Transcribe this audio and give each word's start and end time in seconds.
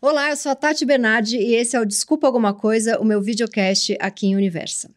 Olá, 0.00 0.30
eu 0.30 0.36
sou 0.36 0.52
a 0.52 0.54
Tati 0.54 0.84
Bernardi 0.84 1.38
e 1.38 1.56
esse 1.56 1.76
é 1.76 1.80
o 1.80 1.84
Desculpa 1.84 2.24
Alguma 2.24 2.54
Coisa, 2.54 3.00
o 3.00 3.04
meu 3.04 3.20
videocast 3.20 3.96
aqui 3.98 4.28
em 4.28 4.36
Universa. 4.36 4.88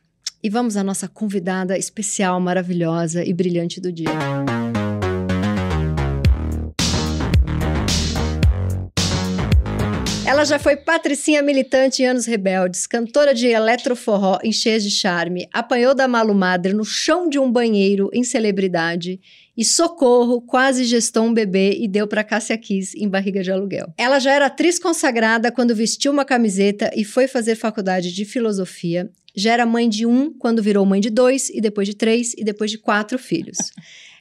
E 0.43 0.47
vamos 0.47 0.77
à 0.77 0.83
nossa 0.83 1.07
convidada 1.07 1.75
especial, 1.75 2.39
maravilhosa 2.39 3.25
e 3.25 3.33
brilhante 3.33 3.81
do 3.81 3.91
dia. 3.91 4.11
Ela 10.23 10.45
já 10.45 10.59
foi 10.59 10.77
patricinha 10.77 11.41
militante 11.41 12.03
em 12.03 12.05
Anos 12.05 12.27
Rebeldes, 12.27 12.85
cantora 12.85 13.33
de 13.33 13.47
eletroforró 13.47 14.37
em 14.43 14.51
Cheias 14.51 14.83
de 14.83 14.91
Charme, 14.91 15.49
apanhou 15.51 15.95
da 15.95 16.07
Malu 16.07 16.35
Madre 16.35 16.73
no 16.73 16.85
chão 16.85 17.27
de 17.27 17.39
um 17.39 17.51
banheiro 17.51 18.07
em 18.13 18.23
Celebridade 18.23 19.19
e 19.55 19.65
Socorro 19.65 20.41
quase 20.41 20.85
gestou 20.85 21.25
um 21.25 21.33
bebê 21.33 21.77
e 21.79 21.87
deu 21.87 22.07
para 22.07 22.23
Cássia 22.23 22.57
Kiss 22.57 22.97
em 22.97 23.09
Barriga 23.09 23.43
de 23.43 23.51
Aluguel. 23.51 23.93
Ela 23.97 24.19
já 24.19 24.31
era 24.31 24.45
atriz 24.45 24.79
consagrada 24.79 25.51
quando 25.51 25.75
vestiu 25.75 26.11
uma 26.11 26.25
camiseta 26.25 26.91
e 26.95 27.03
foi 27.03 27.27
fazer 27.27 27.55
faculdade 27.55 28.13
de 28.13 28.25
filosofia. 28.25 29.09
Já 29.35 29.53
era 29.53 29.65
mãe 29.65 29.87
de 29.87 30.05
um 30.05 30.33
quando 30.33 30.63
virou 30.63 30.85
mãe 30.85 30.99
de 30.99 31.09
dois 31.09 31.49
e 31.49 31.61
depois 31.61 31.87
de 31.87 31.95
três 31.95 32.33
e 32.37 32.43
depois 32.43 32.71
de 32.71 32.77
quatro 32.77 33.17
filhos. 33.17 33.57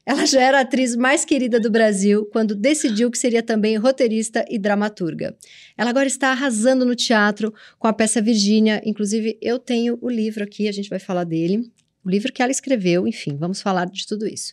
Ela 0.07 0.25
já 0.25 0.41
era 0.41 0.59
a 0.59 0.63
atriz 0.63 0.97
mais 0.97 1.25
querida 1.25 1.61
do 1.61 1.71
Brasil 1.71 2.27
quando 2.33 2.55
decidiu 2.55 3.11
que 3.11 3.19
seria 3.19 3.43
também 3.43 3.77
roteirista 3.77 4.45
e 4.49 4.59
dramaturga. 4.59 5.37
Ela 5.77 5.91
agora 5.91 6.07
está 6.07 6.31
arrasando 6.31 6.85
no 6.85 6.97
teatro 6.97 7.55
com 7.79 7.87
a 7.87 7.93
peça 7.93 8.21
Virgínia. 8.21 8.81
Inclusive, 8.85 9.39
eu 9.43 9.59
tenho 9.59 9.99
o 10.01 10.09
livro 10.09 10.43
aqui, 10.43 10.67
a 10.67 10.73
gente 10.73 10.89
vai 10.89 10.99
falar 10.99 11.25
dele. 11.25 11.71
O 12.05 12.11
livro 12.11 12.33
que 12.33 12.43
ela 12.43 12.51
escreveu, 12.51 13.07
enfim, 13.07 13.37
vamos 13.37 13.61
falar 13.61 13.85
de 13.85 14.07
tudo 14.07 14.27
isso. 14.27 14.53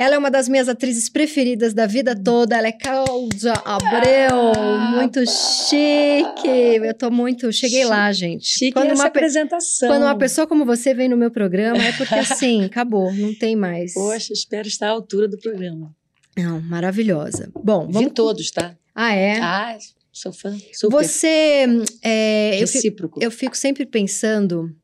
Ela 0.00 0.14
é 0.14 0.18
uma 0.18 0.30
das 0.30 0.48
minhas 0.48 0.66
atrizes 0.66 1.10
preferidas 1.10 1.74
da 1.74 1.84
vida 1.84 2.16
toda. 2.16 2.56
Ela 2.56 2.68
é 2.68 2.72
Cláudia 2.72 3.52
Abreu. 3.66 4.52
Ah, 4.56 4.92
muito 4.96 5.20
chique. 5.26 6.48
Eu 6.48 6.94
tô 6.94 7.10
muito. 7.10 7.52
Cheguei 7.52 7.80
chique, 7.80 7.90
lá, 7.90 8.10
gente. 8.10 8.46
Chique 8.46 8.72
quando 8.72 8.92
essa 8.92 8.94
uma 8.94 9.08
apresentação. 9.08 9.90
Quando 9.90 10.04
uma 10.04 10.16
pessoa 10.16 10.46
como 10.46 10.64
você 10.64 10.94
vem 10.94 11.06
no 11.06 11.18
meu 11.18 11.30
programa, 11.30 11.76
é 11.84 11.92
porque 11.92 12.14
assim, 12.14 12.64
acabou, 12.64 13.12
não 13.12 13.34
tem 13.34 13.54
mais. 13.54 13.92
Poxa, 13.92 14.32
espero 14.32 14.66
estar 14.66 14.86
à 14.86 14.90
altura 14.90 15.28
do 15.28 15.36
programa. 15.36 15.94
Não, 16.34 16.62
maravilhosa. 16.62 17.50
Bom, 17.62 17.86
vamos. 17.86 18.08
Vi 18.08 18.10
todos, 18.10 18.50
tá? 18.50 18.74
Ah, 18.94 19.14
é? 19.14 19.38
Ah, 19.38 19.76
sou 20.10 20.32
fã. 20.32 20.56
Super. 20.72 20.96
Você. 20.96 21.66
É, 22.02 22.56
Recíproco. 22.58 23.18
Eu 23.18 23.20
fico, 23.20 23.24
eu 23.24 23.30
fico 23.30 23.54
sempre 23.54 23.84
pensando 23.84 24.74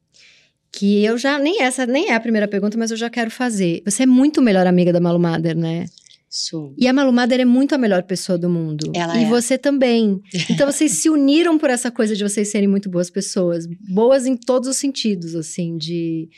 que 0.76 1.02
eu 1.02 1.16
já 1.16 1.38
nem 1.38 1.62
essa 1.62 1.86
nem 1.86 2.10
é 2.10 2.14
a 2.14 2.20
primeira 2.20 2.46
pergunta, 2.46 2.76
mas 2.76 2.90
eu 2.90 2.98
já 2.98 3.08
quero 3.08 3.30
fazer. 3.30 3.82
Você 3.86 4.02
é 4.02 4.06
muito 4.06 4.42
melhor 4.42 4.66
amiga 4.66 4.92
da 4.92 5.00
Malu 5.00 5.18
Mader, 5.18 5.56
né? 5.56 5.86
Sou. 6.28 6.74
E 6.76 6.86
a 6.86 6.92
Malu 6.92 7.12
Mader 7.12 7.40
é 7.40 7.46
muito 7.46 7.74
a 7.74 7.78
melhor 7.78 8.02
pessoa 8.02 8.36
do 8.36 8.50
mundo. 8.50 8.92
Ela 8.94 9.18
e 9.18 9.24
é. 9.24 9.28
você 9.28 9.56
também. 9.56 10.20
Então 10.50 10.70
vocês 10.70 10.92
se 10.92 11.08
uniram 11.08 11.56
por 11.56 11.70
essa 11.70 11.90
coisa 11.90 12.14
de 12.14 12.22
vocês 12.22 12.50
serem 12.50 12.68
muito 12.68 12.90
boas 12.90 13.08
pessoas, 13.08 13.66
boas 13.88 14.26
em 14.26 14.36
todos 14.36 14.68
os 14.68 14.76
sentidos, 14.76 15.34
assim, 15.34 15.78
de 15.78 16.28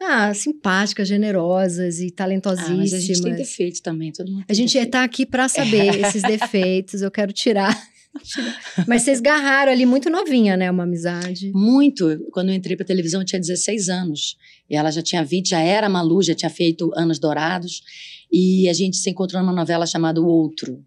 ah, 0.00 0.32
simpáticas, 0.32 1.08
generosas 1.08 1.98
e 1.98 2.08
talentosíssimas. 2.12 2.70
Ah, 2.70 2.76
mas 2.76 2.94
a 2.94 3.00
gente 3.00 3.20
tem 3.20 3.34
defeitos 3.34 3.80
também, 3.80 4.12
todo 4.12 4.30
mundo. 4.30 4.44
A 4.48 4.54
gente 4.54 4.74
defeito. 4.74 4.92
tá 4.92 5.02
aqui 5.02 5.26
para 5.26 5.48
saber 5.48 5.98
esses 6.06 6.22
defeitos. 6.22 7.02
Eu 7.02 7.10
quero 7.10 7.32
tirar 7.32 7.76
mas 8.86 9.02
vocês 9.02 9.20
garraram 9.20 9.72
ali 9.72 9.86
muito 9.86 10.10
novinha, 10.10 10.56
né? 10.56 10.70
Uma 10.70 10.84
amizade. 10.84 11.50
Muito. 11.52 12.18
Quando 12.32 12.50
eu 12.50 12.54
entrei 12.54 12.76
pra 12.76 12.84
televisão, 12.84 13.20
eu 13.20 13.24
tinha 13.24 13.40
16 13.40 13.88
anos. 13.88 14.36
E 14.68 14.76
ela 14.76 14.90
já 14.90 15.02
tinha 15.02 15.24
20, 15.24 15.50
já 15.50 15.60
era 15.60 15.88
Malu, 15.88 16.22
já 16.22 16.34
tinha 16.34 16.50
feito 16.50 16.90
Anos 16.96 17.18
Dourados. 17.18 17.82
E 18.30 18.68
a 18.68 18.72
gente 18.72 18.96
se 18.96 19.10
encontrou 19.10 19.42
numa 19.42 19.52
novela 19.52 19.86
chamada 19.86 20.20
O 20.20 20.26
Outro. 20.26 20.84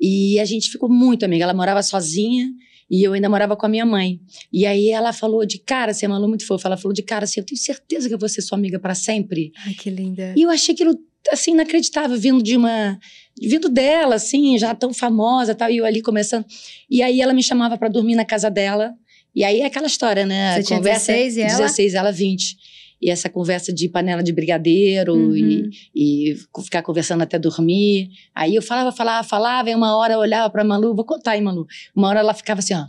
E 0.00 0.38
a 0.38 0.44
gente 0.44 0.70
ficou 0.70 0.88
muito 0.88 1.24
amiga. 1.24 1.44
Ela 1.44 1.54
morava 1.54 1.82
sozinha 1.82 2.48
e 2.90 3.02
eu 3.02 3.12
ainda 3.12 3.28
morava 3.28 3.56
com 3.56 3.66
a 3.66 3.68
minha 3.68 3.84
mãe. 3.84 4.20
E 4.52 4.64
aí 4.64 4.90
ela 4.90 5.12
falou 5.12 5.44
de 5.44 5.58
cara, 5.58 5.90
assim, 5.90 6.06
a 6.06 6.08
Malu 6.08 6.28
muito 6.28 6.46
fofa, 6.46 6.68
ela 6.68 6.76
falou 6.76 6.92
de 6.92 7.02
cara 7.02 7.24
assim, 7.24 7.40
eu 7.40 7.44
tenho 7.44 7.60
certeza 7.60 8.08
que 8.08 8.14
eu 8.14 8.18
vou 8.18 8.28
ser 8.28 8.42
sua 8.42 8.56
amiga 8.56 8.78
para 8.78 8.94
sempre. 8.94 9.52
Ai, 9.64 9.74
que 9.74 9.90
linda. 9.90 10.34
E 10.36 10.42
eu 10.42 10.50
achei 10.50 10.74
aquilo, 10.74 10.96
assim, 11.30 11.52
inacreditável, 11.52 12.18
vindo 12.18 12.42
de 12.42 12.56
uma 12.56 12.98
vindo 13.40 13.68
dela, 13.68 14.14
assim, 14.14 14.58
já 14.58 14.74
tão 14.74 14.94
famosa, 14.94 15.54
tal, 15.54 15.70
e 15.70 15.76
eu 15.76 15.84
ali 15.84 16.00
começando. 16.00 16.44
E 16.90 17.02
aí 17.02 17.20
ela 17.20 17.34
me 17.34 17.42
chamava 17.42 17.76
para 17.76 17.88
dormir 17.88 18.14
na 18.14 18.24
casa 18.24 18.50
dela. 18.50 18.94
E 19.34 19.44
aí 19.44 19.60
é 19.60 19.66
aquela 19.66 19.86
história, 19.86 20.24
né? 20.24 20.54
Você 20.54 20.62
tinha 20.62 20.78
conversa, 20.78 21.12
16 21.12 21.36
e 21.36 21.40
ela? 21.42 21.50
16, 21.50 21.94
ela 21.94 22.10
20. 22.10 22.56
E 23.02 23.10
essa 23.10 23.28
conversa 23.28 23.70
de 23.70 23.88
panela 23.90 24.22
de 24.22 24.32
brigadeiro 24.32 25.14
uhum. 25.14 25.36
e, 25.36 25.70
e 25.94 26.36
ficar 26.64 26.82
conversando 26.82 27.22
até 27.22 27.38
dormir. 27.38 28.08
Aí 28.34 28.54
eu 28.54 28.62
falava, 28.62 28.90
falava, 28.90 29.28
falava, 29.28 29.68
e 29.68 29.74
uma 29.74 29.94
hora 29.94 30.14
eu 30.14 30.20
olhava 30.20 30.48
pra 30.48 30.64
Malu, 30.64 30.94
vou 30.94 31.04
contar 31.04 31.32
aí, 31.32 31.42
Malu. 31.42 31.66
Uma 31.94 32.08
hora 32.08 32.20
ela 32.20 32.32
ficava 32.32 32.60
assim, 32.60 32.72
ó. 32.72 32.86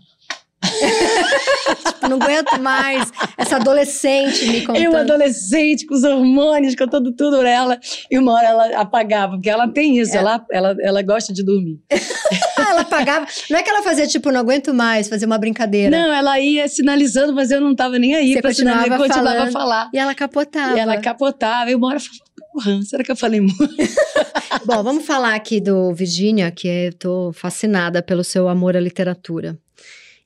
tipo, 1.86 2.08
não 2.08 2.18
aguento 2.18 2.60
mais. 2.60 3.12
Essa 3.38 3.58
adolescente 3.58 4.46
me 4.48 4.66
contando. 4.66 4.84
Eu, 4.84 4.96
adolescente, 4.96 5.86
com 5.86 5.96
os 5.96 6.04
hormônios, 6.04 6.76
contando 6.76 7.12
tudo 7.12 7.40
pra 7.40 7.50
ela. 7.50 7.80
E 8.10 8.18
uma 8.18 8.34
hora 8.34 8.48
ela 8.48 8.82
apagava, 8.82 9.34
porque 9.34 9.50
ela 9.50 9.68
tem 9.68 10.00
isso, 10.00 10.16
é. 10.16 10.20
ela, 10.20 10.46
ela, 10.52 10.76
ela 10.82 11.02
gosta 11.02 11.34
de 11.34 11.44
dormir. 11.44 11.80
ela 12.58 12.82
apagava. 12.82 13.26
Não 13.50 13.60
é 13.60 13.64
que 13.64 13.70
ela 13.70 13.84
fazia, 13.84 14.08
tipo, 14.08 14.32
não 14.32 14.40
aguento 14.40 14.74
mais, 14.74 15.08
fazer 15.08 15.26
uma 15.26 15.38
brincadeira. 15.38 15.96
Não, 15.96 16.14
ela 16.14 16.40
ia 16.40 16.68
sinalizando, 16.68 17.34
mas 17.34 17.52
eu 17.52 17.62
não 17.62 17.76
tava 17.76 17.98
nem 17.98 18.16
aí 18.16 18.34
Você 18.34 18.42
pra 18.42 18.50
continuava, 18.52 18.84
sinalizar, 18.84 19.08
continuava 19.08 19.44
a 19.44 19.52
falar. 19.52 19.90
E 19.94 19.98
ela 19.98 20.16
capotava. 20.16 20.78
E 20.78 20.80
ela 20.80 20.98
capotava. 20.98 21.72
E 21.72 21.76
uma 21.76 21.88
hora 21.88 21.98
eu 21.98 22.02
falava, 22.02 22.28
porra, 22.54 22.82
será 22.84 23.04
que 23.04 23.12
eu 23.12 23.16
falei 23.16 23.42
muito? 23.42 23.58
Bom, 24.66 24.84
vamos 24.84 25.06
falar 25.06 25.36
aqui 25.36 25.62
do 25.62 25.94
Virginia, 25.94 26.50
que 26.52 26.68
eu 26.68 26.94
tô 26.94 27.32
fascinada 27.34 28.02
pelo 28.02 28.24
seu 28.24 28.48
amor 28.48 28.76
à 28.76 28.80
literatura. 28.80 29.58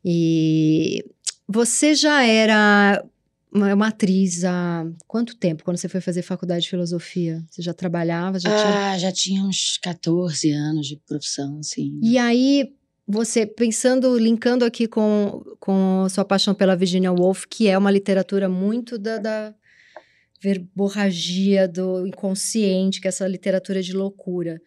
E 0.03 1.03
você 1.51 1.93
já 1.93 2.23
era 2.23 3.03
uma, 3.51 3.87
atriz 3.87 4.45
há 4.45 4.85
quanto 5.07 5.35
tempo? 5.35 5.63
Quando 5.63 5.77
você 5.77 5.89
foi 5.89 5.99
fazer 5.99 6.21
faculdade 6.21 6.63
de 6.63 6.69
filosofia? 6.69 7.43
Você 7.49 7.61
já 7.61 7.73
trabalhava? 7.73 8.39
Já 8.39 8.49
ah, 8.49 8.61
tinha... 8.61 8.99
já 8.99 9.11
tinha 9.11 9.43
uns 9.43 9.77
14 9.77 10.49
anos 10.51 10.87
de 10.87 10.95
profissão, 11.05 11.59
assim. 11.59 11.99
E 12.01 12.17
aí, 12.17 12.73
você, 13.05 13.45
pensando, 13.45 14.17
linkando 14.17 14.63
aqui 14.63 14.87
com, 14.87 15.43
com 15.59 16.07
sua 16.09 16.23
paixão 16.23 16.53
pela 16.53 16.75
Virginia 16.75 17.11
Woolf, 17.11 17.45
que 17.49 17.67
é 17.67 17.77
uma 17.77 17.91
literatura 17.91 18.47
muito 18.47 18.97
da, 18.97 19.17
da 19.17 19.53
verborragia 20.41 21.67
do 21.67 22.07
inconsciente, 22.07 23.01
que 23.01 23.07
é 23.07 23.09
essa 23.09 23.27
literatura 23.27 23.83
de 23.83 23.93
loucura. 23.93 24.61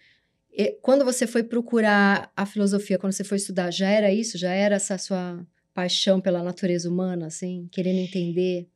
E, 0.53 0.79
quando 0.83 1.05
você 1.05 1.27
foi 1.27 1.43
procurar 1.43 2.31
a 2.37 2.45
filosofia, 2.45 2.99
quando 2.99 3.13
você 3.13 3.25
foi 3.25 3.39
estudar, 3.39 3.71
já 3.71 3.89
era 3.89 4.13
isso? 4.13 4.37
Já 4.37 4.53
era 4.53 4.77
essa 4.77 4.99
sua 4.99 5.45
paixão 5.75 6.21
pela 6.21 6.43
natureza 6.43 6.89
humana, 6.89 7.27
assim, 7.27 7.69
querendo 7.71 7.99
entender? 7.99 8.69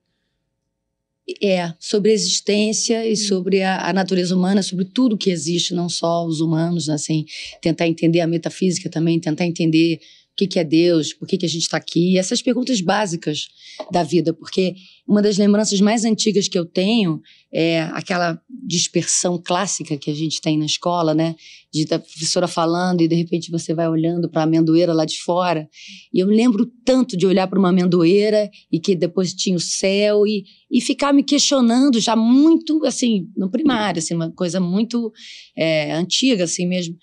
É, 1.43 1.75
sobre 1.79 2.11
a 2.11 2.15
existência 2.15 3.07
e 3.07 3.13
hum. 3.13 3.17
sobre 3.17 3.63
a, 3.63 3.89
a, 3.89 3.93
natureza 3.93 4.35
humana, 4.35 4.63
sobre 4.63 4.87
tudo 4.87 5.17
que 5.17 5.31
existe, 5.31 5.75
não 5.75 5.89
só 5.89 6.25
os 6.25 6.41
humanos, 6.41 6.89
assim, 6.89 7.27
tentar 7.61 7.87
entender 7.87 8.21
a 8.21 8.27
metafísica 8.27 8.89
também, 8.89 9.21
tentar 9.21 9.45
entender 9.45 10.01
que, 10.39 10.47
que 10.47 10.59
é 10.61 10.65
Deus, 10.65 11.13
por 11.13 11.27
que, 11.27 11.37
que 11.37 11.45
a 11.45 11.49
gente 11.49 11.63
está 11.63 11.77
aqui, 11.77 12.17
essas 12.17 12.41
perguntas 12.41 12.81
básicas 12.81 13.49
da 13.91 14.05
vida, 14.05 14.33
porque 14.33 14.77
uma 15.07 15.21
das 15.21 15.37
lembranças 15.37 15.81
mais 15.81 16.05
antigas 16.05 16.47
que 16.47 16.57
eu 16.57 16.65
tenho 16.65 17.21
é 17.53 17.81
aquela 17.93 18.41
dispersão 18.49 19.41
clássica 19.43 19.97
que 19.97 20.11
a 20.11 20.15
gente 20.15 20.41
tem 20.41 20.57
na 20.57 20.67
escola, 20.67 21.13
né? 21.13 21.35
De 21.73 21.93
a 21.93 21.99
professora 21.99 22.47
falando 22.47 23.01
e 23.01 23.09
de 23.09 23.17
repente 23.17 23.51
você 23.51 23.75
vai 23.75 23.89
olhando 23.89 24.29
para 24.29 24.43
a 24.43 24.45
amendoeira 24.45 24.93
lá 24.93 25.05
de 25.05 25.19
fora. 25.19 25.69
E 26.13 26.21
eu 26.21 26.27
me 26.29 26.37
lembro 26.37 26.71
tanto 26.85 27.17
de 27.17 27.27
olhar 27.27 27.49
para 27.49 27.59
uma 27.59 27.71
amendoeira 27.71 28.49
e 28.71 28.79
que 28.79 28.95
depois 28.95 29.35
tinha 29.35 29.57
o 29.57 29.61
céu 29.61 30.25
e, 30.25 30.45
e 30.71 30.81
ficar 30.81 31.13
me 31.13 31.25
questionando 31.25 31.99
já 31.99 32.15
muito, 32.15 32.85
assim, 32.85 33.29
no 33.37 33.51
primário, 33.51 33.99
assim, 33.99 34.15
uma 34.15 34.31
coisa 34.31 34.61
muito 34.61 35.13
é, 35.57 35.93
antiga, 35.95 36.45
assim 36.45 36.67
mesmo, 36.67 36.97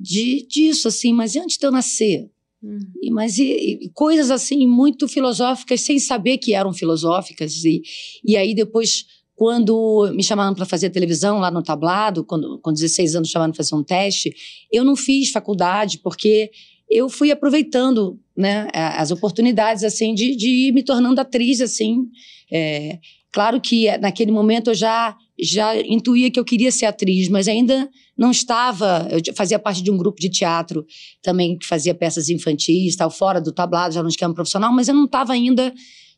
de, 0.00 0.46
disso, 0.48 0.88
assim, 0.88 1.12
mas 1.12 1.36
antes 1.36 1.58
de 1.58 1.66
eu 1.66 1.70
nascer? 1.70 2.30
Hum. 2.62 2.78
E, 3.00 3.10
mas 3.10 3.38
e, 3.38 3.78
e, 3.82 3.90
coisas 3.94 4.32
assim 4.32 4.66
muito 4.66 5.06
filosóficas 5.06 5.80
sem 5.80 5.98
saber 5.98 6.38
que 6.38 6.54
eram 6.54 6.72
filosóficas 6.72 7.64
e, 7.64 7.82
e 8.24 8.36
aí 8.36 8.52
depois 8.52 9.06
quando 9.36 10.10
me 10.12 10.24
chamaram 10.24 10.52
para 10.52 10.66
fazer 10.66 10.90
televisão 10.90 11.38
lá 11.38 11.52
no 11.52 11.62
tablado 11.62 12.24
quando 12.24 12.58
com 12.58 12.72
16 12.72 13.14
anos 13.14 13.30
chamaram 13.30 13.52
para 13.52 13.62
fazer 13.62 13.76
um 13.76 13.84
teste 13.84 14.34
eu 14.72 14.82
não 14.82 14.96
fiz 14.96 15.30
faculdade 15.30 15.98
porque 15.98 16.50
eu 16.90 17.08
fui 17.08 17.30
aproveitando 17.30 18.18
né 18.36 18.66
as 18.74 19.12
oportunidades 19.12 19.84
assim 19.84 20.12
de, 20.12 20.34
de 20.34 20.48
ir 20.48 20.72
me 20.72 20.82
tornando 20.82 21.20
atriz 21.20 21.60
assim 21.60 22.08
é, 22.50 22.98
claro 23.30 23.60
que 23.60 23.96
naquele 23.98 24.32
momento 24.32 24.70
eu 24.70 24.74
já 24.74 25.16
já 25.40 25.76
intuía 25.76 26.30
que 26.30 26.38
eu 26.38 26.44
queria 26.44 26.72
ser 26.72 26.86
atriz, 26.86 27.28
mas 27.28 27.46
ainda 27.46 27.88
não 28.16 28.30
estava. 28.30 29.08
Eu 29.10 29.34
fazia 29.34 29.58
parte 29.58 29.82
de 29.82 29.90
um 29.90 29.96
grupo 29.96 30.20
de 30.20 30.28
teatro 30.28 30.84
também 31.22 31.56
que 31.56 31.66
fazia 31.66 31.94
peças 31.94 32.28
infantis, 32.28 32.96
tal, 32.96 33.10
fora 33.10 33.40
do 33.40 33.52
tablado, 33.52 33.94
já 33.94 34.02
no 34.02 34.08
esquema 34.08 34.34
profissional, 34.34 34.72
mas 34.72 34.88
eu 34.88 34.94
não 34.94 35.04
estava 35.04 35.32
ainda 35.32 35.72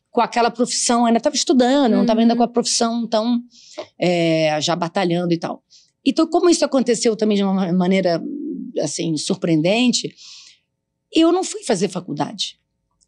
com 0.09 0.21
aquela 0.21 0.51
profissão, 0.51 1.05
ainda 1.05 1.17
estava 1.17 1.35
estudando, 1.35 1.91
uhum. 1.91 1.97
não 1.97 2.01
estava 2.01 2.19
ainda 2.19 2.35
com 2.35 2.43
a 2.43 2.47
profissão 2.47 3.07
tão 3.07 3.39
é, 3.99 4.59
já 4.61 4.75
batalhando 4.75 5.33
e 5.33 5.37
tal. 5.37 5.63
Então, 6.05 6.27
como 6.27 6.49
isso 6.49 6.65
aconteceu 6.65 7.15
também 7.15 7.37
de 7.37 7.43
uma 7.43 7.71
maneira 7.71 8.21
assim 8.79 9.15
surpreendente, 9.17 10.13
eu 11.13 11.31
não 11.31 11.43
fui 11.43 11.63
fazer 11.63 11.89
faculdade. 11.89 12.60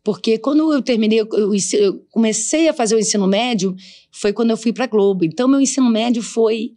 Porque 0.03 0.37
quando 0.37 0.73
eu 0.73 0.81
terminei, 0.81 1.21
eu, 1.21 1.27
eu, 1.31 2.05
comecei 2.11 2.67
a 2.67 2.73
fazer 2.73 2.95
o 2.95 2.99
ensino 2.99 3.25
médio, 3.25 3.73
foi 4.11 4.33
quando 4.33 4.49
eu 4.49 4.57
fui 4.57 4.73
para 4.73 4.85
Globo. 4.85 5.23
Então, 5.23 5.47
meu 5.47 5.61
ensino 5.61 5.89
médio 5.89 6.21
foi 6.21 6.71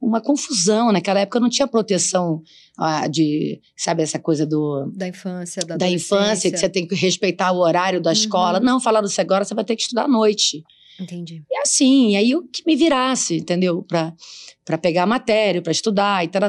uma 0.00 0.20
confusão. 0.20 0.90
Naquela 0.90 1.20
época 1.20 1.38
não 1.38 1.50
tinha 1.50 1.68
proteção 1.68 2.42
ah, 2.78 3.06
de, 3.06 3.60
sabe, 3.76 4.02
essa 4.02 4.18
coisa 4.18 4.46
do. 4.46 4.90
Da 4.96 5.06
infância, 5.06 5.62
da, 5.62 5.76
da 5.76 5.90
infância, 5.90 6.50
que 6.50 6.56
você 6.56 6.70
tem 6.70 6.88
que 6.88 6.94
respeitar 6.94 7.52
o 7.52 7.58
horário 7.58 8.00
da 8.00 8.10
uhum. 8.10 8.14
escola. 8.14 8.58
Não, 8.58 8.80
falaram 8.80 9.06
assim, 9.06 9.20
agora 9.20 9.44
você 9.44 9.54
vai 9.54 9.64
ter 9.64 9.76
que 9.76 9.82
estudar 9.82 10.04
à 10.04 10.08
noite. 10.08 10.62
Entendi. 10.98 11.42
E 11.50 11.58
assim, 11.58 12.16
aí 12.16 12.30
eu 12.30 12.42
que 12.48 12.62
me 12.66 12.76
virasse, 12.76 13.36
entendeu? 13.36 13.82
Para 13.82 14.78
pegar 14.78 15.02
a 15.02 15.06
matéria, 15.06 15.60
para 15.60 15.72
estudar 15.72 16.24
e 16.24 16.28
tal. 16.28 16.42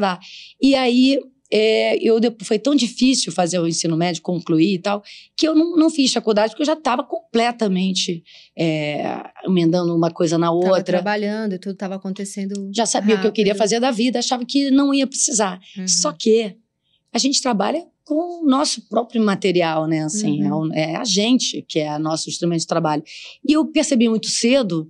E 0.61 0.75
aí 0.75 1.19
é, 1.51 1.98
eu 2.01 2.18
foi 2.44 2.57
tão 2.57 2.74
difícil 2.74 3.31
fazer 3.31 3.59
o 3.59 3.68
ensino 3.68 3.98
médio, 3.98 4.21
concluir 4.21 4.75
e 4.75 4.80
tal, 4.80 5.03
que 5.36 5.48
eu 5.48 5.53
não, 5.53 5.75
não 5.75 5.89
fiz 5.89 6.13
faculdade 6.13 6.51
porque 6.51 6.62
eu 6.62 6.68
já 6.68 6.74
estava 6.74 7.03
completamente 7.03 8.24
é, 8.57 9.21
emendando 9.45 9.94
uma 9.95 10.09
coisa 10.09 10.38
na 10.38 10.51
outra. 10.51 10.71
Tava 10.71 10.83
trabalhando 10.83 11.53
e 11.53 11.59
tudo 11.59 11.74
estava 11.74 11.95
acontecendo. 11.95 12.71
Já 12.74 12.86
sabia 12.86 13.15
rápido. 13.15 13.19
o 13.19 13.21
que 13.21 13.27
eu 13.27 13.44
queria 13.44 13.56
fazer 13.56 13.80
da 13.80 13.92
vida, 13.92 14.19
achava 14.19 14.45
que 14.45 14.71
não 14.71 14.94
ia 14.94 15.06
precisar. 15.06 15.59
Uhum. 15.77 15.88
Só 15.88 16.13
que 16.13 16.56
a 17.13 17.18
gente 17.18 17.42
trabalha 17.42 17.86
com 18.06 18.44
o 18.44 18.45
nosso 18.45 18.88
próprio 18.88 19.21
material, 19.21 19.88
né? 19.88 20.03
Assim, 20.03 20.44
uhum. 20.44 20.74
é, 20.74 20.94
é 20.94 20.95
a 20.95 21.03
gente 21.03 21.62
que 21.68 21.80
é 21.80 22.00
nosso 22.00 22.30
instrumento 22.30 22.62
de 22.62 22.68
trabalho. 22.68 23.03
E 23.48 23.53
eu 23.53 23.65
percebi 23.65 24.07
muito 24.07 24.27
cedo 24.27 24.89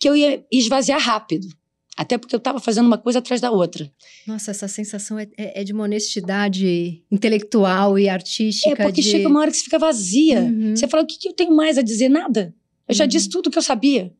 que 0.00 0.08
eu 0.08 0.16
ia 0.16 0.44
esvaziar 0.50 1.00
rápido. 1.00 1.48
Até 1.98 2.16
porque 2.16 2.32
eu 2.32 2.38
estava 2.38 2.60
fazendo 2.60 2.86
uma 2.86 2.96
coisa 2.96 3.18
atrás 3.18 3.40
da 3.40 3.50
outra. 3.50 3.90
Nossa, 4.24 4.52
essa 4.52 4.68
sensação 4.68 5.18
é, 5.18 5.26
é, 5.36 5.62
é 5.62 5.64
de 5.64 5.72
uma 5.72 5.82
honestidade 5.82 7.02
intelectual 7.10 7.98
e 7.98 8.08
artística. 8.08 8.80
É 8.80 8.86
porque 8.86 9.02
de... 9.02 9.10
chega 9.10 9.28
uma 9.28 9.40
hora 9.40 9.50
que 9.50 9.56
você 9.56 9.64
fica 9.64 9.80
vazia. 9.80 10.42
Uhum. 10.42 10.76
Você 10.76 10.86
fala, 10.86 11.02
o 11.02 11.06
que, 11.06 11.18
que, 11.18 11.28
eu 11.28 11.32
tenho 11.32 11.50
mais 11.50 11.76
a 11.76 11.82
dizer? 11.82 12.08
Nada. 12.08 12.54
Eu 12.88 12.94
já 12.94 13.02
uhum. 13.02 13.08
disse 13.08 13.28
tudo 13.28 13.50
que 13.50 13.58
eu 13.58 13.62
sabia. 13.62 14.12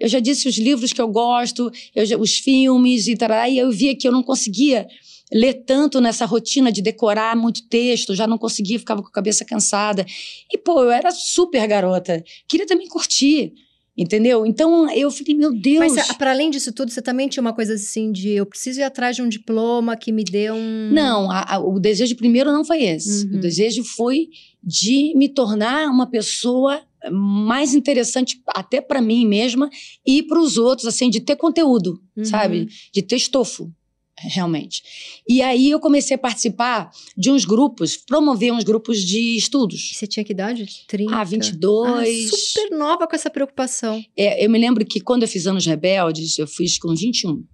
Eu 0.00 0.08
já 0.08 0.20
disse 0.20 0.48
os 0.48 0.56
livros 0.56 0.94
que 0.94 1.02
eu 1.02 1.08
gosto, 1.08 1.70
eu 1.94 2.06
já, 2.06 2.16
os 2.16 2.38
filmes 2.38 3.06
e 3.06 3.14
tal. 3.14 3.28
E 3.46 3.58
eu 3.58 3.70
via 3.70 3.94
que 3.94 4.08
eu 4.08 4.12
não 4.12 4.22
conseguia 4.22 4.88
ler 5.30 5.52
tanto 5.66 6.00
nessa 6.00 6.24
rotina 6.24 6.72
de 6.72 6.80
decorar 6.80 7.36
muito 7.36 7.68
texto, 7.68 8.14
já 8.14 8.26
não 8.26 8.38
conseguia, 8.38 8.78
ficava 8.78 9.02
com 9.02 9.08
a 9.08 9.12
cabeça 9.12 9.44
cansada. 9.44 10.06
E, 10.50 10.56
pô, 10.56 10.82
eu 10.82 10.90
era 10.90 11.10
super 11.10 11.66
garota. 11.66 12.24
Queria 12.48 12.66
também 12.66 12.88
curtir. 12.88 13.52
Entendeu? 13.98 14.46
Então 14.46 14.88
eu 14.92 15.10
falei, 15.10 15.34
meu 15.34 15.52
Deus. 15.52 15.92
Mas 15.92 16.12
para 16.12 16.30
além 16.30 16.50
disso 16.50 16.72
tudo, 16.72 16.92
você 16.92 17.02
também 17.02 17.26
tinha 17.28 17.40
uma 17.40 17.52
coisa 17.52 17.74
assim 17.74 18.12
de 18.12 18.30
eu 18.30 18.46
preciso 18.46 18.78
ir 18.78 18.84
atrás 18.84 19.16
de 19.16 19.22
um 19.22 19.28
diploma 19.28 19.96
que 19.96 20.12
me 20.12 20.22
dê 20.22 20.52
um. 20.52 20.90
Não, 20.92 21.28
a, 21.28 21.56
a, 21.56 21.58
o 21.58 21.80
desejo 21.80 22.14
primeiro 22.14 22.52
não 22.52 22.64
foi 22.64 22.84
esse. 22.84 23.26
Uhum. 23.26 23.38
O 23.38 23.40
desejo 23.40 23.82
foi 23.82 24.28
de 24.62 25.12
me 25.16 25.28
tornar 25.28 25.90
uma 25.90 26.06
pessoa 26.06 26.80
mais 27.10 27.74
interessante 27.74 28.40
até 28.48 28.80
para 28.80 29.00
mim 29.00 29.26
mesma 29.26 29.68
e 30.06 30.22
para 30.22 30.38
os 30.38 30.56
outros, 30.56 30.86
assim, 30.86 31.10
de 31.10 31.20
ter 31.20 31.34
conteúdo, 31.34 32.00
uhum. 32.16 32.24
sabe? 32.24 32.68
De 32.92 33.02
ter 33.02 33.16
estofo 33.16 33.72
realmente. 34.20 34.82
E 35.28 35.42
aí 35.42 35.70
eu 35.70 35.80
comecei 35.80 36.14
a 36.14 36.18
participar 36.18 36.90
de 37.16 37.30
uns 37.30 37.44
grupos, 37.44 37.96
promover 37.96 38.52
uns 38.52 38.64
grupos 38.64 39.02
de 39.02 39.36
estudos. 39.36 39.92
Você 39.94 40.06
tinha 40.06 40.24
que 40.24 40.32
idade? 40.32 40.66
30? 40.86 41.14
Ah, 41.14 41.24
22. 41.24 42.30
Ah, 42.32 42.36
super 42.36 42.76
nova 42.76 43.06
com 43.06 43.14
essa 43.14 43.30
preocupação. 43.30 44.02
É, 44.16 44.44
eu 44.44 44.50
me 44.50 44.58
lembro 44.58 44.84
que 44.84 45.00
quando 45.00 45.22
eu 45.22 45.28
fiz 45.28 45.46
Anos 45.46 45.66
Rebeldes, 45.66 46.38
eu 46.38 46.46
fiz 46.46 46.78
com 46.78 46.94
21. 46.94 47.44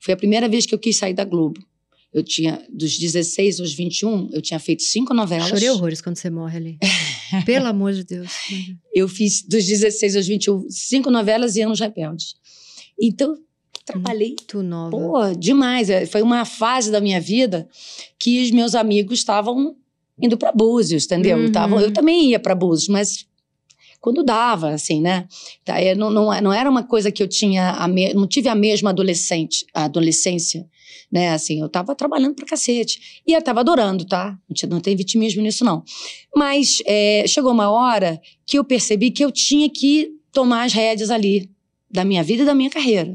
Foi 0.00 0.14
a 0.14 0.16
primeira 0.16 0.48
vez 0.48 0.66
que 0.66 0.74
eu 0.74 0.78
quis 0.78 0.96
sair 0.96 1.14
da 1.14 1.24
Globo. 1.24 1.60
Eu 2.12 2.22
tinha, 2.22 2.66
dos 2.72 2.98
16 2.98 3.60
aos 3.60 3.74
21, 3.74 4.30
eu 4.32 4.40
tinha 4.40 4.58
feito 4.58 4.82
cinco 4.82 5.12
novelas. 5.12 5.48
Chorei 5.48 5.68
horrores 5.68 6.00
quando 6.00 6.16
você 6.16 6.30
morre 6.30 6.56
ali. 6.56 6.78
Pelo 7.44 7.66
amor 7.66 7.92
de 7.92 8.02
Deus. 8.02 8.32
Eu 8.94 9.06
fiz, 9.08 9.42
dos 9.42 9.66
16 9.66 10.16
aos 10.16 10.26
21, 10.26 10.70
cinco 10.70 11.10
novelas 11.10 11.56
e 11.56 11.62
Anos 11.62 11.80
Rebeldes. 11.80 12.34
Então, 13.00 13.36
trabalhei. 13.92 14.28
Muito 14.28 14.62
nova. 14.62 14.90
Pô, 14.90 15.34
demais. 15.34 15.90
É, 15.90 16.06
foi 16.06 16.22
uma 16.22 16.44
fase 16.44 16.90
da 16.90 17.00
minha 17.00 17.20
vida 17.20 17.68
que 18.18 18.42
os 18.42 18.50
meus 18.50 18.74
amigos 18.74 19.18
estavam 19.18 19.76
indo 20.20 20.36
para 20.36 20.52
Búzios, 20.52 21.04
entendeu? 21.04 21.38
Uhum. 21.38 21.52
Tavam, 21.52 21.80
eu 21.80 21.92
também 21.92 22.30
ia 22.30 22.40
para 22.40 22.54
Búzios, 22.54 22.88
mas 22.88 23.26
quando 24.00 24.22
dava, 24.22 24.70
assim, 24.70 25.00
né? 25.00 25.26
Não, 25.96 26.10
não, 26.10 26.40
não, 26.40 26.52
era 26.52 26.70
uma 26.70 26.82
coisa 26.82 27.10
que 27.10 27.22
eu 27.22 27.28
tinha, 27.28 27.70
a 27.70 27.88
me, 27.88 28.12
não 28.14 28.26
tive 28.26 28.48
a 28.48 28.54
mesma 28.54 28.90
adolescente, 28.90 29.66
a 29.74 29.84
adolescência, 29.84 30.66
né? 31.10 31.30
Assim, 31.30 31.60
eu 31.60 31.68
tava 31.68 31.94
trabalhando 31.94 32.34
pra 32.34 32.46
cacete. 32.46 33.22
E 33.26 33.32
eu 33.32 33.42
tava 33.42 33.60
adorando, 33.60 34.04
tá? 34.04 34.38
Não, 34.48 34.70
não 34.70 34.80
tem 34.80 34.94
vitimismo 34.94 35.42
nisso, 35.42 35.64
não. 35.64 35.82
Mas 36.34 36.78
é, 36.86 37.24
chegou 37.26 37.52
uma 37.52 37.70
hora 37.70 38.20
que 38.46 38.58
eu 38.58 38.64
percebi 38.64 39.10
que 39.10 39.24
eu 39.24 39.32
tinha 39.32 39.68
que 39.68 40.12
tomar 40.32 40.64
as 40.64 40.72
rédeas 40.72 41.10
ali 41.10 41.50
da 41.90 42.04
minha 42.04 42.22
vida 42.22 42.42
e 42.42 42.46
da 42.46 42.54
minha 42.54 42.70
carreira. 42.70 43.14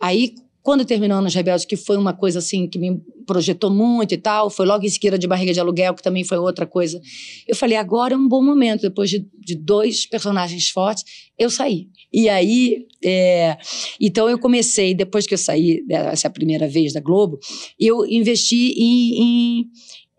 Aí, 0.00 0.34
quando 0.62 0.84
terminou 0.84 1.18
Anos 1.18 1.34
Rebeldes, 1.34 1.64
que 1.64 1.76
foi 1.76 1.96
uma 1.96 2.12
coisa 2.12 2.38
assim 2.38 2.68
que 2.68 2.78
me 2.78 3.00
projetou 3.26 3.70
muito 3.70 4.12
e 4.12 4.18
tal, 4.18 4.50
foi 4.50 4.66
logo 4.66 4.84
em 4.84 4.88
seguida 4.88 5.18
de 5.18 5.26
Barriga 5.26 5.52
de 5.52 5.60
Aluguel, 5.60 5.94
que 5.94 6.02
também 6.02 6.22
foi 6.22 6.36
outra 6.38 6.66
coisa. 6.66 7.00
Eu 7.46 7.56
falei, 7.56 7.76
agora 7.76 8.14
é 8.14 8.16
um 8.16 8.28
bom 8.28 8.42
momento, 8.42 8.82
depois 8.82 9.08
de, 9.08 9.26
de 9.38 9.54
dois 9.54 10.04
personagens 10.06 10.68
fortes, 10.68 11.04
eu 11.38 11.48
saí. 11.48 11.88
E 12.12 12.28
aí, 12.28 12.86
é, 13.04 13.56
então 14.00 14.28
eu 14.28 14.38
comecei, 14.38 14.94
depois 14.94 15.26
que 15.26 15.34
eu 15.34 15.38
saí 15.38 15.82
dessa 15.86 16.28
primeira 16.28 16.68
vez 16.68 16.92
da 16.92 17.00
Globo, 17.00 17.38
eu 17.78 18.04
investi 18.04 18.74
em, 18.76 19.22
em, 19.22 19.70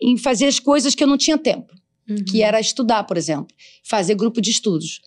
em 0.01 0.17
fazer 0.17 0.45
as 0.45 0.59
coisas 0.59 0.95
que 0.95 1.03
eu 1.03 1.07
não 1.07 1.17
tinha 1.17 1.37
tempo, 1.37 1.71
uhum. 2.09 2.23
que 2.25 2.41
era 2.41 2.59
estudar, 2.59 3.03
por 3.03 3.17
exemplo, 3.17 3.47
fazer 3.83 4.15
grupo 4.15 4.41
de 4.41 4.49
estudos. 4.49 5.01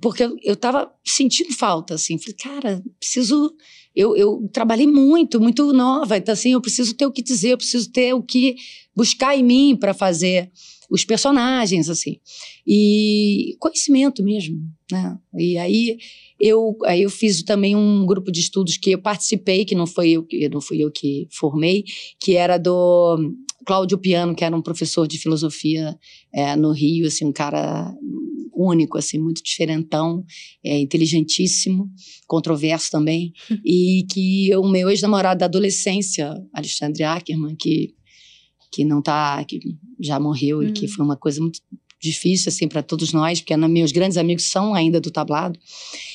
Porque 0.00 0.22
eu, 0.22 0.36
eu 0.42 0.56
tava 0.56 0.90
sentindo 1.04 1.52
falta, 1.52 1.94
assim, 1.94 2.16
falei, 2.18 2.36
cara, 2.36 2.82
preciso 3.00 3.52
eu, 3.98 4.16
eu 4.16 4.48
trabalhei 4.52 4.86
muito, 4.86 5.40
muito 5.40 5.72
nova, 5.72 6.16
então 6.16 6.32
assim, 6.32 6.52
eu 6.52 6.60
preciso 6.60 6.94
ter 6.94 7.04
o 7.04 7.10
que 7.10 7.20
dizer, 7.20 7.50
eu 7.50 7.58
preciso 7.58 7.90
ter 7.90 8.14
o 8.14 8.22
que 8.22 8.54
buscar 8.94 9.36
em 9.36 9.42
mim 9.42 9.76
para 9.76 9.92
fazer 9.92 10.52
os 10.88 11.04
personagens, 11.04 11.90
assim. 11.90 12.18
E 12.64 13.56
conhecimento 13.58 14.22
mesmo, 14.22 14.56
né? 14.90 15.18
E 15.36 15.58
aí 15.58 15.98
eu, 16.38 16.76
aí 16.84 17.02
eu 17.02 17.10
fiz 17.10 17.42
também 17.42 17.74
um 17.74 18.06
grupo 18.06 18.30
de 18.30 18.38
estudos 18.38 18.76
que 18.76 18.92
eu 18.92 19.02
participei, 19.02 19.64
que 19.64 19.74
não 19.74 19.86
foi 19.86 20.10
eu, 20.10 20.26
não 20.52 20.60
fui 20.60 20.78
eu 20.78 20.92
que 20.92 21.26
formei, 21.32 21.84
que 22.20 22.36
era 22.36 22.56
do 22.56 23.34
Cláudio 23.66 23.98
Piano, 23.98 24.32
que 24.32 24.44
era 24.44 24.56
um 24.56 24.62
professor 24.62 25.08
de 25.08 25.18
filosofia 25.18 25.98
é, 26.32 26.54
no 26.54 26.70
Rio, 26.70 27.08
assim, 27.08 27.24
um 27.24 27.32
cara 27.32 27.92
único, 28.58 28.98
assim, 28.98 29.18
muito 29.18 29.42
diferentão, 29.42 30.24
é, 30.64 30.78
inteligentíssimo, 30.78 31.90
controverso 32.26 32.90
também, 32.90 33.32
e 33.64 34.04
que 34.10 34.54
o 34.56 34.68
meu 34.68 34.90
ex-namorado 34.90 35.40
da 35.40 35.46
adolescência, 35.46 36.34
Alexandre 36.52 37.04
Ackerman, 37.04 37.54
que, 37.56 37.94
que 38.72 38.84
não 38.84 39.00
tá, 39.00 39.44
que 39.44 39.60
já 40.00 40.18
morreu 40.18 40.62
e 40.62 40.72
que 40.72 40.86
uhum. 40.86 40.92
foi 40.92 41.04
uma 41.04 41.16
coisa 41.16 41.40
muito 41.40 41.60
difícil, 42.00 42.48
assim, 42.48 42.68
para 42.68 42.82
todos 42.82 43.12
nós, 43.12 43.40
porque 43.40 43.56
meus 43.56 43.92
grandes 43.92 44.16
amigos 44.16 44.44
são 44.44 44.74
ainda 44.74 45.00
do 45.00 45.10
tablado, 45.10 45.58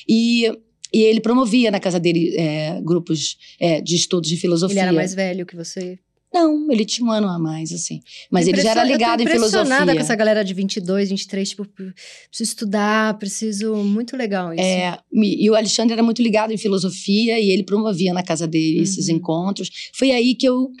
e 0.08 0.50
e 0.94 1.02
ele 1.02 1.20
promovia 1.20 1.72
na 1.72 1.80
casa 1.80 1.98
dele 1.98 2.36
é, 2.36 2.80
grupos 2.80 3.36
é, 3.58 3.80
de 3.80 3.96
estudos 3.96 4.30
de 4.30 4.36
filosofia. 4.36 4.74
Ele 4.74 4.80
era 4.80 4.92
mais 4.92 5.12
velho 5.12 5.44
que 5.44 5.56
você? 5.56 5.98
Não, 6.34 6.68
ele 6.68 6.84
tinha 6.84 7.06
um 7.06 7.12
ano 7.12 7.28
a 7.28 7.38
mais, 7.38 7.70
assim. 7.70 8.00
Mas 8.28 8.48
ele 8.48 8.60
já 8.60 8.72
era 8.72 8.82
ligado 8.82 9.20
em 9.20 9.26
filosofia. 9.26 9.60
Eu 9.60 9.62
impressionada 9.62 9.94
com 9.94 10.00
essa 10.00 10.16
galera 10.16 10.44
de 10.44 10.52
22, 10.52 11.10
23, 11.10 11.48
tipo, 11.48 11.64
preciso 11.64 12.50
estudar, 12.50 13.16
preciso... 13.18 13.76
Muito 13.76 14.16
legal 14.16 14.52
isso. 14.52 14.60
É, 14.60 14.98
e 15.12 15.48
o 15.48 15.54
Alexandre 15.54 15.92
era 15.92 16.02
muito 16.02 16.20
ligado 16.20 16.52
em 16.52 16.58
filosofia 16.58 17.38
e 17.38 17.50
ele 17.50 17.62
promovia 17.62 18.12
na 18.12 18.24
casa 18.24 18.48
dele 18.48 18.78
uhum. 18.78 18.82
esses 18.82 19.08
encontros. 19.08 19.70
Foi 19.94 20.10
aí 20.10 20.34
que 20.34 20.48
eu 20.48 20.72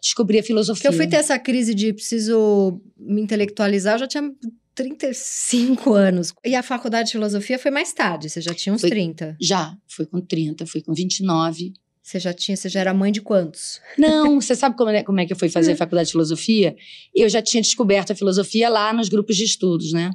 descobri 0.00 0.38
a 0.38 0.42
filosofia. 0.42 0.80
Que 0.80 0.88
eu 0.88 0.92
fui 0.94 1.06
ter 1.06 1.16
essa 1.16 1.38
crise 1.38 1.74
de 1.74 1.92
preciso 1.92 2.80
me 2.96 3.20
intelectualizar, 3.20 3.96
eu 3.96 3.98
já 3.98 4.06
tinha 4.06 4.32
35 4.74 5.92
anos. 5.92 6.32
E 6.42 6.54
a 6.54 6.62
faculdade 6.62 7.08
de 7.08 7.12
filosofia 7.12 7.58
foi 7.58 7.70
mais 7.70 7.92
tarde, 7.92 8.30
você 8.30 8.40
já 8.40 8.54
tinha 8.54 8.74
uns 8.74 8.80
foi, 8.80 8.88
30. 8.88 9.36
Já, 9.38 9.76
foi 9.86 10.06
com 10.06 10.22
30, 10.22 10.64
fui 10.64 10.80
com 10.80 10.94
29. 10.94 11.74
Você 12.02 12.18
já 12.18 12.32
tinha, 12.32 12.56
você 12.56 12.68
já 12.68 12.80
era 12.80 12.92
mãe 12.92 13.12
de 13.12 13.20
quantos? 13.20 13.80
Não, 13.96 14.40
você 14.40 14.56
sabe 14.56 14.76
como 14.76 14.90
é, 14.90 15.04
como 15.04 15.20
é 15.20 15.26
que 15.26 15.32
eu 15.32 15.36
fui 15.36 15.48
fazer 15.48 15.72
a 15.72 15.76
faculdade 15.76 16.08
de 16.08 16.12
filosofia? 16.12 16.74
Eu 17.14 17.28
já 17.28 17.40
tinha 17.40 17.62
descoberto 17.62 18.10
a 18.10 18.14
filosofia 18.14 18.68
lá 18.68 18.92
nos 18.92 19.08
grupos 19.08 19.36
de 19.36 19.44
estudos, 19.44 19.92
né? 19.92 20.10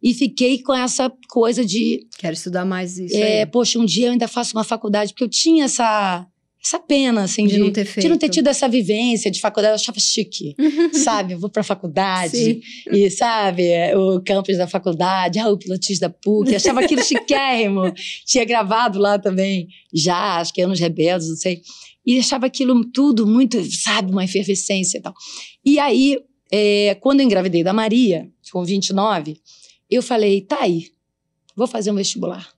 E 0.00 0.14
fiquei 0.14 0.62
com 0.62 0.74
essa 0.74 1.12
coisa 1.28 1.64
de. 1.64 2.06
Quero 2.16 2.34
estudar 2.34 2.64
mais 2.64 2.96
isso. 2.96 3.16
É, 3.16 3.40
aí. 3.40 3.46
poxa, 3.46 3.78
um 3.78 3.84
dia 3.84 4.06
eu 4.06 4.12
ainda 4.12 4.28
faço 4.28 4.56
uma 4.56 4.64
faculdade, 4.64 5.12
porque 5.12 5.24
eu 5.24 5.28
tinha 5.28 5.64
essa 5.64 6.26
essa 6.64 6.78
pena, 6.78 7.24
assim, 7.24 7.44
de, 7.44 7.54
de, 7.54 7.58
não 7.58 7.72
ter 7.72 7.84
feito. 7.84 8.04
de 8.04 8.08
não 8.08 8.16
ter 8.16 8.28
tido 8.28 8.46
essa 8.46 8.68
vivência 8.68 9.28
de 9.30 9.40
faculdade. 9.40 9.72
Eu 9.72 9.74
achava 9.74 9.98
chique, 9.98 10.54
sabe? 10.94 11.32
Eu 11.32 11.38
vou 11.40 11.50
pra 11.50 11.64
faculdade 11.64 12.36
Sim. 12.36 12.60
e, 12.92 13.10
sabe, 13.10 13.64
o 13.96 14.20
campus 14.20 14.56
da 14.56 14.68
faculdade, 14.68 15.40
ah, 15.40 15.48
o 15.48 15.58
pilotis 15.58 15.98
da 15.98 16.08
PUC. 16.08 16.54
Achava 16.54 16.80
aquilo 16.80 17.02
chiquérrimo. 17.02 17.92
Tinha 18.24 18.44
gravado 18.44 19.00
lá 19.00 19.18
também, 19.18 19.66
já, 19.92 20.38
acho 20.38 20.54
que 20.54 20.62
anos 20.62 20.78
rebeldes, 20.78 21.28
não 21.28 21.36
sei. 21.36 21.62
E 22.06 22.18
achava 22.18 22.46
aquilo 22.46 22.84
tudo 22.84 23.26
muito, 23.26 23.60
sabe, 23.72 24.12
uma 24.12 24.24
efervescência 24.24 24.98
e 24.98 25.00
tal. 25.00 25.14
E 25.64 25.80
aí, 25.80 26.16
é, 26.50 26.94
quando 27.00 27.20
eu 27.20 27.26
engravidei 27.26 27.64
da 27.64 27.72
Maria, 27.72 28.30
com 28.52 28.64
29, 28.64 29.36
eu 29.90 30.00
falei, 30.00 30.40
tá 30.42 30.58
aí, 30.60 30.90
vou 31.56 31.66
fazer 31.66 31.90
um 31.90 31.96
vestibular. 31.96 32.48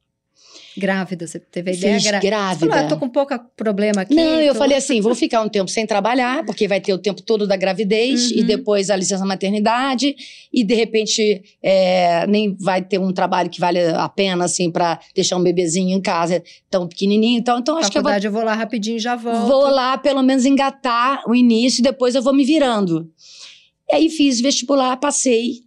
Grávida, 0.76 1.26
você 1.26 1.38
teve 1.38 1.70
a 1.70 1.74
ideia 1.74 1.94
Fiz 1.94 2.04
gra... 2.10 2.18
grávida. 2.20 2.58
Você 2.66 2.68
falou, 2.68 2.84
ah, 2.84 2.88
tô 2.88 2.96
com 2.96 3.08
pouco 3.08 3.38
problema 3.56 4.02
aqui. 4.02 4.14
Não, 4.14 4.40
eu 4.40 4.52
tô- 4.52 4.58
falei 4.58 4.76
assim, 4.76 5.00
vou 5.00 5.14
ficar 5.14 5.40
um 5.42 5.48
tempo 5.48 5.70
sem 5.70 5.86
trabalhar, 5.86 6.44
porque 6.44 6.66
vai 6.66 6.80
ter 6.80 6.92
o 6.92 6.98
tempo 6.98 7.22
todo 7.22 7.46
da 7.46 7.56
gravidez 7.56 8.30
Uhum. 8.32 8.38
e 8.38 8.42
depois 8.42 8.90
a 8.90 8.96
licença 8.96 9.24
maternidade 9.24 10.14
e 10.52 10.64
de 10.64 10.74
repente 10.74 11.42
é, 11.62 12.26
nem 12.26 12.56
vai 12.58 12.82
ter 12.82 12.98
um 12.98 13.12
trabalho 13.12 13.48
que 13.48 13.60
vale 13.60 13.78
a 13.80 14.08
pena 14.08 14.44
assim 14.46 14.70
para 14.70 14.98
deixar 15.14 15.36
um 15.36 15.42
bebezinho 15.42 15.96
em 15.96 16.00
casa 16.00 16.42
tão 16.70 16.88
pequenininho, 16.88 17.38
então, 17.38 17.58
então 17.58 17.76
acho 17.78 17.90
que 17.90 17.98
eu 17.98 18.02
vou, 18.02 18.12
eu 18.12 18.32
vou 18.32 18.42
lá 18.44 18.54
rapidinho 18.54 18.96
e 18.96 19.00
já 19.00 19.14
volto. 19.16 19.46
vou 19.46 19.68
lá 19.70 19.96
pelo 19.96 20.22
menos 20.22 20.44
engatar 20.44 21.22
o 21.28 21.34
início 21.34 21.80
e 21.80 21.82
depois 21.82 22.14
eu 22.14 22.22
vou 22.22 22.34
me 22.34 22.44
virando. 22.44 23.08
E 23.88 23.94
aí 23.94 24.08
fiz 24.10 24.40
vestibular, 24.40 24.96
passei 24.96 25.60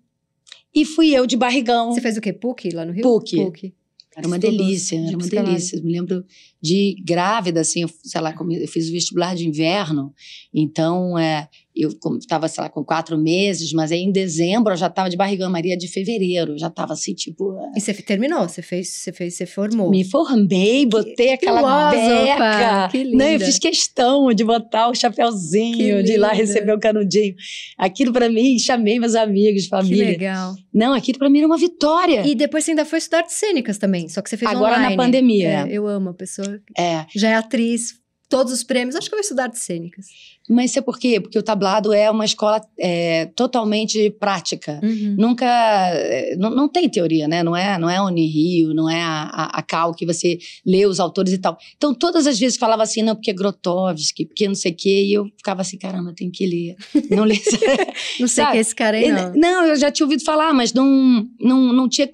e 0.75 0.83
fui 0.85 1.09
eu 1.15 1.25
de 1.25 1.37
barrigão. 1.37 1.93
Você 1.93 2.01
fez 2.01 2.17
o 2.17 2.21
quê? 2.21 2.33
PUC 2.33 2.69
lá 2.71 2.83
no 2.85 2.91
Rio? 2.91 3.03
PUC. 3.03 3.73
Era 4.17 4.25
uma 4.25 4.37
Estudou 4.37 4.57
delícia, 4.57 4.99
de 4.99 5.07
era 5.09 5.17
uma 5.17 5.27
delícia. 5.27 5.77
Eu 5.77 5.83
me 5.83 5.91
lembro 5.91 6.25
de 6.59 6.95
grávida, 7.05 7.61
assim, 7.61 7.83
eu, 7.83 7.89
sei 8.03 8.19
lá, 8.19 8.33
eu 8.33 8.67
fiz 8.67 8.89
o 8.89 8.91
vestibular 8.91 9.35
de 9.35 9.47
inverno, 9.47 10.11
então 10.51 11.15
é, 11.19 11.47
eu 11.81 11.89
estava, 12.19 12.47
sei 12.47 12.63
lá, 12.63 12.69
com 12.69 12.83
quatro 12.83 13.17
meses, 13.17 13.71
mas 13.73 13.91
aí 13.91 13.99
em 14.01 14.11
dezembro 14.11 14.73
eu 14.73 14.77
já 14.77 14.87
estava 14.87 15.09
de 15.09 15.17
barrigão, 15.17 15.49
Maria 15.49 15.77
de 15.77 15.87
fevereiro, 15.87 16.53
eu 16.53 16.57
já 16.57 16.67
estava 16.67 16.93
assim, 16.93 17.13
tipo. 17.13 17.53
é, 17.75 17.77
E 17.77 17.81
você 17.81 17.93
terminou, 17.93 18.47
você 18.47 18.61
fez, 18.61 18.89
você 18.89 19.11
fez, 19.13 19.35
você 19.35 19.45
formou. 19.45 19.89
Me 19.89 20.03
formei, 20.03 20.85
botei 20.85 21.31
aquela 21.33 21.59
filósofa, 21.59 22.23
beca. 22.23 22.89
que 22.91 23.03
Não, 23.03 23.25
eu 23.25 23.31
linda. 23.33 23.45
fiz 23.45 23.59
questão 23.59 24.33
de 24.33 24.43
botar 24.43 24.89
o 24.89 24.95
chapéuzinho, 24.95 25.77
Que 25.77 26.03
de 26.03 26.13
ir 26.13 26.17
lá 26.17 26.31
receber 26.33 26.73
o 26.73 26.79
canudinho. 26.79 27.35
Aquilo 27.77 28.11
para 28.13 28.29
mim, 28.29 28.57
chamei 28.59 28.99
meus 28.99 29.15
amigos, 29.15 29.63
Que 29.63 29.69
família. 29.69 30.05
legal. 30.07 30.55
Não, 30.73 30.93
aquilo 30.93 31.19
para 31.19 31.29
mim 31.29 31.39
era 31.39 31.47
uma 31.47 31.57
vitória. 31.57 32.25
E 32.27 32.35
depois 32.35 32.63
você 32.63 32.71
ainda 32.71 32.85
foi 32.85 32.99
estudar 32.99 33.19
artes 33.19 33.35
cênicas 33.35 33.77
também, 33.77 34.07
só 34.09 34.21
que 34.21 34.29
você 34.29 34.37
fez 34.37 34.49
Agora 34.51 34.71
na 34.73 34.77
online. 34.83 34.95
pandemia. 34.97 35.49
É, 35.49 35.67
eu 35.71 35.87
amo 35.87 36.09
a 36.09 36.13
pessoa. 36.13 36.59
que 36.65 36.81
É. 36.81 37.05
Já 37.15 37.29
é 37.29 37.33
atriz, 37.35 37.93
todos 38.29 38.51
os 38.53 38.63
prêmios. 38.63 38.95
Acho 38.95 39.07
que 39.09 39.15
eu 39.15 39.17
vou 39.17 39.21
estudar 39.21 39.43
artes 39.43 39.61
cênicas. 39.61 40.05
Mas 40.49 40.71
sabe 40.71 40.85
por 40.85 40.97
quê? 40.97 41.19
Porque 41.19 41.37
o 41.37 41.43
tablado 41.43 41.91
é 41.91 42.09
uma 42.09 42.23
escola 42.23 42.61
é, 42.79 43.25
totalmente 43.35 44.09
prática. 44.11 44.79
Uhum. 44.81 45.15
Nunca. 45.17 45.45
é, 45.45 46.35
Não, 46.37 46.49
não 46.49 46.69
tem 46.69 46.87
teoria, 46.89 47.27
né? 47.27 47.43
Não 47.43 47.53
é, 47.55 47.77
não 47.77 47.89
é 47.89 47.97
a 47.97 48.03
Unirio, 48.05 48.73
não 48.73 48.89
é 48.89 49.01
a, 49.01 49.23
a, 49.23 49.59
a 49.59 49.61
Cal 49.61 49.93
que 49.93 50.05
você 50.05 50.37
lê 50.65 50.85
os 50.85 51.01
autores 51.01 51.33
e 51.33 51.37
tal. 51.37 51.57
Então, 51.75 51.93
todas 51.93 52.25
as 52.25 52.39
vezes 52.39 52.57
falava 52.57 52.81
assim, 52.83 53.01
não, 53.01 53.13
porque 53.15 53.31
é 53.31 53.33
Grotowski, 53.33 54.25
porque 54.25 54.47
não 54.47 54.55
sei 54.55 54.71
o 54.71 54.75
quê, 54.75 55.03
e 55.05 55.13
eu 55.13 55.25
ficava 55.37 55.61
assim, 55.61 55.77
caramba, 55.77 56.13
tem 56.15 56.31
que 56.31 56.45
ler. 56.45 56.75
Não 57.09 57.25
ler. 57.25 57.41
Não 58.19 58.27
sei 58.27 58.43
Sabe? 58.43 58.51
quem 58.51 58.57
é 58.57 58.61
esse 58.61 58.75
cara 58.75 58.97
aí, 58.97 59.11
não. 59.11 59.33
não, 59.35 59.65
eu 59.65 59.75
já 59.75 59.91
tinha 59.91 60.05
ouvido 60.05 60.23
falar, 60.23 60.53
mas 60.53 60.71
não, 60.73 61.27
não, 61.39 61.73
não 61.73 61.89
tinha 61.89 62.07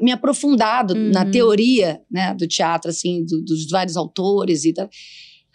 me 0.00 0.10
aprofundado 0.10 0.94
Uhum. 0.94 1.10
na 1.10 1.24
teoria 1.26 2.00
né, 2.10 2.34
do 2.34 2.46
teatro, 2.46 2.90
assim, 2.90 3.24
do- 3.24 3.42
dos 3.42 3.68
vários 3.68 3.96
autores 3.96 4.64
e 4.64 4.72
tal. 4.72 4.88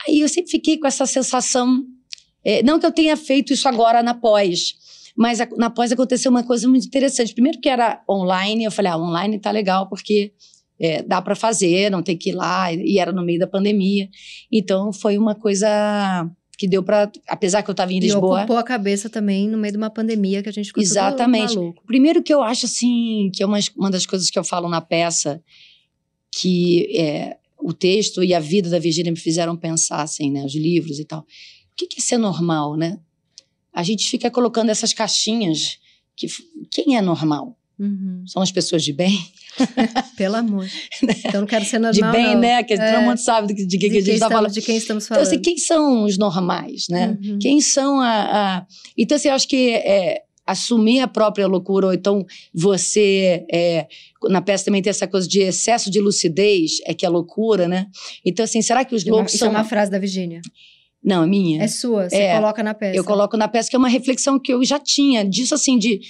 Aí 0.07 0.21
eu 0.21 0.29
sempre 0.29 0.51
fiquei 0.51 0.77
com 0.77 0.87
essa 0.87 1.05
sensação. 1.05 1.83
é, 2.43 2.63
não 2.63 2.79
que 2.79 2.85
eu 2.85 2.91
tenha 2.91 3.17
feito 3.17 3.51
isso 3.51 3.67
agora 3.67 4.01
na 4.01 4.13
pós, 4.13 4.73
mas 5.15 5.41
a- 5.41 5.49
na 5.57 5.69
pós 5.69 5.91
aconteceu 5.91 6.31
uma 6.31 6.41
coisa 6.43 6.67
muito 6.69 6.87
interessante. 6.87 7.33
Primeiro 7.33 7.59
que 7.59 7.67
era 7.67 8.01
online, 8.09 8.63
eu 8.63 8.71
falei, 8.71 8.89
ah, 8.91 8.97
online 8.97 9.37
tá 9.39 9.51
legal, 9.51 9.89
porque 9.89 10.31
é, 10.79 11.03
dá 11.03 11.21
para 11.21 11.35
fazer, 11.35 11.91
não 11.91 12.01
tem 12.01 12.15
que 12.17 12.29
ir 12.29 12.33
lá, 12.35 12.71
e 12.71 12.97
era 12.97 13.11
no 13.11 13.21
meio 13.25 13.37
da 13.37 13.45
pandemia. 13.45 14.07
Então 14.49 14.93
foi 14.93 15.17
uma 15.17 15.35
coisa 15.35 15.67
que 16.57 16.65
deu 16.67 16.81
para, 16.81 17.11
apesar 17.27 17.61
que 17.61 17.69
eu 17.69 17.73
estava 17.73 17.91
em 17.91 17.97
E 17.97 17.99
Lisboa. 17.99 18.39
ocupou 18.39 18.55
a 18.57 18.63
cabeça 18.63 19.09
também 19.09 19.47
no 19.49 19.57
meio 19.57 19.73
de 19.73 19.77
uma 19.77 19.89
pandemia 19.89 20.41
que 20.41 20.47
a 20.47 20.51
gente 20.53 20.67
ficou 20.67 20.81
Exatamente. 20.81 21.55
Primeiro 21.85 22.23
que 22.23 22.33
eu 22.33 22.41
acho 22.41 22.65
assim, 22.65 23.29
que 23.35 23.43
é 23.43 23.45
uma, 23.45 23.59
uma 23.77 23.91
das 23.91 24.05
coisas 24.05 24.29
que 24.29 24.39
eu 24.39 24.43
falo 24.45 24.69
na 24.69 24.79
peça, 24.79 25.41
que 26.31 26.87
é, 26.97 27.37
o 27.69 27.73
texto 27.73 28.23
e 28.23 28.33
a 28.33 28.39
vida 28.39 28.69
da 28.69 28.79
Virgínia 28.79 29.11
me 29.11 29.17
fizeram 29.19 29.55
pensar, 29.55 30.01
assim, 30.01 30.31
né? 30.31 30.43
Os 30.43 30.53
livros 30.55 30.99
e 30.99 31.05
tal. 31.05 31.21
O 31.21 31.25
que 31.75 31.87
que 31.87 31.99
é 31.99 32.03
ser 32.03 32.17
normal, 32.17 32.75
né? 32.75 32.97
A 33.73 33.83
gente 33.83 34.09
fica 34.09 34.29
colocando 34.29 34.69
essas 34.69 34.93
caixinhas 34.93 35.77
que 36.15 36.27
quem 36.71 36.97
é 36.97 37.01
normal? 37.01 37.55
Uhum. 37.79 38.23
São 38.27 38.41
as 38.41 38.51
pessoas 38.51 38.83
de 38.83 38.91
bem? 38.91 39.17
Pelo 40.17 40.35
amor. 40.35 40.67
Então 41.25 41.41
não 41.41 41.47
quero 41.47 41.63
ser 41.63 41.79
normal, 41.79 42.11
de 42.11 42.17
bem, 42.17 42.33
não. 42.33 42.41
né? 42.41 42.63
Que 42.63 42.73
É. 42.73 42.93
todo 42.95 43.03
mundo 43.05 43.17
sabe 43.17 43.47
de 43.47 43.53
que, 43.55 43.65
De, 43.65 43.77
que 43.79 43.85
a 43.85 44.01
gente 44.01 44.11
está 44.11 44.29
falando. 44.29 44.51
de 44.51 44.61
quem 44.61 44.75
estamos 44.75 45.05
Então, 45.05 45.15
falando. 45.15 45.27
assim, 45.27 45.41
quem 45.41 45.57
são 45.57 46.03
os 46.03 46.17
normais, 46.17 46.87
né? 46.89 47.17
Uhum. 47.23 47.39
Quem 47.39 47.61
são 47.61 48.01
a. 48.01 48.57
a- 48.57 48.65
Então, 48.97 49.15
assim, 49.15 49.29
eu 49.29 49.33
acho 49.35 49.47
que 49.47 49.69
é, 49.75 50.23
assumir 50.51 50.99
a 51.01 51.07
própria 51.07 51.47
loucura, 51.47 51.87
ou 51.87 51.93
então 51.93 52.25
você. 52.53 53.45
é, 53.51 53.87
na 54.29 54.41
peça 54.41 54.65
também 54.65 54.81
tem 54.81 54.89
essa 54.91 55.07
coisa 55.07 55.27
de 55.27 55.39
excesso 55.41 55.89
de 55.89 55.99
lucidez, 55.99 56.79
é 56.85 56.93
que 56.93 57.05
é 57.05 57.09
loucura, 57.09 57.67
né? 57.67 57.87
Então, 58.25 58.43
assim, 58.43 58.61
será 58.61 58.83
que 58.83 58.93
os 58.95 59.05
É 59.05 59.09
loucos 59.09 59.33
Isso 59.33 59.43
é 59.43 59.47
são. 59.47 59.55
uma 59.55 59.63
frase 59.63 59.89
da 59.89 59.97
Virgínia. 59.99 60.41
Não, 61.01 61.23
é 61.23 61.27
minha. 61.27 61.63
É 61.63 61.67
sua, 61.67 62.09
você 62.09 62.17
É. 62.17 62.35
coloca 62.35 62.61
na 62.61 62.73
peça. 62.73 62.97
Eu 62.97 63.03
coloco 63.05 63.37
na 63.37 63.47
peça 63.47 63.69
que 63.69 63.75
é 63.75 63.79
uma 63.79 63.87
reflexão 63.87 64.37
que 64.37 64.51
eu 64.53 64.63
já 64.65 64.77
tinha, 64.77 65.23
disso 65.23 65.55
assim, 65.55 65.77
de. 65.79 66.01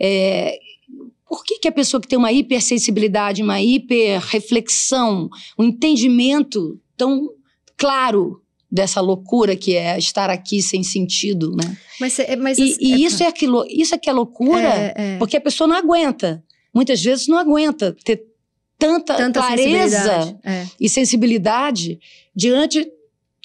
é, 0.00 0.58
por 1.28 1.44
que, 1.44 1.60
que 1.60 1.68
a 1.68 1.72
pessoa 1.72 2.00
que 2.00 2.08
tem 2.08 2.18
uma 2.18 2.30
hipersensibilidade, 2.32 3.42
uma 3.42 3.58
hiperreflexão, 3.62 5.30
um 5.58 5.64
entendimento 5.64 6.78
tão 6.96 7.30
claro 7.76 8.41
dessa 8.74 9.02
loucura 9.02 9.54
que 9.54 9.76
é 9.76 9.98
estar 9.98 10.30
aqui 10.30 10.62
sem 10.62 10.82
sentido, 10.82 11.54
né? 11.54 11.76
Mas, 12.00 12.14
você- 12.14 12.36
mas 12.36 12.56
E, 12.58 12.76
e 12.80 13.04
isso, 13.04 13.22
é 13.22 13.26
aquilo, 13.26 13.66
isso 13.68 13.94
é 13.94 13.98
que 13.98 14.08
é 14.08 14.12
loucura, 14.14 14.62
é, 14.66 14.94
é. 14.96 15.18
porque 15.18 15.36
a 15.36 15.40
pessoa 15.42 15.68
não 15.68 15.76
aguenta. 15.76 16.42
Muitas 16.74 17.02
vezes 17.02 17.28
não 17.28 17.36
aguenta 17.36 17.94
ter 18.02 18.24
tanta, 18.78 19.14
tanta 19.14 19.40
clareza 19.40 19.98
sensibilidade. 19.98 20.36
É. 20.42 20.66
e 20.80 20.88
sensibilidade 20.88 22.00
diante 22.34 22.88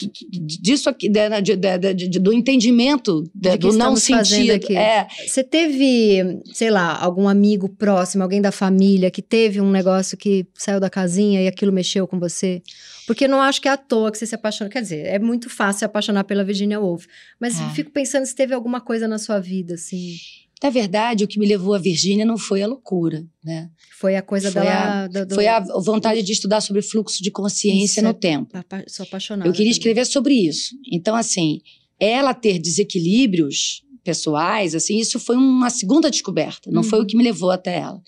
disso 0.06 0.90
aqui, 0.90 1.10
de- 1.10 1.56
da- 1.56 1.94
de- 1.94 2.20
do 2.20 2.32
entendimento, 2.32 3.24
De 3.34 3.58
do 3.58 3.74
não 3.74 3.96
sentido. 3.96 4.52
aqui. 4.52 4.76
É, 4.76 5.08
Você 5.26 5.44
teve, 5.44 6.40
sei 6.54 6.70
lá, 6.70 6.96
algum 7.02 7.28
amigo 7.28 7.68
próximo, 7.68 8.24
alguém 8.24 8.42
da 8.42 8.52
família 8.52 9.10
que 9.10 9.22
teve 9.22 9.60
um 9.60 9.72
negócio 9.72 10.18
que 10.18 10.46
saiu 10.54 10.80
da 10.80 10.90
casinha 10.90 11.42
e 11.42 11.48
aquilo 11.48 11.72
mexeu 11.72 12.08
com 12.08 12.20
você? 12.20 12.62
Porque 13.08 13.26
eu 13.26 13.30
não 13.30 13.42
acho 13.42 13.62
que 13.62 13.68
é 13.68 13.72
à 13.72 13.78
toa 13.78 14.12
que 14.12 14.18
você 14.18 14.26
se 14.26 14.36
apaixona. 14.36 14.70
Quer 14.70 14.82
dizer, 14.82 15.06
é 15.08 15.18
muito 15.18 15.50
fácil 15.50 15.80
se 15.80 15.86
apaixonar 15.86 16.24
pela 16.26 16.44
Virginia 16.44 16.80
Woolf. 16.80 17.06
Mas 17.40 17.60
É. 17.60 17.70
fico 17.74 17.90
pensando 17.92 18.26
se 18.26 18.36
teve 18.36 18.54
alguma 18.54 18.82
coisa 18.82 19.08
na 19.08 19.18
sua 19.18 19.40
vida, 19.40 19.76
assim. 19.76 20.16
Na 20.64 20.70
verdade, 20.70 21.24
o 21.24 21.28
que 21.28 21.40
me 21.40 21.46
levou 21.46 21.74
a 21.76 21.78
Virgínia 21.80 22.26
não 22.26 22.38
foi 22.38 22.62
a 22.64 22.68
loucura, 22.68 23.24
né? 23.44 23.70
Foi 24.00 24.16
a 24.16 24.22
coisa 24.22 24.52
Foi 24.52 24.62
dela. 24.62 25.08
do- 25.08 25.26
do- 25.26 25.36
Foi 25.36 25.48
a 25.48 25.60
vontade 25.60 26.22
de 26.24 26.32
estudar 26.32 26.62
sobre 26.62 26.82
fluxo 26.82 27.22
de 27.22 27.30
consciência 27.32 28.02
no 28.02 28.10
é- 28.10 28.14
tempo. 28.14 28.52
Sou 28.88 29.04
apaixonada. 29.06 29.48
Eu 29.48 29.54
queria 29.54 29.66
também. 29.66 29.72
escrever 29.72 30.06
sobre 30.06 30.34
isso. 30.34 30.76
Então, 30.92 31.16
assim, 31.16 31.60
ela 32.00 32.34
ter 32.34 32.60
desequilíbrios 32.60 33.82
pessoais, 34.04 34.74
assim, 34.74 34.98
isso 35.00 35.20
foi 35.20 35.36
uma 35.36 35.70
segunda 35.70 36.10
descoberta. 36.10 36.72
Não 36.72 36.82
foi 36.82 37.00
Uhum. 37.00 37.04
o 37.04 37.08
que 37.08 37.18
me 37.18 37.24
levou 37.26 37.52
até 37.52 37.80
ela. 37.80 38.02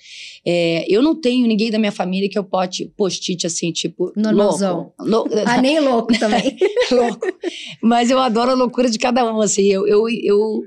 É, 0.48 0.86
eu 0.88 1.02
não 1.04 1.14
tenho 1.14 1.46
ninguém 1.46 1.70
da 1.70 1.78
minha 1.78 1.92
família 1.92 2.30
que 2.30 2.40
eu 2.40 2.44
pote 2.44 2.90
post-it 2.96 3.46
assim, 3.46 3.70
tipo, 3.74 4.14
Normalzão. 4.16 4.94
louco. 4.98 5.04
Lou- 5.04 5.28
Ah, 5.46 5.62
nem 5.62 5.78
louco 5.82 6.18
também. 6.18 6.56
louco. 6.90 7.28
Mas 7.84 8.10
eu 8.10 8.18
adoro 8.18 8.52
a 8.52 8.54
loucura 8.54 8.90
de 8.90 8.98
cada 8.98 9.30
um, 9.30 9.42
assim. 9.42 9.64
Eu, 9.64 9.86
eu, 9.86 10.06
eu, 10.10 10.62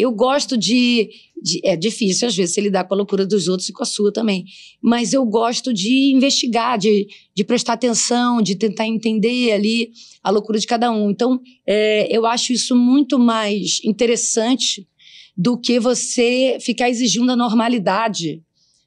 eu 0.00 0.10
gosto 0.12 0.56
de, 0.56 1.10
de- 1.42 1.60
É 1.64 1.76
difícil, 1.76 2.28
às 2.28 2.36
vezes, 2.36 2.54
você 2.54 2.60
lidar 2.60 2.84
com 2.84 2.94
a 2.94 2.96
loucura 2.96 3.26
dos 3.26 3.48
outros 3.48 3.68
e 3.68 3.72
com 3.72 3.82
a 3.82 3.86
sua 3.86 4.12
também. 4.12 4.44
Mas 4.82 5.12
eu 5.12 5.24
gosto 5.24 5.72
de 5.72 6.12
investigar, 6.14 6.78
de, 6.78 7.06
de 7.34 7.44
prestar 7.44 7.74
atenção, 7.74 8.42
de 8.42 8.54
tentar 8.56 8.86
entender 8.86 9.52
ali 9.52 9.90
a 10.22 10.30
loucura 10.30 10.58
de 10.58 10.66
cada 10.66 10.90
um. 10.90 11.10
Então, 11.10 11.40
é, 11.66 12.08
eu 12.14 12.26
acho 12.26 12.52
isso 12.52 12.74
muito 12.76 13.18
mais 13.18 13.80
interessante 13.84 14.86
do 15.36 15.58
que 15.58 15.78
você 15.80 16.58
ficar 16.60 16.90
exigindo 16.90 17.30
a 17.32 17.36
normalidade. 17.36 18.42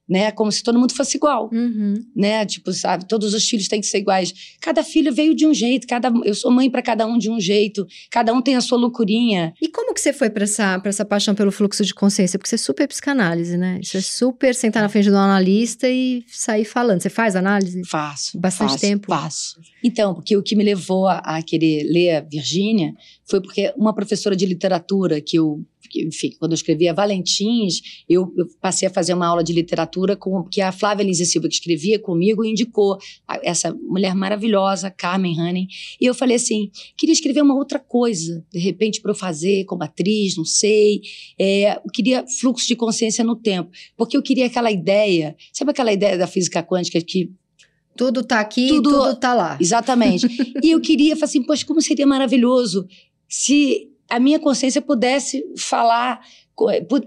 Né? 0.07 0.31
Como 0.31 0.51
se 0.51 0.61
todo 0.61 0.77
mundo 0.77 0.93
fosse 0.93 1.15
igual 1.15 1.49
Uhum. 1.53 1.93
né? 2.13 2.45
Tipo, 2.45 2.73
sabe, 2.73 3.07
todos 3.07 3.33
os 3.33 3.47
filhos 3.47 3.69
têm 3.69 3.79
que 3.79 3.87
ser 3.87 3.99
iguais. 3.99 4.33
Cada 4.59 4.83
filho 4.83 5.13
veio 5.13 5.33
de 5.33 5.47
um 5.47 5.53
jeito, 5.53 5.87
cada 5.87 6.11
eu 6.25 6.35
sou 6.35 6.51
mãe 6.51 6.69
para 6.69 6.81
cada 6.81 7.05
um 7.05 7.17
de 7.17 7.29
um 7.29 7.39
jeito, 7.39 7.87
cada 8.11 8.33
um 8.33 8.41
tem 8.41 8.55
a 8.57 8.61
sua 8.61 8.77
loucurinha. 8.77 9.53
E 9.61 9.69
como 9.69 9.93
que 9.93 10.01
você 10.01 10.11
foi 10.11 10.29
pra 10.29 10.43
essa, 10.43 10.77
pra 10.79 10.89
essa 10.89 11.05
paixão 11.05 11.33
pelo 11.33 11.51
fluxo 11.53 11.85
de 11.85 11.93
consciência? 11.93 12.37
Porque 12.37 12.49
você 12.49 12.55
é 12.55 12.57
super 12.57 12.85
psicanálise, 12.87 13.55
né? 13.57 13.79
Isso 13.81 13.95
é 13.95 14.01
super 14.01 14.53
sentar 14.53 14.83
na 14.83 14.89
frente 14.89 15.09
do 15.09 15.15
analista 15.15 15.87
e 15.89 16.23
sair 16.27 16.65
falando. 16.65 17.01
Você 17.01 17.09
faz 17.09 17.35
análise? 17.35 17.81
Faço. 17.85 18.37
Bastante 18.37 18.71
faço, 18.71 18.81
tempo. 18.81 19.07
Faço. 19.07 19.59
Então, 19.81 20.13
porque 20.15 20.35
o 20.35 20.43
que 20.43 20.55
me 20.55 20.63
levou 20.65 21.07
a, 21.07 21.19
a 21.19 21.41
querer 21.41 21.83
ler 21.83 22.17
a 22.17 22.21
Virgínia 22.21 22.93
foi 23.25 23.41
porque 23.41 23.73
uma 23.77 23.93
professora 23.93 24.35
de 24.35 24.45
literatura 24.45 25.21
que 25.21 25.37
eu 25.37 25.63
enfim, 25.95 26.31
quando 26.39 26.51
eu 26.51 26.55
escrevia 26.55 26.93
Valentins, 26.93 28.03
eu, 28.09 28.33
eu, 28.37 28.47
passei 28.61 28.87
a 28.87 28.91
fazer 28.91 29.13
uma 29.13 29.27
aula 29.27 29.43
de 29.43 29.53
literatura 29.53 30.15
com 30.15 30.43
que 30.43 30.61
a 30.61 30.71
Flávia 30.71 31.03
Lise 31.03 31.25
Silva, 31.25 31.47
que 31.47 31.55
escrevia 31.55 31.99
comigo, 31.99 32.43
indicou 32.43 32.97
essa 33.43 33.73
mulher 33.73 34.15
maravilhosa, 34.15 34.89
Carmen 34.89 35.39
Hanning. 35.39 35.67
E 35.99 36.05
eu 36.05 36.13
falei 36.13 36.35
assim: 36.35 36.71
queria 36.97 37.13
escrever 37.13 37.41
uma 37.41 37.55
outra 37.55 37.79
coisa, 37.79 38.45
de 38.51 38.59
repente, 38.59 39.01
para 39.01 39.11
eu 39.11 39.15
fazer 39.15 39.65
como 39.65 39.83
atriz, 39.83 40.37
não 40.37 40.45
sei. 40.45 41.01
É, 41.39 41.77
eu 41.77 41.91
queria 41.91 42.25
fluxo 42.39 42.67
de 42.67 42.75
consciência 42.75 43.23
no 43.23 43.35
tempo, 43.35 43.71
porque 43.97 44.17
eu 44.17 44.21
queria 44.21 44.47
aquela 44.47 44.71
ideia, 44.71 45.35
sabe 45.51 45.71
aquela 45.71 45.91
ideia 45.91 46.17
da 46.17 46.27
física 46.27 46.63
quântica 46.63 47.01
que 47.01 47.31
tudo 47.95 48.23
tá 48.23 48.39
aqui, 48.39 48.67
tudo, 48.67 48.89
tudo 48.89 49.15
tá 49.15 49.33
lá. 49.33 49.57
Exatamente. 49.59 50.27
e 50.63 50.71
eu 50.71 50.81
queria, 50.81 51.15
falar 51.15 51.25
assim, 51.25 51.43
poxa, 51.43 51.65
como 51.65 51.81
seria 51.81 52.07
maravilhoso 52.07 52.87
se 53.27 53.89
a 54.15 54.19
minha 54.19 54.39
consciência 54.39 54.81
pudesse 54.81 55.43
falar, 55.57 56.21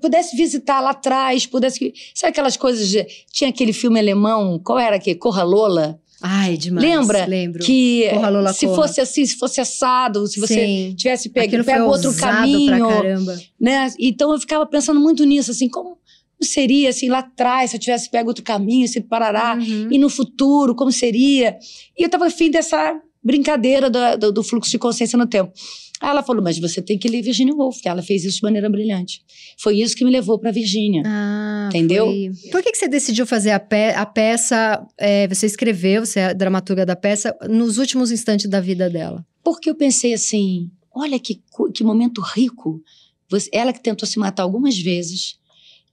pudesse 0.01 0.37
visitar 0.37 0.81
lá 0.81 0.91
atrás, 0.91 1.47
pudesse. 1.47 1.93
Sabe 2.15 2.31
aquelas 2.31 2.57
coisas 2.57 2.89
de. 2.89 3.07
Tinha 3.33 3.51
aquele 3.51 3.73
filme 3.73 3.99
alemão, 3.99 4.59
qual 4.63 4.79
era 4.79 4.97
aquele? 4.97 5.17
Corra 5.19 5.43
Lola. 5.43 5.99
Ai, 6.23 6.57
demais. 6.57 6.85
Lembra? 6.85 7.27
Lembro. 7.27 7.63
Que 7.65 8.09
Corra, 8.11 8.29
Lola, 8.31 8.53
se 8.53 8.67
corra. 8.67 8.77
fosse 8.83 9.01
assim, 9.01 9.27
se 9.27 9.37
fosse 9.37 9.61
assado, 9.61 10.27
se 10.27 10.41
você 10.41 10.55
Sim. 10.55 10.95
tivesse 10.97 11.29
pego, 11.29 11.63
pega 11.63 11.85
outro 11.85 12.15
caminho. 12.17 12.79
Pra 12.79 12.89
caramba. 12.97 13.39
Né? 13.61 13.93
Então 13.99 14.33
eu 14.33 14.41
ficava 14.41 14.65
pensando 14.67 14.99
muito 14.99 15.25
nisso, 15.25 15.51
assim, 15.51 15.69
como 15.69 15.99
seria 16.41 16.89
assim 16.91 17.09
lá 17.09 17.19
atrás, 17.19 17.71
se 17.71 17.77
eu 17.77 17.81
tivesse 17.81 18.11
pego 18.11 18.29
outro 18.31 18.43
caminho, 18.43 18.89
se 18.89 19.01
parará, 19.01 19.57
Uhum. 19.61 19.89
e 19.91 19.99
no 19.99 20.09
futuro, 20.09 20.75
como 20.75 20.91
seria? 20.91 21.57
E 21.97 22.03
eu 22.03 22.07
estava 22.07 22.27
afim 22.27 22.51
dessa 22.51 22.99
brincadeira 23.23 23.91
do, 23.91 23.99
do, 24.19 24.33
do 24.33 24.43
fluxo 24.43 24.71
de 24.71 24.79
consciência 24.79 25.19
no 25.19 25.27
tempo. 25.27 25.53
Aí 26.01 26.11
ela 26.11 26.23
falou, 26.23 26.43
mas 26.43 26.59
você 26.59 26.83
tem 26.83 26.99
que 26.99 27.09
ler 27.09 27.23
Virginia 27.23 27.55
Woolf, 27.55 27.81
que 27.81 27.89
ela 27.89 28.03
fez 28.03 28.25
isso 28.25 28.37
de 28.37 28.43
maneira 28.43 28.69
brilhante. 28.69 29.23
Foi 29.59 29.79
isso 29.81 29.97
que 29.97 30.05
me 30.05 30.11
levou 30.11 30.39
para 30.39 30.51
Virginia. 30.51 31.03
Ah, 31.07 31.69
Entendeu? 31.71 32.07
foi- 32.07 32.51
Por 32.51 32.63
que, 32.63 32.71
que 32.73 32.77
você 32.79 32.87
decidiu 32.89 33.27
fazer 33.27 33.53
a, 33.53 33.59
pe- 33.61 33.95
a 33.95 34.05
peça? 34.05 34.87
é, 34.99 35.27
você 35.27 35.47
escreveu, 35.47 36.05
você 36.05 36.21
é 36.21 36.25
a 36.27 36.33
dramaturga 36.35 36.85
da 36.85 36.95
peça, 36.95 37.35
nos 37.49 37.79
últimos 37.79 38.11
instantes 38.11 38.49
da 38.49 38.61
vida 38.61 38.91
dela. 38.91 39.25
Porque 39.43 39.71
eu 39.71 39.75
pensei 39.75 40.13
assim, 40.13 40.71
olha 40.95 41.19
que, 41.19 41.41
que 41.75 41.83
momento 41.83 42.21
rico. 42.21 42.83
Você- 43.31 43.49
ela 43.53 43.73
que 43.73 43.81
tentou 43.83 44.07
se 44.07 44.19
matar 44.19 44.43
algumas 44.43 44.79
vezes, 44.79 45.37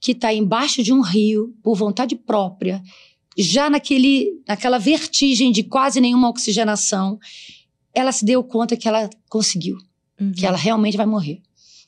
que 0.00 0.12
está 0.12 0.32
embaixo 0.34 0.82
de 0.82 0.92
um 0.92 1.00
rio, 1.00 1.54
por 1.62 1.74
vontade 1.76 2.14
própria, 2.14 2.82
já 3.38 3.70
naquele, 3.70 4.32
naquela 4.46 4.78
vertigem 4.78 5.50
de 5.50 5.62
quase 5.62 5.98
nenhuma 5.98 6.28
oxigenação, 6.28 7.18
ela 7.94 8.12
se 8.12 8.22
deu 8.24 8.44
conta 8.44 8.76
que 8.76 8.86
ela 8.86 9.08
conseguiu. 9.30 9.76
Uhum. 10.20 10.32
que 10.32 10.46
ela 10.46 10.56
realmente 10.56 10.96
vai 10.96 11.06
morrer. 11.06 11.40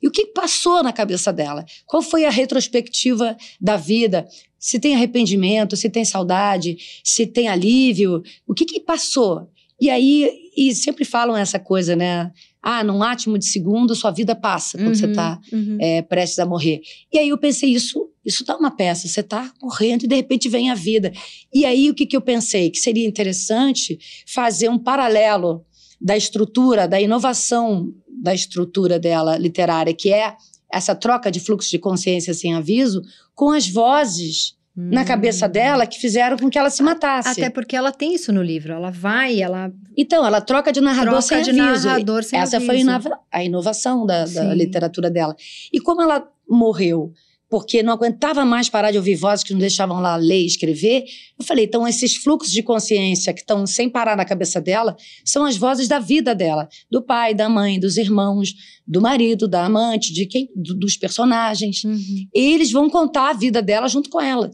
E 0.02 0.08
o 0.08 0.10
que 0.10 0.26
passou 0.26 0.82
na 0.82 0.92
cabeça 0.92 1.32
dela? 1.32 1.64
Qual 1.86 2.02
foi 2.02 2.24
a 2.24 2.30
retrospectiva 2.30 3.36
da 3.60 3.76
vida? 3.76 4.26
Se 4.58 4.78
tem 4.78 4.94
arrependimento, 4.94 5.76
se 5.76 5.88
tem 5.88 6.04
saudade, 6.04 6.76
se 7.02 7.26
tem 7.26 7.48
alívio, 7.48 8.22
o 8.46 8.54
que 8.54 8.64
que 8.64 8.80
passou? 8.80 9.48
E 9.80 9.90
aí, 9.90 10.30
e 10.56 10.74
sempre 10.74 11.04
falam 11.04 11.36
essa 11.36 11.58
coisa, 11.58 11.94
né? 11.94 12.32
Ah, 12.62 12.82
num 12.82 13.02
átimo 13.02 13.38
de 13.38 13.46
segundo, 13.46 13.94
sua 13.94 14.10
vida 14.10 14.34
passa 14.34 14.76
quando 14.76 14.94
você 14.96 15.04
Uhum, 15.04 15.10
está 15.10 15.40
uhum. 15.52 15.78
é, 15.80 16.02
prestes 16.02 16.38
a 16.38 16.46
morrer. 16.46 16.80
E 17.12 17.18
aí 17.18 17.28
eu 17.28 17.38
pensei, 17.38 17.70
isso, 17.70 18.10
isso 18.24 18.44
dá 18.44 18.56
uma 18.56 18.70
peça, 18.70 19.06
você 19.06 19.20
está 19.20 19.52
morrendo 19.62 20.04
e 20.04 20.08
de 20.08 20.16
repente 20.16 20.48
vem 20.48 20.70
a 20.70 20.74
vida. 20.74 21.12
E 21.54 21.64
aí 21.64 21.90
o 21.90 21.94
que, 21.94 22.06
que 22.06 22.16
eu 22.16 22.20
pensei? 22.20 22.70
Que 22.70 22.78
seria 22.78 23.06
interessante 23.06 23.98
fazer 24.26 24.68
um 24.68 24.78
paralelo 24.78 25.64
da 26.00 26.16
estrutura, 26.16 26.88
da 26.88 27.00
inovação 27.00 27.94
da 28.22 28.34
estrutura 28.34 28.98
dela 28.98 29.36
literária, 29.36 29.94
que 29.94 30.12
é 30.12 30.34
essa 30.72 30.94
troca 30.94 31.30
de 31.30 31.38
fluxo 31.40 31.70
de 31.70 31.78
consciência 31.78 32.34
sem 32.34 32.54
aviso, 32.54 33.02
com 33.34 33.50
as 33.50 33.68
vozes 33.68 34.56
na 34.74 35.04
cabeça 35.06 35.46
Hum. 35.46 35.50
dela 35.50 35.86
que 35.86 35.98
fizeram 35.98 36.36
com 36.36 36.50
que 36.50 36.58
ela 36.58 36.68
se 36.68 36.82
matasse. 36.82 37.28
Até 37.30 37.48
porque 37.48 37.74
ela 37.74 37.90
tem 37.90 38.14
isso 38.14 38.30
no 38.30 38.42
livro. 38.42 38.72
Ela 38.74 38.90
vai, 38.90 39.40
ela 39.40 39.72
Então, 39.96 40.26
ela 40.26 40.38
troca 40.40 40.70
de 40.70 40.82
narrador 40.82 41.12
troca 41.22 41.22
sem 41.22 41.42
de 41.54 41.58
aviso. 41.60 41.86
narrador 41.86 42.22
sem 42.22 42.38
Essa 42.38 42.56
aviso. 42.56 42.66
foi 42.70 42.76
a 42.76 42.80
inova- 42.80 43.18
a 43.32 43.42
inovação 43.44 44.04
da, 44.04 44.26
da 44.26 44.52
literatura 44.54 45.10
dela. 45.10 45.34
E 45.72 45.80
como 45.80 46.02
ela 46.02 46.28
morreu 46.48 47.12
porque 47.48 47.82
não 47.82 47.92
aguentava 47.92 48.44
mais 48.44 48.68
parar 48.68 48.90
de 48.90 48.98
ouvir 48.98 49.14
vozes 49.14 49.44
que 49.44 49.52
não 49.52 49.60
deixavam 49.60 50.00
lá 50.00 50.16
ler 50.16 50.42
e 50.42 50.46
escrever, 50.46 51.04
eu 51.38 51.44
falei, 51.44 51.64
então 51.64 51.86
esses 51.86 52.16
fluxos 52.16 52.52
de 52.52 52.62
consciência 52.62 53.32
que 53.32 53.40
estão 53.40 53.66
sem 53.66 53.88
parar 53.88 54.16
na 54.16 54.24
cabeça 54.24 54.60
dela 54.60 54.96
são 55.24 55.44
as 55.44 55.56
vozes 55.56 55.86
da 55.86 55.98
vida 56.00 56.34
dela, 56.34 56.68
do 56.90 57.00
pai, 57.02 57.34
da 57.34 57.48
mãe, 57.48 57.78
dos 57.78 57.96
irmãos, 57.96 58.52
do 58.86 59.00
marido, 59.00 59.46
da 59.46 59.64
amante, 59.64 60.12
de 60.12 60.26
quem, 60.26 60.48
do- 60.56 60.74
dos 60.74 60.96
personagens. 60.96 61.84
Uhum. 61.84 62.26
Eles 62.34 62.72
vão 62.72 62.90
contar 62.90 63.30
a 63.30 63.32
vida 63.32 63.62
dela 63.62 63.86
junto 63.88 64.10
com 64.10 64.20
ela. 64.20 64.50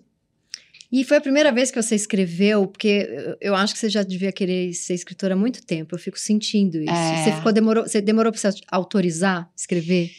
E 0.95 1.05
foi 1.05 1.17
a 1.17 1.21
primeira 1.23 1.51
vez 1.51 1.71
que 1.71 1.81
você 1.83 1.95
escreveu, 1.95 2.67
porque 2.67 3.09
eu- 3.41 3.55
acho 3.55 3.73
que 3.73 3.81
você 3.81 3.89
já 3.89 4.03
devia 4.03 4.31
querer 4.31 4.75
ser 4.75 4.93
escritora 4.93 5.33
há 5.33 5.37
muito 5.37 5.65
tempo. 5.65 5.95
Eu 5.95 5.99
fico 5.99 6.19
sentindo 6.19 6.77
isso. 6.83 6.93
É. 6.93 7.25
Você, 7.25 7.33
ficou, 7.33 7.51
demorou, 7.51 7.85
você 7.85 8.03
demorou 8.03 8.31
pra 8.31 8.39
você 8.39 8.51
autorizar 8.71 9.51
escrever? 9.57 10.11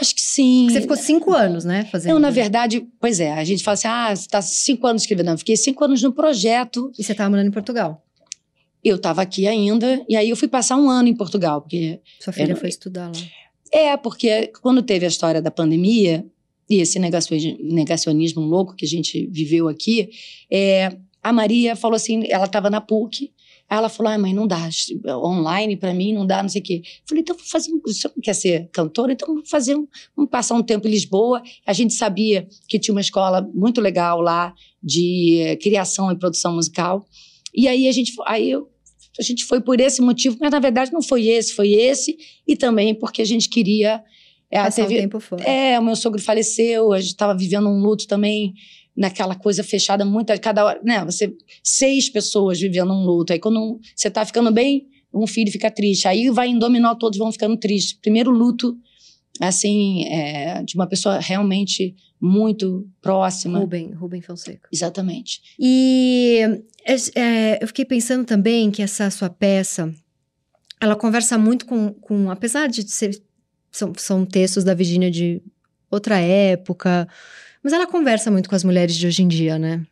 Acho 0.00 0.14
que 0.14 0.20
sim. 0.20 0.62
Porque 0.66 0.74
você 0.74 0.80
ficou 0.82 0.96
cinco 0.96 1.32
anos, 1.32 1.64
né? 1.64 1.84
Fazendo. 1.90 2.12
Não, 2.14 2.20
na 2.20 2.30
verdade, 2.30 2.86
pois 3.00 3.20
é, 3.20 3.32
a 3.32 3.44
gente 3.44 3.62
fala 3.64 3.74
assim, 3.74 3.88
ah, 3.88 4.14
você 4.14 4.22
está 4.22 4.42
cinco 4.42 4.86
anos 4.86 5.02
escrevendo. 5.02 5.26
Não, 5.26 5.34
eu 5.34 5.38
fiquei 5.38 5.56
cinco 5.56 5.84
anos 5.84 6.02
no 6.02 6.12
projeto 6.12 6.90
E 6.98 7.02
você 7.04 7.12
estava 7.12 7.30
morando 7.30 7.48
em 7.48 7.52
Portugal. 7.52 8.04
eu 8.84 8.96
estava 8.96 9.20
aqui 9.22 9.46
ainda, 9.46 10.04
e 10.08 10.16
aí 10.16 10.30
eu 10.30 10.36
fui 10.36 10.48
passar 10.48 10.76
um 10.76 10.88
ano 10.88 11.08
em 11.08 11.14
Portugal, 11.14 11.60
porque 11.60 12.00
Sua 12.18 12.32
filha 12.32 12.48
não- 12.48 12.56
foi 12.56 12.68
estudar 12.70 13.06
lá. 13.08 13.22
é 13.72 13.96
porque 13.96 14.50
quando 14.62 14.82
teve 14.82 15.04
a 15.04 15.08
história 15.08 15.40
da 15.42 15.50
pandemia 15.50 16.24
e 16.68 16.76
esse 16.80 16.98
negacioni- 16.98 17.58
negacionismo 17.62 18.40
louco 18.42 18.74
que 18.74 18.84
a 18.84 18.88
gente 18.88 19.26
viveu 19.30 19.68
aqui, 19.68 20.08
é, 20.50 20.96
a 21.22 21.32
Maria 21.32 21.76
falou 21.76 21.96
assim, 21.96 22.24
ela 22.30 22.46
estava 22.46 22.70
na 22.70 22.80
PUC, 22.80 23.30
aí 23.70 23.78
ela 23.78 23.88
falou, 23.88 24.12
ah, 24.12 24.18
mãe, 24.18 24.34
não 24.34 24.46
dá, 24.46 24.68
online 25.08 25.76
para 25.76 25.94
mim 25.94 26.12
não 26.12 26.26
dá, 26.26 26.42
não 26.42 26.48
sei 26.50 26.60
o 26.60 26.64
quê. 26.64 26.82
Eu 26.84 26.90
falei, 27.08 27.22
então 27.22 27.36
vou 27.36 27.44
fazer, 27.46 27.72
um, 27.72 27.80
você 27.86 28.08
não 28.08 28.20
quer 28.20 28.34
ser 28.34 28.68
cantora? 28.72 29.12
Então 29.12 29.28
vamos 29.28 29.48
fazer, 29.48 29.76
um, 29.76 29.86
vamos 30.16 30.30
passar 30.30 30.54
um 30.56 30.62
tempo 30.62 30.88
em 30.88 30.90
Lisboa. 30.90 31.40
A 31.64 31.72
gente 31.72 31.94
sabia 31.94 32.48
que 32.68 32.78
tinha 32.78 32.92
uma 32.94 33.00
escola 33.00 33.48
muito 33.54 33.80
legal 33.80 34.20
lá 34.20 34.52
de 34.82 35.56
criação 35.62 36.10
e 36.10 36.18
produção 36.18 36.54
musical. 36.54 37.06
E 37.54 37.68
aí 37.68 37.86
a 37.88 37.92
gente, 37.92 38.12
aí 38.26 38.50
eu, 38.50 38.68
a 39.18 39.22
gente 39.22 39.44
foi 39.44 39.60
por 39.60 39.80
esse 39.80 40.00
motivo, 40.02 40.36
mas 40.40 40.50
na 40.50 40.58
verdade 40.60 40.92
não 40.92 41.02
foi 41.02 41.26
esse, 41.28 41.52
foi 41.52 41.70
esse, 41.72 42.16
e 42.46 42.56
também 42.56 42.94
porque 42.94 43.22
a 43.22 43.24
gente 43.26 43.48
queria. 43.48 44.02
é, 44.50 44.62
Passar 44.62 44.82
teve- 44.82 44.98
um 44.98 45.02
tempo 45.02 45.20
fora. 45.20 45.42
é, 45.44 45.78
o 45.78 45.82
meu 45.82 45.94
sogro 45.94 46.20
faleceu, 46.20 46.92
a 46.92 47.00
gente 47.00 47.10
estava 47.10 47.36
vivendo 47.36 47.68
um 47.68 47.80
luto 47.80 48.06
também, 48.06 48.52
naquela 48.96 49.34
coisa 49.34 49.62
fechada, 49.62 50.04
muita, 50.04 50.36
cada 50.38 50.64
hora, 50.64 50.80
né? 50.82 51.04
Você, 51.04 51.34
seis 51.62 52.08
pessoas 52.08 52.60
vivendo 52.60 52.92
um 52.92 53.04
luto. 53.04 53.32
Aí 53.32 53.38
quando 53.38 53.80
você 53.94 54.10
tá 54.10 54.24
ficando 54.24 54.50
bem, 54.50 54.88
um 55.12 55.26
filho 55.26 55.50
fica 55.50 55.70
triste. 55.70 56.06
Aí 56.06 56.30
vai 56.30 56.48
em 56.48 56.58
dominó, 56.58 56.94
todos 56.94 57.18
vão 57.18 57.32
ficando 57.32 57.56
tristes. 57.56 57.94
Primeiro 57.94 58.30
luto, 58.30 58.76
assim, 59.40 60.04
é, 60.06 60.62
de 60.62 60.74
uma 60.74 60.86
pessoa 60.86 61.18
realmente 61.18 61.94
muito 62.20 62.86
próxima. 63.00 63.58
Rubem, 63.58 63.92
Rubem 63.92 64.20
Fonseca. 64.20 64.68
Exatamente. 64.72 65.40
E 65.58 66.62
é, 66.84 67.20
é, 67.20 67.58
eu 67.62 67.66
fiquei 67.66 67.84
pensando 67.84 68.24
também 68.24 68.70
que 68.70 68.82
essa 68.82 69.10
sua 69.10 69.30
peça, 69.30 69.92
ela 70.80 70.94
conversa 70.94 71.38
muito 71.38 71.64
com, 71.64 71.92
com 71.94 72.30
apesar 72.30 72.68
de 72.68 72.88
ser, 72.88 73.20
são, 73.72 73.92
são 73.96 74.26
textos 74.26 74.64
da 74.64 74.74
Virginia 74.74 75.10
de 75.10 75.42
outra 75.90 76.18
época, 76.18 77.08
mas 77.62 77.72
ela 77.72 77.86
conversa 77.86 78.30
muito 78.30 78.48
com 78.48 78.54
as 78.54 78.64
mulheres 78.64 78.94
de 78.96 79.06
hoje 79.06 79.22
em 79.22 79.28
dia, 79.28 79.58
né? 79.58 79.86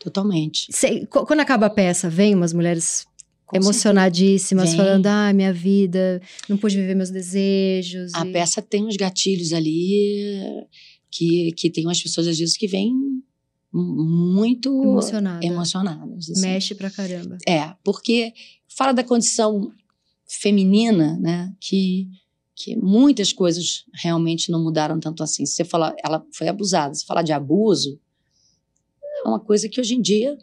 Totalmente. 0.00 0.66
Cê- 0.70 1.06
qu- 1.06 1.24
quando 1.26 1.40
acaba 1.40 1.66
a 1.66 1.70
peça, 1.70 2.10
vem 2.10 2.34
umas 2.34 2.52
mulheres 2.52 3.06
Com 3.46 3.56
emocionadíssimas, 3.56 4.74
falando, 4.74 5.06
ah, 5.06 5.32
minha 5.32 5.52
vida, 5.52 6.20
não 6.48 6.56
pude 6.58 6.76
viver 6.76 6.94
meus 6.94 7.10
desejos. 7.10 8.12
A 8.14 8.26
e- 8.26 8.32
peça 8.32 8.60
tem 8.60 8.84
uns 8.84 8.96
gatilhos 8.96 9.52
ali 9.52 10.40
que, 11.10 11.52
que 11.56 11.70
tem 11.70 11.86
umas 11.86 12.02
pessoas, 12.02 12.26
às 12.26 12.38
vezes, 12.38 12.56
que 12.56 12.66
vêm 12.66 12.92
muito 13.72 14.68
Emocionada. 14.82 15.44
emocionadas. 15.44 16.30
assim. 16.30 16.40
Mexe 16.40 16.74
pra 16.74 16.90
caramba. 16.90 17.38
É, 17.48 17.72
porque 17.82 18.32
fala 18.68 18.92
da 18.92 19.02
condição 19.04 19.72
feminina, 20.28 21.18
né? 21.20 21.52
Que, 21.60 22.08
que 22.56 22.76
muitas 22.76 23.32
coisas 23.32 23.84
realmente 23.94 24.50
não 24.50 24.62
mudaram 24.62 25.00
tanto 25.00 25.22
assim. 25.22 25.44
Se 25.44 25.54
você 25.56 25.64
falar, 25.64 25.94
ela 26.04 26.24
foi 26.32 26.46
abusada. 26.48 26.94
Se 26.94 27.04
falar 27.04 27.22
de 27.22 27.32
abuso, 27.32 27.98
é 29.24 29.28
uma 29.28 29.40
coisa 29.40 29.68
que 29.68 29.80
hoje 29.80 29.94
em 29.94 30.00
dia, 30.00 30.36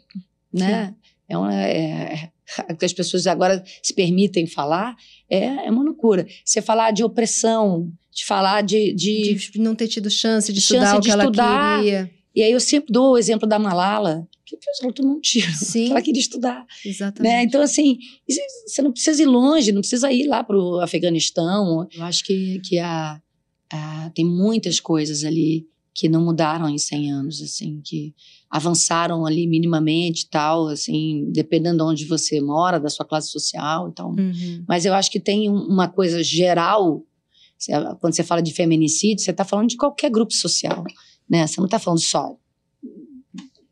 né? 0.52 0.94
É 1.28 1.38
uma, 1.38 1.54
é, 1.64 2.30
que 2.78 2.84
as 2.84 2.92
pessoas 2.92 3.26
agora 3.26 3.64
se 3.82 3.94
permitem 3.94 4.46
falar, 4.46 4.94
é, 5.30 5.66
é 5.66 5.70
uma 5.70 5.82
loucura. 5.82 6.26
Você 6.44 6.60
falar 6.60 6.90
de 6.90 7.02
opressão, 7.02 7.90
de 8.10 8.24
falar 8.26 8.62
de. 8.62 8.92
de- 8.92 9.34
De 9.34 9.58
não 9.58 9.74
ter 9.74 9.88
tido 9.88 10.10
chance 10.10 10.52
de 10.52 10.60
Chance 10.60 10.74
estudar 10.84 10.96
o 10.98 11.00
de 11.00 11.06
que 11.06 11.12
ela 11.12 11.24
estudar. 11.24 11.78
queria. 11.78 12.10
E 12.34 12.42
aí 12.42 12.52
eu 12.52 12.60
sempre 12.60 12.92
dou 12.92 13.12
o 13.12 13.18
exemplo 13.18 13.46
da 13.48 13.58
Malala, 13.58 14.26
que 14.44 14.56
ela 14.82 14.92
tomou 14.92 15.16
um 15.16 15.20
tiro. 15.20 15.50
Sim. 15.52 15.90
Ela 15.90 16.02
queria 16.02 16.20
estudar. 16.20 16.66
Exatamente. 16.84 17.32
Né? 17.32 17.42
Então, 17.42 17.60
assim, 17.60 17.98
você 18.66 18.82
não 18.82 18.92
precisa 18.92 19.22
ir 19.22 19.26
longe, 19.26 19.72
não 19.72 19.80
precisa 19.80 20.10
ir 20.12 20.26
lá 20.26 20.42
para 20.42 20.56
o 20.58 20.80
Afeganistão. 20.80 21.86
Eu 21.94 22.02
acho 22.04 22.24
que, 22.24 22.60
que 22.64 22.78
a, 22.78 23.20
ah, 23.72 24.10
tem 24.14 24.24
muitas 24.24 24.80
coisas 24.80 25.24
ali 25.24 25.66
que 25.94 26.08
não 26.08 26.24
mudaram 26.24 26.68
em 26.68 26.78
100 26.78 27.12
anos, 27.12 27.42
assim, 27.42 27.80
que 27.84 28.14
avançaram 28.50 29.26
ali 29.26 29.46
minimamente 29.46 30.22
e 30.22 30.28
tal, 30.28 30.68
assim, 30.68 31.26
dependendo 31.30 31.78
de 31.78 31.82
onde 31.82 32.04
você 32.06 32.40
mora, 32.40 32.80
da 32.80 32.88
sua 32.88 33.04
classe 33.04 33.30
social 33.30 33.88
e 33.88 33.92
tal. 33.92 34.10
Uhum. 34.10 34.64
Mas 34.66 34.84
eu 34.86 34.94
acho 34.94 35.10
que 35.10 35.20
tem 35.20 35.50
um- 35.50 35.66
uma 35.66 35.88
coisa 35.88 36.22
geral, 36.22 37.04
quando 38.00 38.14
você 38.14 38.24
fala 38.24 38.42
de 38.42 38.52
feminicídio, 38.52 39.22
você 39.22 39.30
está 39.30 39.44
falando 39.44 39.68
de 39.68 39.76
qualquer 39.76 40.10
grupo 40.10 40.32
social, 40.32 40.82
né? 41.28 41.46
Você 41.46 41.60
não 41.60 41.66
está 41.66 41.78
falando 41.78 42.00
só 42.00 42.36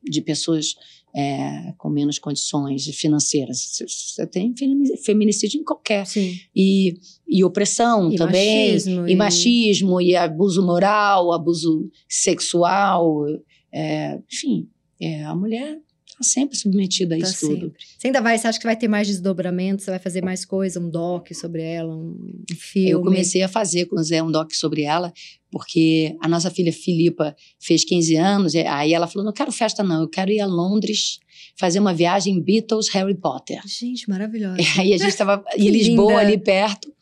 de 0.02 0.20
pessoas 0.22 0.74
é, 1.14 1.72
com 1.76 1.88
menos 1.90 2.18
condições 2.18 2.84
financeiras. 2.94 3.58
Você- 3.86 4.26
tem 4.26 4.54
femini- 4.56 4.96
feminicídio 4.98 5.60
em 5.60 5.64
qualquer. 5.64 6.06
Sim. 6.06 6.38
E, 6.54 6.98
e 7.28 7.42
opressão 7.44 8.12
E 8.12 8.16
também. 8.16 8.68
machismo, 8.72 9.08
e 9.08 9.12
e- 9.12 9.16
machismo, 9.16 10.00
e 10.00 10.16
abuso 10.16 10.64
moral, 10.64 11.32
abuso 11.32 11.90
sexual. 12.08 13.24
é, 13.72 14.20
enfim, 14.32 14.68
é, 15.00 15.22
a 15.24 15.34
mulher 15.34 15.80
está 16.20 16.24
sempre 16.24 16.56
submetida 16.56 17.16
a 17.16 17.18
Tá 17.18 17.26
isso 17.26 17.48
tudo. 17.48 17.60
sempre. 17.60 17.84
Você 17.98 18.06
ainda 18.06 18.20
vai, 18.20 18.38
você 18.38 18.46
acha 18.46 18.58
que 18.58 18.66
vai 18.66 18.76
ter 18.76 18.88
mais 18.88 19.06
desdobramento? 19.06 19.82
Você 19.82 19.90
vai 19.90 19.98
fazer 19.98 20.22
mais 20.22 20.44
coisa, 20.44 20.78
um 20.78 20.88
doc 20.88 21.32
sobre 21.32 21.62
ela, 21.62 21.96
um, 21.96 22.14
filme? 22.54 22.90
Eu 22.90 23.02
comecei 23.02 23.42
a 23.42 23.48
fazer 23.48 23.86
com 23.86 23.98
o 23.98 24.02
Zé 24.02 24.22
um 24.22 24.30
doc 24.30 24.52
sobre 24.52 24.82
ela, 24.82 25.12
porque 25.50 26.16
a 26.20 26.28
nossa 26.28 26.50
filha 26.50 26.72
Filipa 26.72 27.34
fez 27.58 27.84
15 27.84 28.14
anos, 28.16 28.54
e 28.54 28.60
aí 28.60 28.92
ela 28.92 29.06
falou: 29.06 29.24
não 29.24 29.32
quero 29.32 29.50
festa, 29.50 29.82
não, 29.82 30.02
eu 30.02 30.08
quero 30.08 30.30
ir 30.30 30.40
a 30.40 30.46
Londres 30.46 31.18
fazer 31.56 31.80
uma 31.80 31.92
viagem 31.92 32.40
Beatles 32.40 32.88
Harry 32.90 33.14
Potter. 33.14 33.60
Gente, 33.66 34.08
maravilhosa. 34.08 34.56
Aí 34.78 34.94
a 34.94 34.98
gente 34.98 35.08
estava 35.08 35.44
em 35.56 35.68
Lisboa, 35.68 36.12
linda. 36.12 36.20
ali 36.20 36.38
perto, 36.38 36.92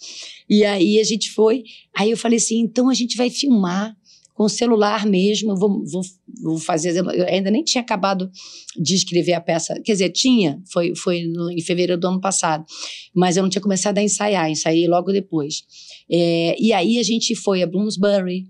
e 0.48 0.64
aí 0.64 0.98
a 0.98 1.04
gente 1.04 1.30
foi. 1.30 1.64
Aí 1.96 2.10
eu 2.10 2.16
falei 2.16 2.38
assim: 2.38 2.58
então 2.58 2.88
a 2.88 2.94
gente 2.94 3.16
vai 3.16 3.30
filmar 3.30 3.96
com 4.38 4.48
celular 4.48 5.04
mesmo, 5.04 5.56
vou, 5.56 5.84
vou, 5.84 6.00
vou 6.40 6.58
fazer. 6.58 6.96
Eu 6.96 7.26
ainda 7.26 7.50
nem 7.50 7.64
tinha 7.64 7.82
acabado 7.82 8.30
de 8.80 8.94
escrever 8.94 9.32
a 9.32 9.40
peça, 9.40 9.74
quer 9.84 9.90
dizer, 9.94 10.10
tinha, 10.10 10.62
foi, 10.72 10.94
foi 10.94 11.24
no- 11.24 11.50
em 11.50 11.60
fevereiro 11.60 12.00
do 12.00 12.06
ano 12.06 12.20
passado, 12.20 12.64
mas 13.12 13.36
eu 13.36 13.42
não 13.42 13.50
tinha 13.50 13.60
começado 13.60 13.98
a 13.98 14.02
ensaiar, 14.02 14.48
ensaiei 14.48 14.86
logo 14.86 15.10
depois. 15.10 15.64
É, 16.08 16.54
e 16.56 16.72
aí 16.72 17.00
a 17.00 17.02
gente 17.02 17.34
foi 17.34 17.64
a 17.64 17.66
Bloomsbury, 17.66 18.44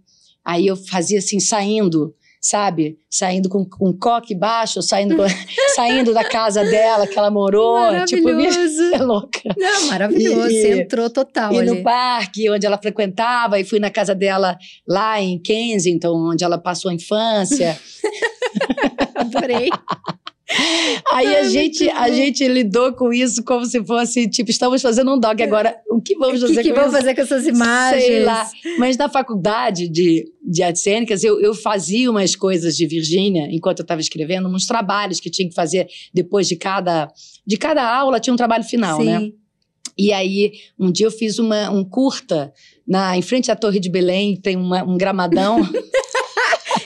aí 0.45 0.67
eu 0.67 0.77
fazia 0.77 1.21
assim, 1.21 1.41
saindo. 1.41 2.15
Sabe? 2.41 2.99
Saindo 3.11 3.49
com, 3.49 3.65
com 3.65 3.93
coque 3.93 4.35
baixo, 4.35 4.81
saindo, 4.81 5.17
saindo 5.75 6.15
da 6.15 6.23
casa 6.25 6.63
dela 6.65 7.07
que 7.07 7.19
ela 7.19 7.31
morou. 7.31 7.79
Tipo, 8.07 8.25
Maravilhoso. 8.33 8.83
é 8.95 8.99
louca. 8.99 9.41
Não, 9.57 9.87
maravilhoso. 9.89 10.49
E- 10.49 10.61
Você 10.63 10.81
entrou 10.83 11.11
total 11.11 11.53
E 11.53 11.59
ali. 11.59 11.67
no 11.71 11.83
parque 11.83 12.49
onde 12.51 12.65
ela 12.65 12.79
frequentava, 12.79 13.59
e 13.59 13.65
fui 13.65 13.81
na 13.81 13.91
casa 13.91 14.15
dela 14.15 14.57
lá 14.87 15.21
em 15.21 15.39
Kensington, 15.41 16.31
onde 16.31 16.45
ela 16.45 16.59
passou 16.59 16.91
a 16.91 16.95
infância. 16.95 17.79
Adorei. 19.17 19.69
Aí 21.13 21.37
a 21.37 21.45
gente, 21.49 21.89
a 21.91 22.11
gente 22.11 22.47
lidou 22.49 22.93
com 22.95 23.13
isso 23.13 23.45
como 23.45 23.67
se 23.67 23.85
fosse, 23.85 24.29
tipo, 24.29 24.51
estamos 24.51 24.81
fazendo 24.81 25.15
um 25.15 25.19
dog 25.19 25.43
agora. 25.43 25.77
O 25.91 26.01
que 26.01 26.17
vamos 26.17 26.41
fazer 26.41 26.55
que, 26.63 26.63
que 26.63 26.73
com 26.73 26.81
isso? 26.81 26.91
fazer 26.91 27.15
com 27.15 27.21
essas 27.21 27.47
imagens? 27.47 28.05
Sei 28.05 28.25
lá. 28.25 28.49
Mas 28.79 28.97
na 28.97 29.09
faculdade 29.09 29.89
de, 29.89 30.25
de 30.43 30.63
artes 30.63 30.83
cênicas, 30.83 31.23
eu, 31.23 31.39
eu 31.41 31.55
fazia 31.55 32.11
umas 32.11 32.35
coisas 32.35 32.77
de 32.77 32.87
Virgínia, 32.87 33.47
enquanto 33.51 33.81
eu 33.81 33.83
estava 33.85 34.01
escrevendo, 34.01 34.49
uns 34.49 34.67
trabalhos 34.67 35.21
que 35.21 35.29
tinha 35.31 35.49
que 35.49 35.55
fazer 35.55 35.87
depois 36.15 36.49
de 36.49 36.57
cada, 36.57 37.09
de 37.47 37.57
cada 37.57 37.83
aula, 37.87 38.19
tinha 38.19 38.33
um 38.33 38.39
trabalho 38.39 38.65
final, 38.65 39.01
Sim. 39.01 39.07
né? 39.07 39.31
E 40.01 40.13
aí, 40.13 40.53
um 40.79 40.93
dia 40.93 41.07
eu 41.07 41.11
fiz 41.11 41.41
uma, 41.41 41.69
um 41.71 41.85
curta 41.85 42.53
na, 42.87 43.17
em 43.19 43.23
frente 43.23 43.51
à 43.51 43.57
Torre 43.57 43.81
de 43.81 43.91
Belém, 43.91 44.37
tem 44.41 44.57
uma- 44.57 44.85
um 44.85 44.97
gramadão. 44.97 45.59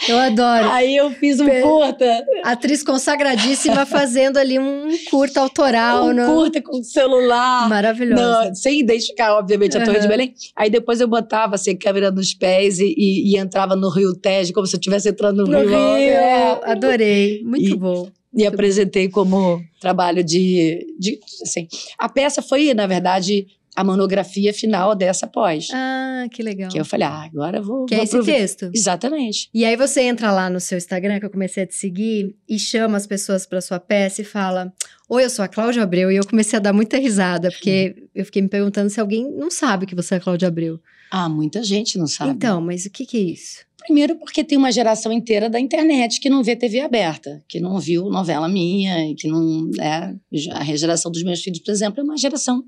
Eu 0.08 0.18
adoro. 0.18 0.68
aí 0.70 0.96
eu 0.96 1.10
fiz 1.12 1.38
um 1.40 1.48
curta, 1.60 2.24
Atriz 2.44 2.82
consagradíssima 2.82 3.86
fazendo 3.86 4.36
ali 4.36 4.58
um 4.58 4.88
curta 5.10 5.40
autoral. 5.40 6.06
um 6.06 6.12
no... 6.12 6.26
curta 6.26 6.60
com 6.60 6.82
celular. 6.82 7.68
Maravilhosa. 7.68 8.46
Não, 8.48 8.54
sem 8.54 8.80
identificar, 8.80 9.34
obviamente, 9.36 9.76
a 9.78 9.84
Torre 9.84 10.00
de. 10.00 10.08
Belém. 10.08 10.34
Aí 10.56 10.68
depois 10.70 11.00
eu 11.00 11.08
botava 11.08 11.54
assim, 11.54 11.76
câmera 11.76 12.10
nos 12.10 12.34
pés 12.34 12.78
e, 12.80 12.94
e- 12.96 13.32
e 13.34 13.38
entrava 13.38 13.76
no 13.76 13.88
Rio 13.90 14.14
Tejo, 14.14 14.52
como 14.52 14.66
se 14.66 14.74
eu 14.74 14.78
estivesse 14.78 15.08
entrando 15.08 15.44
no, 15.44 15.52
No 15.52 15.58
Rio. 15.60 15.68
Rio. 15.68 15.78
É. 15.78 16.60
Adorei. 16.64 17.42
Muito 17.44 17.70
E- 17.70 17.76
bom. 17.76 18.08
E 18.34 18.46
apresentei 18.46 19.08
como 19.10 19.62
trabalho 19.78 20.24
de, 20.24 20.86
de. 20.98 21.20
Assim, 21.42 21.68
a 21.98 22.08
peça 22.08 22.40
foi, 22.40 22.72
na 22.72 22.86
verdade, 22.86 23.46
a 23.74 23.82
monografia 23.82 24.52
final 24.52 24.94
dessa 24.94 25.26
pós. 25.26 25.68
Ah, 25.72 26.26
que 26.30 26.42
legal. 26.42 26.70
Que 26.70 26.78
eu 26.78 26.84
falei, 26.84 27.06
ah, 27.06 27.22
agora 27.24 27.58
eu 27.58 27.62
vou. 27.62 27.86
Que 27.86 27.94
é 27.94 27.98
vou 27.98 28.04
esse 28.04 28.16
aproveitar. 28.16 28.40
texto. 28.40 28.70
Exatamente. 28.74 29.48
E 29.52 29.64
aí 29.64 29.76
você 29.76 30.02
entra 30.02 30.30
lá 30.30 30.50
no 30.50 30.60
seu 30.60 30.76
Instagram, 30.76 31.18
que 31.18 31.26
eu 31.26 31.30
comecei 31.30 31.62
a 31.62 31.66
te 31.66 31.74
seguir, 31.74 32.36
e 32.48 32.58
chama 32.58 32.96
as 32.96 33.06
pessoas 33.06 33.46
para 33.46 33.60
sua 33.60 33.80
peça 33.80 34.20
e 34.20 34.24
fala: 34.24 34.72
Oi, 35.08 35.24
eu 35.24 35.30
sou 35.30 35.44
a 35.44 35.48
Cláudia 35.48 35.82
Abreu. 35.82 36.10
E 36.12 36.16
eu 36.16 36.26
comecei 36.26 36.58
a 36.58 36.60
dar 36.60 36.72
muita 36.72 36.98
risada, 36.98 37.50
porque 37.50 38.08
eu 38.14 38.24
fiquei 38.24 38.42
me 38.42 38.48
perguntando 38.48 38.90
se 38.90 39.00
alguém 39.00 39.30
não 39.30 39.50
sabe 39.50 39.86
que 39.86 39.94
você 39.94 40.14
é 40.14 40.16
a 40.18 40.20
Cláudia 40.20 40.48
Abreu. 40.48 40.78
Ah, 41.10 41.28
muita 41.28 41.62
gente 41.62 41.98
não 41.98 42.06
sabe. 42.06 42.32
Então, 42.32 42.60
mas 42.60 42.84
o 42.86 42.90
que, 42.90 43.04
que 43.04 43.16
é 43.16 43.20
isso? 43.20 43.66
Primeiro 43.78 44.16
porque 44.16 44.44
tem 44.44 44.56
uma 44.56 44.70
geração 44.70 45.12
inteira 45.12 45.50
da 45.50 45.58
internet 45.58 46.20
que 46.20 46.30
não 46.30 46.42
vê 46.42 46.54
TV 46.54 46.80
aberta, 46.80 47.42
que 47.48 47.58
não 47.58 47.78
viu 47.80 48.08
novela 48.08 48.48
minha, 48.48 49.14
que 49.16 49.28
não. 49.28 49.70
É, 49.80 50.14
a 50.52 50.76
geração 50.76 51.10
dos 51.10 51.22
meus 51.22 51.42
filhos, 51.42 51.58
por 51.58 51.72
exemplo, 51.72 52.00
é 52.00 52.04
uma 52.04 52.16
geração 52.16 52.62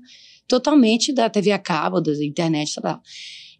totalmente 0.47 1.11
da 1.13 1.29
TV 1.29 1.51
a 1.51 1.59
cabo, 1.59 1.99
da 2.01 2.11
internet, 2.23 2.71
sei 2.71 2.81
lá. 2.83 2.99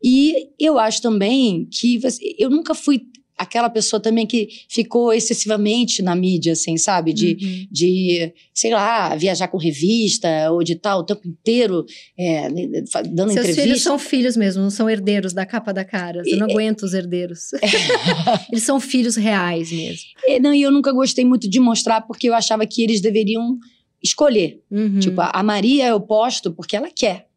E 0.04 0.50
eu 0.60 0.78
acho 0.78 1.02
também 1.02 1.68
que 1.72 1.98
você- 1.98 2.36
eu 2.38 2.50
nunca 2.50 2.74
fui 2.76 3.02
aquela 3.38 3.70
pessoa 3.70 4.00
também 4.00 4.26
que 4.26 4.48
ficou 4.70 5.12
excessivamente 5.12 6.02
na 6.02 6.16
mídia, 6.16 6.54
assim, 6.54 6.78
sabe? 6.78 7.12
De, 7.12 7.38
Uhum. 7.42 7.68
de, 7.70 8.34
sei 8.54 8.72
lá, 8.72 9.14
viajar 9.14 9.50
com 9.50 9.58
revista 9.58 10.30
ou 10.52 10.64
de 10.64 10.76
tal, 10.76 11.00
o 11.02 11.04
tempo 11.06 11.28
inteiro 11.28 11.86
é, 12.18 12.44
fa- 12.90 13.02
dando 13.02 13.34
Seus 13.34 13.40
entrevista. 13.40 13.62
filhos 13.64 13.82
são 13.82 14.00
filhos 14.00 14.38
mesmo, 14.38 14.62
não 14.64 14.70
são 14.70 14.90
herdeiros 14.90 15.34
da 15.34 15.46
capa 15.46 15.74
da 15.74 15.84
cara. 15.84 16.24
Você 16.24 16.38
não 16.38 16.48
E- 16.48 16.52
aguenta 16.52 16.86
os 16.86 16.94
herdeiros. 16.94 17.50
Eles 18.52 18.64
são 18.64 18.80
filhos 18.80 19.18
reais 19.18 19.70
mesmo. 19.70 20.04
É, 20.30 20.40
Não, 20.40 20.54
e 20.54 20.62
eu 20.62 20.72
nunca 20.72 20.94
gostei 20.94 21.26
muito 21.26 21.50
de 21.50 21.60
mostrar 21.60 22.02
porque 22.02 22.30
eu 22.30 22.34
achava 22.34 22.66
que 22.66 22.82
eles 22.84 23.02
deveriam 23.02 23.58
escolher. 24.06 24.62
Uhum. 24.72 25.00
Tipo, 25.00 25.22
a 25.22 25.44
Maria 25.44 25.88
eu 25.88 26.00
posto 26.00 26.52
porque 26.54 26.76
ela 26.76 26.90
quer, 26.94 27.28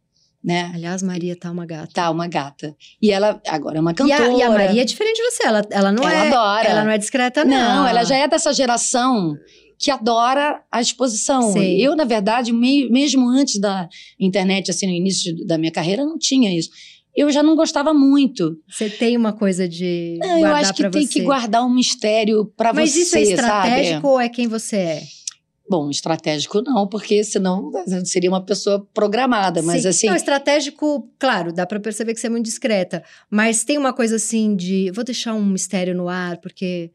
né? 0.44 0.70
Aliás, 0.74 1.02
Maria 1.02 1.34
tá 1.36 1.50
uma 1.50 1.66
gata. 1.66 1.90
Tá, 1.92 2.10
uma 2.10 2.28
gata. 2.28 2.76
E 3.02 3.10
ela 3.10 3.40
agora 3.48 3.78
é 3.78 3.80
uma 3.80 3.90
E 3.90 3.94
cantora. 3.94 4.28
a, 4.28 4.32
e 4.38 4.42
a 4.42 4.50
Maria 4.50 4.82
é 4.82 4.84
diferente 4.84 5.16
de 5.16 5.22
você. 5.30 5.46
Ela, 5.46 5.62
ela 5.70 5.90
não 5.92 6.02
ela 6.08 6.24
é. 6.24 6.28
adora. 6.28 6.68
Ela 6.68 6.84
não 6.84 6.90
é 6.92 6.98
discreta, 6.98 7.44
não. 7.44 7.56
Não, 7.76 7.86
ela 7.88 8.04
já 8.04 8.16
é 8.16 8.28
dessa 8.28 8.52
geração 8.52 9.34
que 9.78 9.90
adora 9.90 10.60
a 10.70 10.80
exposição. 10.80 11.52
Sei. 11.52 11.80
Eu, 11.84 11.94
na 11.96 12.04
verdade, 12.04 12.52
me- 12.52 12.88
mesmo 12.90 13.28
antes 13.28 13.60
da 13.60 13.88
internet, 14.18 14.70
assim, 14.70 14.86
no 14.86 14.92
início 14.92 15.34
da 15.46 15.56
minha 15.58 15.70
carreira, 15.72 16.04
não 16.04 16.18
tinha 16.18 16.56
isso. 16.56 16.70
Eu 17.16 17.32
já 17.32 17.42
não 17.42 17.56
gostava 17.56 17.92
muito. 17.92 18.56
Você 18.68 18.88
tem 18.88 19.16
uma 19.16 19.32
coisa 19.32 19.68
de. 19.68 20.18
Não, 20.20 20.38
eu 20.38 20.54
acho 20.54 20.72
que 20.72 20.88
tem 20.88 21.04
você. 21.04 21.12
que 21.14 21.20
guardar 21.22 21.64
um 21.64 21.68
mistério 21.74 22.44
pra 22.56 22.72
Mas 22.72 22.90
você, 22.92 23.00
isso 23.00 23.16
é 23.16 23.24
sabe? 23.24 23.32
estratégico 23.34 24.06
ou 24.08 24.20
é 24.20 24.28
quem 24.28 24.46
você 24.46 24.76
é? 24.76 25.02
Bom, 25.70 25.90
estratégico 25.90 26.62
não, 26.62 26.86
porque 26.86 27.22
senão 27.22 27.70
seria 28.04 28.30
uma 28.30 28.42
pessoa 28.42 28.86
programada, 28.94 29.60
mas 29.62 29.82
Sim. 29.82 29.88
assim, 29.88 30.06
Não, 30.06 30.16
estratégico, 30.16 31.08
claro, 31.18 31.52
dá 31.52 31.66
pra 31.66 31.78
perceber 31.78 32.14
que 32.14 32.20
você 32.20 32.26
é 32.26 32.30
muito 32.30 32.46
discreta. 32.46 33.02
Mas 33.30 33.64
tem 33.64 33.76
uma 33.76 33.92
coisa 33.92 34.16
assim 34.16 34.56
de. 34.56 34.90
Vou 34.92 35.04
deixar 35.04 35.34
um 35.34 35.44
mistério 35.44 35.94
no 35.94 36.08
ar, 36.08 36.38
porque 36.38 36.90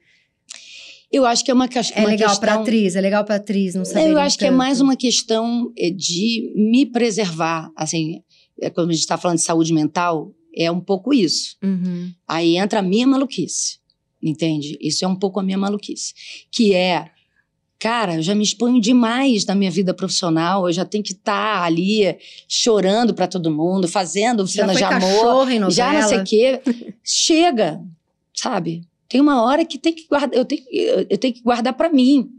eu 1.11 1.25
acho 1.25 1.45
que 1.45 1.51
é 1.51 1.53
uma, 1.53 1.67
ques- 1.67 1.91
é 1.95 1.99
uma 1.99 2.09
legal 2.09 2.29
questão. 2.29 2.39
pra 2.41 2.55
atriz, 2.61 2.95
é 2.95 3.01
legal 3.01 3.23
pra 3.23 3.35
atriz, 3.35 3.75
não 3.75 3.85
saber. 3.85 4.09
eu 4.09 4.17
acho 4.17 4.37
que 4.37 4.45
é 4.45 4.51
mais 4.51 4.81
uma 4.81 4.95
questão 4.95 5.71
eh, 5.77 5.91
de 5.91 6.51
me 6.55 6.85
preservar. 6.87 7.69
Assim, 7.75 8.23
é, 8.59 8.69
quando 8.69 8.89
a 8.89 8.93
gente 8.93 9.01
está 9.01 9.17
falando 9.17 9.37
de 9.37 9.43
saúde 9.43 9.71
mental, 9.73 10.33
é 10.55 10.71
um 10.71 10.79
pouco 10.79 11.13
isso. 11.13 11.55
Uhum. 11.63 12.11
Aí 12.27 12.57
entra 12.57 12.79
a 12.79 12.81
minha 12.81 13.05
maluquice, 13.05 13.77
entende? 14.21 14.75
Isso 14.81 15.05
é 15.05 15.07
um 15.07 15.15
pouco 15.15 15.39
a 15.39 15.43
minha 15.43 15.57
maluquice. 15.57 16.13
Que 16.51 16.73
é, 16.73 17.11
cara, 17.83 18.15
eu 18.15 18.21
já 18.21 18.33
me 18.33 18.45
exponho 18.45 18.79
demais 18.79 19.45
na 19.45 19.53
minha 19.53 19.69
vida 19.69 19.93
profissional, 19.93 20.69
eu 20.69 20.71
já 20.71 20.85
tenho 20.85 21.03
que 21.03 21.11
estar 21.11 21.63
ali 21.63 22.05
eh, 22.05 22.17
chorando 22.47 23.13
pra 23.13 23.27
todo 23.27 23.51
mundo, 23.51 23.89
fazendo 23.89 24.47
Já 24.47 24.61
cena 24.61 24.71
foi 24.71 24.77
de 24.77 24.83
amor. 24.85 25.51
em 25.51 25.59
novela. 25.59 25.69
já 25.69 25.91
não 25.91 26.07
sei 26.07 26.19
o 26.19 26.23
quê. 26.23 26.61
Chega, 27.03 27.81
sabe? 28.33 28.87
Tem 29.09 29.19
uma 29.19 29.43
hora 29.43 29.65
que 29.65 29.77
tem 29.77 29.91
que 29.91 30.07
guardar, 30.07 30.33
eu 30.33 30.45
tenho, 30.45 30.63
eu 31.09 31.17
tenho 31.17 31.33
que 31.33 31.41
guardar 31.41 31.73
para 31.73 31.89
mim, 31.89 32.29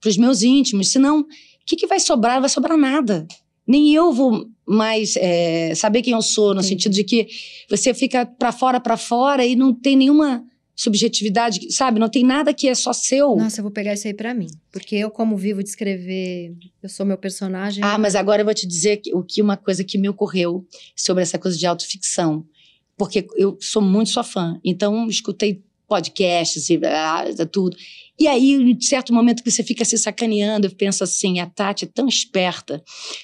para 0.00 0.08
os 0.08 0.16
meus 0.16 0.42
íntimos, 0.42 0.88
senão 0.88 1.20
o 1.20 1.26
que, 1.66 1.76
que 1.76 1.86
vai 1.86 2.00
sobrar? 2.00 2.36
Não 2.36 2.40
vai 2.40 2.48
sobrar 2.48 2.78
nada. 2.78 3.26
Nem 3.66 3.92
eu 3.92 4.14
vou 4.14 4.48
mais 4.66 5.14
é, 5.16 5.74
saber 5.74 6.00
quem 6.00 6.14
eu 6.14 6.22
sou, 6.22 6.54
no 6.54 6.62
Sim. 6.62 6.70
sentido 6.70 6.94
de 6.94 7.04
que 7.04 7.28
você 7.68 7.92
fica 7.92 8.24
para 8.24 8.50
fora, 8.50 8.80
para 8.80 8.96
fora 8.96 9.44
e 9.44 9.54
não 9.56 9.74
tem 9.74 9.94
nenhuma 9.94 10.42
subjetividade, 10.76 11.72
sabe? 11.72 11.98
Não 11.98 12.08
tem 12.08 12.22
nada 12.22 12.52
que 12.52 12.68
é 12.68 12.74
só 12.74 12.92
seu. 12.92 13.34
Nossa, 13.34 13.60
eu 13.60 13.62
vou 13.62 13.72
pegar 13.72 13.94
isso 13.94 14.06
aí 14.06 14.12
pra 14.12 14.34
mim. 14.34 14.48
Porque 14.70 14.94
eu, 14.94 15.10
como 15.10 15.34
vivo 15.36 15.62
de 15.62 15.70
escrever, 15.70 16.54
eu 16.82 16.88
sou 16.88 17.06
meu 17.06 17.16
personagem. 17.16 17.82
Ah, 17.82 17.96
mas 17.96 18.14
agora 18.14 18.42
eu 18.42 18.44
vou 18.44 18.52
te 18.52 18.66
dizer 18.66 19.00
o 19.14 19.22
que 19.22 19.40
uma 19.40 19.56
coisa 19.56 19.82
que 19.82 19.96
me 19.96 20.08
ocorreu 20.08 20.66
sobre 20.94 21.22
essa 21.22 21.38
coisa 21.38 21.56
de 21.56 21.66
autoficção. 21.66 22.44
porque 22.98 23.26
eu 23.36 23.56
sou 23.60 23.80
muito 23.80 24.10
sua 24.10 24.24
fã. 24.24 24.60
Então, 24.62 25.06
escutei 25.08 25.62
podcasts 25.88 26.68
e 26.68 26.78
ah, 26.84 27.24
tudo. 27.50 27.76
E 28.18 28.26
aí, 28.26 28.54
em 28.54 28.80
certo 28.80 29.12
momento 29.12 29.42
que 29.42 29.50
você 29.50 29.62
fica 29.62 29.84
se 29.84 29.98
sacaneando, 29.98 30.66
eu 30.66 30.70
penso 30.70 31.04
assim, 31.04 31.38
a 31.38 31.46
Tati 31.46 31.84
é 31.84 31.88
tão 31.88 32.08
esperta 32.08 32.82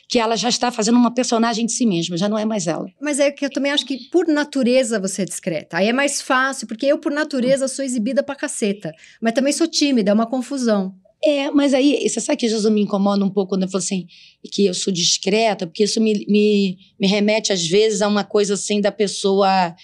que 0.09 0.19
ela 0.19 0.37
já 0.37 0.49
está 0.49 0.71
fazendo 0.71 0.99
uma 0.99 1.13
personagem 1.13 1.65
de 1.65 1.73
si 1.73 1.87
mesma, 1.87 2.17
já 2.17 2.29
não 2.29 2.39
é 2.39 2.45
mais 2.45 2.67
ela. 2.67 2.87
Mas 3.01 3.19
é 3.19 3.31
que 3.31 3.45
eu 3.45 3.51
também 3.51 3.73
acho 3.73 3.87
que 3.87 4.11
por 4.11 4.27
natureza 4.27 5.01
você 5.01 5.23
é 5.23 5.25
discreta. 5.25 5.79
Aí 5.79 5.89
é 5.89 5.93
mais 5.93 6.21
fácil, 6.21 6.67
porque 6.67 6.87
eu 6.87 6.99
por 6.99 7.11
natureza 7.11 7.69
sou 7.69 7.85
exibida 7.85 8.23
pra 8.23 8.35
caceta. 8.35 8.93
Mas 9.21 9.33
também 9.33 9.53
sou 9.53 9.67
tímida, 9.67 10.11
é 10.11 10.15
uma 10.15 10.27
confusão. 10.27 10.95
É, 11.25 11.51
mas 11.53 11.73
aí, 11.73 12.07
você 12.09 12.21
sabe 12.21 12.37
que 12.37 12.49
Jesus 12.49 12.73
me 12.73 12.83
incomoda 12.83 13.25
um 13.25 13.31
pouco 13.31 13.51
quando 13.51 13.63
eu 13.63 13.69
falo 13.69 13.79
assim, 13.79 14.09
que 14.51 14.67
eu 14.67 14.75
sou 14.75 14.93
discreta, 14.93 15.67
porque 15.67 15.85
isso 15.85 16.01
me, 16.01 16.27
me, 16.29 16.79
me 16.99 17.07
remete 17.07 17.53
às 17.53 17.65
vezes 17.65 18.03
a 18.03 18.09
uma 18.09 18.25
coisa 18.25 18.55
assim 18.55 18.81
da 18.81 18.91
pessoa 18.91 19.75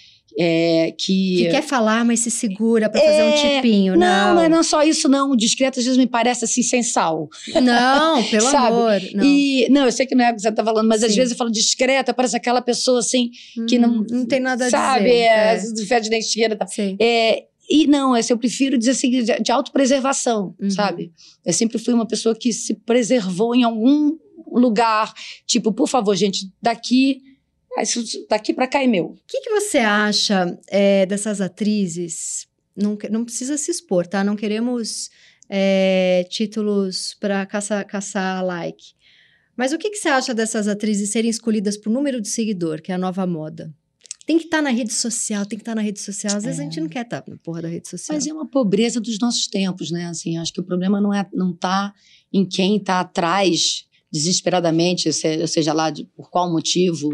é, 0.41 0.93
que... 0.97 1.35
Que 1.43 1.49
quer 1.49 1.61
falar, 1.63 2.05
mas 2.05 2.21
se 2.21 2.31
segura 2.31 2.89
para 2.89 3.01
fazer 3.01 3.23
um 3.23 3.29
É, 3.29 3.55
tipinho. 3.57 3.97
Não, 3.97 3.99
Não, 4.29 4.35
não 4.35 4.41
é 4.43 4.47
não 4.47 4.63
só 4.63 4.81
isso, 4.83 5.09
não. 5.09 5.31
O 5.31 5.35
discreto 5.35 5.79
às 5.79 5.85
vezes 5.85 5.97
me 5.97 6.07
parece 6.07 6.45
assim, 6.45 6.63
sem 6.63 6.81
sal. 6.81 7.27
Não, 7.61 8.23
pelo 8.31 8.49
Sabe? 8.49 8.67
amor. 8.67 9.01
Não. 9.13 9.23
E, 9.25 9.67
não, 9.69 9.85
eu 9.85 9.91
sei 9.91 10.05
que 10.05 10.15
não 10.15 10.23
é 10.23 10.31
o 10.31 10.35
que 10.35 10.41
você 10.41 10.51
tá 10.51 10.63
falando, 10.63 10.87
mas 10.87 11.03
às 11.03 11.11
Sim. 11.11 11.17
vezes 11.17 11.31
eu 11.31 11.37
falo 11.37 11.51
discreta, 11.51 12.13
parece 12.13 12.37
aquela 12.37 12.61
pessoa 12.61 12.99
assim, 12.99 13.29
que 13.67 13.77
não- 13.77 13.99
Hum, 13.99 14.05
não 14.09 14.25
tem 14.25 14.39
nada 14.39 14.67
a 14.67 14.69
sabe, 14.69 15.05
dizer. 15.05 15.15
é, 15.17 15.53
É. 15.55 15.57
do 15.73 15.85
fé 15.85 15.99
de 15.99 16.09
dentista. 16.09 16.55
Tá? 16.55 16.65
Sei. 16.67 16.95
É, 16.99 17.43
e 17.69 17.85
não, 17.87 18.15
esse 18.15 18.31
eu 18.31 18.37
prefiro 18.37 18.77
dizer 18.77 18.91
assim, 18.91 19.09
de, 19.09 19.23
de 19.41 19.51
autopreservação, 19.51 20.55
Uhum. 20.61 20.69
sabe? 20.69 21.11
Eu 21.45 21.51
sempre 21.53 21.77
fui 21.77 21.93
uma 21.93 22.07
pessoa 22.07 22.33
que 22.33 22.53
se 22.53 22.73
preservou 22.73 23.53
em 23.53 23.63
algum 23.63 24.17
lugar. 24.51 25.13
Tipo, 25.45 25.71
por 25.73 25.87
favor, 25.87 26.15
gente, 26.15 26.49
daqui, 26.61 27.21
isso- 27.81 28.25
daqui 28.29 28.53
pra 28.53 28.67
cá 28.67 28.83
é 28.83 28.87
meu. 28.87 29.05
O 29.05 29.17
que, 29.27 29.41
que 29.41 29.49
você 29.49 29.77
acha 29.79 30.57
é, 30.69 31.05
dessas 31.05 31.39
atrizes? 31.41 32.47
Não, 32.75 32.97
não 33.11 33.25
precisa 33.25 33.57
se 33.57 33.71
expor, 33.71 34.07
tá? 34.07 34.23
Não 34.23 34.35
queremos 34.35 35.09
é, 35.49 36.25
títulos 36.29 37.15
para 37.19 37.45
caçar, 37.45 37.85
caçar 37.85 38.43
like. 38.45 38.93
Mas 39.57 39.73
o 39.73 39.77
que, 39.77 39.89
que 39.89 39.97
você 39.97 40.07
acha 40.07 40.33
dessas 40.33 40.67
atrizes 40.67 41.11
serem 41.11 41.29
escolhidas 41.29 41.75
por 41.75 41.89
número 41.91 42.21
de 42.21 42.29
seguidor, 42.29 42.81
que 42.81 42.91
é 42.91 42.95
a 42.95 42.97
nova 42.97 43.25
moda? 43.27 43.73
Tem 44.25 44.37
que 44.37 44.45
estar 44.45 44.61
na 44.61 44.69
rede 44.69 44.93
social, 44.93 45.45
tem 45.45 45.57
que 45.57 45.63
estar 45.63 45.73
na 45.75 45.81
rede 45.81 45.99
social. 45.99 46.37
Às 46.37 46.43
vezes 46.43 46.59
a 46.59 46.63
É. 46.63 46.65
gente 46.65 46.79
não 46.79 46.87
quer 46.87 47.03
estar 47.03 47.23
na 47.27 47.35
porra 47.37 47.63
da 47.63 47.67
rede 47.67 47.89
social. 47.89 48.15
Mas 48.15 48.27
é 48.27 48.31
uma 48.31 48.47
pobreza 48.47 49.01
dos 49.01 49.17
nossos 49.19 49.47
tempos, 49.47 49.89
né? 49.91 50.05
Assim, 50.05 50.37
acho 50.37 50.53
que 50.53 50.61
o 50.61 50.63
problema 50.63 51.01
não 51.01 51.11
é 51.13 51.27
não 51.33 51.51
tá 51.51 51.93
em 52.31 52.45
quem 52.47 52.77
está 52.77 52.99
atrás 52.99 53.85
desesperadamente, 54.11 55.11
se- 55.13 55.47
seja 55.47 55.73
lá 55.73 55.89
de, 55.89 56.03
por 56.15 56.29
qual 56.29 56.51
motivo, 56.51 57.09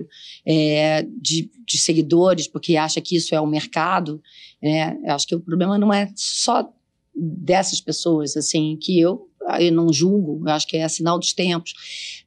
é, 0.45 1.03
de, 1.21 1.49
de 1.65 1.77
seguidores, 1.77 2.47
porque 2.47 2.77
acha 2.77 3.01
que 3.01 3.15
isso 3.15 3.33
é 3.35 3.41
o 3.41 3.47
mercado. 3.47 4.21
Né? 4.61 4.97
Eu 5.03 5.13
acho 5.13 5.27
que 5.27 5.35
o 5.35 5.39
problema 5.39 5.77
não 5.77 5.93
é 5.93 6.11
só 6.15 6.69
dessas 7.15 7.79
pessoas, 7.79 8.35
assim, 8.35 8.77
que 8.81 8.99
eu, 8.99 9.29
eu 9.59 9.71
não 9.71 9.91
julgo, 9.91 10.41
eu 10.47 10.53
acho 10.53 10.67
que 10.67 10.77
é 10.77 10.87
sinal 10.87 11.17
dos 11.19 11.33
tempos, 11.33 11.73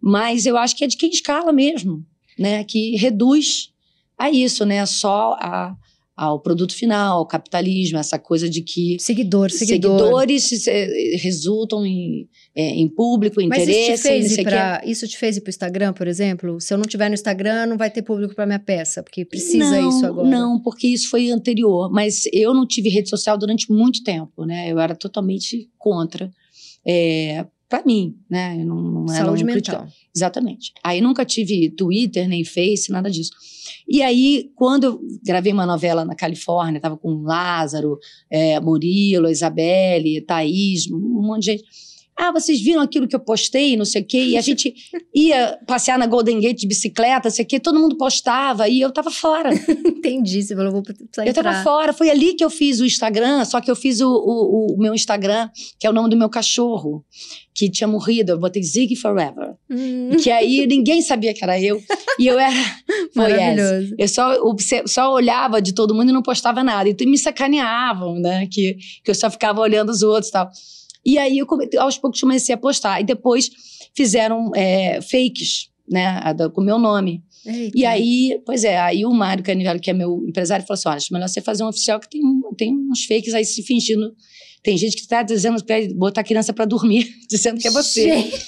mas 0.00 0.46
eu 0.46 0.56
acho 0.56 0.76
que 0.76 0.84
é 0.84 0.86
de 0.86 0.96
quem 0.96 1.10
escala 1.10 1.52
mesmo, 1.52 2.04
né? 2.38 2.64
Que 2.64 2.96
reduz 2.96 3.72
a 4.16 4.30
isso, 4.30 4.64
né? 4.64 4.84
Só 4.86 5.34
a, 5.40 5.76
ao 6.18 6.40
produto 6.40 6.74
final, 6.74 7.18
ao 7.18 7.26
capitalismo, 7.26 7.96
essa 7.96 8.18
coisa 8.18 8.50
de 8.50 8.60
que 8.60 8.98
Seguidor, 8.98 9.50
seguidor. 9.52 9.98
seguidores 9.98 10.50
resultam 11.22 11.86
em, 11.86 12.28
eh, 12.56 12.70
em 12.70 12.88
público, 12.88 13.36
Mas 13.48 13.62
isso 13.62 13.66
te 13.66 13.72
interesse, 13.72 13.90
não 13.90 13.98
fez 13.98 14.26
sei 14.26 14.36
ir 14.36 14.40
o 14.40 14.44
quê. 14.44 14.50
pra, 14.50 14.82
isso 14.84 15.06
te 15.06 15.16
fez 15.16 15.36
ir 15.36 15.40
pro 15.42 15.50
Instagram, 15.50 15.92
por 15.92 16.08
exemplo? 16.08 16.60
Se 16.60 16.74
eu 16.74 16.78
não 16.78 16.84
tiver 16.84 17.08
no 17.08 17.14
Instagram, 17.14 17.66
não 17.66 17.78
vai 17.78 17.88
ter 17.88 18.02
público 18.02 18.34
para 18.34 18.46
minha 18.46 18.58
peça, 18.58 19.00
porque 19.00 19.24
precisa 19.24 19.80
não, 19.80 19.88
isso 19.88 20.04
agora. 20.06 20.28
Não, 20.28 20.60
porque 20.60 20.88
isso 20.88 21.08
foi 21.08 21.30
anterior. 21.30 21.88
Mas 21.88 22.24
eu 22.32 22.52
não 22.52 22.66
tive 22.66 22.88
rede 22.88 23.08
social 23.08 23.38
durante 23.38 23.70
muito 23.70 24.02
tempo, 24.02 24.44
né? 24.44 24.72
Eu 24.72 24.80
era 24.80 24.96
totalmente 24.96 25.70
contra. 25.78 26.32
É, 26.84 27.46
para 27.68 27.84
mim, 27.84 28.16
né? 28.30 28.56
Eu 28.58 28.66
não, 28.66 28.80
não 28.80 29.12
era 29.12 29.26
Saúde 29.26 29.44
um 29.44 29.46
mental. 29.46 29.86
Exatamente. 30.14 30.72
Aí 30.82 31.00
nunca 31.00 31.24
tive 31.24 31.70
Twitter, 31.70 32.26
nem 32.26 32.44
Face, 32.44 32.90
nada 32.90 33.10
disso. 33.10 33.32
E 33.86 34.02
aí, 34.02 34.50
quando 34.54 34.84
eu 34.84 35.00
gravei 35.22 35.52
uma 35.52 35.66
novela 35.66 36.04
na 36.04 36.14
Califórnia, 36.14 36.80
tava 36.80 36.96
com 36.96 37.22
Lázaro, 37.22 37.98
é, 38.30 38.58
Murilo, 38.58 39.28
Isabelle, 39.28 40.20
Thaís, 40.22 40.90
um 40.90 40.98
monte 40.98 41.40
de 41.40 41.46
gente. 41.52 41.64
Ah, 42.20 42.32
vocês 42.32 42.60
viram 42.60 42.80
aquilo 42.82 43.06
que 43.06 43.14
eu 43.14 43.20
postei, 43.20 43.76
não 43.76 43.84
sei 43.84 44.02
o 44.02 44.04
quê, 44.04 44.18
e 44.18 44.36
a 44.36 44.40
gente 44.40 44.74
ia 45.14 45.56
passear 45.66 45.96
na 45.96 46.06
Golden 46.06 46.40
Gate 46.40 46.58
de 46.58 46.66
bicicleta, 46.66 47.28
não 47.28 47.34
sei 47.34 47.44
o 47.44 47.48
quê, 47.48 47.60
todo 47.60 47.78
mundo 47.78 47.96
postava, 47.96 48.68
e 48.68 48.80
eu 48.80 48.90
tava 48.90 49.10
fora. 49.10 49.50
Entendi, 49.86 50.42
você 50.42 50.56
falou, 50.56 50.72
vou 50.72 50.82
precisar 50.82 51.24
Eu 51.26 51.32
tava 51.32 51.50
entrar. 51.50 51.62
fora, 51.62 51.92
foi 51.92 52.10
ali 52.10 52.34
que 52.34 52.44
eu 52.44 52.50
fiz 52.50 52.80
o 52.80 52.84
Instagram, 52.84 53.44
só 53.44 53.60
que 53.60 53.70
eu 53.70 53.76
fiz 53.76 54.00
o, 54.00 54.08
o, 54.10 54.74
o 54.74 54.78
meu 54.78 54.94
Instagram, 54.94 55.48
que 55.78 55.86
é 55.86 55.90
o 55.90 55.92
nome 55.92 56.10
do 56.10 56.16
meu 56.16 56.28
cachorro, 56.28 57.04
que 57.54 57.70
tinha 57.70 57.86
morrido, 57.86 58.32
eu 58.32 58.38
botei 58.38 58.62
Zig 58.62 58.94
Forever. 58.96 59.54
Hum, 59.70 60.10
Que 60.22 60.30
aí 60.30 60.66
ninguém 60.66 61.00
sabia 61.02 61.32
que 61.32 61.42
era 61.44 61.60
eu, 61.60 61.80
e 62.18 62.26
eu 62.26 62.38
era... 62.38 62.52
Foi 63.14 63.32
essa. 63.32 63.36
maravilhoso. 63.40 63.94
Eu 63.98 64.08
só, 64.08 64.32
só 64.86 65.12
olhava 65.12 65.62
de 65.62 65.72
todo 65.72 65.94
mundo 65.94 66.10
e 66.10 66.12
não 66.12 66.22
postava 66.22 66.62
nada. 66.62 66.88
Então 66.88 67.06
me 67.08 67.16
sacaneavam, 67.18 68.18
né? 68.20 68.46
Que, 68.50 68.76
que 69.02 69.10
eu 69.10 69.14
só 69.14 69.30
ficava 69.30 69.60
olhando 69.60 69.90
os 69.90 70.02
outros 70.02 70.28
e 70.28 70.32
tal. 70.32 70.50
E 71.12 71.18
aí, 71.18 71.38
eu, 71.38 71.46
aos 71.80 71.96
poucos, 71.98 72.20
comecei 72.20 72.54
a 72.54 72.58
postar. 72.58 73.00
E 73.00 73.04
depois 73.04 73.50
fizeram 73.96 74.50
é, 74.54 75.00
fakes, 75.00 75.68
né? 75.88 76.06
a 76.22 76.34
Com 76.50 76.60
o 76.60 76.64
meu 76.64 76.78
nome. 76.78 77.22
Eita. 77.46 77.78
E 77.78 77.86
aí, 77.86 78.40
pois 78.44 78.64
é, 78.64 78.78
aí 78.78 79.06
o 79.06 79.10
Mário 79.12 79.42
Canivello, 79.44 79.80
que 79.80 79.90
é 79.90 79.94
meu 79.94 80.24
empresário, 80.28 80.66
falou 80.66 80.74
assim: 80.78 80.88
olha, 80.88 80.96
acho 80.96 81.12
melhor 81.12 81.28
você 81.28 81.40
fazer 81.40 81.62
um 81.64 81.68
oficial 81.68 81.98
que 82.00 82.08
tem, 82.10 82.20
tem 82.56 82.74
uns 82.90 83.04
fakes 83.06 83.32
aí 83.32 83.44
se 83.44 83.62
fingindo. 83.62 84.12
Tem 84.62 84.76
gente 84.76 84.96
que 84.96 85.02
está 85.02 85.22
dizendo 85.22 85.64
pra 85.64 85.76
botar 85.94 86.20
a 86.20 86.24
criança 86.24 86.52
para 86.52 86.64
dormir, 86.64 87.08
dizendo 87.30 87.58
que 87.60 87.68
é 87.68 87.70
você. 87.70 88.18
Gente, 88.22 88.46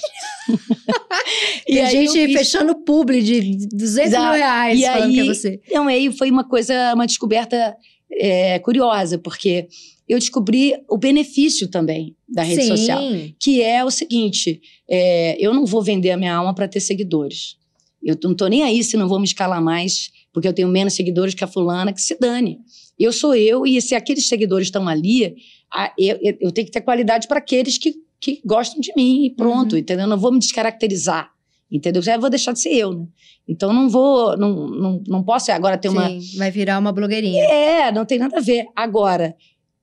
E 1.67 1.73
tem 1.75 1.83
eu 1.83 1.87
gente 1.87 2.11
fiz- 2.27 2.33
fechando 2.37 2.75
publi 2.83 3.21
de 3.21 3.67
200 3.69 3.95
mil 3.95 4.03
Exato. 4.19 4.35
reais 4.37 4.79
E 4.79 4.83
falando 4.83 5.03
aí- 5.05 5.13
que 5.13 5.19
é 5.19 5.23
você. 5.25 5.61
Então, 5.67 5.87
aí 5.87 6.11
foi 6.11 6.29
uma 6.29 6.43
coisa, 6.43 6.93
uma 6.93 7.07
descoberta 7.07 7.75
é, 8.11 8.59
curiosa, 8.59 9.17
porque 9.17 9.67
eu 10.11 10.19
descobri 10.19 10.73
o 10.89 10.97
benefício 10.97 11.67
também 11.69 12.15
da 12.27 12.43
rede 12.43 12.63
Sim. 12.63 12.67
social, 12.67 13.01
que 13.39 13.61
é 13.61 13.83
o 13.83 13.89
seguinte: 13.91 14.61
é, 14.89 15.37
eu 15.39 15.53
não 15.53 15.65
vou 15.65 15.81
vender 15.81 16.11
a 16.11 16.17
minha 16.17 16.33
alma 16.35 16.53
para 16.53 16.67
ter 16.67 16.79
seguidores. 16.79 17.55
Eu 18.03 18.17
não 18.23 18.35
tô 18.35 18.47
nem 18.47 18.63
aí 18.63 18.83
se 18.83 18.97
não 18.97 19.07
vou 19.07 19.19
me 19.19 19.25
escalar 19.25 19.61
mais, 19.63 20.09
porque 20.33 20.47
eu 20.47 20.53
tenho 20.53 20.67
menos 20.67 20.93
seguidores 20.93 21.33
que 21.35 21.43
a 21.43 21.47
fulana, 21.47 21.93
que 21.93 22.01
se 22.01 22.17
dane. 22.19 22.57
Eu 22.99 23.11
sou 23.13 23.33
eu, 23.35 23.65
e 23.65 23.81
se 23.81 23.95
aqueles 23.95 24.27
seguidores 24.27 24.67
estão 24.67 24.87
ali, 24.87 25.35
a- 25.73 25.93
eu, 25.97 26.17
eu- 26.41 26.51
tenho 26.51 26.65
que 26.67 26.71
ter 26.73 26.81
qualidade 26.81 27.27
para 27.27 27.37
aqueles 27.39 27.77
que, 27.77 27.93
que 28.19 28.41
gostam 28.45 28.79
de 28.81 28.91
mim, 28.97 29.25
e 29.25 29.29
pronto, 29.35 29.73
Uhum. 29.73 29.79
entendeu? 29.79 30.05
Eu 30.05 30.09
não 30.09 30.17
vou 30.17 30.31
me 30.31 30.39
descaracterizar, 30.39 31.29
entendeu? 31.71 32.01
Já 32.01 32.17
vou 32.17 32.29
deixar 32.29 32.53
de 32.53 32.59
ser 32.59 32.73
eu, 32.73 32.91
né? 32.91 33.05
Então 33.47 33.71
não 33.73 33.89
vou, 33.89 34.37
não, 34.37 34.67
não, 34.67 35.03
não 35.07 35.23
posso 35.23 35.51
agora 35.51 35.77
ter 35.77 35.89
uma. 35.89 36.09
Sim, 36.09 36.37
vai 36.37 36.49
virar 36.51 36.79
uma 36.79 36.91
blogueirinha. 36.91 37.43
É, 37.43 37.91
não 37.91 38.05
tem 38.05 38.17
nada 38.19 38.37
a 38.37 38.41
ver. 38.41 38.65
Agora, 38.75 39.35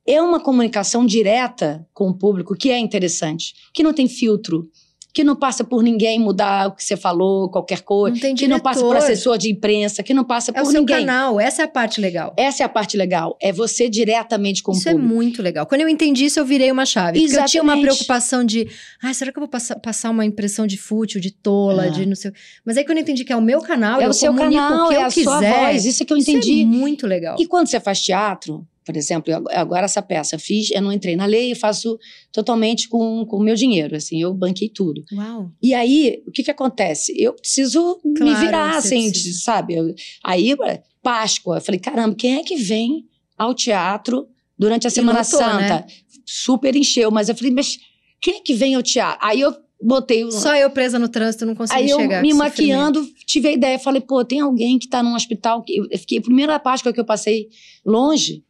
é 0.09 0.21
uma 0.23 0.41
comunicação 0.41 1.05
direta 1.05 1.87
com 1.93 2.09
o 2.09 2.15
público 2.15 2.55
que 2.57 2.71
é 2.71 2.79
interessante, 2.79 3.53
que 3.75 3.83
não 3.83 3.93
tem 3.93 4.09
filtro, 4.09 4.69
que 5.13 5.25
não 5.25 5.35
passa 5.35 5.65
por 5.65 5.83
ninguém 5.83 6.21
mudar 6.21 6.69
o 6.69 6.73
que 6.77 6.85
você 6.85 6.97
falou, 6.97 7.51
qualquer 7.51 7.81
coisa, 7.81 8.15
Não 8.29 8.35
que 8.37 8.47
não 8.47 8.61
passa 8.61 8.81
por 8.83 8.95
assessor 8.95 9.37
de 9.37 9.51
imprensa, 9.51 10.03
que 10.03 10.15
não 10.15 10.23
passa 10.23 10.53
É 10.55 10.61
o 10.61 10.65
por 10.65 10.71
seu 10.71 10.81
ninguém. 10.81 10.99
canal, 11.05 11.41
essa 11.41 11.63
é 11.63 11.65
a 11.65 11.69
parte 11.69 12.01
legal. 12.01 12.33
Essa 12.37 12.63
é 12.63 12.67
a 12.67 12.69
parte 12.69 12.97
legal, 12.97 13.37
é 13.41 13.51
você 13.53 13.89
diretamente 13.89 14.63
com 14.63 14.71
Isso 14.73 14.87
o 14.87 14.91
é 14.91 14.93
público. 14.93 15.13
muito 15.15 15.43
legal. 15.43 15.67
Quando 15.67 15.81
eu 15.81 15.89
entendi 15.89 16.27
isso, 16.27 16.39
eu 16.39 16.45
virei 16.45 16.71
uma 16.71 16.87
chave. 16.87 17.19
Porque 17.21 17.37
eu 17.37 17.45
tinha 17.47 17.63
uma 17.63 17.73
Exatamente. 17.73 17.83
preocupação 17.97 18.45
de, 18.45 18.69
ah, 19.03 19.13
será 19.13 19.33
que 19.33 19.39
eu 19.39 19.43
vou 19.43 19.49
passar, 19.49 19.77
passar 19.81 20.11
uma 20.11 20.25
impressão 20.25 20.67
de 20.69 20.77
fútil, 20.77 21.21
de 21.21 21.33
tola, 21.33 21.87
É. 21.87 21.91
de 21.91 22.07
não 22.07 22.15
sei. 22.15 22.31
Mas 22.65 22.77
aí 22.77 22.85
quando 22.85 22.99
eu 22.99 23.03
entendi 23.03 23.25
que 23.25 23.33
é 23.33 23.37
o 23.37 23.43
meu 23.43 23.61
canal, 23.61 24.01
é 24.01 24.05
eu 24.05 24.11
o 24.11 24.13
seu 24.15 24.33
canal, 24.35 24.85
o 24.85 24.89
que 24.89 24.95
é 24.95 24.99
eu 24.99 25.07
a 25.07 25.11
sua 25.11 25.39
quiser. 25.39 25.59
voz, 25.59 25.85
isso 25.85 26.03
é 26.03 26.07
que 26.07 26.13
eu 26.13 26.17
Isso 26.17 26.31
entendi. 26.31 26.63
é 26.63 26.65
muito 26.67 27.07
legal. 27.09 27.37
E 27.41 27.47
quando 27.47 27.67
você 27.67 27.81
faz 27.81 28.01
teatro, 28.01 28.65
por 28.89 28.97
exemplo, 28.97 29.31
agora 29.51 29.85
essa 29.85 30.01
peça 30.01 30.35
eu 30.37 30.41
fiz, 30.41 30.71
eu 30.71 30.81
não 30.81 30.91
entrei 30.91 31.15
na 31.15 31.27
lei, 31.27 31.53
eu 31.53 31.57
faço 31.57 31.99
totalmente 32.33 32.89
com 32.89 33.23
o 33.31 33.39
meu 33.43 33.55
dinheiro, 33.55 33.95
assim, 33.95 34.23
eu 34.23 34.33
banquei 34.33 34.71
tudo. 34.71 35.05
Uau. 35.13 35.51
E 35.63 35.75
aí, 35.75 36.23
o 36.27 36.31
que 36.33 36.43
que 36.43 36.51
acontece? 36.51 37.13
Eu 37.21 37.35
preciso 37.35 38.01
me 38.03 38.15
Claro, 38.15 38.41
virar, 38.41 38.81
você 38.81 38.95
assim, 38.95 39.11
de- 39.13 39.35
sabe? 39.35 39.75
Eu- 39.75 39.95
aí, 40.25 40.57
Páscoa, 41.03 41.59
eu 41.59 41.61
falei, 41.61 41.79
caramba, 41.79 42.15
quem 42.15 42.37
é 42.39 42.43
que 42.43 42.57
vem 42.57 43.05
ao 43.37 43.53
teatro 43.55 44.27
durante 44.59 44.87
a 44.87 44.91
Semana 44.91 45.19
lotou, 45.19 45.39
Santa? 45.39 45.59
né? 45.59 45.87
Super 46.25 46.75
encheu, 46.75 47.11
mas 47.11 47.29
eu 47.29 47.35
falei, 47.37 47.53
mas 47.53 47.77
quem 48.23 48.37
é 48.37 48.41
que 48.41 48.55
vem 48.55 48.75
ao 48.75 48.83
teatro? 48.83 49.19
Aí 49.23 49.41
eu 49.43 49.55
botei 49.81 50.25
o... 50.25 50.31
Só 50.33 50.57
eu 50.57 50.69
presa 50.71 50.99
no 50.99 51.09
trânsito 51.09 51.47
não 51.47 51.55
consegui 51.55 51.83
Aí 51.83 51.89
eu 51.91 51.99
chegar. 51.99 52.21
me 52.23 52.33
maquiando, 52.35 53.07
tive 53.27 53.49
a 53.49 53.53
ideia, 53.53 53.79
falei, 53.79 54.01
pô, 54.01 54.25
tem 54.25 54.41
alguém 54.41 54.77
que 54.79 54.89
tá 54.89 55.03
num 55.03 55.15
hospital. 55.15 55.63
que- 55.63 55.77
Eu 55.79 55.99
fiquei, 55.99 56.19
a 56.19 56.23
primeira 56.23 56.59
Páscoa 56.59 56.93
que 56.93 56.99
eu 56.99 57.05
passei 57.05 57.49
longe, 57.87 58.43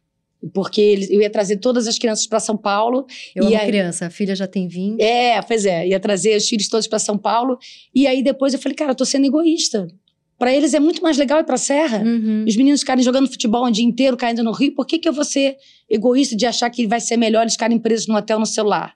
porque 0.53 1.07
eu 1.09 1.21
ia 1.21 1.29
trazer 1.29 1.57
todas 1.57 1.87
as 1.87 1.97
crianças 1.99 2.25
para 2.27 2.39
São 2.39 2.55
Paulo. 2.55 3.05
Eu 3.35 3.43
E 3.43 3.47
amo 3.47 3.57
aí- 3.57 3.67
criança, 3.67 4.05
a 4.07 4.09
filha 4.09 4.35
já 4.35 4.47
tem 4.47 4.67
20. 4.67 5.01
É, 5.01 5.41
pois 5.41 5.65
é, 5.65 5.87
ia 5.87 5.99
trazer 5.99 6.35
os 6.37 6.47
filhos 6.47 6.67
todos 6.69 6.87
para 6.87 6.99
São 6.99 7.17
Paulo. 7.17 7.57
E 7.93 8.07
aí 8.07 8.23
depois 8.23 8.53
eu 8.53 8.59
falei, 8.59 8.75
cara, 8.75 8.91
eu 8.91 8.95
tô 8.95 9.05
sendo 9.05 9.25
egoísta. 9.25 9.87
Para 10.37 10.55
eles 10.55 10.73
é 10.73 10.79
muito 10.79 11.01
mais 11.03 11.17
legal 11.17 11.39
ir 11.41 11.43
pra 11.43 11.57
serra. 11.57 12.01
Uhum. 12.01 12.45
Os 12.47 12.55
meninos 12.55 12.79
ficarem 12.79 13.03
jogando 13.03 13.29
futebol 13.29 13.67
um 13.67 13.71
dia 13.71 13.83
inteiro, 13.83 14.15
caindo 14.15 14.41
no 14.41 14.53
rio. 14.53 14.73
Por 14.73 14.85
que, 14.85 14.97
que 14.97 15.09
eu 15.09 15.11
vou 15.11 15.25
ser 15.25 15.57
egoísta 15.89 16.33
de 16.35 16.45
achar 16.45 16.69
que 16.69 16.87
vai 16.87 17.01
ser 17.01 17.17
melhor 17.17 17.41
eles 17.41 17.53
ficarem 17.53 17.77
presos 17.77 18.07
no 18.07 18.15
hotel 18.15 18.39
no 18.39 18.45
celular? 18.45 18.93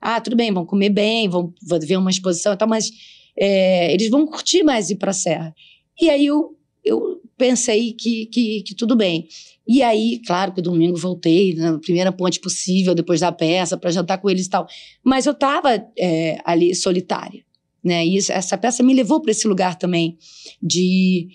Ah, 0.00 0.20
tudo 0.20 0.34
bem, 0.34 0.52
vão 0.52 0.66
comer 0.66 0.90
bem, 0.90 1.28
vão, 1.28 1.54
vão 1.62 1.78
ver 1.78 1.96
uma 1.96 2.10
exposição 2.10 2.52
e 2.52 2.56
tal, 2.56 2.68
mas 2.68 2.90
é, 3.38 3.94
eles 3.94 4.10
vão 4.10 4.26
curtir 4.26 4.64
mais 4.64 4.90
ir 4.90 4.96
pra 4.96 5.12
serra. 5.12 5.54
E 6.00 6.10
aí 6.10 6.26
eu, 6.26 6.56
eu 6.84 7.20
pensei 7.38 7.92
que, 7.92 8.26
que, 8.26 8.62
que 8.62 8.74
tudo 8.74 8.96
bem. 8.96 9.28
E 9.66 9.82
aí, 9.82 10.20
claro 10.26 10.52
que 10.52 10.60
domingo 10.60 10.96
voltei 10.96 11.54
na 11.54 11.78
primeira 11.78 12.12
ponte 12.12 12.38
possível, 12.38 12.94
depois 12.94 13.20
da 13.20 13.32
peça, 13.32 13.76
para 13.76 13.90
jantar 13.90 14.18
com 14.18 14.28
eles 14.28 14.46
e 14.46 14.50
tal. 14.50 14.66
Mas 15.02 15.26
eu 15.26 15.32
estava 15.32 15.82
é, 15.98 16.38
ali 16.44 16.74
solitária. 16.74 17.42
Né? 17.84 18.06
E 18.06 18.16
essa 18.16 18.56
peça 18.56 18.82
me 18.82 18.94
levou 18.94 19.20
para 19.20 19.30
esse 19.30 19.46
lugar 19.46 19.76
também 19.76 20.16
de. 20.62 21.28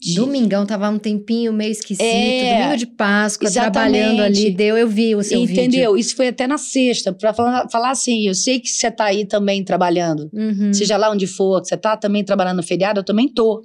de 0.00 0.14
Domingão 0.14 0.64
tava 0.64 0.88
um 0.88 0.98
tempinho 0.98 1.52
meio 1.52 1.70
esquisito, 1.70 2.02
É, 2.02 2.62
domingo 2.62 2.78
de 2.78 2.86
Páscoa, 2.86 3.46
exatamente. 3.46 3.72
trabalhando 3.72 4.20
ali, 4.22 4.50
deu, 4.50 4.78
eu 4.78 4.88
vi 4.88 5.14
o 5.14 5.22
seu 5.22 5.38
vídeo. 5.40 5.52
Entendeu? 5.52 5.98
Isso 5.98 6.16
foi 6.16 6.28
até 6.28 6.46
na 6.46 6.56
sexta, 6.56 7.12
para 7.12 7.34
falar, 7.34 7.68
falar 7.68 7.90
assim: 7.90 8.26
eu 8.26 8.34
sei 8.34 8.60
que 8.60 8.70
você 8.70 8.90
tá 8.90 9.04
aí 9.04 9.26
também 9.26 9.62
trabalhando. 9.62 10.30
Uhum. 10.32 10.72
Seja 10.72 10.96
lá 10.96 11.10
onde 11.10 11.26
for, 11.26 11.60
que 11.60 11.68
você 11.68 11.76
tá 11.76 11.94
também 11.98 12.24
trabalhando 12.24 12.56
no 12.56 12.62
feriado, 12.62 13.00
eu 13.00 13.04
também 13.04 13.28
tô. 13.28 13.62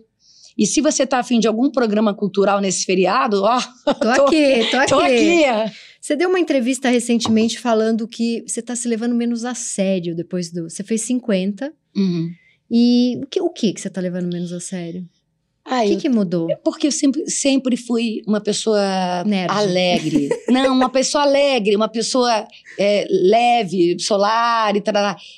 E 0.57 0.65
se 0.65 0.81
você 0.81 1.05
tá 1.05 1.19
afim 1.19 1.39
de 1.39 1.47
algum 1.47 1.69
programa 1.69 2.13
cultural 2.13 2.61
nesse 2.61 2.85
feriado, 2.85 3.43
ó, 3.43 3.59
Tô 3.99 4.09
aqui, 4.09 4.69
tô 4.71 4.77
aqui. 4.77 4.89
tô 4.89 4.99
aqui. 4.99 5.43
Você 5.99 6.15
deu 6.15 6.29
uma 6.29 6.39
entrevista 6.39 6.89
recentemente 6.89 7.59
falando 7.59 8.07
que 8.07 8.43
você 8.47 8.61
tá 8.61 8.75
se 8.75 8.87
levando 8.87 9.15
menos 9.15 9.43
a 9.43 9.55
sério 9.55 10.15
depois 10.15 10.51
do. 10.51 10.69
Você 10.69 10.83
fez 10.83 11.01
50. 11.01 11.73
Uhum. 11.95 12.31
E 12.69 13.19
o 13.23 13.27
que, 13.27 13.41
o 13.41 13.49
que 13.49 13.73
que 13.73 13.81
você 13.81 13.89
tá 13.89 14.01
levando 14.01 14.31
menos 14.31 14.53
a 14.53 14.59
sério? 14.59 15.07
Ah, 15.67 15.81
O 15.81 15.87
que, 15.87 15.93
eu- 15.93 15.97
que 15.97 16.09
mudou? 16.09 16.47
Porque 16.63 16.85
eu 16.87 16.91
sempre, 16.91 17.27
sempre 17.29 17.75
fui 17.75 18.21
uma 18.27 18.39
pessoa 18.39 19.23
Nerd. 19.25 19.51
alegre. 19.51 20.29
Não, 20.47 20.71
uma 20.71 20.89
pessoa 20.89 21.23
alegre, 21.23 21.75
uma 21.75 21.87
pessoa 21.89 22.47
é, 22.77 23.07
leve, 23.09 23.97
solar 23.99 24.75
e 24.75 24.81
tal. 24.81 24.93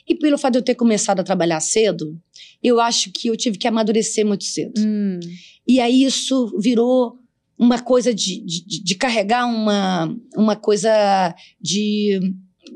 E 0.08 0.14
pelo 0.16 0.38
fato 0.38 0.54
de 0.54 0.60
eu 0.60 0.64
ter 0.64 0.76
começado 0.76 1.22
a 1.22 1.24
trabalhar 1.24 1.62
cedo, 1.62 2.20
eu 2.62 2.80
acho 2.82 3.10
que 3.12 3.30
eu 3.30 3.38
tive 3.38 3.58
que 3.58 3.68
amadurecer 3.68 4.26
muito 4.26 4.44
cedo. 4.44 4.74
Hum, 4.78 5.20
E 5.66 5.80
aí 5.80 6.04
isso 6.04 6.54
virou 6.60 7.18
uma 7.58 7.80
coisa 7.82 8.14
de, 8.14 8.42
de, 8.42 8.84
de 8.84 8.96
carregar 8.96 9.46
uma, 9.48 10.14
uma 10.36 10.56
coisa 10.58 11.34
de, 11.60 12.20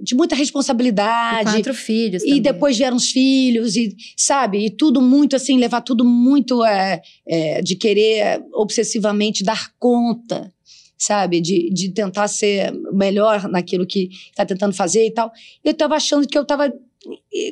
de 0.02 0.16
muita 0.16 0.36
e 0.36 0.38
responsabilidade. 0.38 1.52
quatro 1.52 1.74
filhos. 1.74 2.24
E 2.24 2.28
também. 2.28 2.42
depois 2.42 2.78
vieram 2.78 2.98
os 2.98 3.10
filhos, 3.12 3.76
e 3.76 3.96
sabe? 4.16 4.66
E 4.66 4.70
tudo 4.70 5.02
muito 5.02 5.36
assim, 5.36 5.58
levar 5.58 5.82
tudo 5.82 6.06
muito 6.06 6.64
é, 6.64 7.02
é, 7.28 7.62
de 7.62 7.76
querer 7.76 8.44
obsessivamente 8.54 9.44
dar 9.44 9.72
conta, 9.80 10.54
sabe? 10.98 11.42
De, 11.42 11.70
de 11.74 11.90
tentar 11.90 12.28
ser 12.28 12.72
melhor 12.94 13.48
naquilo 13.50 13.86
que 13.86 14.10
está 14.30 14.46
tentando 14.46 14.74
fazer 14.74 15.06
e 15.08 15.12
tal. 15.12 15.32
Eu 15.64 15.72
estava 15.72 15.96
achando 15.96 16.28
que 16.28 16.38
eu 16.38 16.44
estava 16.44 16.72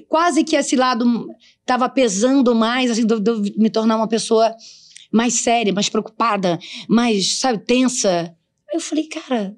quase 0.07 0.43
que 0.43 0.55
esse 0.55 0.75
lado 0.75 1.27
estava 1.61 1.89
pesando 1.89 2.53
mais, 2.53 2.91
assim, 2.91 3.05
de 3.05 3.13
eu- 3.13 3.41
me 3.57 3.69
tornar 3.69 3.95
uma 3.97 4.07
pessoa 4.07 4.53
mais 5.11 5.41
séria, 5.41 5.73
mais 5.73 5.89
preocupada, 5.89 6.59
mais, 6.87 7.39
sabe, 7.39 7.57
tensa. 7.65 8.35
Eu 8.71 8.79
falei, 8.79 9.05
cara, 9.07 9.55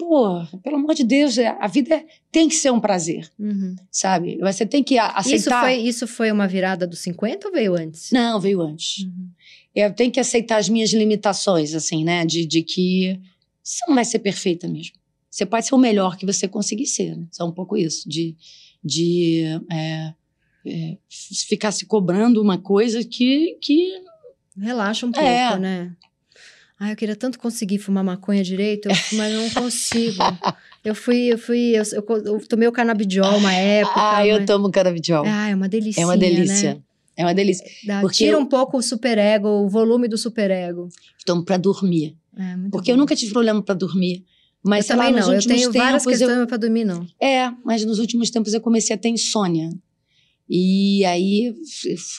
pô, 0.00 0.58
pelo 0.62 0.76
amor 0.76 0.94
de 0.94 1.04
Deus, 1.04 1.36
é, 1.38 1.48
a 1.60 1.66
vida 1.66 2.02
tem 2.32 2.48
que 2.48 2.54
ser 2.54 2.70
um 2.72 2.80
prazer 2.80 3.30
Uhum. 3.38 3.76
sabe? 3.90 4.38
Você 4.38 4.64
tem 4.66 4.82
que 4.82 4.98
a- 4.98 5.08
Isso, 5.20 5.34
aceitar. 5.34 5.60
foi, 5.62 5.74
isso 5.76 6.06
foi 6.06 6.32
uma 6.32 6.48
virada 6.48 6.86
dos 6.86 7.00
50 7.00 7.48
ou 7.48 7.52
veio 7.54 7.74
antes? 7.74 8.10
Não, 8.10 8.40
veio 8.40 8.60
antes. 8.62 9.04
Uhum. 9.04 9.28
Eu 9.74 9.92
tenho 9.94 10.10
que 10.10 10.18
aceitar 10.18 10.56
as 10.56 10.68
minhas 10.68 10.92
limitações, 10.92 11.74
assim, 11.74 12.02
né? 12.04 12.24
De, 12.26 12.44
de 12.46 12.62
que 12.62 13.20
você 13.62 13.84
não 13.86 13.94
vai 13.94 14.04
ser 14.04 14.18
perfeita 14.18 14.66
mesmo. 14.66 14.96
Você 15.30 15.46
pode 15.46 15.66
ser 15.66 15.74
o 15.74 15.78
melhor 15.78 16.16
que 16.16 16.26
você 16.26 16.48
conseguir 16.48 16.86
ser. 16.86 17.16
Né? 17.16 17.26
Só 17.30 17.46
um 17.46 17.52
pouco 17.52 17.76
isso. 17.76 18.08
De, 18.08 18.34
de 18.84 19.44
é, 19.70 20.12
é, 20.66 20.96
ficar 21.48 21.70
se 21.70 21.86
cobrando 21.86 22.42
uma 22.42 22.58
coisa 22.58 23.04
que, 23.04 23.56
que 23.60 23.92
Relaxa 24.58 25.06
um 25.06 25.12
pouco, 25.12 25.26
É. 25.28 25.56
né? 25.58 25.92
Ai, 26.80 26.92
eu 26.92 26.96
queria 26.96 27.14
tanto 27.14 27.38
conseguir 27.38 27.78
fumar 27.78 28.02
maconha 28.02 28.42
direito, 28.42 28.88
eu- 28.88 28.94
mas 29.18 29.32
eu 29.32 29.40
não 29.42 29.50
consigo. 29.54 30.16
Eu 30.82 30.94
fui, 30.94 31.30
eu 31.32 31.36
fui, 31.38 31.76
eu, 31.76 31.82
eu, 31.92 32.16
eu 32.24 32.48
tomei 32.48 32.66
o 32.66 32.72
canabidiol 32.72 33.36
uma 33.36 33.52
época. 33.52 33.94
Ah, 34.16 34.26
eu 34.26 34.36
mas- 34.38 34.46
tomo 34.46 34.70
canabidiol. 34.70 35.24
Ah, 35.26 35.50
é 35.50 35.54
uma 35.54 35.68
delícia. 35.68 36.00
é 36.00 36.04
uma 36.06 36.16
delícia. 36.16 36.74
Né? 36.74 36.80
É 37.16 37.22
uma 37.24 37.34
delícia. 37.34 37.66
Dá- 37.86 38.02
tira 38.08 38.32
eu- 38.32 38.40
um 38.40 38.46
pouco 38.46 38.78
o 38.78 38.82
superego, 38.82 39.46
o 39.46 39.68
volume 39.68 40.08
do 40.08 40.16
superego. 40.16 40.88
Tomo 41.26 41.44
pra 41.44 41.58
dormir. 41.58 42.16
É, 42.34 42.56
muito 42.56 42.70
Porque 42.72 42.90
eu 42.90 42.94
bom. 42.96 43.00
nunca 43.02 43.14
tive 43.14 43.32
problema 43.32 43.62
pra 43.62 43.74
dormir. 43.74 44.24
Mas 44.64 44.84
eu 44.84 44.88
sei 44.88 44.96
lá, 44.96 45.04
também 45.06 45.16
nos 45.20 45.26
não, 45.28 45.34
eu 45.34 45.42
tenho 45.42 45.72
várias 45.72 46.02
tempos 46.04 46.20
eu, 46.20 46.28
questões 46.28 46.46
pra 46.48 46.56
dormir, 46.56 46.84
não. 46.84 47.06
É, 47.20 47.50
mas 47.64 47.84
nos 47.84 47.98
últimos 47.98 48.30
tempos 48.30 48.54
eu 48.54 48.60
comecei 48.60 48.94
a 48.94 48.98
ter 48.98 49.08
insônia. 49.10 49.70
E 50.52 51.04
aí, 51.04 51.54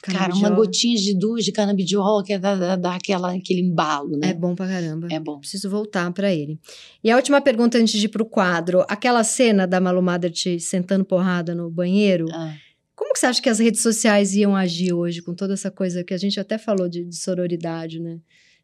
cara, 0.03 0.33
uma 0.33 0.49
gotinha 0.49 0.95
de 0.95 1.13
duas 1.19 1.43
de 1.43 1.51
canabidiol 1.51 2.23
que 2.23 2.37
dá, 2.37 2.55
dá, 2.55 2.75
dá 2.77 2.95
aquela, 2.95 3.35
aquele 3.35 3.59
embalo, 3.59 4.15
É 4.23 4.27
né? 4.27 4.33
bom 4.33 4.55
pra 4.55 4.67
caramba. 4.69 5.09
É 5.11 5.19
bom. 5.19 5.37
Preciso 5.39 5.69
voltar 5.69 6.09
pra 6.13 6.33
ele. 6.33 6.57
E 7.03 7.11
a 7.11 7.17
última 7.17 7.41
pergunta 7.41 7.77
antes 7.77 7.99
de 7.99 8.05
ir 8.05 8.09
pro 8.09 8.23
quadro. 8.25 8.85
Aquela 8.87 9.21
cena 9.25 9.67
da 9.67 9.81
Malu 9.81 10.01
Mader 10.01 10.31
te 10.31 10.61
sentando 10.61 11.03
porrada 11.03 11.53
no 11.53 11.69
banheiro, 11.69 12.27
Ah. 12.31 12.55
como 12.95 13.11
que 13.11 13.19
você 13.19 13.25
acha 13.25 13.41
que 13.41 13.49
as 13.49 13.59
redes 13.59 13.81
sociais 13.81 14.33
iam 14.33 14.55
agir 14.55 14.93
hoje 14.93 15.21
com 15.21 15.33
toda 15.35 15.53
essa 15.53 15.69
coisa 15.69 16.01
que 16.01 16.13
a 16.13 16.17
gente 16.17 16.39
até 16.39 16.57
falou 16.57 16.87
de, 16.87 17.03
de 17.03 17.15
sororidade, 17.17 17.99
né? 17.99 18.17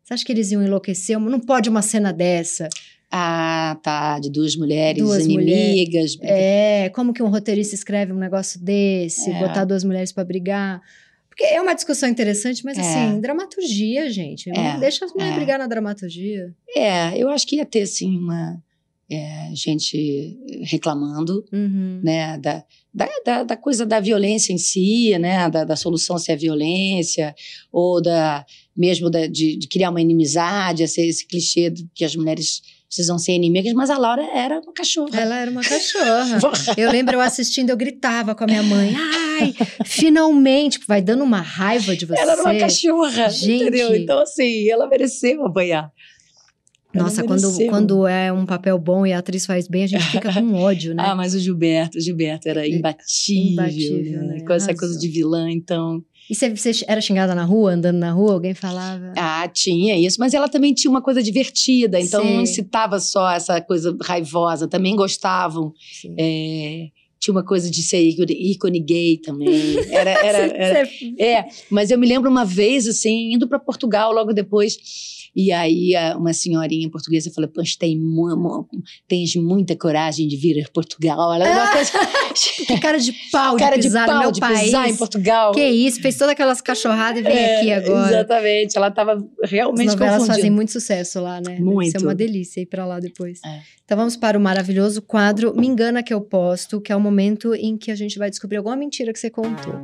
Você 0.07 0.13
acha 0.13 0.25
que 0.25 0.31
eles 0.31 0.51
iam 0.53 0.63
enlouquecer? 0.63 1.19
Não 1.19 1.37
pode 1.37 1.69
uma 1.69 1.81
cena 1.81 2.13
dessa. 2.13 2.69
Ah, 3.11 3.77
tá. 3.83 4.17
De 4.19 4.29
duas 4.31 4.55
mulheres 4.55 5.03
Duas 5.03 5.25
inimigas. 5.25 6.17
É, 6.21 6.87
como 6.95 7.11
que 7.13 7.21
um 7.21 7.27
roteirista 7.27 7.75
escreve 7.75 8.13
um 8.13 8.17
negócio 8.17 8.57
desse, 8.57 9.29
É. 9.29 9.37
botar 9.37 9.65
duas 9.65 9.83
mulheres 9.83 10.13
pra 10.13 10.23
brigar? 10.23 10.81
Porque 11.27 11.43
é 11.43 11.61
uma 11.61 11.73
discussão 11.75 12.07
interessante, 12.07 12.63
mas 12.63 12.77
É. 12.77 12.81
assim, 12.81 13.19
dramaturgia, 13.19 14.09
gente. 14.09 14.49
Não 14.49 14.55
É, 14.65 14.79
deixa 14.79 15.03
as 15.03 15.11
mulheres 15.11 15.33
é. 15.33 15.35
brigar 15.35 15.59
na 15.59 15.67
dramaturgia. 15.67 16.53
É, 16.73 17.17
eu 17.21 17.27
acho 17.27 17.45
que 17.45 17.57
ia 17.57 17.65
ter, 17.65 17.85
sim, 17.85 18.17
uma 18.17 18.63
é, 19.09 19.49
gente 19.53 20.37
reclamando, 20.63 21.45
Uhum. 21.51 22.01
né? 22.03 22.37
Da, 22.37 22.63
da, 23.23 23.43
da, 23.43 23.57
coisa 23.57 23.85
da 23.85 23.99
violência 23.99 24.51
em 24.51 24.57
si, 24.57 25.17
né? 25.19 25.49
Da, 25.49 25.63
da 25.63 25.75
solução 25.75 26.17
ser 26.17 26.33
a 26.33 26.35
violência, 26.35 27.33
ou 27.71 28.01
da 28.01 28.45
mesmo 28.75 29.09
da, 29.09 29.25
de, 29.25 29.57
de 29.57 29.67
criar 29.67 29.89
uma 29.89 30.01
inimizade, 30.01 30.83
esse, 30.83 31.01
esse 31.01 31.25
clichê 31.27 31.69
de 31.69 31.87
que 31.95 32.05
as 32.05 32.15
mulheres 32.15 32.61
precisam 32.87 33.17
ser 33.17 33.33
inimigas, 33.33 33.73
mas 33.73 33.89
a 33.89 33.97
Laura 33.97 34.23
era 34.33 34.59
uma 34.59 34.71
cachorra. 34.71 35.19
Ela 35.19 35.39
era 35.39 35.51
uma 35.51 35.61
cachorra. 35.61 36.39
Eu 36.77 36.89
lembro 36.91 37.15
eu 37.15 37.21
assistindo, 37.21 37.69
eu 37.69 37.75
gritava 37.77 38.33
com 38.33 38.43
a 38.43 38.47
minha 38.47 38.63
mãe. 38.63 38.93
Ai, 38.95 39.53
finalmente! 39.85 40.79
Vai 40.87 41.01
dando 41.01 41.23
uma 41.23 41.41
raiva 41.41 41.95
de 41.97 42.05
você. 42.05 42.19
Ela 42.19 42.33
era 42.33 42.41
uma 42.43 42.57
cachorra, 42.57 43.29
Gente. 43.29 43.63
entendeu? 43.63 43.95
Então, 43.95 44.19
assim, 44.19 44.69
ela 44.69 44.87
mereceu 44.87 45.45
apanhar. 45.45 45.91
Nossa, 46.97 47.23
quando, 47.23 47.65
quando 47.67 48.07
é 48.07 48.31
um 48.31 48.45
papel 48.45 48.77
bom 48.77 49.05
e 49.05 49.13
a 49.13 49.19
atriz 49.19 49.45
faz 49.45 49.67
bem, 49.67 49.83
a 49.83 49.87
gente 49.87 50.05
fica 50.05 50.33
com 50.33 50.53
ódio, 50.53 50.93
né? 50.93 51.03
Ah, 51.07 51.15
mas 51.15 51.33
o 51.33 51.39
Gilberto, 51.39 51.97
o 51.97 52.01
Gilberto 52.01 52.49
era 52.49 52.67
imbatível, 52.67 53.51
Imbatível, 53.53 54.21
né? 54.23 54.27
né? 54.35 54.39
Com 54.41 54.53
essa 54.53 54.75
coisa 54.75 54.97
de 54.99 55.07
vilã, 55.07 55.49
então... 55.49 56.03
E 56.29 56.35
você, 56.35 56.53
você 56.53 56.71
era 56.87 56.99
xingada 56.99 57.33
na 57.33 57.45
rua, 57.45 57.71
andando 57.71 57.97
na 57.97 58.11
rua? 58.11 58.33
Alguém 58.33 58.53
falava? 58.53 59.13
Ah, 59.15 59.47
tinha 59.47 59.97
isso, 59.97 60.19
mas 60.19 60.33
ela 60.33 60.49
também 60.49 60.73
tinha 60.73 60.91
uma 60.91 61.01
coisa 61.01 61.23
divertida, 61.23 61.99
então 61.99 62.21
Sei. 62.21 62.33
não 62.33 62.41
incitava 62.41 62.99
só 62.99 63.31
essa 63.31 63.61
coisa 63.61 63.95
raivosa, 64.03 64.67
também 64.67 64.93
gostavam. 64.93 65.71
Sim. 66.01 66.15
é, 66.19 66.87
tinha 67.19 67.33
uma 67.33 67.43
coisa 67.43 67.69
de 67.69 67.81
ser 67.81 68.01
ícone, 68.01 68.51
ícone 68.51 68.79
gay 68.79 69.17
também. 69.17 69.77
Era, 69.91 70.11
era, 70.25 70.37
era, 70.37 70.89
É, 71.19 71.45
mas 71.69 71.91
eu 71.91 71.97
me 71.97 72.07
lembro 72.07 72.29
uma 72.29 72.45
vez, 72.45 72.87
assim, 72.87 73.33
indo 73.33 73.47
para 73.47 73.59
Portugal 73.59 74.11
logo 74.11 74.33
depois. 74.33 74.77
E 75.35 75.51
aí 75.51 75.91
uma 76.15 76.33
senhorinha 76.33 76.89
portuguesa 76.89 77.29
falou: 77.31 77.47
Pois 77.53 77.75
tem 77.75 77.95
tens 79.07 79.35
muita 79.35 79.75
coragem 79.75 80.27
de 80.27 80.35
vir 80.35 80.65
a 80.65 80.69
Portugal. 80.71 81.31
Ela 81.35 81.47
era 81.47 81.61
uma 81.63 81.71
coisa. 81.73 81.91
Que 82.67 82.79
cara 82.79 82.99
de 82.99 83.13
pau 83.31 83.55
de 83.55 83.63
cara 83.63 83.77
de 83.77 83.83
pisar 83.83 84.07
no 84.07 84.13
pau 84.13 84.21
meu 84.21 84.31
de 84.31 84.39
país. 84.39 84.61
pisar 84.61 84.87
em 84.87 84.95
Portugal. 84.95 85.51
Que 85.53 85.65
isso, 85.65 85.99
fez 86.01 86.15
todas 86.17 86.33
aquelas 86.33 86.61
cachorradas 86.61 87.19
e 87.19 87.23
vem 87.23 87.35
É, 87.35 87.57
aqui 87.57 87.71
agora. 87.71 88.09
Exatamente, 88.09 88.77
ela 88.77 88.89
estava 88.89 89.13
As 89.43 89.49
realmente 89.49 89.87
novelas 89.87 90.13
confundida. 90.13 90.35
fazem 90.35 90.51
muito 90.51 90.71
sucesso 90.71 91.19
lá, 91.19 91.41
né? 91.41 91.57
Muito. 91.59 91.91
ser 91.91 92.05
uma 92.05 92.13
delícia 92.13 92.61
ir 92.61 92.67
pra 92.67 92.85
lá 92.85 92.99
depois. 92.99 93.39
É. 93.43 93.61
Então 93.83 93.97
vamos 93.97 94.15
para 94.17 94.37
o 94.37 94.41
maravilhoso 94.41 95.01
quadro 95.01 95.55
Me 95.55 95.65
Engana 95.65 96.03
Que 96.03 96.13
Eu 96.13 96.21
Posto, 96.21 96.81
que 96.81 96.91
é 96.91 96.95
o 96.95 96.99
momento 97.07 97.55
em 97.55 97.77
que 97.77 97.89
a 97.89 97.95
gente 97.95 98.19
vai 98.19 98.29
descobrir 98.29 98.57
alguma 98.57 98.75
mentira 98.75 99.13
que 99.13 99.19
você 99.19 99.29
contou. 99.29 99.81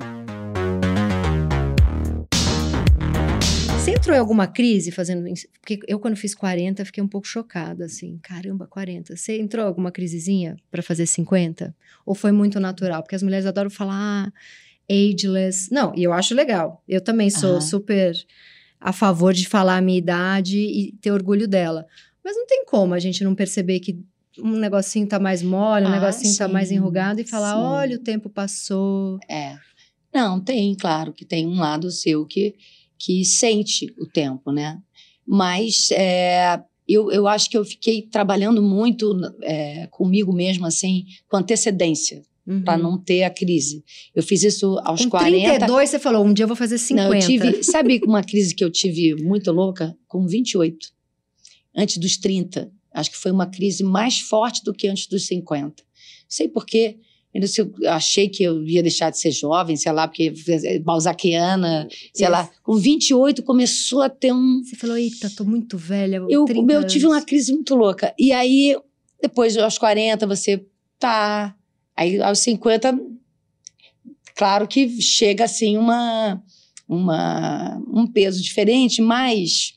Você 3.79 3.91
entrou 3.91 4.15
em 4.15 4.19
alguma 4.19 4.45
crise 4.45 4.91
fazendo 4.91 5.25
isso? 5.27 5.47
Porque 5.61 5.79
eu, 5.87 5.99
quando 5.99 6.17
fiz 6.17 6.35
40, 6.35 6.83
fiquei 6.85 7.01
um 7.01 7.07
pouco 7.07 7.25
chocada, 7.25 7.85
assim. 7.85 8.19
Caramba, 8.21 8.67
40. 8.67 9.15
Você 9.15 9.39
entrou 9.39 9.63
em 9.63 9.67
alguma 9.67 9.91
crisezinha 9.91 10.57
pra 10.69 10.83
fazer 10.83 11.05
50? 11.05 11.73
Ou 12.05 12.13
foi 12.13 12.31
muito 12.33 12.59
natural? 12.59 13.01
Porque 13.01 13.15
as 13.15 13.23
mulheres 13.23 13.45
adoram 13.45 13.69
falar 13.69 14.27
ah, 14.27 14.33
ageless. 14.89 15.71
Não, 15.71 15.93
e 15.95 16.03
eu 16.03 16.11
acho 16.11 16.35
legal. 16.35 16.83
Eu 16.87 17.01
também 17.01 17.29
sou 17.29 17.61
super 17.61 18.13
a 18.79 18.91
favor 18.91 19.33
de 19.33 19.47
falar 19.47 19.77
a 19.77 19.81
minha 19.81 19.97
idade 19.97 20.57
e 20.57 20.91
ter 21.01 21.11
orgulho 21.11 21.47
dela. 21.47 21.85
Mas 22.23 22.35
não 22.35 22.45
tem 22.45 22.65
como 22.65 22.93
a 22.93 22.99
gente 22.99 23.23
não 23.23 23.33
perceber 23.33 23.79
que 23.79 23.99
um 24.39 24.51
negocinho 24.57 25.07
tá 25.07 25.19
mais 25.19 25.41
mole, 25.43 25.85
um 25.85 25.89
Ah, 25.89 25.99
negocinho 25.99 26.35
tá 26.37 26.47
sim, 26.47 26.53
mais 26.53 26.71
enrugado 26.71 27.21
e 27.21 27.25
falar: 27.25 27.53
sim. 27.53 27.61
olha, 27.61 27.95
o 27.97 27.99
tempo 27.99 28.29
passou. 28.29 29.19
É. 29.29 29.57
Não, 30.13 30.39
tem, 30.39 30.75
claro, 30.75 31.11
que 31.11 31.25
tem 31.25 31.47
um 31.47 31.59
lado 31.59 31.89
seu 31.91 32.25
que, 32.25 32.55
que 32.97 33.25
sente 33.25 33.93
o 33.99 34.05
tempo, 34.05 34.51
né? 34.51 34.79
Mas 35.25 35.89
é, 35.91 36.61
eu, 36.87 37.11
eu 37.11 37.27
acho 37.27 37.49
que 37.49 37.57
eu 37.57 37.65
fiquei 37.65 38.03
trabalhando 38.03 38.61
muito 38.61 39.13
é, 39.41 39.87
comigo 39.87 40.31
mesmo, 40.33 40.65
assim, 40.65 41.05
com 41.27 41.37
antecedência, 41.37 42.21
Uhum. 42.45 42.61
para 42.61 42.77
não 42.77 42.97
ter 42.97 43.23
a 43.23 43.29
crise. 43.29 43.85
Eu 44.13 44.21
fiz 44.21 44.43
isso 44.43 44.77
aos 44.83 45.01
Com 45.05 45.09
40. 45.11 45.47
32, 45.59 45.89
você 45.89 45.97
falou: 45.97 46.25
um 46.25 46.33
dia 46.33 46.43
eu 46.43 46.47
vou 46.47 46.57
fazer 46.57 46.77
50. 46.77 47.07
Não, 47.07 47.15
eu 47.15 47.25
tive. 47.25 47.63
Sabe 47.63 48.01
uma 48.05 48.21
crise 48.21 48.53
que 48.53 48.61
eu 48.63 48.69
tive 48.69 49.15
muito 49.23 49.49
louca? 49.51 49.95
Com 50.09 50.27
28. 50.27 50.77
Antes 51.75 51.97
dos 51.97 52.17
30. 52.17 52.69
Acho 52.93 53.11
que 53.11 53.17
foi 53.17 53.31
uma 53.31 53.47
crise 53.47 53.83
mais 53.83 54.19
forte 54.19 54.63
do 54.63 54.73
que 54.73 54.87
antes 54.87 55.07
dos 55.07 55.25
50. 55.25 55.83
Sei 56.27 56.47
por 56.47 56.65
quê. 56.65 56.97
Eu 57.33 57.41
achei 57.89 58.29
que 58.29 58.43
eu 58.43 58.63
ia 58.63 58.83
deixar 58.83 59.09
de 59.09 59.17
ser 59.17 59.31
jovem, 59.31 59.75
sei 59.75 59.91
lá, 59.91 60.07
porque 60.07 60.31
é 60.47 60.77
balzaquiana, 60.77 61.87
sei 62.13 62.25
Isso. 62.25 62.31
lá. 62.31 62.47
Com 62.61 62.75
28 62.75 63.41
começou 63.41 64.03
a 64.03 64.09
ter 64.09 64.31
um. 64.31 64.61
Você 64.63 64.75
falou: 64.75 64.95
eita, 64.95 65.31
tô 65.35 65.43
muito 65.43 65.75
velha. 65.75 66.21
Eu, 66.29 66.45
30 66.45 66.73
eu 66.73 66.85
tive 66.85 67.07
uma 67.07 67.15
anos." 67.15 67.25
crise 67.25 67.51
muito 67.51 67.73
louca. 67.73 68.13
E 68.19 68.31
aí, 68.31 68.77
depois, 69.19 69.57
aos 69.57 69.79
40, 69.79 70.27
você 70.27 70.63
tá. 70.99 71.55
Aí, 71.97 72.21
aos 72.21 72.37
50, 72.39 72.99
claro 74.35 74.67
que 74.67 75.01
chega 75.01 75.45
assim 75.45 75.75
uma, 75.75 76.39
uma, 76.87 77.81
um 77.91 78.05
peso 78.05 78.43
diferente, 78.43 79.01
mas 79.01 79.73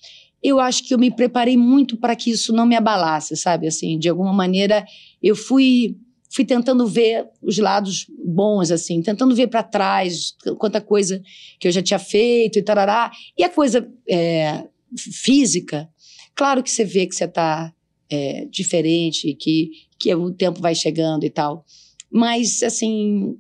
eu 0.47 0.61
acho 0.61 0.85
que 0.85 0.95
eu 0.95 0.99
me 0.99 1.11
preparei 1.11 1.57
muito 1.57 1.97
para 1.97 2.15
que 2.15 2.31
isso 2.31 2.53
não 2.53 2.65
me 2.65 2.77
abalasse, 2.77 3.37
sabe? 3.37 3.67
Assim, 3.67 3.99
de 3.99 4.09
alguma 4.09 4.33
maneira, 4.33 4.87
eu 5.23 5.35
fui 5.35 5.97
fui 6.29 6.45
tentando 6.45 6.87
ver 6.87 7.27
os 7.41 7.57
lados 7.57 8.07
bons, 8.25 8.71
assim, 8.71 9.01
tentando 9.01 9.35
ver 9.35 9.47
para 9.47 9.63
trás 9.63 10.35
quanta 10.59 10.81
coisa 10.81 11.23
que 11.59 11.67
eu 11.67 11.73
já 11.73 11.83
tinha 11.83 11.99
feito 11.99 12.59
e 12.59 12.63
tarará. 12.63 13.11
E 13.39 13.43
a 13.43 13.49
coisa 13.49 13.91
é, 14.09 14.65
física, 14.97 15.89
claro 16.35 16.63
que 16.63 16.71
você 16.71 16.85
vê 16.85 17.07
que 17.07 17.15
você 17.15 17.25
está 17.25 17.73
é, 18.11 18.47
diferente, 18.51 19.35
que, 19.35 19.71
que 19.99 20.15
o 20.15 20.31
tempo 20.31 20.61
vai 20.61 20.75
chegando 20.75 21.25
e 21.25 21.31
tal. 21.31 21.65
Mas, 22.11 22.63
assim, 22.63 23.39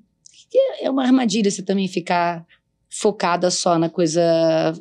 é 0.80 0.90
uma 0.90 1.04
armadilha 1.04 1.50
você 1.50 1.62
também 1.62 1.88
ficar 1.88 2.46
focada 2.88 3.50
só 3.50 3.78
na 3.78 3.90
coisa 3.90 4.72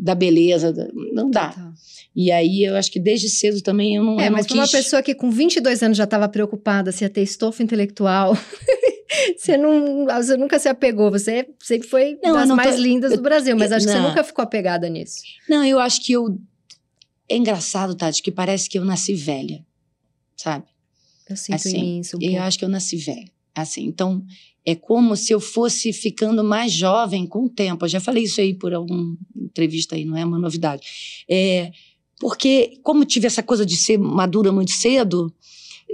da 0.00 0.14
beleza. 0.14 0.72
da- 0.72 0.88
Não 1.12 1.30
dá. 1.30 1.50
Tá. 1.50 1.72
E 2.16 2.30
aí 2.30 2.62
eu 2.64 2.76
acho 2.76 2.90
que 2.92 3.00
desde 3.00 3.28
cedo 3.28 3.60
também 3.60 3.96
eu 3.96 4.04
não, 4.04 4.20
É, 4.20 4.26
eu 4.26 4.30
não 4.30 4.36
mas 4.38 4.46
uma 4.50 4.62
quis- 4.62 4.72
pessoa 4.72 5.02
que 5.02 5.14
com 5.14 5.30
22 5.30 5.82
anos 5.82 5.96
já 5.96 6.04
estava 6.04 6.28
preocupada 6.28 6.92
se 6.92 7.04
ia 7.04 7.10
ter 7.10 7.22
estofo 7.22 7.62
intelectual, 7.62 8.36
você, 9.36 9.56
não, 9.56 10.06
você 10.06 10.36
nunca 10.36 10.58
se 10.58 10.68
apegou. 10.68 11.10
Você 11.10 11.48
sempre 11.60 11.88
foi 11.88 12.18
Não, 12.22 12.32
das 12.34 12.48
não 12.48 12.56
tô- 12.56 12.62
mais 12.62 12.76
lindas 12.78 13.12
do 13.16 13.22
Brasil, 13.22 13.56
mas 13.56 13.70
eu- 13.70 13.76
acho 13.76 13.86
que 13.86 13.92
você 13.92 13.98
não. 13.98 14.08
nunca 14.10 14.22
ficou 14.24 14.42
apegada 14.42 14.88
nisso. 14.88 15.22
Não, 15.48 15.64
eu 15.64 15.78
acho 15.78 16.02
que 16.04 16.12
eu. 16.12 16.38
É 17.28 17.36
engraçado, 17.36 17.94
Tati, 17.94 18.22
que 18.22 18.30
parece 18.30 18.68
que 18.68 18.78
eu 18.78 18.84
nasci 18.84 19.14
velha, 19.14 19.64
sabe? 20.36 20.66
Eu 21.28 21.36
sinto 21.36 21.54
Assim, 21.56 22.00
isso 22.00 22.16
um 22.16 22.20
Eu 22.22 22.32
pouco. 22.32 22.44
acho 22.44 22.58
que 22.58 22.64
eu 22.64 22.68
nasci 22.68 22.96
velha. 22.96 23.30
Assim, 23.54 23.84
então 23.86 24.22
é 24.66 24.74
como 24.74 25.14
se 25.16 25.32
eu 25.32 25.40
fosse 25.40 25.92
ficando 25.92 26.42
mais 26.42 26.72
jovem 26.72 27.26
com 27.26 27.44
o 27.44 27.48
tempo. 27.50 27.84
Eu 27.84 27.88
já 27.88 28.00
falei 28.00 28.24
isso 28.24 28.40
aí 28.40 28.54
por 28.54 28.72
alguma 28.72 29.16
entrevista 29.36 29.94
aí, 29.94 30.04
não 30.04 30.16
é 30.16 30.24
uma 30.24 30.38
novidade. 30.38 30.82
É, 31.28 31.70
porque, 32.18 32.78
como 32.82 33.04
tive 33.04 33.26
essa 33.26 33.42
coisa 33.42 33.66
de 33.66 33.76
ser 33.76 33.98
madura 33.98 34.50
muito 34.50 34.72
cedo, 34.72 35.32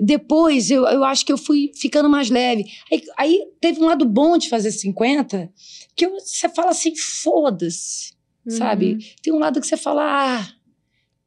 depois 0.00 0.70
eu, 0.70 0.84
eu 0.86 1.02
acho 1.04 1.26
que 1.26 1.32
eu 1.32 1.38
fui 1.38 1.72
ficando 1.74 2.08
mais 2.08 2.30
leve. 2.30 2.64
Aí, 2.90 3.02
aí 3.18 3.42
teve 3.60 3.80
um 3.80 3.86
lado 3.86 4.04
bom 4.04 4.38
de 4.38 4.48
fazer 4.48 4.70
50, 4.70 5.50
que 5.96 6.06
eu- 6.06 6.18
você 6.20 6.48
fala 6.48 6.70
assim, 6.70 6.94
foda-se, 6.96 8.12
sabe? 8.48 8.92
Uhum. 8.92 8.98
Tem 9.22 9.32
um 9.32 9.38
lado 9.38 9.60
que 9.60 9.66
você 9.66 9.76
fala, 9.76 10.02
ah, 10.38 10.48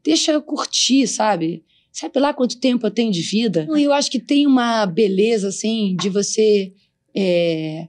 deixa 0.03 0.31
eu 0.31 0.41
curtir, 0.41 1.07
sabe? 1.07 1.63
Sabe 1.91 2.19
lá 2.19 2.33
quanto 2.33 2.57
tempo 2.59 2.87
eu 2.87 2.91
tenho 2.91 3.11
de 3.11 3.21
vida? 3.21 3.67
E 3.77 3.83
eu 3.83 3.93
acho 3.93 4.09
que 4.09 4.19
tem 4.19 4.47
uma 4.47 4.85
beleza, 4.85 5.49
assim, 5.49 5.95
de 5.99 6.09
você 6.09 6.73
é, 7.15 7.87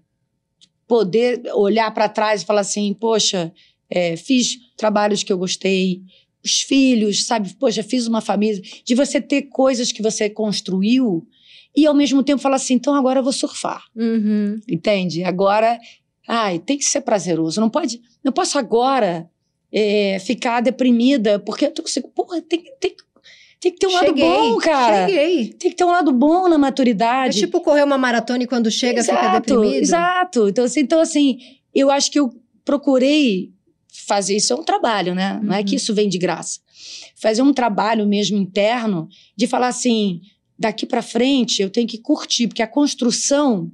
poder 0.87 1.43
olhar 1.55 1.93
para 1.93 2.09
trás 2.09 2.43
e 2.43 2.47
falar 2.47 2.61
assim, 2.61 2.93
poxa, 2.95 3.53
é, 3.91 4.17
fiz 4.17 4.59
trabalhos 4.77 5.23
que 5.23 5.33
eu 5.33 5.39
gostei, 5.39 6.03
os 6.45 6.61
filhos, 6.61 7.25
sabe? 7.25 7.55
Poxa, 7.55 7.83
fiz 7.83 8.07
uma 8.07 8.21
família. 8.21 8.61
De 8.85 8.95
você 8.95 9.21
ter 9.21 9.43
coisas 9.43 9.91
que 9.91 10.03
você 10.03 10.29
construiu 10.29 11.27
e 11.75 11.87
ao 11.87 11.95
mesmo 11.95 12.23
tempo 12.23 12.41
falar 12.41 12.57
assim, 12.57 12.75
então 12.75 12.95
agora 12.95 13.21
eu 13.21 13.25
vou 13.25 13.33
surfar. 13.33 13.83
Uhum. 13.97 14.61
Entende? 14.69 15.25
Agora, 15.25 15.79
ai, 16.29 16.59
tem 16.59 16.77
que 16.77 16.85
ser 16.85 17.01
prazeroso. 17.01 17.61
Não 17.61 17.71
pode, 17.71 18.01
não 18.23 18.33
posso 18.33 18.59
agora 18.59 19.29
é, 19.73 20.19
ficar 20.21 20.61
deprimida 20.61 21.39
porque 21.39 21.67
eu 21.67 21.73
tô 21.73 21.83
conseguindo. 21.83 22.13
Porra, 22.13 22.41
tem, 22.43 22.63
tem, 22.79 22.95
tem 23.65 23.73
que 23.73 23.79
ter 23.79 23.87
um 23.87 23.91
Cheguei, 23.99 24.25
lado 24.29 24.43
bom, 24.53 24.57
cara. 24.59 25.07
Cheguei. 25.09 25.49
Tem 25.55 25.71
que 25.71 25.77
ter 25.77 25.85
um 25.85 25.91
lado 25.91 26.13
bom 26.13 26.49
na 26.49 26.55
É 26.57 26.59
maturidade. 26.59 27.39
tipo 27.41 27.61
correr 27.61 27.83
uma 27.83 27.97
maratona 27.99 28.43
e 28.43 28.47
quando 28.47 28.71
chega 28.71 29.03
fica 29.03 29.39
deprimido. 29.41 29.75
Exato. 29.83 30.49
Então 30.49 30.65
assim, 30.65 30.81
então, 30.81 31.01
assim, 31.01 31.39
eu 31.75 31.91
acho 31.91 32.11
que 32.11 32.19
eu 32.21 32.31
procurei 32.65 33.51
fazer 34.07 34.37
isso 34.37 34.53
é 34.53 34.57
um 34.57 34.63
trabalho, 34.63 35.15
né? 35.15 35.41
Não 35.43 35.55
é 35.55 35.59
Uhum. 35.61 35.65
que 35.65 35.77
isso 35.77 35.95
vem 35.95 36.09
de 36.09 36.19
graça. 36.19 36.61
Fazer 37.17 37.43
um 37.43 37.53
trabalho 37.55 38.07
mesmo 38.07 38.37
interno 38.37 39.09
de 39.37 39.47
falar 39.47 39.69
assim, 39.69 40.21
daqui 40.59 40.85
para 40.85 41.01
frente 41.01 41.63
eu 41.63 41.71
tenho 41.71 41.87
que 41.89 41.99
curtir, 41.99 42.49
porque 42.49 42.63
a 42.63 42.67
construção 42.67 43.71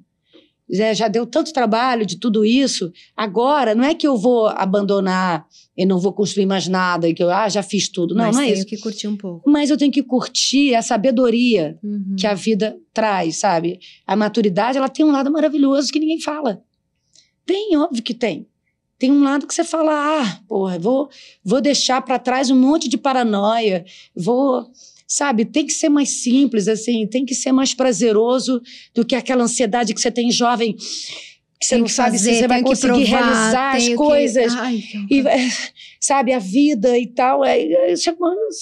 né, 0.70 0.94
já 0.94 1.08
deu 1.08 1.26
tanto 1.26 1.52
trabalho 1.52 2.06
de 2.06 2.16
tudo 2.16 2.44
isso. 2.44 2.92
Agora, 3.16 3.74
não 3.74 3.84
é 3.84 3.94
que 3.94 4.06
eu 4.06 4.16
vou 4.16 4.46
abandonar 4.48 5.46
e 5.76 5.84
não 5.86 5.98
vou 5.98 6.12
construir 6.12 6.46
mais 6.46 6.68
nada, 6.68 7.08
e 7.08 7.14
que 7.14 7.22
eu 7.22 7.30
ah, 7.30 7.48
já 7.48 7.62
fiz 7.62 7.88
tudo. 7.88 8.14
Não, 8.14 8.24
mas 8.26 8.36
não 8.36 8.42
é 8.42 8.46
tenho 8.46 8.56
isso. 8.58 8.66
que 8.66 8.76
curtir 8.78 9.08
um 9.08 9.16
pouco. 9.16 9.50
Mas 9.50 9.70
eu 9.70 9.76
tenho 9.76 9.90
que 9.90 10.02
curtir 10.02 10.74
a 10.74 10.82
sabedoria 10.82 11.78
Uhum. 11.82 12.16
que 12.18 12.26
a 12.26 12.34
vida 12.34 12.76
traz, 12.92 13.36
sabe? 13.36 13.80
A 14.06 14.14
maturidade, 14.14 14.76
ela 14.78 14.88
tem 14.88 15.04
um 15.04 15.10
lado 15.10 15.30
maravilhoso 15.30 15.90
que 15.92 15.98
ninguém 15.98 16.20
fala. 16.20 16.62
Tem, 17.46 17.76
óbvio 17.76 18.02
que 18.02 18.14
tem. 18.14 18.46
Tem 18.98 19.10
um 19.10 19.22
lado 19.22 19.46
que 19.46 19.54
você 19.54 19.64
fala, 19.64 19.92
ah, 20.22 20.40
porra, 20.46 20.78
vou, 20.78 21.08
vou 21.42 21.60
deixar 21.60 22.02
para 22.02 22.18
trás 22.18 22.50
um 22.50 22.56
monte 22.60 22.86
de 22.88 22.98
paranoia, 22.98 23.84
vou, 24.14 24.70
sabe? 25.12 25.44
Tem 25.44 25.66
que 25.66 25.72
ser 25.72 25.88
mais 25.88 26.22
simples, 26.22 26.68
assim, 26.68 27.04
tem 27.04 27.24
que 27.24 27.34
ser 27.34 27.50
mais 27.50 27.74
prazeroso 27.74 28.62
do 28.94 29.04
que 29.04 29.16
aquela 29.16 29.42
ansiedade 29.42 29.92
que 29.92 30.00
você 30.00 30.08
tem 30.10 30.30
jovem, 30.30 30.74
que 30.74 31.66
você 31.66 31.70
Tem 31.74 31.78
não 31.78 31.86
que 31.86 31.92
sabe 31.92 32.12
fazer, 32.16 32.32
se 32.34 32.38
você 32.38 32.46
vai 32.48 32.62
conseguir 32.62 32.86
provar, 32.92 33.04
realizar 33.24 33.70
as 33.76 33.82
tenho 33.84 33.98
que- 33.98 34.04
coisas 34.04 34.54
Ai, 34.54 34.78
que 35.08 35.14
e 35.16 35.26
é, 35.26 35.36
sabe 36.00 36.32
a 36.32 36.38
vida 36.38 36.96
e 36.96 37.08
tal 37.08 37.42
aí 37.42 37.74
aí 37.74 37.96
você, 37.96 38.14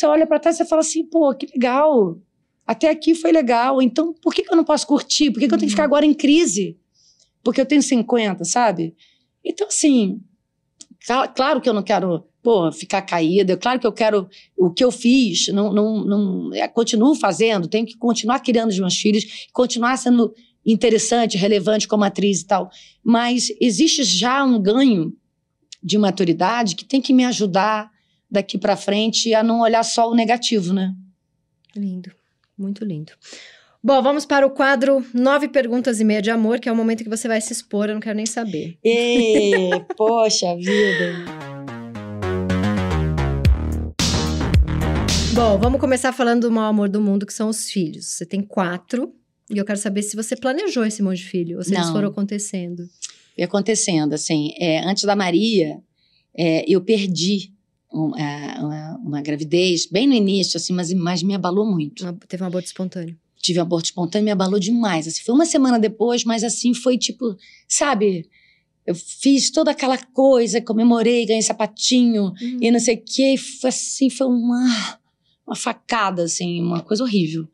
olha 0.06 0.26
para 0.26 0.38
trás 0.40 0.58
e 0.58 0.64
fala 0.64 0.80
assim 0.80 1.04
pô 1.04 1.32
que 1.34 1.46
legal 1.54 2.18
até 2.66 2.88
aqui 2.90 3.14
foi 3.14 3.30
legal 3.30 3.80
então 3.82 4.12
por 4.14 4.34
que, 4.34 4.42
eu 4.50 4.56
não 4.56 4.64
posso 4.64 4.86
curtir? 4.86 5.30
Por 5.30 5.38
que, 5.40 5.48
que 5.48 5.54
eu 5.54 5.58
tenho 5.58 5.68
que 5.68 5.74
ficar 5.74 5.84
agora 5.84 6.04
em 6.06 6.14
crise? 6.14 6.76
Porque 7.44 7.60
eu 7.60 7.66
tenho 7.66 7.82
50 7.82 8.44
sabe? 8.44 8.94
Então 9.44 9.68
assim 9.68 10.18
cla- 11.06 11.28
claro 11.28 11.60
que 11.60 11.68
eu 11.68 11.74
não 11.74 11.82
quero 11.82 12.24
pô, 12.42 12.70
ficar 12.72 13.02
caída 13.02 13.56
claro 13.56 13.80
que 13.80 13.86
eu 13.86 13.92
quero 13.92 14.28
o 14.56 14.70
que 14.70 14.84
eu 14.84 14.90
fiz 14.90 15.48
não, 15.48 15.72
não, 15.72 16.04
não 16.04 16.54
é, 16.54 16.66
continuo 16.68 17.14
fazendo 17.14 17.68
tenho 17.68 17.86
que 17.86 17.96
continuar 17.96 18.40
criando 18.40 18.70
os 18.70 18.78
meus 18.78 18.96
filhos 18.96 19.48
continuar 19.52 19.96
sendo 19.96 20.32
interessante 20.64 21.36
relevante 21.36 21.88
como 21.88 22.04
atriz 22.04 22.40
e 22.40 22.46
tal 22.46 22.70
mas 23.02 23.48
existe 23.60 24.04
já 24.04 24.44
um 24.44 24.60
ganho 24.60 25.12
de 25.82 25.98
maturidade 25.98 26.74
que 26.74 26.84
tem 26.84 27.00
que 27.00 27.12
me 27.12 27.24
ajudar 27.24 27.90
daqui 28.30 28.58
para 28.58 28.76
frente 28.76 29.32
a 29.34 29.42
não 29.42 29.60
olhar 29.60 29.82
só 29.82 30.10
o 30.10 30.14
negativo, 30.14 30.72
né? 30.72 30.94
Lindo, 31.74 32.10
muito 32.56 32.84
lindo. 32.84 33.12
Bom, 33.82 34.02
vamos 34.02 34.26
para 34.26 34.46
o 34.46 34.50
quadro 34.50 35.04
Nove 35.14 35.48
Perguntas 35.48 36.00
e 36.00 36.04
Meia 36.04 36.20
de 36.20 36.30
Amor, 36.30 36.58
que 36.58 36.68
é 36.68 36.72
o 36.72 36.76
momento 36.76 37.04
que 37.04 37.08
você 37.10 37.28
vai 37.28 37.40
se 37.40 37.52
expor, 37.52 37.88
eu 37.88 37.94
não 37.94 38.00
quero 38.00 38.16
nem 38.16 38.26
saber. 38.26 38.76
Ê, 38.84 39.70
poxa 39.96 40.54
vida. 40.56 41.57
Bom, 45.40 45.56
vamos 45.56 45.78
começar 45.80 46.12
falando 46.12 46.48
do 46.48 46.50
maior 46.50 46.70
amor 46.70 46.88
do 46.88 47.00
mundo, 47.00 47.24
que 47.24 47.32
são 47.32 47.48
os 47.48 47.70
filhos. 47.70 48.06
Você 48.06 48.26
tem 48.26 48.42
quatro, 48.42 49.14
e 49.48 49.56
eu 49.56 49.64
quero 49.64 49.78
saber 49.78 50.02
se 50.02 50.16
você 50.16 50.34
planejou 50.34 50.84
esse 50.84 51.00
monte 51.00 51.18
de 51.18 51.26
filho, 51.26 51.58
ou 51.58 51.62
se 51.62 51.72
eles 51.72 51.86
Não. 51.86 51.92
foram 51.92 52.08
acontecendo. 52.08 52.88
E 53.36 53.42
acontecendo, 53.44 54.14
assim, 54.14 54.50
é, 54.58 54.80
antes 54.80 55.04
da 55.04 55.14
Maria, 55.14 55.78
é, 56.36 56.64
eu 56.68 56.80
perdi 56.80 57.52
um- 57.94 58.16
é, 58.16 58.56
uma, 58.58 58.96
uma 58.96 59.22
gravidez 59.22 59.86
bem 59.86 60.08
no 60.08 60.12
início, 60.14 60.56
assim, 60.56 60.72
mas, 60.72 60.92
mas 60.92 61.22
me 61.22 61.36
abalou 61.36 61.64
muito. 61.64 62.02
Uma- 62.02 62.18
teve 62.26 62.42
um 62.42 62.46
aborto 62.46 62.66
espontâneo. 62.66 63.16
Tive 63.40 63.60
um 63.60 63.62
aborto 63.62 63.86
espontâneo, 63.86 64.24
me 64.24 64.32
abalou 64.32 64.58
demais. 64.58 65.06
Assim, 65.06 65.22
foi 65.22 65.36
uma 65.36 65.46
semana 65.46 65.78
depois, 65.78 66.24
mas 66.24 66.42
assim, 66.42 66.74
foi 66.74 66.98
tipo, 66.98 67.36
sabe? 67.68 68.28
eu 68.84 68.94
fiz 68.94 69.50
toda 69.50 69.70
aquela 69.70 69.98
coisa, 69.98 70.62
comemorei, 70.62 71.26
ganhei 71.26 71.42
sapatinho 71.42 72.32
Hum. 72.42 72.58
e 72.58 72.70
não 72.70 72.80
sei 72.80 72.94
o 72.96 73.02
quê. 73.04 73.34
E 73.34 73.36
foi 73.36 73.68
assim, 73.68 74.08
foi 74.08 74.26
uma, 74.26 74.98
uma 75.48 75.56
facada, 75.56 76.22
assim, 76.22 76.60
uma 76.60 76.82
coisa 76.82 77.02
horrível. 77.02 77.48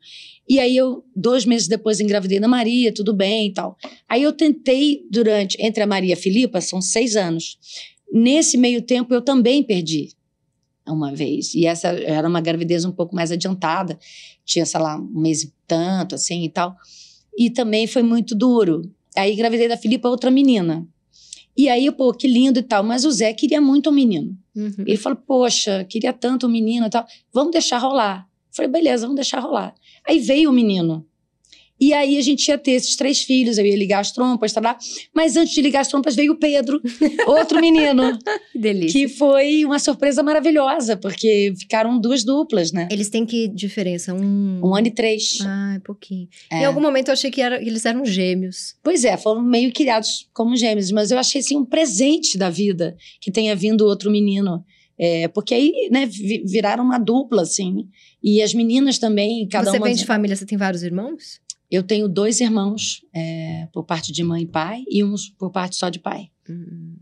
E 0.47 0.59
aí 0.59 0.75
eu, 0.75 1.03
dois 1.15 1.45
meses 1.45 1.67
depois, 1.67 1.99
engravidei 1.99 2.39
da 2.39 2.47
Maria, 2.47 2.93
tudo 2.93 3.13
bem 3.13 3.47
e 3.47 3.53
tal. 3.53 3.77
Aí 4.07 4.21
eu 4.21 4.33
tentei 4.33 5.03
durante, 5.09 5.57
entre 5.59 5.81
a 5.81 5.87
Maria 5.87 6.11
e 6.11 6.13
a 6.13 6.17
Filipa, 6.17 6.61
são 6.61 6.81
seis 6.81 7.15
anos. 7.15 7.57
Nesse 8.11 8.57
meio 8.57 8.81
tempo 8.81 9.13
eu 9.13 9.21
também 9.21 9.63
perdi 9.63 10.09
uma 10.85 11.15
vez. 11.15 11.55
E 11.55 11.65
essa 11.65 11.87
era 11.87 12.27
uma 12.27 12.41
gravidez 12.41 12.85
um 12.85 12.91
pouco 12.91 13.15
mais 13.15 13.31
adiantada. 13.31 13.97
Tinha, 14.43 14.65
sei 14.65 14.79
lá, 14.79 14.97
um 14.99 15.21
mês 15.21 15.43
e 15.43 15.53
tanto, 15.65 16.13
assim 16.13 16.43
e 16.43 16.49
tal. 16.49 16.75
E 17.35 17.49
também 17.49 17.87
foi 17.87 18.03
muito 18.03 18.35
duro. 18.35 18.83
Aí 19.15 19.33
engravidei 19.33 19.67
da 19.67 19.77
Filipa, 19.77 20.09
outra 20.09 20.29
menina. 20.29 20.87
E 21.57 21.69
aí, 21.69 21.89
pô, 21.91 22.13
que 22.13 22.27
lindo 22.27 22.59
e 22.59 22.63
tal. 22.63 22.83
Mas 22.83 23.05
o 23.05 23.11
Zé 23.11 23.33
queria 23.33 23.61
muito 23.61 23.89
um 23.89 23.93
menino. 23.93 24.37
Uhum. 24.55 24.73
Ele 24.79 24.97
falou, 24.97 25.17
poxa, 25.17 25.85
queria 25.85 26.11
tanto 26.11 26.47
um 26.47 26.49
menino 26.49 26.87
e 26.87 26.89
tal. 26.89 27.05
Vamos 27.33 27.51
deixar 27.51 27.77
rolar. 27.77 28.27
Eu 28.49 28.55
falei, 28.55 28.71
beleza, 28.71 29.03
vamos 29.05 29.15
deixar 29.15 29.39
rolar. 29.39 29.73
Aí 30.07 30.19
veio 30.19 30.49
o 30.49 30.53
menino. 30.53 31.05
E 31.79 31.93
aí 31.93 32.17
a 32.17 32.21
gente 32.21 32.47
ia 32.47 32.57
ter 32.57 32.71
esses 32.71 32.95
três 32.95 33.21
filhos, 33.21 33.57
eu 33.57 33.65
ia 33.65 33.75
ligar 33.75 33.99
as 33.99 34.11
trompas, 34.11 34.53
tá 34.53 34.61
lá. 34.61 34.77
Mas 35.13 35.35
antes 35.35 35.53
de 35.53 35.61
ligar 35.61 35.81
as 35.81 35.87
trompas 35.89 36.15
veio 36.15 36.31
o 36.33 36.39
Pedro, 36.39 36.81
outro 37.27 37.59
menino, 37.59 38.17
Que 38.53 38.57
delícia. 38.59 38.93
que 39.01 39.13
foi 39.13 39.65
uma 39.65 39.77
surpresa 39.77 40.23
maravilhosa, 40.23 40.95
porque 40.95 41.53
ficaram 41.59 41.99
duas 41.99 42.23
duplas, 42.23 42.71
né? 42.71 42.87
Eles 42.89 43.09
têm 43.09 43.25
que 43.25 43.47
diferença? 43.49 44.13
Um... 44.13 44.61
Um 44.63 44.73
ano 44.73 44.87
e 44.87 44.91
três. 44.91 45.39
Ah, 45.41 45.73
é 45.75 45.79
pouquinho. 45.79 46.27
É. 46.49 46.61
Em 46.61 46.65
algum 46.65 46.79
momento 46.81 47.09
eu 47.09 47.13
achei 47.13 47.29
que 47.29 47.41
era- 47.41 47.61
eles 47.61 47.85
eram 47.85 48.05
gêmeos. 48.05 48.75
Pois 48.81 49.03
é, 49.03 49.17
foram 49.17 49.41
meio 49.41 49.71
criados 49.73 50.29
como 50.33 50.55
gêmeos, 50.55 50.91
mas 50.91 51.11
eu 51.11 51.19
achei 51.19 51.41
assim 51.41 51.57
um 51.57 51.65
presente 51.65 52.37
da 52.37 52.49
vida 52.49 52.95
que 53.19 53.29
tenha 53.31 53.53
vindo 53.55 53.81
outro 53.85 54.09
menino. 54.09 54.63
É, 54.97 55.27
porque 55.27 55.53
aí, 55.53 55.89
né, 55.91 56.05
vi- 56.05 56.43
viraram 56.45 56.81
uma 56.85 56.97
dupla, 56.97 57.41
assim. 57.41 57.85
E 58.23 58.41
as 58.41 58.53
meninas 58.53 58.97
também, 58.97 59.45
cada 59.49 59.69
Você 59.69 59.77
uma. 59.77 59.87
vem 59.87 59.95
de 59.95 60.05
família, 60.05 60.35
você 60.37 60.45
tem 60.45 60.57
vários 60.57 60.81
irmãos? 60.83 61.43
Eu 61.75 61.83
tenho 61.83 62.07
dois 62.07 62.39
irmãos, 62.39 63.03
é, 63.13 63.67
por 63.73 63.83
parte 63.83 64.11
de 64.11 64.23
mãe 64.23 64.43
e 64.43 64.47
pai, 64.47 64.83
e 64.89 65.03
uns 65.03 65.29
por 65.29 65.51
parte 65.51 65.75
só 65.75 65.89
de 65.89 65.99
pai. 65.99 66.29
Hum. 66.49 66.95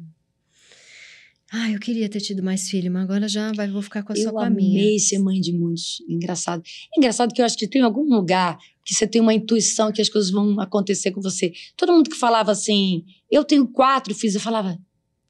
Ah, 1.56 1.70
eu 1.70 1.80
queria 1.80 2.10
ter 2.10 2.20
tido 2.20 2.42
mais 2.42 2.68
filho, 2.68 2.92
mas 2.92 3.04
agora 3.04 3.28
já 3.28 3.52
vai, 3.54 3.70
vou 3.70 3.84
ficar 3.84 4.02
com 4.02 4.12
a 4.12 4.16
sua 4.16 4.26
eu 4.26 4.32
com 4.32 4.40
a 4.40 4.50
minha. 4.50 4.82
amei 4.82 4.98
ser 4.98 5.20
mãe 5.20 5.40
de 5.40 5.54
muitos. 5.54 6.02
Engraçado. 6.10 6.64
Engraçado 6.98 7.32
que 7.32 7.40
eu 7.40 7.46
acho 7.46 7.56
que 7.56 7.68
tem 7.68 7.84
algum 7.84 8.06
lugar 8.06 8.58
que 8.84 8.96
você 8.96 9.06
tem 9.06 9.22
uma 9.22 9.36
intuição 9.36 9.92
que 9.92 10.02
as 10.02 10.10
coisas 10.10 10.32
vão 10.32 10.60
acontecer 10.60 11.12
com 11.12 11.22
você. 11.22 11.54
Todo 11.78 11.94
mundo 11.94 12.10
que 12.10 12.16
falava 12.16 12.52
assim, 12.52 13.06
eu 13.30 13.44
tenho 13.44 13.68
quatro 13.68 14.16
filhos, 14.16 14.34
eu 14.34 14.42
falava. 14.42 14.80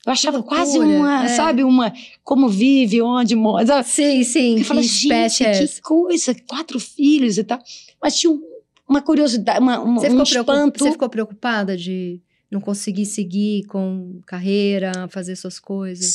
Eu 0.06 0.14
achava 0.14 0.38
loucura, 0.38 0.62
quase 0.62 0.80
uma, 0.80 1.26
é. 1.26 1.28
sabe, 1.28 1.64
uma. 1.64 1.94
Como 2.24 2.48
vive, 2.48 3.02
onde 3.02 3.36
mora. 3.36 3.84
Sim, 3.84 4.24
sim. 4.24 4.60
Eu 4.60 4.66
que 4.66 4.84
gente, 4.84 5.44
que 5.44 5.82
coisa, 5.82 6.34
quatro 6.48 6.80
filhos 6.80 7.38
e 7.38 7.44
tal. 7.44 7.60
Mas 8.02 8.18
tinha 8.18 8.32
um- 8.32 8.53
uma 8.94 9.02
curiosidade, 9.02 9.60
uma, 9.60 9.80
uma, 9.80 10.00
Você 10.00 10.10
um 10.10 10.22
espanto. 10.24 10.80
você 10.84 10.92
ficou 10.92 11.10
preocupada 11.10 11.76
de 11.76 12.22
não 12.52 12.62
conseguir 12.62 13.06
seguir 13.06 13.64
com 13.66 14.22
carreira, 14.26 14.92
fazer 15.10 15.36
suas 15.36 15.60
coisas? 15.60 16.06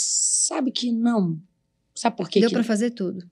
Sabe 0.47 0.71
que 0.71 0.93
não. 0.93 1.39
Sabe 1.95 2.17
por 2.17 2.29
quê? 2.29 2.41
Deu 2.41 2.51
pra 2.51 2.63
fazer 2.63 2.91
tudo. 2.93 3.25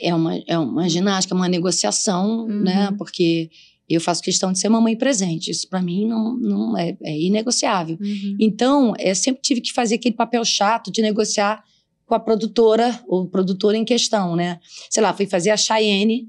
é 0.00 0.12
uma, 0.14 0.36
é 0.48 0.58
uma 0.58 0.88
ginástica, 0.88 1.34
uma 1.34 1.48
negociação, 1.48 2.40
Uhum. 2.46 2.62
né? 2.62 2.90
Porque 2.98 3.50
eu 3.88 4.00
faço 4.00 4.22
questão 4.22 4.50
de 4.52 4.58
ser 4.58 4.68
mamãe 4.68 4.96
presente. 4.96 5.50
Isso 5.50 5.68
para 5.68 5.80
mim 5.82 6.06
não, 6.08 6.36
não 6.36 6.76
é, 6.78 6.96
é 7.02 7.20
inegociável. 7.20 7.96
Uhum. 8.00 8.36
Então, 8.40 8.94
eu 8.98 9.14
sempre 9.14 9.40
tive 9.42 9.60
que 9.60 9.72
fazer 9.72 9.96
aquele 9.96 10.14
papel 10.16 10.44
chato 10.44 10.90
de 10.90 11.00
negociar 11.02 11.62
com 12.06 12.14
a 12.14 12.20
produtora 12.20 12.98
ou 13.06 13.28
produtora 13.28 13.76
em 13.76 13.84
questão, 13.84 14.34
né? 14.34 14.58
Sei 14.90 15.02
lá, 15.02 15.12
fui 15.14 15.26
fazer 15.26 15.50
a 15.50 15.56
Cheyenne, 15.56 16.26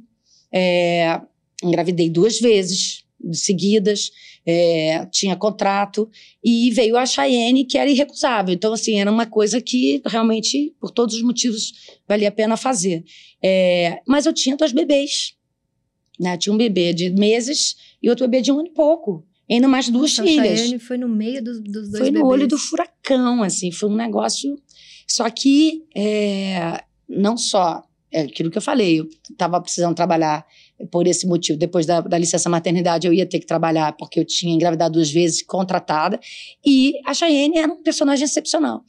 é, 0.52 1.20
engravidei 1.64 2.10
duas 2.10 2.40
vezes 2.40 3.04
seguidas, 3.32 4.12
é, 4.46 5.06
tinha 5.06 5.36
contrato 5.36 6.10
e 6.44 6.70
veio 6.72 6.98
a 6.98 7.06
Cheyenne 7.06 7.66
que 7.66 7.78
era 7.78 7.90
irrecusável. 7.90 8.54
Então, 8.54 8.74
assim, 8.74 9.00
era 9.00 9.10
uma 9.10 9.26
coisa 9.26 9.62
que 9.62 10.02
realmente, 10.06 10.76
por 10.80 10.92
todos 10.92 11.16
os 11.16 11.22
motivos, 11.22 11.74
valia 12.08 12.28
a 12.28 12.32
pena 12.32 12.58
fazer. 12.58 13.04
É, 13.42 14.02
mas 14.06 14.26
eu 14.26 14.34
tinha 14.34 14.58
dois 14.58 14.72
bebês, 14.72 15.34
né? 16.20 16.38
Tinha 16.38 16.54
um 16.54 16.58
bebê 16.58 16.94
de 16.94 17.10
meses 17.12 17.76
e 18.02 18.10
outro 18.10 18.28
bebê 18.28 18.42
de 18.42 18.52
um 18.52 18.60
ano 18.60 18.68
e 18.68 18.74
pouco. 18.74 19.26
E 19.48 19.56
ainda 19.56 19.68
mais 19.68 19.90
duas 19.90 20.12
Nossa, 20.12 20.24
a 20.24 20.26
filhas. 20.26 20.60
Chayane 20.60 20.80
foi 20.80 20.98
no 20.98 21.08
meio 21.10 21.44
dos, 21.44 21.62
dos 21.62 21.90
dois 21.90 22.00
Foi 22.00 22.08
no 22.12 22.20
bebês. 22.20 22.26
olho 22.26 22.48
do 22.48 22.58
furacão, 22.58 23.44
assim, 23.44 23.72
foi 23.72 23.90
um 23.90 23.96
negócio. 23.96 24.58
Só 25.08 25.30
que 25.30 25.84
é, 25.96 26.84
não 27.08 27.38
só 27.38 27.84
é 28.14 28.22
aquilo 28.22 28.50
que 28.52 28.58
eu 28.58 28.62
falei, 28.62 29.00
eu 29.00 29.08
estava 29.30 29.60
precisando 29.60 29.96
trabalhar 29.96 30.46
por 30.92 31.08
esse 31.08 31.26
motivo. 31.28 31.58
Depois 31.58 31.86
da, 31.86 32.02
da 32.02 32.18
licença 32.18 32.50
maternidade, 32.50 33.08
eu 33.08 33.14
ia 33.14 33.26
ter 33.26 33.40
que 33.40 33.46
trabalhar 33.46 33.94
porque 33.98 34.20
eu 34.20 34.26
tinha 34.26 34.54
engravidado 34.54 34.94
duas 34.94 35.12
vezes, 35.12 35.42
contratada. 35.44 36.20
E 36.66 36.94
a 37.06 37.14
Cheyenne 37.14 37.58
era 37.58 37.72
um 37.72 37.82
personagem 37.82 38.26
excepcional. 38.26 38.84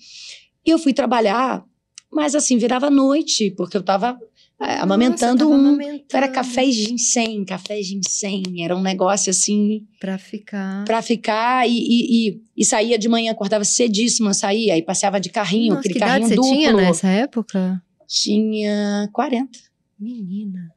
E 0.67 0.71
eu 0.71 0.79
fui 0.79 0.93
trabalhar, 0.93 1.65
mas 2.13 2.35
assim, 2.35 2.57
virava 2.59 2.91
noite, 2.91 3.51
porque 3.57 3.77
eu 3.77 3.81
estava 3.81 4.17
é, 4.61 4.77
amamentando 4.77 5.45
Nossa, 5.45 5.57
um. 5.57 5.69
amamentando. 5.69 6.05
Era 6.13 6.29
café 6.29 6.65
e 6.65 6.73
ginseng, 6.73 7.45
café 7.45 7.79
e 7.81 7.83
ginseng. 7.83 8.63
Era 8.63 8.77
um 8.77 8.81
negócio 8.83 9.31
assim 9.31 9.85
Pra 10.01 10.17
ficar. 10.17 10.85
pra 10.85 11.03
ficar 11.03 11.69
e, 11.69 11.73
e, 11.73 12.29
e, 12.29 12.41
e 12.57 12.65
saía 12.65 12.97
de 12.99 13.09
manhã, 13.09 13.33
acordava 13.33 13.65
cedíssima, 13.65 14.33
saía 14.33 14.77
e 14.79 14.83
passeava 14.83 15.21
de 15.21 15.29
carrinho, 15.29 15.75
Nossa, 15.75 15.81
aquele 15.81 15.95
que 15.95 15.99
idade 15.99 16.11
carrinho 16.13 16.29
você 16.29 16.35
duplo. 16.37 16.51
tinha 16.51 16.73
nessa 16.73 17.09
época? 17.09 17.83
Tinha 18.23 19.09
40. 19.13 19.59
Menina. 19.99 20.71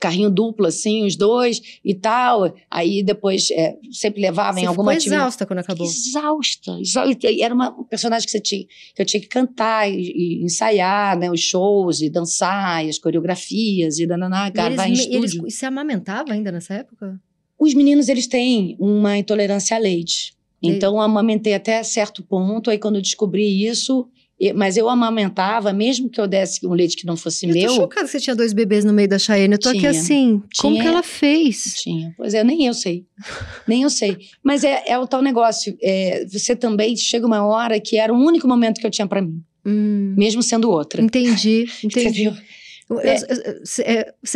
Carrinho 0.00 0.30
duplo, 0.30 0.64
assim, 0.66 1.04
os 1.04 1.16
dois 1.16 1.60
e 1.84 1.92
tal. 1.92 2.54
Aí 2.70 3.02
depois 3.02 3.50
é, 3.50 3.76
sempre 3.90 4.20
levava 4.22 4.58
em 4.60 4.62
Você 4.62 4.68
alguma 4.68 4.92
ficou 4.92 4.96
atividade. 4.98 5.22
exausta 5.22 5.44
quando 5.46 5.58
acabou. 5.58 5.84
Exausta, 5.86 6.78
exausta. 6.80 7.30
E 7.32 7.42
Era 7.42 7.52
uma, 7.52 7.70
um 7.70 7.82
personagem 7.82 8.24
que 8.26 8.30
você 8.30 8.40
tinha, 8.40 8.64
que 8.94 9.02
eu 9.02 9.04
tinha 9.04 9.20
que 9.20 9.26
cantar 9.26 9.90
e, 9.90 9.96
e 9.96 10.44
ensaiar, 10.44 11.18
né, 11.18 11.28
os 11.28 11.40
shows, 11.40 12.00
e 12.00 12.08
dançar, 12.08 12.86
e 12.86 12.90
as 12.90 12.96
coreografias, 12.98 13.98
e 13.98 14.06
dananá, 14.06 14.46
E 14.46 14.50
gravar 14.52 14.88
em 14.88 14.92
estúdio. 14.92 15.18
eles, 15.18 15.34
você 15.34 15.66
amamentava 15.66 16.32
ainda 16.32 16.52
nessa 16.52 16.74
época? 16.74 17.20
Os 17.58 17.74
meninos, 17.74 18.08
eles 18.08 18.28
têm 18.28 18.76
uma 18.78 19.18
intolerância 19.18 19.76
a 19.76 19.80
leite. 19.80 20.32
E- 20.62 20.68
Então, 20.70 20.94
eu 20.94 21.00
amamentei 21.00 21.54
até 21.54 21.82
certo 21.82 22.22
ponto. 22.22 22.70
Aí, 22.70 22.78
quando 22.78 22.94
eu 22.96 23.02
descobri 23.02 23.66
isso... 23.66 24.08
Mas 24.54 24.76
eu 24.76 24.88
amamentava, 24.88 25.72
mesmo 25.72 26.08
que 26.08 26.20
eu 26.20 26.26
desse 26.28 26.64
um 26.66 26.72
leite 26.72 26.96
que 26.96 27.04
não 27.04 27.16
fosse 27.16 27.46
Eu 27.46 27.52
tô 27.54 27.58
meu... 27.60 27.70
chocada 27.74 28.06
que 28.06 28.12
você 28.12 28.20
tinha 28.20 28.36
dois 28.36 28.52
bebês 28.52 28.84
no 28.84 28.92
meio 28.92 29.08
da 29.08 29.18
Cheyenne. 29.18 29.54
Eu 29.54 29.58
tô 29.58 29.68
aqui 29.70 29.78
Tinha. 29.80 29.90
assim. 29.90 30.42
Como 30.60 30.74
Tinha. 30.74 30.82
que 30.84 30.88
ela 30.88 31.02
fez? 31.02 31.74
Tinha. 31.76 32.14
Pois 32.16 32.34
é, 32.34 32.44
nem 32.44 32.66
eu 32.66 32.74
sei. 32.74 33.04
Nem 33.66 33.82
eu 33.82 33.90
sei. 33.90 34.16
Mas 34.42 34.62
é, 34.62 34.84
é 34.86 34.96
o 34.98 35.06
tal 35.08 35.20
negócio. 35.22 35.76
é, 35.82 36.24
você 36.26 36.54
também 36.54 36.96
chega 36.96 37.26
uma 37.26 37.44
hora 37.44 37.80
que 37.80 37.96
era 37.96 38.12
o 38.14 38.16
único 38.16 38.46
momento 38.46 38.80
que 38.80 38.86
eu 38.86 38.90
tinha 38.90 39.06
pra 39.08 39.20
mim. 39.20 39.42
Hum, 39.66 40.14
Mesmo 40.16 40.42
sendo 40.42 40.70
outra. 40.70 41.02
entendi, 41.02 41.66
entendi. 41.82 42.24
Eu- 42.24 43.00
É. 43.00 43.16
eu- 43.16 43.36
eu- 43.54 43.60
Você 43.64 43.82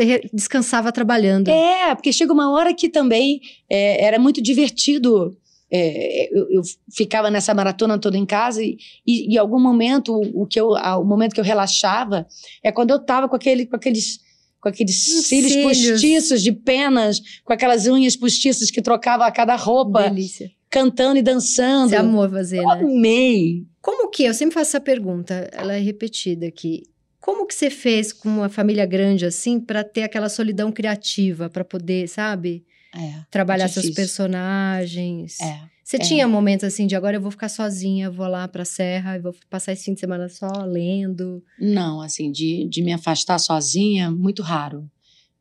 é, 0.02 0.20
descansava 0.34 0.92
trabalhando. 0.92 1.48
É, 1.48 1.94
porque 1.94 2.12
chega 2.12 2.32
uma 2.32 2.50
hora 2.52 2.74
que 2.74 2.88
também 2.88 3.40
é, 3.70 4.04
era 4.04 4.18
muito 4.18 4.42
divertido. 4.42 5.34
É, 5.74 6.28
eu, 6.38 6.50
eu 6.50 6.62
ficava 6.94 7.30
nessa 7.30 7.54
maratona 7.54 7.98
toda 7.98 8.18
em 8.18 8.26
casa 8.26 8.62
e, 8.62 8.76
e 9.06 9.34
em 9.34 9.38
algum 9.38 9.58
momento 9.58 10.14
o, 10.34 10.46
que 10.46 10.60
eu, 10.60 10.76
a- 10.76 10.98
o 10.98 11.04
momento 11.04 11.32
que 11.32 11.40
eu 11.40 11.44
relaxava 11.44 12.26
é 12.62 12.70
quando 12.70 12.90
eu 12.90 12.98
tava 13.02 13.26
com 13.28 13.34
aquele, 13.36 13.64
com 13.64 13.76
aqueles 13.76 14.20
com 14.60 14.68
aqueles 14.68 15.02
cílios 15.26 15.50
cílios. 15.52 15.90
postiços 15.90 16.40
de 16.42 16.52
penas, 16.52 17.20
com 17.44 17.52
aquelas 17.52 17.86
unhas 17.88 18.14
postiças 18.14 18.70
que 18.70 18.80
trocava 18.80 19.26
a 19.26 19.32
cada 19.32 19.56
roupa, 19.56 20.08
Delícia. 20.08 20.52
cantando 20.70 21.18
e 21.18 21.22
dançando. 21.22 21.88
Você 21.90 21.96
amou 21.96 22.28
fazer, 22.28 22.58
Eu 22.58 22.68
né? 22.68 22.74
amei. 22.80 23.64
Como 23.80 24.08
que, 24.08 24.22
eu 24.22 24.32
sempre 24.32 24.54
faço 24.54 24.68
essa 24.70 24.80
pergunta, 24.80 25.48
ela 25.52 25.74
é 25.74 25.80
repetida 25.80 26.46
aqui. 26.46 26.84
Como 27.20 27.44
que 27.46 27.54
você 27.56 27.70
fez 27.70 28.12
com 28.12 28.28
uma 28.28 28.48
família 28.48 28.86
grande 28.86 29.26
assim 29.26 29.58
pra 29.58 29.82
ter 29.82 30.02
aquela 30.04 30.28
solidão 30.28 30.70
criativa, 30.70 31.50
pra 31.50 31.64
poder, 31.64 32.08
sabe, 32.08 32.64
É, 32.94 33.24
trabalhar 33.30 33.68
seus 33.68 33.86
difícil. 33.86 34.02
personagens? 34.02 35.40
é. 35.40 35.72
Você 35.92 35.96
é. 35.96 36.00
tinha 36.00 36.28
momentos 36.28 36.64
assim 36.64 36.86
de 36.86 36.96
agora 36.96 37.18
eu 37.18 37.20
vou 37.20 37.30
ficar 37.30 37.50
sozinha, 37.50 38.10
vou 38.10 38.26
lá 38.26 38.48
pra 38.48 38.64
serra 38.64 39.16
e 39.16 39.20
vou 39.20 39.34
passar 39.50 39.72
esse 39.72 39.84
fim 39.84 39.92
de 39.92 40.00
semana 40.00 40.26
só 40.26 40.64
lendo. 40.64 41.44
Não, 41.60 42.00
assim, 42.00 42.32
de, 42.32 42.66
de 42.66 42.82
me 42.82 42.94
afastar 42.94 43.38
sozinha, 43.38 44.10
muito 44.10 44.42
raro. 44.42 44.90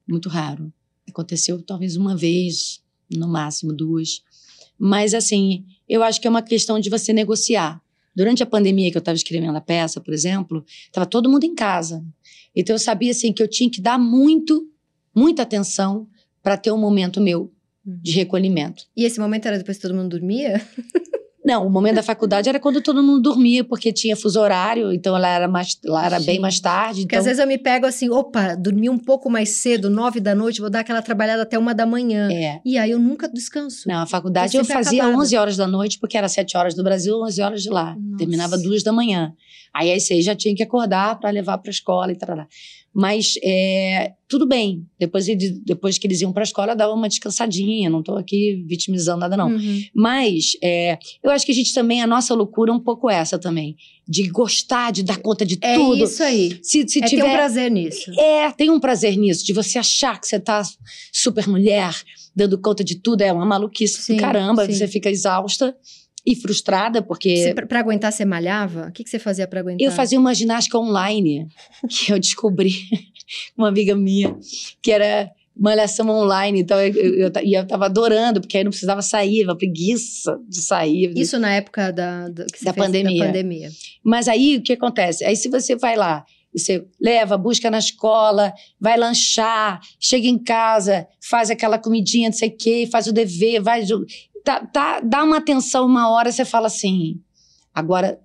Muito 0.06 0.28
raro. 0.28 0.74
Aconteceu 1.08 1.62
talvez 1.62 1.96
uma 1.96 2.18
vez, 2.18 2.84
no 3.10 3.30
máximo 3.30 3.72
duas. 3.72 4.24
Mas, 4.78 5.14
assim, 5.14 5.64
eu 5.88 6.04
acho 6.04 6.20
que 6.20 6.28
é 6.28 6.30
uma 6.30 6.42
questão 6.42 6.80
de 6.80 6.90
você 6.90 7.14
negociar. 7.14 7.82
Durante 8.14 8.44
a 8.44 8.46
pandemia 8.46 8.92
que 8.92 8.98
eu 8.98 9.00
estava 9.00 9.16
escrevendo 9.16 9.56
a 9.56 9.62
peça, 9.62 10.02
por 10.02 10.14
exemplo, 10.14 10.66
estava 10.86 11.06
todo 11.06 11.30
mundo 11.30 11.46
em 11.46 11.56
casa. 11.56 12.04
Então 12.54 12.74
eu 12.74 12.80
sabia, 12.80 13.12
assim, 13.12 13.32
que 13.32 13.42
eu 13.42 13.48
tinha 13.48 13.70
que 13.70 13.80
dar 13.80 13.98
muito, 13.98 14.70
muita 15.16 15.44
atenção 15.44 16.10
para 16.44 16.58
ter 16.58 16.72
um 16.72 16.78
momento 16.78 17.20
meu 17.22 17.52
de 17.84 18.12
recolhimento. 18.12 18.84
E 18.96 19.06
esse 19.06 19.20
momento 19.20 19.48
era 19.48 19.58
depois 19.58 19.78
que 19.78 19.84
todo 19.84 19.96
mundo 19.96 20.10
dormia? 20.10 20.62
Não, 21.44 21.66
o 21.66 21.72
momento 21.72 21.96
da 21.96 22.04
faculdade 22.04 22.48
era 22.48 22.60
quando 22.60 22.82
todo 22.82 23.02
mundo 23.02 23.20
dormia, 23.20 23.64
porque 23.64 23.92
tinha 23.92 24.16
fuso 24.16 24.40
horário, 24.40 24.94
então 24.94 25.16
ela 25.16 25.28
era, 25.28 25.48
mais, 25.48 25.76
lá 25.84 26.06
era 26.06 26.20
bem 26.20 26.40
mais 26.40 26.60
tarde. 26.60 27.02
Porque 27.02 27.16
Então, 27.16 27.20
às 27.20 27.26
vezes 27.26 27.40
eu 27.40 27.48
me 27.48 27.58
pego 27.58 27.88
assim, 27.88 28.12
opa, 28.12 28.54
dormi 28.56 28.88
um 28.92 28.98
pouco 29.00 29.28
mais 29.28 29.50
cedo, 29.50 29.90
nove 29.90 30.20
da 30.20 30.36
noite, 30.36 30.62
vou 30.62 30.70
dar 30.70 30.82
aquela 30.82 31.02
trabalhada 31.02 31.42
até 31.42 31.58
uma 31.58 31.74
da 31.74 31.84
manhã. 31.84 32.32
é. 32.32 32.62
E 32.64 32.78
aí 32.78 32.92
eu 32.92 33.00
nunca 33.00 33.28
descanso. 33.28 33.88
Não, 33.88 34.04
a 34.04 34.06
faculdade 34.06 34.56
Eu 34.56 34.62
eu 34.62 34.66
fazia 34.66 35.02
acabada. 35.02 35.24
11 35.24 35.38
horas 35.38 35.58
da 35.58 35.68
noite, 35.68 35.98
porque 35.98 36.16
era 36.16 36.30
7 36.30 36.56
horas 36.56 36.76
do 36.76 36.84
Brasil, 36.84 37.20
11 37.20 37.42
horas 37.42 37.64
de 37.64 37.70
lá. 37.72 37.96
Nossa. 38.00 38.18
Terminava 38.18 38.56
duas 38.60 38.84
da 38.84 38.94
manhã. 38.94 39.34
Aí 39.74 39.92
às 39.92 40.04
seis 40.04 40.26
já 40.26 40.36
tinha 40.36 40.54
que 40.54 40.62
acordar 40.62 41.18
para 41.20 41.30
levar 41.30 41.58
para 41.58 41.70
a 41.70 41.72
escola 41.72 42.12
e 42.12 42.16
tal. 42.16 42.46
Mas 42.94 43.36
é, 43.42 44.12
tudo 44.28 44.46
bem. 44.46 44.86
Depois, 45.00 45.28
ele- 45.30 45.62
depois 45.66 45.98
que 45.98 46.06
eles 46.06 46.20
iam 46.20 46.34
para 46.34 46.44
a 46.44 46.44
escola, 46.44 46.74
eu 46.74 46.76
dava 46.76 46.94
uma 46.94 47.08
descansadinha. 47.08 47.90
Não 47.90 48.00
estou 48.02 48.18
aqui 48.18 48.66
vitimizando 48.68 49.22
nada, 49.22 49.38
não. 49.38 49.50
Uhum. 49.50 49.82
Mas 49.96 50.58
é, 50.62 51.00
eu 51.24 51.32
acho 51.32 51.46
que 51.46 51.54
a 51.54 51.56
gente 51.56 51.74
também, 51.74 52.02
a 52.02 52.08
nossa 52.08 52.34
loucura 52.34 52.70
é 52.72 52.74
um 52.76 52.80
pouco 52.82 53.10
essa 53.10 53.40
também. 53.40 53.78
De 54.08 54.28
gostar, 54.30 54.92
de 54.92 55.04
dar 55.04 55.18
conta 55.22 55.46
de 55.46 55.58
É 55.62 55.76
tudo. 55.76 56.04
isso 56.04 56.22
aí. 56.22 56.60
Se, 56.62 56.86
se 56.88 57.00
é 57.00 57.02
ter 57.04 57.08
tiver. 57.10 57.24
um 57.26 57.32
prazer 57.34 57.72
nisso. 57.72 58.12
É, 58.20 58.52
tem 58.52 58.70
um 58.70 58.80
prazer 58.80 59.16
nisso, 59.16 59.46
de 59.46 59.54
você 59.54 59.80
achar 59.80 60.20
que 60.20 60.28
você 60.28 60.38
tá 60.40 60.62
super 61.14 61.48
mulher, 61.48 61.96
dando 62.36 62.58
conta 62.58 62.84
de 62.84 62.96
tudo. 62.96 63.22
É 63.22 63.32
uma 63.32 63.46
maluquice 63.46 64.02
Sim, 64.02 64.18
caramba. 64.18 64.66
sim. 64.66 64.74
Você 64.74 64.88
fica 64.88 65.10
exausta 65.10 65.74
e 66.26 66.36
frustrada, 66.36 67.02
porque. 67.02 67.54
Pra 67.68 67.80
aguentar, 67.80 68.12
você 68.12 68.26
malhava? 68.26 68.88
O 68.88 68.92
que, 68.92 69.04
que 69.04 69.10
você 69.10 69.20
fazia 69.20 69.48
pra 69.48 69.60
aguentar? 69.60 69.86
Eu 69.86 69.92
fazia 69.92 70.20
uma 70.20 70.34
ginástica 70.34 70.78
online 70.78 71.48
que 71.90 72.12
eu 72.12 72.20
descobri 72.20 72.74
com 73.56 73.64
uma 73.64 73.70
amiga 73.70 73.96
minha, 73.96 74.36
que 74.82 74.92
era 74.92 75.32
malhação 75.56 76.10
online. 76.10 76.60
Então 76.60 76.80
eu, 76.80 76.94
eu, 76.94 77.14
eu, 77.16 77.32
e 77.44 77.54
eu 77.54 77.66
tava 77.66 77.86
adorando, 77.86 78.40
porque 78.40 78.58
aí 78.58 78.64
não 78.64 78.72
precisava 78.72 79.02
sair, 79.02 79.44
uma 79.44 79.58
preguiça 79.58 80.40
de 80.48 80.62
sair. 80.62 81.14
Isso 81.16 81.38
na 81.40 81.54
época 81.54 81.92
da, 81.92 82.30
da, 82.30 82.74
pandemia. 82.74 83.20
Da 83.20 83.26
pandemia. 83.28 83.70
Mas 84.04 84.28
aí 84.28 84.58
o 84.58 84.62
que 84.62 84.74
acontece? 84.74 85.24
Aí 85.26 85.36
se 85.36 85.50
você 85.50 85.76
vai 85.76 85.96
lá, 85.96 86.26
você 86.54 86.86
leva, 87.00 87.38
busca 87.38 87.72
na 87.72 87.80
escola, 87.80 88.54
vai 88.80 88.98
lanchar, 88.98 89.80
chega 90.00 90.28
em 90.28 90.38
casa, 90.38 91.08
faz 91.22 91.50
aquela 91.50 91.78
comidinha, 91.78 92.30
não 92.30 92.38
sei 92.38 92.50
o 92.50 92.58
quê, 92.58 92.88
faz 92.92 93.08
o 93.08 93.14
dever, 93.14 93.62
vai. 93.62 93.84
Tá, 94.44 94.66
tá, 94.66 95.00
dá 95.02 95.24
uma 95.24 95.38
atenção 95.38 95.86
uma 95.86 96.10
hora, 96.10 96.32
você 96.32 96.44
fala 96.46 96.68
assim: 96.68 97.20
agora 97.74 98.20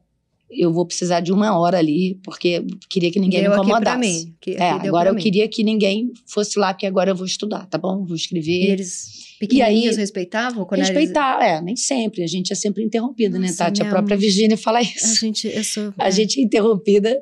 eu 0.51 0.73
vou 0.73 0.87
precisar 0.87 1.21
de 1.21 1.33
uma 1.33 1.59
hora 1.59 1.77
ali, 1.79 2.21
porque 2.23 2.65
queria 2.89 3.11
que 3.11 3.19
ninguém 3.19 3.43
Deu 3.43 3.51
me 3.51 3.57
incomodasse. 3.57 4.33
Que, 4.41 4.53
É, 4.53 4.71
agora 4.71 5.11
eu 5.11 5.15
mim. 5.15 5.21
queria 5.21 5.49
que 5.49 5.65
ninguém 5.65 6.13
fosse 6.25 6.57
lá, 6.59 6.73
porque 6.73 6.87
agora 6.87 7.11
eu 7.11 7.17
vou 7.17 7.27
estudar, 7.27 7.67
tá 7.67 7.77
bom? 7.77 8.05
Vou 8.07 8.15
escrever. 8.15 8.53
E 8.53 8.67
eles 8.71 9.37
pequenininhos 9.41 9.97
aí- 9.97 10.01
respeitavam? 10.01 10.65
Quando 10.65 10.83
eles- 10.87 11.11
é, 11.43 11.61
nem 11.61 11.75
sempre. 11.77 12.23
A 12.23 12.27
gente 12.29 12.53
é 12.53 12.57
sempre 12.57 12.85
interrompida, 12.85 13.39
né, 13.41 13.49
Nossa, 13.49 13.65
Tati? 13.65 13.83
A 13.83 13.87
própria 13.91 14.17
Virgínia 14.17 14.57
fala 14.57 14.79
A 14.79 14.83
isso. 14.83 15.17
gente, 15.21 15.49
eu 15.49 15.65
sou... 15.65 15.93
A 15.99 16.09
é. 16.09 16.11
gente 16.13 16.39
é 16.41 16.43
interrompida. 16.45 17.21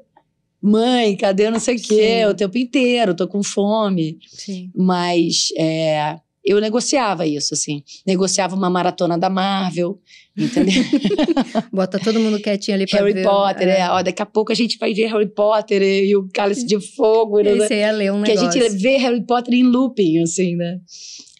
Mãe, 0.63 1.17
cadê 1.17 1.51
não 1.51 1.61
sei 1.61 1.77
o 1.77 1.81
quê? 1.81 2.21
Sim. 2.21 2.25
O 2.27 2.35
tempo 2.35 2.57
inteiro, 2.59 3.15
tô 3.15 3.27
com 3.29 3.43
fome. 3.43 4.19
Sim. 4.29 4.71
Mas 4.75 5.49
é, 5.59 6.19
eu 6.45 6.61
negociava 6.61 7.27
isso, 7.27 7.55
assim. 7.55 7.83
Negociava 8.07 8.55
uma 8.55 8.69
maratona 8.69 9.17
da 9.17 9.31
Marvel, 9.31 9.99
entendeu? 10.37 10.83
Bota 11.73 11.99
todo 11.99 12.21
mundo 12.21 12.39
quietinho 12.41 12.77
ali 12.77 12.87
pra 12.87 13.01
Harry 13.01 13.15
ver. 13.15 13.25
Potter, 13.25 13.69
é. 13.69 13.89
Ó, 13.91 14.03
daqui 14.03 14.21
a 14.21 14.27
pouco 14.27 14.53
a 14.53 14.55
gente 14.55 14.77
vai 14.79 14.93
ver 14.93 15.07
Harry 15.07 15.29
Potter 15.29 15.83
e, 15.83 16.15
o 16.17 16.29
Cálice 16.33 16.67
de 16.67 16.79
Fogo. 16.95 17.41
Né? 17.41 17.55
você 17.55 17.77
ia 17.77 17.93
ler 17.93 18.13
um 18.13 18.23
Que 18.23 18.33
a 18.33 18.35
negócio. 18.35 18.61
gente 18.61 18.77
vê 18.79 18.97
Harry 18.99 19.25
Potter 19.25 19.55
em 19.55 19.63
looping, 19.63 20.21
assim, 20.21 20.55
né? 20.55 20.79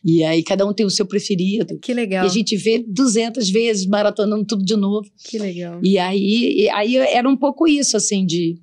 E 0.05 0.23
aí 0.23 0.43
cada 0.43 0.67
um 0.67 0.73
tem 0.73 0.85
o 0.85 0.91
seu 0.91 1.07
preferido. 1.07 1.79
Que 1.79 1.95
legal, 1.95 2.25
E 2.25 2.27
a 2.27 2.31
gente 2.31 2.57
vê 2.57 2.85
200 2.87 3.49
vezes 3.51 3.87
maratonando 3.87 4.45
tudo 4.45 4.65
de 4.65 4.77
novo. 4.77 5.07
que 5.25 5.39
legal. 5.39 5.81
E 5.83 5.99
aí, 5.99 6.69
aí 6.73 6.97
era 6.97 7.29
um 7.29 7.37
pouco 7.37 7.67
isso, 7.67 7.97
assim, 7.97 8.27
de, 8.27 8.59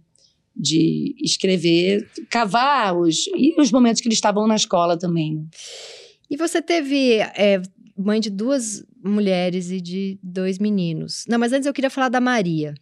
de 0.56 1.16
escrever, 1.24 2.08
cavar 2.30 2.96
os, 2.96 3.26
e 3.36 3.60
os 3.60 3.72
momentos 3.72 4.02
que 4.02 4.08
eles 4.08 4.18
estavam 4.18 4.48
na 4.48 4.56
escola 4.56 4.98
também. 4.98 5.44
E 6.32 6.38
você 6.38 6.62
teve 6.62 7.18
é, 7.20 7.62
mãe 7.98 8.22
de 8.22 8.30
duas 8.30 8.86
mulheres 9.04 9.70
e 9.70 9.82
de 9.82 10.18
dois 10.24 10.58
meninos. 10.60 11.26
Não, 11.28 11.38
mas 11.38 11.52
antes 11.52 11.66
eu 11.68 11.74
queria 11.74 11.90
falar 11.90 12.08
da 12.08 12.22
Maria. 12.22 12.74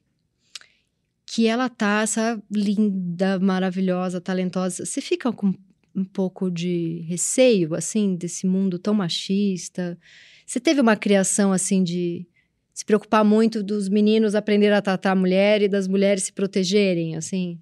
Que 1.25 1.47
ela 1.47 1.67
tá, 1.67 2.01
essa 2.03 2.39
linda, 2.51 3.39
maravilhosa, 3.39 4.21
talentosa. 4.21 4.85
Você 4.85 5.01
fica 5.01 5.31
com 5.33 5.51
um 5.95 6.05
pouco 6.05 6.51
de 6.51 7.03
receio, 7.07 7.73
assim, 7.73 8.15
desse 8.15 8.45
mundo 8.45 8.77
tão 8.77 8.93
machista? 8.93 9.97
Você 10.45 10.59
teve 10.59 10.79
uma 10.79 10.95
criação, 10.95 11.51
assim, 11.51 11.83
de 11.83 12.27
se 12.71 12.85
preocupar 12.85 13.25
muito 13.25 13.63
dos 13.63 13.89
meninos 13.89 14.35
aprenderem 14.35 14.77
a 14.77 14.81
tratar 14.81 15.13
a 15.13 15.15
mulher 15.15 15.63
e 15.63 15.67
das 15.67 15.87
mulheres 15.87 16.25
se 16.25 16.33
protegerem, 16.33 17.15
assim? 17.15 17.59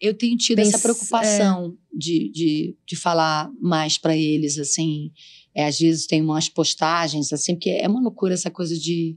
Eu 0.00 0.14
tenho 0.14 0.36
tido 0.36 0.60
essa 0.60 0.78
preocupação 0.78 1.76
de, 1.92 2.30
de, 2.30 2.76
de 2.86 2.96
falar 2.96 3.50
mais 3.60 3.98
para 3.98 4.16
eles, 4.16 4.58
assim. 4.58 5.10
É, 5.54 5.66
às 5.66 5.78
vezes 5.78 6.06
tem 6.06 6.22
umas 6.22 6.48
postagens, 6.48 7.32
assim, 7.32 7.54
porque 7.54 7.70
é 7.70 7.88
uma 7.88 8.00
loucura 8.00 8.34
essa 8.34 8.50
coisa 8.50 8.78
de. 8.78 9.16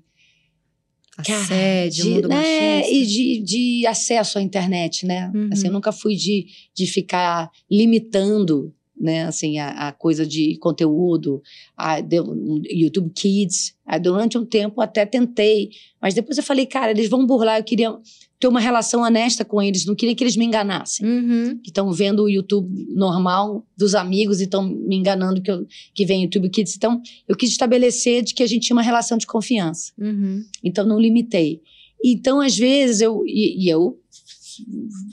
Assédio, 1.18 2.04
de, 2.04 2.10
mundo 2.10 2.30
né, 2.30 2.78
machista. 2.78 2.92
E 2.92 3.06
de, 3.06 3.42
de 3.44 3.86
acesso 3.86 4.40
à 4.40 4.42
internet, 4.42 5.06
né? 5.06 5.32
Uhum. 5.36 5.50
Assim, 5.52 5.68
eu 5.68 5.74
nunca 5.74 5.92
fui 5.92 6.16
de, 6.16 6.48
de 6.74 6.88
ficar 6.88 7.52
limitando, 7.70 8.74
né? 9.00 9.26
Assim, 9.26 9.60
a, 9.60 9.90
a 9.90 9.92
coisa 9.92 10.26
de 10.26 10.58
conteúdo, 10.58 11.44
a, 11.78 11.98
um 12.00 12.62
YouTube 12.66 13.12
Kids. 13.14 13.76
Aí, 13.86 14.00
durante 14.00 14.36
um 14.36 14.46
tempo 14.46 14.82
até 14.82 15.06
tentei, 15.06 15.70
mas 16.02 16.16
depois 16.16 16.40
eu 16.40 16.44
falei, 16.44 16.66
cara, 16.66 16.90
eles 16.90 17.10
vão 17.10 17.26
burlar, 17.26 17.60
eu 17.60 17.64
queria 17.64 17.96
ter 18.42 18.48
uma 18.48 18.60
relação 18.60 19.04
honesta 19.04 19.46
com 19.46 19.62
eles, 19.62 19.86
não 19.86 19.94
queria 19.94 20.16
que 20.16 20.24
eles 20.24 20.36
me 20.36 20.44
enganassem. 20.44 21.06
Uhum. 21.06 21.60
Que 21.60 21.70
estão 21.70 21.92
vendo 21.92 22.24
o 22.24 22.30
YouTube 22.30 22.68
normal 22.90 23.64
dos 23.78 23.94
amigos 23.94 24.42
e 24.42 24.46
estão 24.46 24.64
me 24.64 24.96
enganando 24.96 25.40
que, 25.42 25.52
eu, 25.52 25.66
que 25.94 26.06
vem 26.08 26.24
YouTube 26.24 26.50
Kids. 26.50 26.76
Então, 26.76 27.00
eu 27.28 27.38
quis 27.38 27.52
estabelecer 27.52 28.24
de 28.24 28.34
que 28.34 28.42
a 28.42 28.48
gente 28.48 28.66
tinha 28.66 28.76
uma 28.76 28.82
relação 28.82 29.16
de 29.16 29.28
confiança. 29.28 29.94
Uhum. 29.96 30.44
Então 30.64 30.84
não 30.84 31.00
limitei. 31.00 31.62
Então 32.04 32.42
às 32.42 32.58
vezes 32.58 33.00
eu 33.00 33.24
e, 33.28 33.64
e 33.64 33.70
eu 33.70 34.00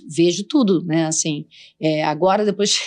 vejo 0.09 0.45
tudo, 0.45 0.83
né? 0.83 1.05
Assim, 1.05 1.45
é, 1.79 2.03
agora 2.03 2.47
depois 2.47 2.81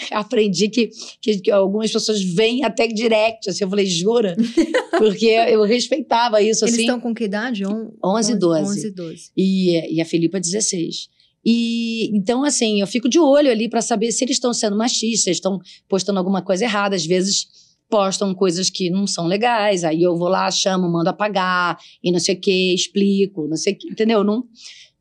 aprendi 0.12 0.68
que, 0.68 0.90
que, 1.20 1.38
que 1.38 1.50
algumas 1.50 1.90
pessoas 1.90 2.22
vêm 2.22 2.64
até 2.64 2.86
direct, 2.86 3.48
assim, 3.48 3.64
eu 3.64 3.70
falei 3.70 3.86
jura, 3.86 4.36
porque 4.98 5.26
eu 5.26 5.62
respeitava 5.62 6.40
isso 6.42 6.64
Eles 6.64 6.74
assim. 6.74 6.82
estão 6.82 7.00
com 7.00 7.14
que 7.14 7.24
idade? 7.24 7.66
On... 7.66 7.90
11 8.04 8.32
e 8.32 8.36
12. 8.36 8.70
11 8.70 8.86
e 8.86 8.90
12. 8.90 9.30
E, 9.36 9.96
e 9.96 10.00
a 10.00 10.04
Felipa 10.04 10.40
16. 10.40 11.08
E 11.44 12.14
então, 12.14 12.44
assim, 12.44 12.80
eu 12.80 12.86
fico 12.86 13.08
de 13.08 13.18
olho 13.18 13.50
ali 13.50 13.68
para 13.68 13.80
saber 13.80 14.12
se 14.12 14.24
eles 14.24 14.36
estão 14.36 14.52
sendo 14.52 14.76
machistas, 14.76 15.36
estão 15.36 15.58
postando 15.88 16.18
alguma 16.18 16.42
coisa 16.42 16.64
errada. 16.64 16.94
Às 16.94 17.06
vezes 17.06 17.48
postam 17.88 18.32
coisas 18.32 18.70
que 18.70 18.88
não 18.88 19.06
são 19.06 19.26
legais, 19.26 19.82
aí 19.82 20.02
eu 20.02 20.16
vou 20.16 20.28
lá, 20.28 20.48
chamo, 20.50 20.88
mando 20.88 21.10
apagar, 21.10 21.76
e 22.02 22.12
não 22.12 22.20
sei 22.20 22.36
o 22.36 22.40
que, 22.40 22.72
explico, 22.72 23.48
não 23.48 23.56
sei 23.56 23.72
o 23.72 23.76
que, 23.76 23.88
entendeu? 23.88 24.22
Não, 24.22 24.44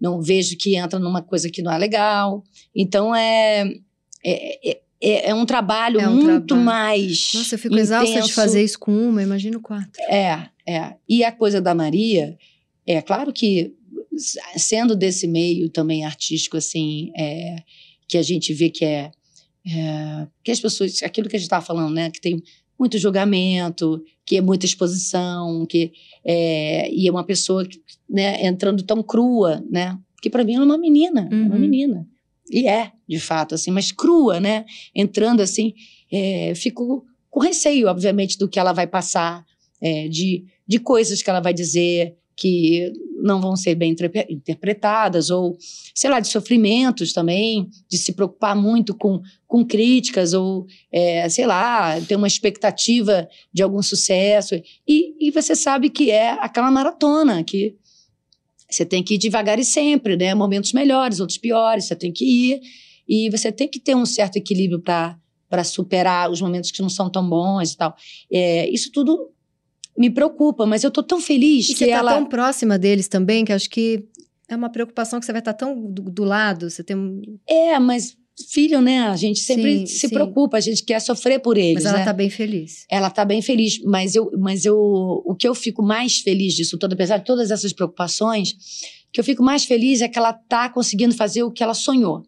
não 0.01 0.21
vejo 0.21 0.57
que 0.57 0.75
entra 0.75 0.97
numa 0.97 1.21
coisa 1.21 1.49
que 1.49 1.61
não 1.61 1.71
é 1.71 1.77
legal. 1.77 2.43
Então, 2.75 3.13
é, 3.13 3.61
é, 4.25 4.71
é, 4.71 4.81
é 5.01 5.33
um 5.33 5.45
trabalho 5.45 5.99
É 5.99 6.07
um 6.09 6.15
muito 6.15 6.47
trabalho. 6.47 6.65
mais. 6.65 7.31
Nossa, 7.33 7.55
eu 7.55 7.59
fico 7.59 7.77
exausta 7.77 8.05
de 8.05 8.11
intenso. 8.19 8.33
fazer 8.33 8.63
isso 8.63 8.77
com 8.79 8.91
uma, 8.91 9.23
imagino 9.23 9.59
quatro. 9.61 10.01
É, 10.09 10.49
é. 10.67 10.95
E 11.07 11.23
a 11.23 11.31
coisa 11.31 11.61
da 11.61 11.73
Maria, 11.73 12.37
é 12.85 13.01
claro 13.01 13.31
que 13.31 13.73
sendo 14.57 14.95
desse 14.95 15.27
meio 15.27 15.69
também 15.69 16.03
artístico, 16.05 16.57
assim, 16.57 17.11
é, 17.17 17.57
que 18.07 18.17
a 18.17 18.21
gente 18.21 18.53
vê 18.53 18.69
que 18.69 18.83
é, 18.83 19.11
é, 19.65 20.27
que 20.43 20.51
as 20.51 20.59
pessoas, 20.59 21.01
aquilo 21.03 21.29
que 21.29 21.35
a 21.35 21.39
gente 21.39 21.45
estava 21.47 21.65
falando, 21.65 21.93
né, 21.93 22.09
que 22.11 22.19
tem 22.19 22.41
muito 22.77 22.97
julgamento, 22.97 24.03
que 24.25 24.37
é 24.37 24.41
muita 24.41 24.65
exposição, 24.65 25.65
que 25.65 25.91
é, 26.25 26.91
e 26.91 27.07
é 27.07 27.11
uma 27.11 27.23
pessoa 27.23 27.65
né, 28.09 28.45
entrando 28.45 28.83
tão 28.83 29.01
crua, 29.01 29.63
né, 29.69 29.97
que 30.21 30.29
para 30.29 30.43
mim 30.43 30.55
é 30.55 30.61
uma 30.61 30.77
menina, 30.77 31.29
é 31.31 31.35
uma 31.35 31.55
Uhum. 31.55 31.59
menina. 31.61 32.07
E 32.51 32.67
é, 32.67 32.91
de 33.07 33.19
fato, 33.19 33.55
assim, 33.55 33.71
mas 33.71 33.91
crua, 33.91 34.39
né? 34.39 34.65
Entrando 34.93 35.41
assim, 35.41 35.73
é, 36.11 36.53
fico 36.55 37.05
com 37.29 37.39
receio, 37.39 37.87
obviamente, 37.87 38.37
do 38.37 38.49
que 38.49 38.59
ela 38.59 38.73
vai 38.73 38.87
passar, 38.87 39.45
é, 39.81 40.07
de, 40.07 40.45
de 40.67 40.79
coisas 40.79 41.21
que 41.21 41.29
ela 41.29 41.39
vai 41.39 41.53
dizer 41.53 42.15
que 42.35 42.91
não 43.21 43.41
vão 43.41 43.55
ser 43.57 43.75
bem 43.75 43.91
interpre- 43.91 44.25
interpretadas, 44.29 45.29
ou, 45.29 45.57
sei 45.93 46.09
lá, 46.09 46.21
de 46.21 46.29
sofrimentos 46.29 47.11
também, 47.11 47.67
de 47.89 47.97
se 47.97 48.13
preocupar 48.13 48.55
muito 48.55 48.95
com, 48.95 49.21
com 49.45 49.65
críticas, 49.65 50.33
ou, 50.33 50.65
é, 50.89 51.27
sei 51.27 51.45
lá, 51.45 51.99
ter 51.99 52.15
uma 52.15 52.27
expectativa 52.27 53.27
de 53.53 53.61
algum 53.61 53.81
sucesso. 53.81 54.55
E, 54.87 55.27
e 55.27 55.31
você 55.31 55.53
sabe 55.53 55.89
que 55.89 56.09
é 56.11 56.31
aquela 56.31 56.71
maratona, 56.71 57.43
que 57.43 57.75
você 58.69 58.85
tem 58.85 59.03
que 59.03 59.15
ir 59.15 59.17
devagar 59.17 59.57
e 59.59 59.65
sempre, 59.65 60.15
né? 60.15 60.33
Momentos 60.35 60.73
melhores, 60.73 61.19
outros 61.19 61.37
piores, 61.37 61.85
você 61.85 61.95
tem 61.95 62.11
que 62.11 62.25
ir. 62.25 62.61
E 63.07 63.29
você 63.29 63.51
tem 63.51 63.67
que 63.67 63.79
ter 63.79 63.95
um 63.95 64.05
certo 64.05 64.35
equilíbrio 64.35 64.79
para 64.81 65.63
superar 65.63 66.29
os 66.29 66.39
momentos 66.41 66.69
que 66.69 66.81
não 66.81 66.89
são 66.89 67.09
tão 67.09 67.27
bons 67.27 67.71
e 67.73 67.77
tal. 67.77 67.95
É, 68.31 68.69
isso 68.69 68.91
tudo 68.91 69.31
me 69.97 70.09
preocupa, 70.09 70.65
mas 70.65 70.83
eu 70.83 70.91
tô 70.91 71.01
tão 71.01 71.19
feliz 71.19 71.65
E 71.69 71.73
que 71.73 71.79
você 71.79 71.87
tá 71.87 71.97
ela. 71.97 72.13
tão 72.13 72.25
próxima 72.25 72.77
deles 72.77 73.07
também, 73.07 73.43
que 73.43 73.51
acho 73.51 73.69
que 73.69 74.05
é 74.47 74.55
uma 74.55 74.69
preocupação 74.69 75.19
que 75.19 75.25
você 75.25 75.31
vai 75.31 75.39
estar 75.41 75.53
tão 75.53 75.91
do, 75.91 76.03
do 76.03 76.23
lado, 76.23 76.69
você 76.69 76.83
tem. 76.83 77.21
É, 77.47 77.77
mas 77.79 78.15
filho, 78.47 78.81
né? 78.81 78.99
A 79.01 79.15
gente 79.15 79.39
sempre 79.39 79.79
Sim, 79.79 79.85
se 79.85 79.99
sim. 80.07 80.09
preocupa, 80.09 80.57
a 80.57 80.59
gente 80.61 80.83
quer 80.83 80.99
sofrer 80.99 81.39
por 81.39 81.57
eles, 81.57 81.83
Mas 81.83 81.85
ela 81.85 81.99
né? 81.99 82.05
tá 82.05 82.13
bem 82.13 82.29
feliz. 82.29 82.85
Ela 82.89 83.09
tá 83.09 83.25
bem 83.25 83.41
feliz, 83.41 83.81
mas 83.83 84.15
eu, 84.15 84.31
mas 84.37 84.65
eu, 84.65 84.77
o 84.77 85.35
que 85.35 85.47
eu 85.47 85.55
fico 85.55 85.81
mais 85.83 86.19
feliz 86.19 86.53
disso 86.53 86.77
tudo, 86.77 86.93
apesar 86.93 87.17
de 87.17 87.25
todas 87.25 87.51
essas 87.51 87.73
preocupações, 87.73 88.51
o 88.51 89.11
que 89.11 89.19
eu 89.19 89.23
fico 89.23 89.43
mais 89.43 89.65
feliz 89.65 90.01
é 90.01 90.07
que 90.07 90.17
ela 90.17 90.33
tá 90.33 90.69
conseguindo 90.69 91.13
fazer 91.15 91.43
o 91.43 91.51
que 91.51 91.63
ela 91.63 91.73
sonhou, 91.73 92.23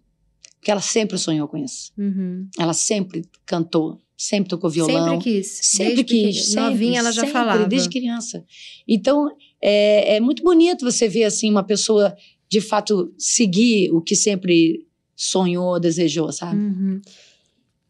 porque 0.59 0.71
ela 0.71 0.81
sempre 0.81 1.17
sonhou 1.17 1.47
com 1.47 1.57
isso. 1.57 1.91
Uhum. 1.97 2.47
Ela 2.59 2.73
sempre 2.73 3.23
cantou, 3.45 3.99
sempre 4.17 4.49
tocou 4.49 4.69
violão, 4.69 5.19
Sempre 5.19 5.23
quis. 5.41 5.47
sempre 5.61 6.03
Desde 6.03 6.03
quis, 6.03 6.45
sempre, 6.47 6.61
Novinha 6.61 6.99
ela 6.99 7.11
já 7.11 7.21
sempre, 7.21 7.33
falava. 7.33 7.65
desde 7.67 7.89
criança. 7.89 8.43
Então 8.87 9.29
é, 9.61 10.15
é 10.15 10.19
muito 10.19 10.43
bonito 10.43 10.83
você 10.83 11.07
ver 11.07 11.23
assim 11.25 11.49
uma 11.49 11.63
pessoa 11.63 12.15
de 12.49 12.59
fato 12.59 13.13
seguir 13.17 13.91
o 13.91 14.01
que 14.01 14.15
sempre 14.15 14.85
sonhou, 15.23 15.79
desejou, 15.79 16.31
sabe? 16.31 16.57
Uhum. 16.59 17.01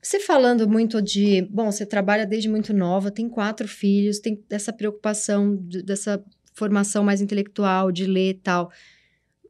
Você 0.02 0.20
falando 0.20 0.68
muito 0.68 1.02
de. 1.02 1.44
Bom, 1.44 1.72
você 1.72 1.86
trabalha 1.86 2.26
desde 2.26 2.50
muito 2.50 2.74
nova, 2.74 3.10
tem 3.12 3.30
quatro 3.30 3.68
filhos, 3.68 4.20
tem 4.20 4.44
essa 4.50 4.74
preocupação, 4.74 5.56
de- 5.56 5.82
dessa 5.82 6.24
formação 6.54 7.04
mais 7.04 7.22
intelectual, 7.22 7.92
de 7.92 8.06
ler 8.06 8.32
e 8.32 8.34
tal. 8.34 8.72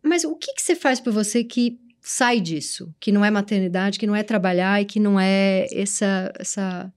Mas 0.03 0.23
o 0.23 0.35
que, 0.35 0.53
que 0.53 0.61
você 0.61 0.75
faz 0.75 0.99
por 0.99 1.11
você 1.13 1.43
que 1.43 1.79
sai 2.01 2.39
disso? 2.39 2.93
Que 2.99 3.11
não 3.11 3.23
é 3.25 3.31
maternidade, 3.31 3.97
que 3.97 4.05
não 4.05 4.15
é 4.15 4.23
trabalhar 4.23 4.81
e 4.81 4.85
que 4.85 4.99
não 4.99 5.19
é 5.19 5.65
essa. 5.71 6.31
essa 6.37 6.93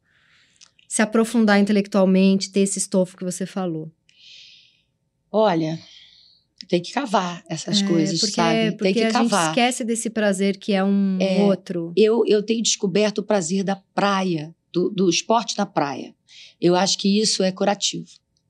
se 0.88 1.02
aprofundar 1.02 1.58
intelectualmente, 1.58 2.52
ter 2.52 2.60
esse 2.60 2.78
estofo 2.78 3.16
que 3.16 3.24
você 3.24 3.46
falou. 3.46 3.90
Olha, 5.32 5.76
tem 6.68 6.80
que 6.80 6.92
cavar 6.92 7.42
essas 7.48 7.82
É, 7.82 7.86
coisas, 7.86 8.18
porque, 8.20 8.34
sabe? 8.34 8.70
Porque 8.72 8.84
tem 8.84 8.94
que 8.94 9.02
a 9.04 9.12
cavar. 9.12 9.40
gente 9.46 9.48
esquece 9.50 9.84
desse 9.84 10.10
prazer 10.10 10.56
que 10.58 10.72
é 10.72 10.82
um 10.84 11.18
É. 11.20 11.42
outro. 11.42 11.92
Eu, 11.96 12.22
eu 12.26 12.42
tenho 12.42 12.62
descoberto 12.62 13.18
o 13.18 13.22
prazer 13.22 13.62
da 13.64 13.76
praia, 13.94 14.54
do, 14.72 14.90
do 14.90 15.08
esporte 15.08 15.56
da 15.56 15.64
praia. 15.66 16.14
Eu 16.60 16.74
acho 16.74 16.98
que 16.98 17.20
isso 17.20 17.42
é 17.42 17.52
curativo, 17.52 18.06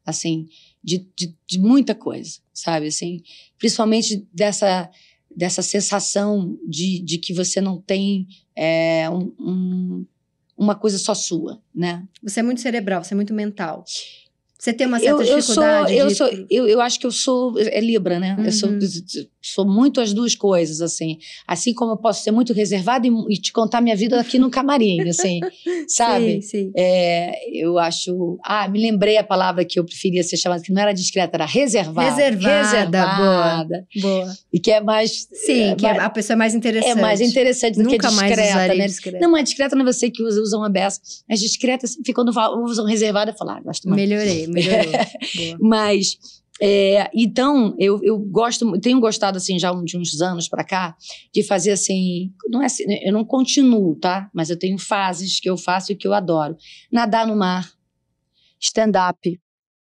assim, 0.06 0.46
de, 0.82 1.06
de, 1.16 1.34
de 1.46 1.58
muita 1.58 1.94
coisa, 1.94 2.38
sabe? 2.52 2.86
Assim, 2.86 3.22
principalmente 3.58 4.26
dessa, 4.32 4.90
dessa 5.34 5.62
sensação 5.62 6.58
de, 6.68 7.00
de 7.00 7.18
que 7.18 7.32
você 7.32 7.60
não 7.60 7.80
tem 7.80 8.26
é, 8.56 9.08
um- 9.10 9.32
um- 9.40 10.06
uma 10.56 10.74
coisa 10.76 10.96
só 10.98 11.14
sua, 11.14 11.60
né? 11.74 12.06
Você 12.22 12.38
é 12.40 12.42
muito 12.42 12.60
cerebral, 12.60 13.02
você 13.02 13.12
é 13.12 13.16
muito 13.16 13.34
mental. 13.34 13.84
Você 14.64 14.72
tem 14.72 14.86
uma 14.86 14.96
Eu, 14.96 15.18
certa 15.18 15.22
eu 15.24 15.42
sou, 15.42 15.54
dificuldade 15.62 15.94
eu 15.94 16.06
de- 16.06 16.14
sou, 16.14 16.28
eu, 16.50 16.66
eu 16.66 16.80
acho 16.80 16.98
que 16.98 17.06
eu 17.06 17.10
sou 17.10 17.52
é 17.58 17.80
Libra, 17.80 18.18
né? 18.18 18.34
Eu 18.42 18.50
sou, 18.50 18.70
Uhum. 18.70 18.78
sou 19.42 19.66
muito 19.66 20.00
as 20.00 20.14
duas 20.14 20.34
coisas, 20.34 20.80
assim. 20.80 21.18
Assim 21.46 21.74
como 21.74 21.92
eu 21.92 21.96
posso 21.98 22.24
ser 22.24 22.30
muito 22.30 22.54
reservada 22.54 23.06
e, 23.06 23.10
e 23.28 23.38
te 23.38 23.52
contar 23.52 23.82
minha 23.82 23.94
vida 23.94 24.18
aqui 24.18 24.38
no 24.38 24.48
camarim, 24.48 25.06
assim, 25.10 25.40
sabe? 25.86 26.40
Sim, 26.40 26.40
sim. 26.40 26.72
É, 26.74 27.34
eu 27.54 27.78
acho. 27.78 28.38
Ah, 28.42 28.66
me 28.66 28.80
lembrei 28.80 29.18
a 29.18 29.22
palavra 29.24 29.66
que 29.66 29.78
eu 29.78 29.84
preferia 29.84 30.22
ser 30.22 30.38
chamada, 30.38 30.62
que 30.62 30.72
não 30.72 30.80
era 30.80 30.94
discreta, 30.94 31.36
era 31.36 31.44
reservada. 31.44 32.08
Reservada, 32.10 32.58
Reservada. 32.62 33.86
Boa. 34.00 34.32
E 34.50 34.58
que 34.58 34.70
é 34.70 34.80
mais. 34.80 35.28
Sim, 35.30 35.72
é, 35.72 35.74
que 35.76 35.84
é- 35.86 35.92
mais- 35.92 36.04
a 36.04 36.08
pessoa 36.10 36.34
é 36.34 36.38
mais 36.38 36.54
interessante. 36.54 36.90
é 36.98 37.00
mais 37.02 37.20
interessante 37.20 37.74
do 37.76 37.84
que 37.88 37.92
Nunca 37.96 38.10
mais 38.12 38.30
discreta, 38.34 38.74
né? 38.74 38.86
discreta. 38.86 39.18
Não, 39.20 39.30
mas 39.30 39.44
discreta 39.44 39.76
não 39.76 39.82
é 39.82 39.92
você 39.92 40.10
que 40.10 40.22
usa, 40.22 40.40
usa 40.40 40.56
uma 40.56 40.70
beça. 40.70 40.98
Mas 41.28 41.38
discreta, 41.40 41.84
assim, 41.84 42.00
quando 42.14 42.32
usam 42.64 42.86
reservada, 42.86 43.30
eu 43.32 43.36
falo, 43.36 43.50
ah, 43.50 43.60
gosto 43.60 43.88
mais. 43.88 44.00
Melhorei, 44.00 44.46
melhorou. 44.54 44.92
Boa. 45.36 45.58
Mas, 45.60 46.16
é, 46.62 47.10
então, 47.12 47.74
eu, 47.78 48.00
eu 48.02 48.18
gosto, 48.18 48.78
tenho 48.80 49.00
gostado, 49.00 49.36
assim, 49.36 49.58
já 49.58 49.72
de 49.82 49.98
uns 49.98 50.20
anos 50.22 50.48
pra 50.48 50.62
cá, 50.64 50.96
de 51.34 51.42
fazer 51.42 51.72
assim. 51.72 52.30
Não 52.48 52.62
é 52.62 52.66
assim, 52.66 52.84
eu 53.02 53.12
não 53.12 53.24
continuo, 53.24 53.96
tá? 53.96 54.30
Mas 54.32 54.48
eu 54.50 54.58
tenho 54.58 54.78
fases 54.78 55.40
que 55.40 55.50
eu 55.50 55.56
faço 55.56 55.92
e 55.92 55.96
que 55.96 56.06
eu 56.06 56.14
adoro. 56.14 56.56
Nadar 56.92 57.26
no 57.26 57.36
mar, 57.36 57.68
stand-up. 58.60 59.40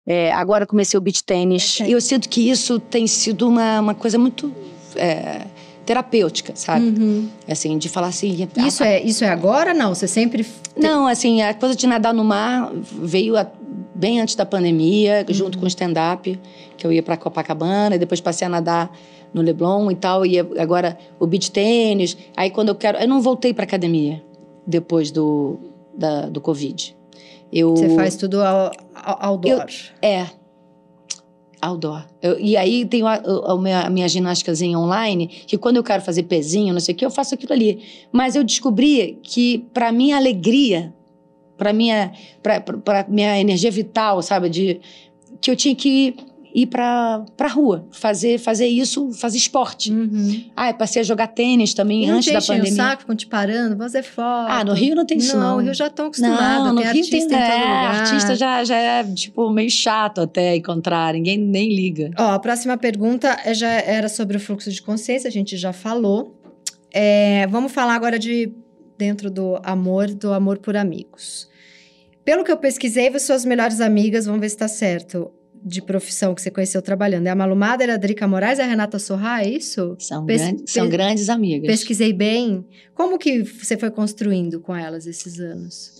é, 0.06 0.32
agora 0.32 0.66
comecei 0.66 0.98
o 0.98 1.00
beach 1.00 1.22
tênis. 1.24 1.80
E 1.80 1.92
eu 1.92 2.00
sinto 2.00 2.28
que 2.28 2.50
isso 2.50 2.78
tem 2.78 3.06
sido 3.06 3.48
uma, 3.48 3.80
uma 3.80 3.94
coisa 3.94 4.18
muito 4.18 4.52
é, 4.96 5.46
terapêutica, 5.86 6.54
sabe? 6.56 6.86
Uhum. 6.86 7.28
Assim, 7.48 7.78
de 7.78 7.88
falar 7.88 8.08
assim. 8.08 8.48
Isso, 8.66 8.82
é, 8.82 9.02
isso 9.02 9.24
é 9.24 9.28
agora? 9.28 9.72
Não, 9.74 9.94
você 9.94 10.06
sempre... 10.08 10.46
Não, 10.76 11.06
assim, 11.06 11.40
a 11.42 11.54
coisa 11.54 11.74
de 11.76 11.86
nadar 11.86 12.12
no 12.12 12.24
mar 12.24 12.70
veio 12.74 13.36
a- 13.36 13.50
bem 13.94 14.20
antes 14.20 14.34
da 14.34 14.44
pandemia, 14.44 15.24
Uhum. 15.28 15.34
junto 15.34 15.58
com 15.58 15.64
o 15.64 15.68
stand-up, 15.68 16.38
que 16.76 16.86
eu 16.86 16.92
ia 16.92 17.02
para 17.02 17.16
Copacabana, 17.16 17.94
e 17.96 17.98
depois 17.98 18.20
passei 18.20 18.46
a 18.46 18.48
nadar 18.48 18.90
no 19.32 19.40
Leblon 19.42 19.90
e 19.90 19.94
tal, 19.96 20.24
e 20.26 20.38
agora 20.38 20.96
o 21.18 21.26
beach 21.26 21.50
tênis. 21.50 22.16
Aí 22.36 22.50
quando 22.50 22.68
eu 22.68 22.74
quero, 22.74 22.98
eu 22.98 23.08
não 23.08 23.20
voltei 23.20 23.52
para 23.54 23.64
academia 23.64 24.22
depois 24.66 25.10
do 25.10 25.58
da, 25.96 26.28
do 26.28 26.40
Covid. 26.40 26.96
Eu 27.52 27.76
Você 27.76 27.88
faz 27.94 28.16
tudo 28.16 28.42
ao, 28.42 28.72
ao, 28.94 29.18
outdoor. 29.30 29.66
é 30.02 30.26
outdoor. 31.60 32.04
Eu- 32.20 32.38
e 32.38 32.56
aí 32.56 32.84
tem 32.84 33.02
a, 33.02 33.14
a- 33.14 33.52
a 33.52 33.90
minha, 33.90 34.04
a 34.04 34.08
ginásticazinha 34.08 34.78
online, 34.78 35.26
que 35.28 35.56
quando 35.56 35.76
eu 35.76 35.82
quero 35.84 36.02
fazer 36.02 36.24
pezinho, 36.24 36.72
não 36.74 36.80
sei 36.80 36.94
o 36.94 36.98
que, 36.98 37.04
eu 37.06 37.10
faço 37.10 37.34
aquilo 37.34 37.52
ali. 37.52 37.80
Mas 38.12 38.36
eu 38.36 38.44
descobri 38.44 39.18
que 39.22 39.66
para 39.72 39.90
minha 39.92 40.16
alegria, 40.16 40.92
para 41.64 41.72
minha 41.72 42.12
para 42.42 43.06
minha 43.08 43.40
energia 43.40 43.70
vital, 43.70 44.20
sabe, 44.20 44.50
de 44.50 44.80
que 45.40 45.50
eu 45.50 45.56
tinha 45.56 45.74
que 45.74 46.14
ir 46.54 46.66
para 46.66 47.24
para 47.36 47.48
rua, 47.48 47.88
fazer 47.90 48.38
fazer 48.38 48.66
isso, 48.66 49.10
fazer 49.12 49.38
esporte. 49.38 49.90
Uhum. 49.90 50.44
Ah, 50.54 50.68
eu 50.70 50.74
passei 50.74 51.00
a 51.00 51.02
jogar 51.02 51.28
tênis 51.28 51.72
também 51.72 52.04
E 52.04 52.06
não 52.06 52.16
antes 52.16 52.26
te 52.28 52.32
da 52.34 52.42
pandemia. 52.42 52.72
saco, 52.72 53.00
ficam 53.00 53.16
te 53.16 53.26
parando, 53.26 53.76
fazer 53.78 54.02
foto. 54.02 54.50
Ah, 54.52 54.62
no 54.62 54.74
Rio 54.74 54.94
não 54.94 55.06
tem 55.06 55.16
isso, 55.18 55.36
não. 55.38 55.56
no 55.56 55.62
Rio 55.62 55.72
já 55.74 55.86
estão 55.86 56.06
acostumados, 56.06 56.66
Não, 56.66 56.74
no 56.74 56.82
Rio 56.82 57.08
tem, 57.10 57.34
é, 57.34 57.86
artista 57.86 58.36
já, 58.36 58.62
já 58.62 58.76
é, 58.76 59.04
tipo, 59.04 59.48
meio 59.50 59.70
chato 59.70 60.20
até 60.20 60.54
encontrar, 60.56 61.14
ninguém 61.14 61.38
nem 61.38 61.74
liga. 61.74 62.10
Ó, 62.18 62.32
a 62.32 62.38
próxima 62.38 62.76
pergunta 62.76 63.36
é- 63.42 63.54
já 63.54 63.70
era 63.70 64.08
sobre 64.10 64.36
o 64.36 64.40
fluxo 64.40 64.70
de 64.70 64.82
consciência, 64.82 65.28
a 65.28 65.32
gente 65.32 65.56
já 65.56 65.72
falou. 65.72 66.38
É, 66.92 67.46
vamos 67.48 67.72
falar 67.72 67.94
agora 67.94 68.18
de 68.18 68.52
dentro 68.96 69.28
do 69.28 69.58
amor, 69.64 70.06
do 70.14 70.32
amor 70.32 70.58
por 70.58 70.76
amigos. 70.76 71.48
Pelo 72.24 72.42
que 72.44 72.50
eu 72.52 72.56
pesquisei, 72.56 73.08
as 73.08 73.22
suas 73.22 73.44
melhores 73.44 73.80
amigas, 73.80 74.26
vamos 74.26 74.40
ver 74.40 74.48
se 74.48 74.54
está 74.54 74.68
certo, 74.68 75.30
de 75.62 75.80
profissão 75.80 76.34
que 76.34 76.42
você 76.42 76.50
conheceu 76.50 76.82
trabalhando. 76.82 77.26
É 77.26 77.30
a 77.30 77.34
Malu 77.34 77.56
Mader, 77.56 77.90
a 77.90 77.96
Drica 77.96 78.26
Moraes 78.28 78.58
e 78.58 78.62
a 78.62 78.66
Renata 78.66 78.98
Sorra, 78.98 79.42
é 79.42 79.48
isso? 79.48 79.96
São, 79.98 80.26
Pes- 80.26 80.42
grandes, 80.42 80.72
são 80.72 80.88
grandes 80.88 81.28
amigas. 81.30 81.66
Pesquisei 81.66 82.12
bem. 82.12 82.64
Como 82.94 83.18
que 83.18 83.42
você 83.42 83.76
foi 83.76 83.90
construindo 83.90 84.60
com 84.60 84.74
elas 84.76 85.06
esses 85.06 85.38
anos? 85.40 85.93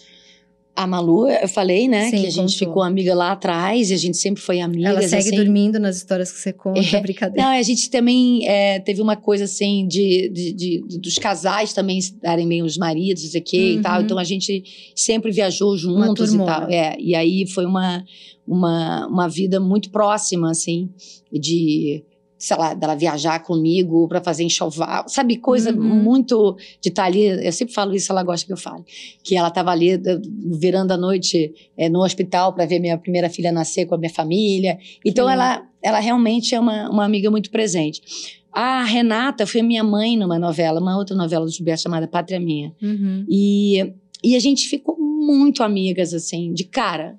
A 0.77 0.89
Malu, 0.89 1.29
eu 1.29 1.47
falei, 1.49 1.87
né, 1.87 2.11
Sim, 2.11 2.20
que 2.22 2.27
a 2.27 2.31
gente 2.31 2.53
contou. 2.55 2.68
ficou 2.68 2.83
amiga 2.83 3.14
lá 3.14 3.31
atrás 3.31 3.91
e 3.91 3.95
a 3.95 3.97
gente 3.97 4.16
sempre 4.16 4.43
foi 4.43 4.61
amiga. 4.61 4.89
Ela 4.89 5.03
segue 5.03 5.29
assim. 5.29 5.37
dormindo 5.37 5.79
nas 5.79 5.97
histórias 5.97 6.33
que 6.33 6.39
você 6.41 6.53
conta, 6.53 6.81
É. 6.81 7.01
brincadeira. 7.01 7.49
Não, 7.49 7.57
a 7.57 7.62
gente 7.62 7.89
também 7.89 8.45
é, 8.49 8.81
teve 8.81 9.01
uma 9.01 9.14
coisa 9.14 9.45
assim 9.45 9.87
de, 9.87 10.29
de- 10.31 10.53
de- 10.53 10.99
dos 10.99 11.14
casais 11.14 11.72
também 11.72 12.01
darem 12.20 12.49
bem 12.49 12.62
os 12.62 12.77
maridos, 12.77 13.22
não 13.22 13.31
sei 13.31 13.41
o 13.41 13.45
quê 13.45 13.72
e 13.72 13.77
Uhum. 13.77 13.83
tal. 13.83 14.03
Então 14.03 14.18
a 14.18 14.25
gente 14.25 14.64
sempre 14.97 15.31
viajou 15.31 15.77
juntos 15.77 16.35
e 16.35 16.39
tal. 16.39 16.68
É, 16.68 16.97
e 16.99 17.14
aí 17.14 17.47
foi 17.47 17.66
uma, 17.66 18.05
uma, 18.45 19.07
uma 19.07 19.29
vida 19.29 19.61
muito 19.61 19.91
próxima, 19.91 20.51
assim, 20.51 20.91
de, 21.33 22.03
sei 22.45 22.57
lá, 22.59 22.75
dela 22.75 22.95
viajar 22.95 23.39
comigo 23.43 24.07
para 24.07 24.21
fazer 24.23 24.45
enxoval, 24.45 25.09
sabe? 25.09 25.39
Coisa 25.39 25.73
Uhum. 25.73 25.83
muito 25.83 26.57
de 26.79 26.91
estar 26.91 27.05
ali. 27.05 27.25
Eu 27.25 27.53
sempre 27.53 27.73
falo 27.73 27.95
isso, 27.95 28.13
ela 28.13 28.23
gosta 28.23 28.47
que 28.47 28.53
eu 28.53 28.57
fale. 28.57 28.85
Que 29.23 29.35
ela 29.35 29.49
estava 29.49 29.71
ali 29.71 29.99
virando 30.53 30.93
a 30.93 30.97
noite 30.99 31.55
eh, 31.77 31.89
no 31.89 32.05
hospital 32.05 32.53
para 32.53 32.67
ver 32.67 32.81
minha 32.81 32.99
primeira 32.99 33.31
filha 33.31 33.51
nascer 33.51 33.87
com 33.87 33.95
a 33.95 33.99
minha 33.99 34.11
família. 34.13 34.79
Então 35.03 35.27
Que 35.27 35.33
ela, 35.33 35.67
ela 35.83 36.01
realmente 36.01 36.55
é 36.55 36.61
uma, 36.61 36.91
uma 36.91 37.05
amiga 37.07 37.31
muito 37.31 37.51
presente. 37.51 38.03
A 38.53 38.85
Renata 38.85 39.47
foi 39.47 39.63
minha 39.63 39.83
mãe 39.83 40.15
numa 40.17 40.39
novela, 40.39 40.81
uma 40.81 40.99
outra 40.99 41.17
novela 41.17 41.47
do 41.47 41.51
Gilberto 41.51 41.83
chamada 41.83 42.07
Pátria 42.07 42.39
Minha. 42.39 42.75
Uhum. 42.83 43.25
E, 43.27 43.93
e 44.23 44.37
a 44.37 44.39
gente 44.39 44.69
ficou 44.69 44.99
muito 44.99 45.63
amigas, 45.63 46.13
assim, 46.13 46.53
de 46.53 46.65
cara. 46.65 47.19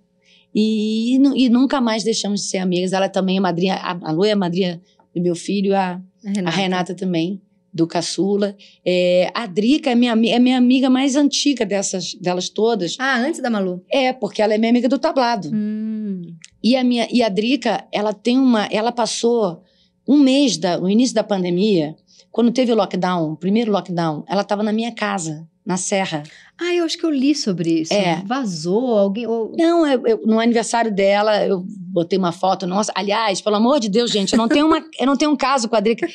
E, 0.57 1.15
e 1.35 1.49
nunca 1.49 1.81
mais 1.81 2.03
deixamos 2.05 2.39
de 2.41 2.47
ser 2.47 2.59
amigas. 2.59 2.93
Ela 2.93 3.09
também 3.09 3.35
é 3.35 3.39
madrinha, 3.41 3.75
a, 3.75 4.09
a 4.09 4.11
Lu 4.13 4.23
é 4.23 4.31
a 4.31 4.35
madrinha 4.37 4.79
do 5.15 5.21
meu 5.21 5.35
filho, 5.35 5.75
a, 5.75 6.01
A 6.25 6.29
Renata. 6.29 6.47
a 6.47 6.51
Renata 6.51 6.95
também, 6.95 7.41
do 7.73 7.87
Caçula. 7.87 8.55
É, 8.85 9.31
a 9.33 9.45
Drica 9.47 9.89
é 9.91 9.95
minha, 9.95 10.11
é 10.11 10.39
minha 10.39 10.57
amiga 10.57 10.89
mais 10.89 11.15
antiga 11.15 11.65
dessas, 11.65 12.13
delas 12.15 12.49
todas. 12.49 12.95
Ah, 12.99 13.17
antes 13.17 13.41
da 13.41 13.49
Malu. 13.49 13.83
É, 13.91 14.13
porque 14.13 14.41
ela 14.41 14.53
é 14.53 14.57
minha 14.57 14.69
amiga 14.69 14.89
do 14.89 14.99
tablado. 14.99 15.49
Hum. 15.53 16.21
E 16.63 16.75
a 16.75 16.83
minha 16.83 17.07
e 17.11 17.21
a 17.21 17.29
Drica, 17.29 17.85
ela 17.91 18.13
tem 18.13 18.37
uma, 18.37 18.65
ela 18.67 18.91
passou 18.91 19.63
um 20.07 20.17
mês 20.17 20.57
da, 20.57 20.77
no 20.77 20.89
início 20.89 21.15
da 21.15 21.23
pandemia, 21.23 21.95
quando 22.31 22.51
teve 22.51 22.71
o 22.71 22.75
lockdown, 22.75 23.31
o 23.31 23.37
primeiro 23.37 23.71
lockdown, 23.71 24.23
ela 24.27 24.41
estava 24.41 24.61
na 24.61 24.73
minha 24.73 24.91
casa. 24.91 25.47
na 25.65 25.77
Serra. 25.77 26.21
Ah, 26.59 26.73
eu 26.73 26.85
acho 26.85 26.97
que 26.97 27.05
eu 27.05 27.09
li 27.09 27.35
sobre 27.35 27.81
isso. 27.81 27.93
É. 27.93 28.23
Vazou 28.25 28.97
alguém. 28.97 29.27
Ou... 29.27 29.51
Não, 29.57 29.85
eu, 29.85 30.07
eu- 30.07 30.21
no 30.25 30.39
aniversário 30.39 30.93
dela, 30.93 31.45
eu 31.45 31.65
botei 31.67 32.17
uma 32.17 32.31
foto. 32.31 32.65
Nossa, 32.65 32.91
aliás, 32.95 33.41
pelo 33.41 33.57
amor 33.57 33.79
de 33.79 33.89
Deus, 33.89 34.09
gente, 34.09 34.33
eu 34.33 34.37
não 34.37 34.47
tenho, 34.47 34.65
uma, 34.65 34.77
eu 34.97 35.05
não 35.05 35.17
tenho 35.17 35.31
um 35.31 35.35
caso 35.35 35.67
com 35.67 35.75
a 35.75 35.79
Drica. 35.81 36.07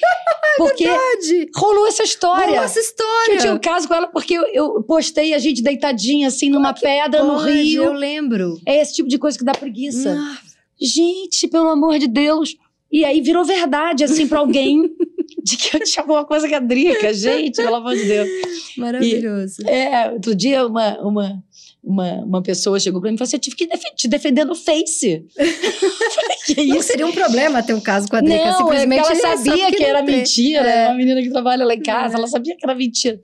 Porque 0.56 0.84
Verdade. 0.86 1.50
rolou 1.54 1.86
essa 1.86 2.02
história. 2.02 2.46
Rolou 2.48 2.64
essa 2.64 2.80
história. 2.80 3.32
eu 3.34 3.38
tinha 3.38 3.54
um 3.54 3.58
caso 3.58 3.86
com 3.86 3.94
ela 3.94 4.08
porque 4.08 4.34
eu, 4.34 4.44
eu 4.52 4.82
postei 4.82 5.34
a 5.34 5.38
gente 5.38 5.62
deitadinha 5.62 6.28
assim 6.28 6.48
numa 6.50 6.72
pedra 6.72 7.22
no 7.22 7.34
Pode, 7.36 7.52
rio. 7.52 7.84
Eu 7.84 7.92
lembro. 7.92 8.58
É 8.66 8.80
esse 8.80 8.94
tipo 8.94 9.08
de 9.08 9.18
coisa 9.18 9.38
que 9.38 9.44
dá 9.44 9.52
preguiça. 9.52 10.16
Ah, 10.18 10.38
Gente, 10.80 11.46
pelo 11.48 11.68
amor 11.68 11.98
de 11.98 12.06
Deus. 12.06 12.56
E 12.90 13.04
aí 13.04 13.20
virou 13.20 13.44
verdade, 13.44 14.02
assim, 14.02 14.26
pra 14.26 14.40
alguém 14.40 14.90
de 15.44 15.56
que 15.56 15.76
eu 15.76 15.80
tinha 15.84 16.02
alguma 16.02 16.24
coisa 16.24 16.48
com 16.48 16.54
a 16.54 16.58
Drica. 16.60 17.12
Gente, 17.14 17.56
pelo 17.56 17.76
amor 17.76 17.94
de 17.94 18.04
Deus. 18.04 18.28
maravilhoso. 18.76 19.62
É, 19.66 20.10
outro 20.12 20.34
dia 20.34 20.66
uma, 20.66 20.98
uma, 21.00 21.44
uma, 21.82 22.12
uma 22.24 22.42
pessoa 22.42 22.78
chegou 22.78 23.00
pra 23.00 23.10
mim 23.10 23.14
e 23.14 23.18
falou 23.18 23.26
assim: 23.26 23.36
eu 23.36 23.40
tive 23.40 23.56
que 23.56 23.66
te 23.96 24.08
defender 24.08 24.44
no 24.44 24.54
Face. 24.54 25.24
Eu 25.36 25.46
falei, 25.46 26.36
que 26.46 26.54
Não 26.66 26.76
isso? 26.76 26.88
seria 26.88 27.06
um 27.06 27.12
problema 27.12 27.62
ter 27.62 27.74
um 27.74 27.80
caso 27.80 28.08
com 28.08 28.16
a 28.16 28.20
Drica, 28.20 28.36
Não, 28.38 28.48
é 28.50 28.52
simplesmente 28.56 29.00
ela 29.06 29.14
sabia 29.36 29.70
que 29.70 29.78
não 29.80 29.88
era 29.88 30.02
mentira. 30.02 30.68
É. 30.68 30.86
Uma 30.88 30.96
menina 30.96 31.22
que 31.22 31.30
trabalha 31.30 31.64
lá 31.64 31.74
em 31.74 31.82
casa, 31.82 32.14
É. 32.14 32.18
ela 32.18 32.26
sabia 32.26 32.56
que 32.56 32.64
era 32.64 32.74
mentira. 32.74 33.20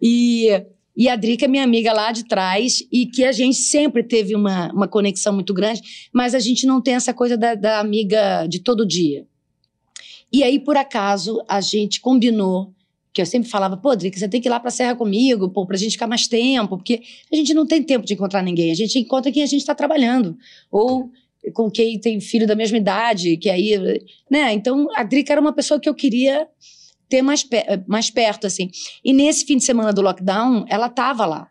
E, 0.00 0.48
e 0.96 1.08
a 1.08 1.16
Drica 1.16 1.44
é 1.44 1.48
minha 1.48 1.64
amiga 1.64 1.92
lá 1.92 2.12
de 2.12 2.24
trás 2.26 2.82
e 2.92 3.06
que 3.06 3.24
a 3.24 3.32
gente 3.32 3.56
sempre 3.56 4.02
teve 4.02 4.34
uma, 4.34 4.70
uma 4.72 4.88
conexão 4.88 5.32
muito 5.32 5.54
grande, 5.54 5.80
mas 6.12 6.34
a 6.34 6.38
gente 6.38 6.66
não 6.66 6.80
tem 6.80 6.94
essa 6.94 7.12
coisa 7.14 7.36
da, 7.36 7.54
da 7.54 7.80
amiga 7.80 8.46
de 8.46 8.60
todo 8.60 8.86
dia. 8.86 9.24
E 10.34 10.42
aí, 10.42 10.58
por 10.58 10.76
acaso, 10.76 11.40
a 11.46 11.60
gente 11.60 12.00
combinou, 12.00 12.74
que 13.12 13.22
eu 13.22 13.26
sempre 13.26 13.48
falava, 13.48 13.76
pô, 13.76 13.94
Drica, 13.94 14.18
você 14.18 14.28
tem 14.28 14.40
que 14.40 14.48
ir 14.48 14.50
lá 14.50 14.58
pra 14.58 14.68
Serra 14.68 14.96
comigo, 14.96 15.48
pô, 15.48 15.64
pra 15.64 15.76
gente 15.76 15.92
ficar 15.92 16.08
mais 16.08 16.26
tempo, 16.26 16.76
porque 16.76 17.02
a 17.32 17.36
gente 17.36 17.54
não 17.54 17.64
tem 17.64 17.80
tempo 17.80 18.04
de 18.04 18.14
encontrar 18.14 18.42
ninguém, 18.42 18.72
a 18.72 18.74
gente 18.74 18.98
encontra 18.98 19.30
quem 19.30 19.44
a 19.44 19.46
gente 19.46 19.64
tá 19.64 19.76
trabalhando. 19.76 20.36
Ou 20.72 21.08
com 21.52 21.70
quem 21.70 22.00
tem 22.00 22.18
filho 22.20 22.48
da 22.48 22.56
mesma 22.56 22.76
idade, 22.76 23.36
que 23.36 23.48
aí, 23.48 23.78
né? 24.28 24.52
Então, 24.52 24.88
a 24.96 25.04
Drica 25.04 25.32
era 25.32 25.40
uma 25.40 25.52
pessoa 25.52 25.78
que 25.78 25.88
eu 25.88 25.94
queria 25.94 26.48
ter 27.08 27.22
mais, 27.22 27.46
mais 27.86 28.10
perto, 28.10 28.44
assim. 28.44 28.72
E 29.04 29.12
nesse 29.12 29.44
fim 29.44 29.56
de 29.56 29.62
semana 29.62 29.92
do 29.92 30.02
lockdown, 30.02 30.64
ela 30.68 30.88
tava 30.88 31.24
lá, 31.26 31.48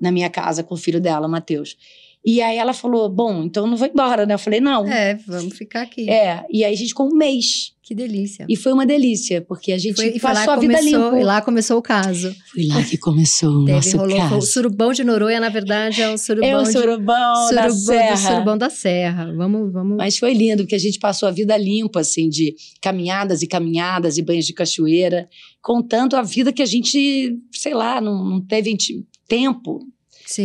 na 0.00 0.10
minha 0.10 0.30
casa, 0.30 0.62
com 0.62 0.72
o 0.72 0.78
filho 0.78 0.98
dela, 0.98 1.26
o 1.26 1.30
Matheus. 1.30 1.76
E 2.24 2.40
aí 2.40 2.56
ela 2.56 2.72
falou, 2.72 3.06
bom, 3.06 3.42
então 3.42 3.66
não 3.66 3.76
vou 3.76 3.86
embora, 3.86 4.24
né? 4.24 4.32
Eu 4.32 4.38
falei, 4.38 4.62
não. 4.62 4.90
É, 4.90 5.14
vamos 5.26 5.58
ficar 5.58 5.82
aqui. 5.82 6.08
É, 6.08 6.46
e 6.50 6.64
aí 6.64 6.72
a 6.72 6.76
gente 6.76 6.88
ficou 6.88 7.06
um 7.12 7.14
mês. 7.14 7.73
Que 7.86 7.94
delícia. 7.94 8.46
E 8.48 8.56
foi 8.56 8.72
uma 8.72 8.86
delícia, 8.86 9.42
porque 9.42 9.70
a 9.70 9.76
gente 9.76 9.96
Foi, 9.96 10.06
e 10.06 10.18
passou 10.18 10.44
que 10.44 10.50
a 10.50 10.56
vida 10.56 10.78
começou, 10.78 11.04
limpa. 11.10 11.20
e 11.20 11.24
lá 11.24 11.42
começou 11.42 11.76
o 11.78 11.82
caso. 11.82 12.34
Foi 12.50 12.64
lá 12.66 12.82
que 12.82 12.96
começou 12.96 13.50
o 13.50 13.64
Teve, 13.66 13.72
nosso 13.76 13.96
rolou, 13.98 14.16
foi 14.16 14.26
o 14.26 14.30
caso. 14.30 14.46
surubão 14.46 14.92
de 14.94 15.04
Noronha, 15.04 15.38
na 15.38 15.50
verdade, 15.50 16.00
é 16.00 16.08
um 16.08 16.16
surubão 16.16 16.48
É 16.48 16.56
o 16.56 16.62
de- 16.62 16.72
surubão, 16.72 17.06
da 17.54 17.68
surubão 17.68 17.78
serra. 17.78 18.10
do 18.14 18.18
surubão 18.18 18.58
da 18.58 18.70
serra. 18.70 19.32
Vamos, 19.36 19.70
vamos. 19.70 19.96
Mas 19.98 20.16
foi 20.16 20.32
lindo, 20.32 20.62
porque 20.62 20.74
a 20.74 20.78
gente 20.78 20.98
passou 20.98 21.28
a 21.28 21.30
vida 21.30 21.54
limpa, 21.58 22.00
assim, 22.00 22.30
de 22.30 22.54
caminhadas 22.80 23.42
e 23.42 23.46
caminhadas 23.46 24.16
e 24.16 24.22
banhos 24.22 24.46
de 24.46 24.54
cachoeira, 24.54 25.28
contando 25.60 26.16
a 26.16 26.22
vida 26.22 26.54
que 26.54 26.62
a 26.62 26.66
gente, 26.66 27.38
sei 27.52 27.74
lá, 27.74 28.00
não, 28.00 28.24
não 28.24 28.40
teve 28.40 28.74
tempo 29.28 29.80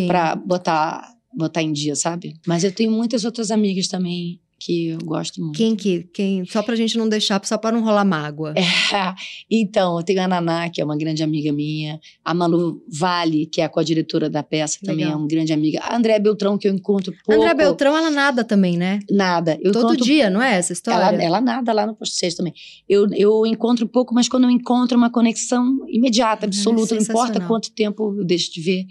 pra 0.08 0.36
botar, 0.36 1.08
botar 1.34 1.62
em 1.62 1.72
dia, 1.72 1.96
sabe? 1.96 2.34
Mas 2.46 2.66
eu 2.66 2.72
tenho 2.74 2.92
muitas 2.92 3.24
outras 3.24 3.50
amigas 3.50 3.88
também 3.88 4.40
que 4.60 4.90
eu 4.90 5.00
gosto 5.00 5.42
muito. 5.42 5.56
Quem 5.56 5.76
que. 5.76 6.04
Quem, 6.14 6.46
só 6.46 6.62
pra 6.62 6.76
gente 6.76 6.98
não 6.98 7.08
deixar, 7.08 7.40
só 7.46 7.58
pra 7.58 7.72
não 7.72 7.84
rolar 7.84 8.04
mágoa. 8.06 8.54
É, 8.56 8.62
então, 9.50 9.98
eu 9.98 10.04
tenho 10.04 10.22
a 10.22 10.28
Naná, 10.28 10.70
que 10.70 10.82
é 10.82 10.86
uma 10.86 10.98
grande 10.98 11.24
amiga 11.24 11.52
minha, 11.52 12.00
a 12.24 12.34
Malu 12.34 12.84
Vale, 12.92 13.46
que 13.46 13.62
é 13.62 13.66
a 13.66 13.70
co-diretora 13.70 14.30
da 14.30 14.44
peça, 14.44 14.78
também 14.82 15.06
Legal. 15.06 15.14
é 15.14 15.16
uma 15.16 15.28
grande 15.28 15.54
amiga, 15.54 15.80
a 15.82 15.96
Andréa 15.96 16.20
Beltrão, 16.20 16.58
que 16.58 16.68
eu 16.68 16.74
encontro 16.74 17.14
pouco. 17.26 17.42
André 17.42 17.54
Beltrão, 17.54 17.96
ela 17.96 18.10
nada 18.10 18.44
também, 18.44 18.78
né? 18.78 19.00
Nada. 19.10 19.58
Eu 19.62 19.72
Todo 19.72 19.86
encontro 19.94 20.06
dia, 20.06 20.30
não 20.30 20.42
é 20.42 20.56
essa 20.56 20.74
história? 20.74 21.04
Ela, 21.16 21.24
ela 21.24 21.42
nada 21.42 21.72
lá 21.72 21.86
no 21.88 21.96
posto 21.96 22.16
6 22.16 22.36
também. 22.36 22.54
Eu, 22.88 23.08
eu 23.14 23.46
encontro 23.46 23.88
pouco, 23.88 24.14
mas 24.14 24.28
quando 24.28 24.44
eu 24.44 24.50
encontro 24.50 24.98
uma 24.98 25.10
conexão 25.10 25.78
imediata, 25.88 26.46
Uhum, 26.46 26.50
absoluta, 26.50 26.96
não 26.96 27.02
importa 27.02 27.40
quanto 27.42 27.72
tempo 27.72 28.16
eu 28.20 28.24
deixo 28.26 28.52
de 28.54 28.62
ver. 28.62 28.86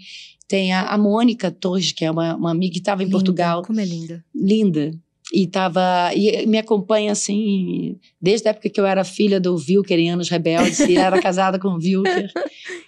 Tem 0.47 0.73
a, 0.73 0.87
a 0.87 0.97
Mônica 0.97 1.51
Torres, 1.51 1.91
que 1.91 2.03
é 2.03 2.09
uma, 2.11 2.35
uma 2.35 2.51
amiga 2.51 2.73
que 2.73 2.79
estava 2.79 3.01
em 3.03 3.05
Linda, 3.05 3.17
Portugal, 3.17 3.61
Como 3.63 3.79
é 3.79 3.85
linda. 3.85 4.23
linda. 4.33 4.91
E 5.31 5.45
tava, 5.45 6.11
e 6.15 6.45
me 6.47 6.57
acompanha 6.57 7.11
assim, 7.11 7.99
desde 8.19 8.47
a 8.47 8.51
época 8.51 8.69
que 8.69 8.81
eu 8.81 8.85
era 8.85 9.03
filha 9.03 9.39
do 9.39 9.55
Wilker 9.55 9.99
em 9.99 10.09
Anos 10.09 10.27
Rebeldes, 10.27 10.79
e 10.79 10.97
era 10.97 11.21
casada 11.21 11.59
com 11.59 11.67
o 11.69 11.75
Wilker. 11.75 12.31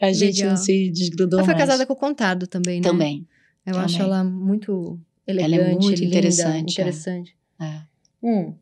A 0.01 0.11
gente 0.13 0.37
Legal. 0.37 0.49
não 0.49 0.57
se 0.57 0.89
desgrudou 0.89 1.39
Ela 1.39 1.45
foi 1.45 1.53
mais. 1.53 1.67
casada 1.67 1.85
com 1.85 1.93
o 1.93 1.95
Contado 1.95 2.47
também, 2.47 2.81
né? 2.81 2.89
Também. 2.89 3.27
Eu 3.65 3.73
também. 3.73 3.85
acho 3.85 4.01
ela 4.01 4.23
muito 4.23 4.99
é 5.27 5.31
elegante, 5.31 5.83
muito 5.83 5.99
linda, 5.99 6.05
interessante, 6.05 6.79
é. 6.79 6.81
interessante. 6.81 7.35
É. 7.59 7.81
Hum. 8.23 8.53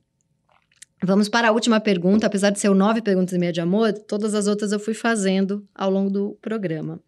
Vamos 1.02 1.30
para 1.30 1.48
a 1.48 1.52
última 1.52 1.80
pergunta. 1.80 2.28
Apesar 2.28 2.50
de 2.50 2.60
ser 2.60 2.70
o 2.70 2.76
nove 2.76 3.02
perguntas 3.02 3.34
e 3.34 3.40
meia 3.40 3.54
de 3.54 3.62
amor, 3.62 3.94
todas 3.94 4.34
as 4.34 4.48
outras 4.48 4.72
eu 4.72 4.80
fui 4.80 4.94
fazendo 4.94 5.66
ao 5.74 5.90
longo 5.90 6.10
do 6.10 6.38
programa. 6.42 7.00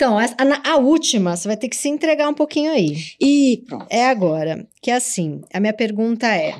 Então, 0.00 0.20
essa- 0.20 0.36
a, 0.38 0.74
a 0.74 0.76
última, 0.76 1.34
você 1.36 1.48
vai 1.48 1.56
ter 1.56 1.68
que 1.68 1.74
se 1.74 1.88
entregar 1.88 2.28
um 2.28 2.34
pouquinho 2.34 2.70
aí. 2.70 2.94
E 3.20 3.64
pronto. 3.66 3.86
É 3.90 4.06
agora. 4.06 4.64
Que 4.80 4.92
é 4.92 4.94
assim, 4.94 5.40
a 5.52 5.58
minha 5.58 5.72
pergunta 5.72 6.24
é... 6.28 6.54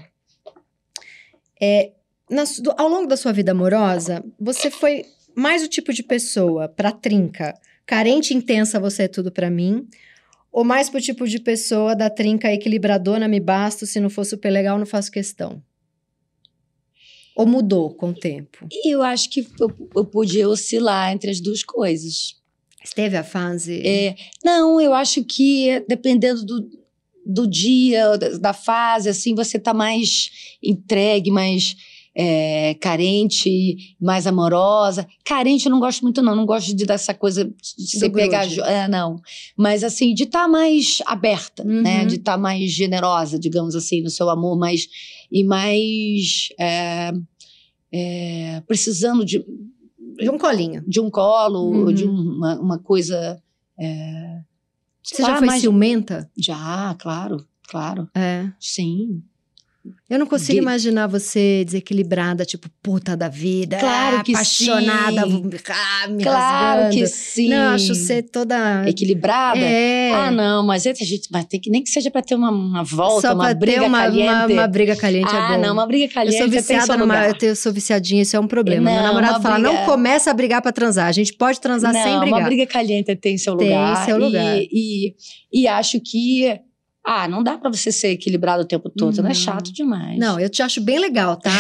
é 1.63 1.93
na 2.29 2.43
do- 2.43 2.75
ao 2.77 2.89
longo 2.89 3.07
da 3.07 3.17
sua 3.17 3.33
vida 3.33 3.53
amorosa, 3.53 4.25
você 4.41 4.73
foi 4.73 5.05
mais 5.37 5.63
o 5.63 5.69
tipo 5.69 5.93
de 5.93 6.03
pessoa 6.03 6.69
pra 6.69 6.91
trinca, 6.91 7.55
carente, 7.87 8.35
intensa, 8.35 8.81
você 8.81 9.05
é 9.05 9.09
tudo 9.09 9.31
pra 9.31 9.49
mim, 9.49 9.87
ou 10.51 10.65
mais 10.65 10.91
pro 10.91 11.01
tipo 11.01 11.25
de 11.25 11.39
pessoa 11.39 11.95
da 11.95 12.11
trinca 12.11 12.53
equilibradona, 12.53 13.29
me 13.29 13.39
basto, 13.39 13.87
se 13.87 14.01
não 14.01 14.11
for 14.11 14.25
super 14.25 14.51
legal, 14.51 14.77
não 14.81 14.85
faço 14.85 15.13
questão? 15.13 15.63
Ou 17.37 17.47
mudou 17.47 17.95
com 17.95 18.09
o 18.09 18.15
tempo? 18.15 18.67
E 18.71 18.93
eu 18.93 19.01
acho 19.01 19.31
que 19.31 19.47
eu, 19.61 19.71
eu 19.95 20.05
podia 20.05 20.49
oscilar 20.49 21.13
entre 21.13 21.31
as 21.31 21.41
duas 21.41 21.63
coisas. 21.63 22.37
Teve 22.95 23.17
a 23.17 23.25
fase... 23.25 23.81
É, 23.87 24.15
não, 24.45 24.81
eu 24.81 24.93
acho 24.95 25.25
que 25.25 25.85
dependendo 25.89 26.45
do, 26.45 26.69
do 27.27 27.47
dia, 27.47 28.17
da, 28.17 28.39
da 28.39 28.53
fase, 28.53 29.09
assim, 29.09 29.35
você 29.35 29.59
tá 29.59 29.73
mais 29.75 30.31
entregue, 30.63 31.31
mais 31.31 31.77
é, 32.21 32.75
carente, 32.81 33.95
mais 34.01 34.27
amorosa. 34.27 35.07
Carente 35.25 35.67
eu 35.67 35.71
não 35.71 35.79
gosto 35.79 36.03
muito, 36.03 36.21
não. 36.21 36.35
Não 36.35 36.45
gosto 36.45 36.75
de 36.75 36.85
dessa 36.85 37.15
coisa 37.15 37.45
de 37.45 37.53
você 37.99 38.11
pegar. 38.11 38.41
grude. 38.41 38.57
jo- 38.57 38.65
É, 38.65 38.89
não. 38.89 39.21
Mas, 39.57 39.85
assim, 39.85 40.13
de 40.15 40.25
estar 40.25 40.49
mais 40.49 40.99
aberta, 41.07 41.63
né? 41.63 42.01
Uhum. 42.01 42.07
De 42.09 42.17
estar 42.17 42.37
mais 42.37 42.73
generosa, 42.73 43.39
digamos 43.39 43.77
assim, 43.77 44.03
no 44.03 44.11
seu 44.11 44.29
amor, 44.31 44.59
mais. 44.59 44.89
E 45.31 45.45
mais. 45.45 46.49
é, 46.59 47.13
precisando 48.67 49.25
de, 49.25 49.45
De 50.19 50.31
um 50.31 50.39
colinho. 50.39 50.83
de 50.87 51.01
um 51.01 51.11
colo, 51.11 51.71
Uhum. 51.71 51.93
de 51.93 52.05
uma, 52.05 52.59
uma 52.59 52.79
coisa. 52.79 53.41
é, 53.79 54.41
Você 55.03 55.23
já 55.23 55.37
foi 55.39 55.47
mais- 55.47 55.61
ciumenta? 55.61 56.31
Já, 56.37 56.95
claro, 56.99 57.47
claro. 57.69 58.09
É. 58.15 58.51
Sim. 58.59 59.23
Eu 60.11 60.19
não 60.19 60.27
consigo 60.27 60.53
De- 60.55 60.59
imaginar 60.59 61.07
você 61.07 61.63
desequilibrada, 61.65 62.45
tipo, 62.45 62.69
puta 62.83 63.17
da 63.17 63.29
vida. 63.29 63.79
Claro 63.79 64.19
ah, 64.19 64.23
que 64.25 64.33
apaixonada, 64.33 65.23
sim. 65.23 65.51
ah, 65.71 66.09
me 66.09 66.23
claro 66.23 66.83
rasgando. 66.83 66.95
que 66.97 67.07
sim. 67.07 67.49
Não, 67.49 67.57
eu 67.57 67.71
acho 67.71 67.95
você 67.95 68.23
toda. 68.23 68.85
Equilibrada? 68.89 69.59
É. 69.61 70.13
Ah, 70.13 70.31
não, 70.31 70.67
mas 70.67 70.87
a 70.87 70.93
gente 70.93 71.29
vai 71.31 71.45
ter 71.45 71.59
que, 71.59 71.71
nem 71.71 71.83
que 71.83 71.89
seja 71.91 72.11
pra 72.11 72.21
ter 72.21 72.35
uma, 72.35 72.51
uma 72.51 72.83
volta, 72.83 73.29
Só 73.29 73.35
uma 73.35 73.45
pra 73.45 73.55
briga 73.55 73.81
ter 73.81 73.87
uma, 73.87 73.99
caliente. 73.99 74.29
uma, 74.29 74.47
uma 74.47 74.67
briga 74.67 74.97
caliente 74.97 75.31
ah, 75.33 75.55
é 75.55 75.59
não, 75.59 75.73
uma 75.73 75.87
briga 75.87 76.05
eu 76.07 76.11
caliente 76.11 76.39
sou 76.39 76.49
tem 76.49 76.59
viciada 76.61 76.87
seu 76.87 76.99
numa. 76.99 77.27
Eu, 77.27 77.35
tenho, 77.35 77.51
eu 77.53 77.57
sou 77.57 77.73
viciadinha, 77.73 78.23
isso 78.23 78.37
é 78.37 78.41
um 78.41 78.47
problema. 78.49 78.91
Meu 78.91 78.95
Não, 79.01 79.03
namorado 79.09 79.35
uma 79.35 79.41
fala: 79.43 79.55
briga- 79.59 79.73
não 79.73 79.85
começa 79.87 80.31
a 80.31 80.35
brigar 80.35 80.61
pra 80.61 80.73
transar. 80.73 81.07
A 81.07 81.13
gente 81.13 81.33
pode 81.35 81.61
transar 81.61 81.93
não, 81.95 82.03
sem 82.03 82.19
brigar. 82.19 82.39
uma 82.41 82.45
briga 82.47 82.67
caliente 82.67 83.15
tem 83.17 83.39
seu 83.39 83.57
Tem 83.57 83.69
lugar. 83.69 84.05
seu 84.05 84.17
e- 84.19 84.21
lugar. 84.21 84.59
E, 84.59 85.15
e, 85.53 85.69
acho 85.69 85.99
que... 86.01 86.61
Ah, 87.11 87.27
não 87.27 87.43
dá 87.43 87.57
pra 87.57 87.71
você 87.73 87.91
ser 87.91 88.09
equilibrado 88.09 88.63
o 88.63 88.67
tempo 88.67 88.91
todo, 88.91 89.17
não 89.17 89.23
Não. 89.25 89.31
é 89.31 89.35
chato 89.35 89.73
demais. 89.73 90.19
Não, 90.19 90.39
eu 90.39 90.51
te 90.51 90.61
acho 90.61 90.79
bem 90.79 90.99
legal, 90.99 91.37
tá? 91.39 91.51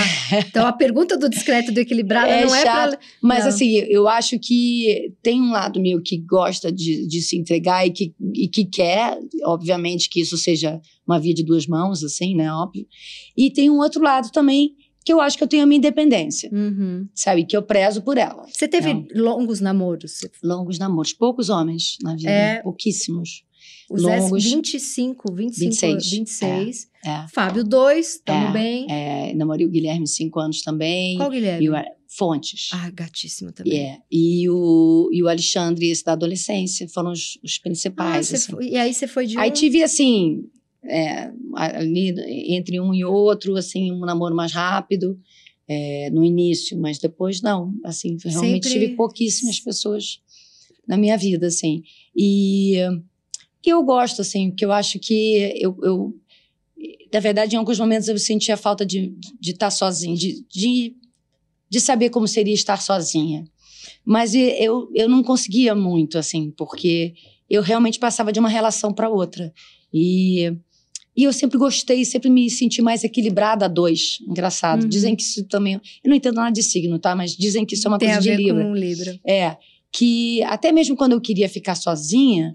Então 0.47 0.67
a 0.67 0.73
pergunta 0.75 1.17
do 1.17 1.27
discreto 1.27 1.73
do 1.73 1.79
equilibrado 1.81 2.29
É 2.31 2.45
não 2.45 2.55
é 2.55 2.63
chato. 2.63 2.91
pra. 2.91 2.99
Mas 3.23 3.41
Não. 3.45 3.49
assim, 3.49 3.71
eu 3.89 4.07
acho 4.07 4.39
que 4.39 5.15
tem 5.23 5.41
um 5.41 5.51
lado 5.51 5.81
meu 5.81 6.03
que 6.03 6.19
gosta 6.19 6.71
de, 6.71 7.07
de 7.09 7.23
se 7.23 7.39
entregar 7.39 7.87
e 7.87 7.91
que, 7.91 8.15
e 8.35 8.47
que 8.47 8.67
quer, 8.67 9.19
obviamente, 9.45 10.11
que 10.11 10.21
isso 10.21 10.37
seja 10.37 10.79
uma 11.07 11.19
via 11.19 11.33
de 11.33 11.43
duas 11.43 11.67
mãos, 11.67 12.05
assim, 12.05 12.35
né? 12.35 12.53
Óbvio. 12.53 12.87
E 13.35 13.51
tem 13.51 13.71
um 13.71 13.79
outro 13.79 14.03
lado 14.03 14.31
também 14.31 14.75
que 15.03 15.11
eu 15.15 15.19
acho 15.23 15.39
que 15.39 15.45
eu 15.45 15.49
tenho 15.49 15.63
a 15.63 15.67
minha 15.67 15.79
independência, 15.79 16.51
Uhum. 16.53 17.09
sabe? 17.15 17.47
Que 17.47 17.57
eu 17.57 17.63
prezo 17.63 18.03
por 18.03 18.19
ela. 18.19 18.45
Você 18.53 18.69
teve 18.69 18.93
Não. 18.93 19.07
longos 19.15 19.59
namoros? 19.61 20.19
Longos 20.45 20.79
namoros, 20.79 21.15
poucos 21.15 21.49
homens 21.49 21.97
na 22.03 22.15
vida, 22.15 22.29
É. 22.31 22.61
pouquíssimos. 22.63 23.43
O 23.91 23.97
longos. 24.01 24.43
Zé, 24.43 24.51
25, 24.51 25.33
25, 25.33 25.71
26, 25.71 26.11
26. 26.11 26.89
É, 27.05 27.27
Fábio, 27.33 27.65
2, 27.65 28.21
tamo 28.25 28.49
É, 28.49 28.53
bem. 28.53 28.87
é, 28.91 29.35
namorei 29.35 29.65
o 29.67 29.71
Guilherme 29.71 30.07
cinco 30.07 30.39
anos 30.41 30.63
também. 30.63 31.17
Qual 31.17 31.31
Guilherme? 31.31 31.65
E 31.65 31.71
o 31.71 31.75
Fontes. 32.07 32.71
Ah, 32.73 32.91
gatíssimo 32.91 33.53
também. 33.53 33.79
É, 33.81 33.99
e, 34.11 34.49
o, 34.49 35.09
e 35.13 35.23
o 35.23 35.29
Alexandre, 35.29 35.91
esse 35.91 36.05
da 36.05 36.13
adolescência, 36.13 36.89
foram 36.89 37.13
os, 37.13 37.39
os 37.45 37.57
Ah, 37.59 37.63
principais. 37.63 38.27
você 38.29 38.37
assim. 38.37 38.53
foi- 38.53 38.69
e 38.69 38.77
aí 38.77 38.93
você 38.95 39.07
foi 39.07 39.27
de 39.27 39.39
Aí 39.39 39.51
um... 39.51 39.53
tive, 39.53 39.83
assim, 39.83 40.45
é, 40.85 41.31
ali 41.57 42.15
entre 42.57 42.81
um 42.81 42.93
e 42.95 43.05
outro, 43.05 43.57
assim, 43.57 43.93
um 43.93 44.01
namoro 44.01 44.35
mais 44.35 44.53
rápido 44.53 45.19
é, 45.69 46.09
no 46.11 46.25
início, 46.25 46.79
mas 46.79 46.99
depois 46.99 47.41
não. 47.43 47.75
Assim, 47.85 48.17
realmente 48.25 48.67
Sempre- 48.69 48.81
tive 48.87 48.97
pouquíssimas 48.97 49.61
pessoas 49.61 50.21
na 50.87 50.97
minha 50.97 51.17
vida, 51.19 51.47
assim. 51.49 51.83
E, 52.17 52.77
e 53.65 53.71
eu 53.71 53.83
gosto, 53.83 54.23
assim, 54.23 54.51
porque 54.51 54.65
eu 54.65 54.73
acho 54.73 54.99
que 54.99 55.53
eu, 55.61 55.77
eu 55.83 56.15
na 57.13 57.21
verdade, 57.21 57.55
em 57.55 57.59
alguns 57.59 57.79
momentos 57.79 58.09
eu 58.09 58.19
sentia 58.19 58.57
falta 58.57 58.85
de 58.87 59.15
de 59.41 59.51
estar 59.53 59.71
sozinha, 59.71 60.17
de, 60.17 60.45
de, 60.49 60.95
de 61.69 61.81
saber 61.81 62.11
como 62.11 62.27
seria 62.29 62.55
estar 62.55 62.81
sozinha. 62.81 63.45
Mas 64.05 64.35
eu, 64.35 64.91
eu 64.95 65.09
não 65.09 65.23
conseguia 65.23 65.75
muito, 65.75 66.19
assim, 66.19 66.51
porque 66.51 67.15
eu 67.49 67.63
realmente 67.63 67.99
passava 67.99 68.33
de 68.33 68.39
uma 68.39 68.49
relação 68.49 68.93
para 68.93 69.09
outra. 69.09 69.53
E, 69.93 70.53
e 71.17 71.25
eu 71.25 71.33
sempre 71.33 71.59
gostei, 71.59 72.05
sempre 72.05 72.31
me 72.31 72.49
senti 72.51 72.81
mais 72.83 73.05
equilibrada 73.05 73.65
a 73.65 73.69
dois. 73.69 74.19
Engraçado. 74.27 74.83
Uhum. 74.83 74.89
Dizem 74.89 75.17
que 75.17 75.23
isso 75.23 75.45
também. 75.45 75.75
Eu 75.75 76.09
não 76.09 76.15
entendo 76.15 76.37
nada 76.37 76.53
de 76.53 76.63
signo, 76.63 76.99
tá? 76.99 77.15
Mas 77.15 77.37
dizem 77.37 77.65
que 77.65 77.75
isso 77.75 77.87
é 77.87 77.91
uma 77.91 77.99
Tem 77.99 78.09
coisa 78.09 78.19
a 78.19 78.23
de 78.23 78.29
ver 78.31 78.37
Libra. 78.37 78.65
com 78.65 78.71
o 78.71 78.75
Libra. 78.75 79.21
É, 79.27 79.57
que 79.93 80.43
até 80.45 80.71
mesmo 80.73 80.97
quando 80.97 81.13
eu 81.13 81.21
queria 81.21 81.49
ficar 81.49 81.75
sozinha, 81.75 82.55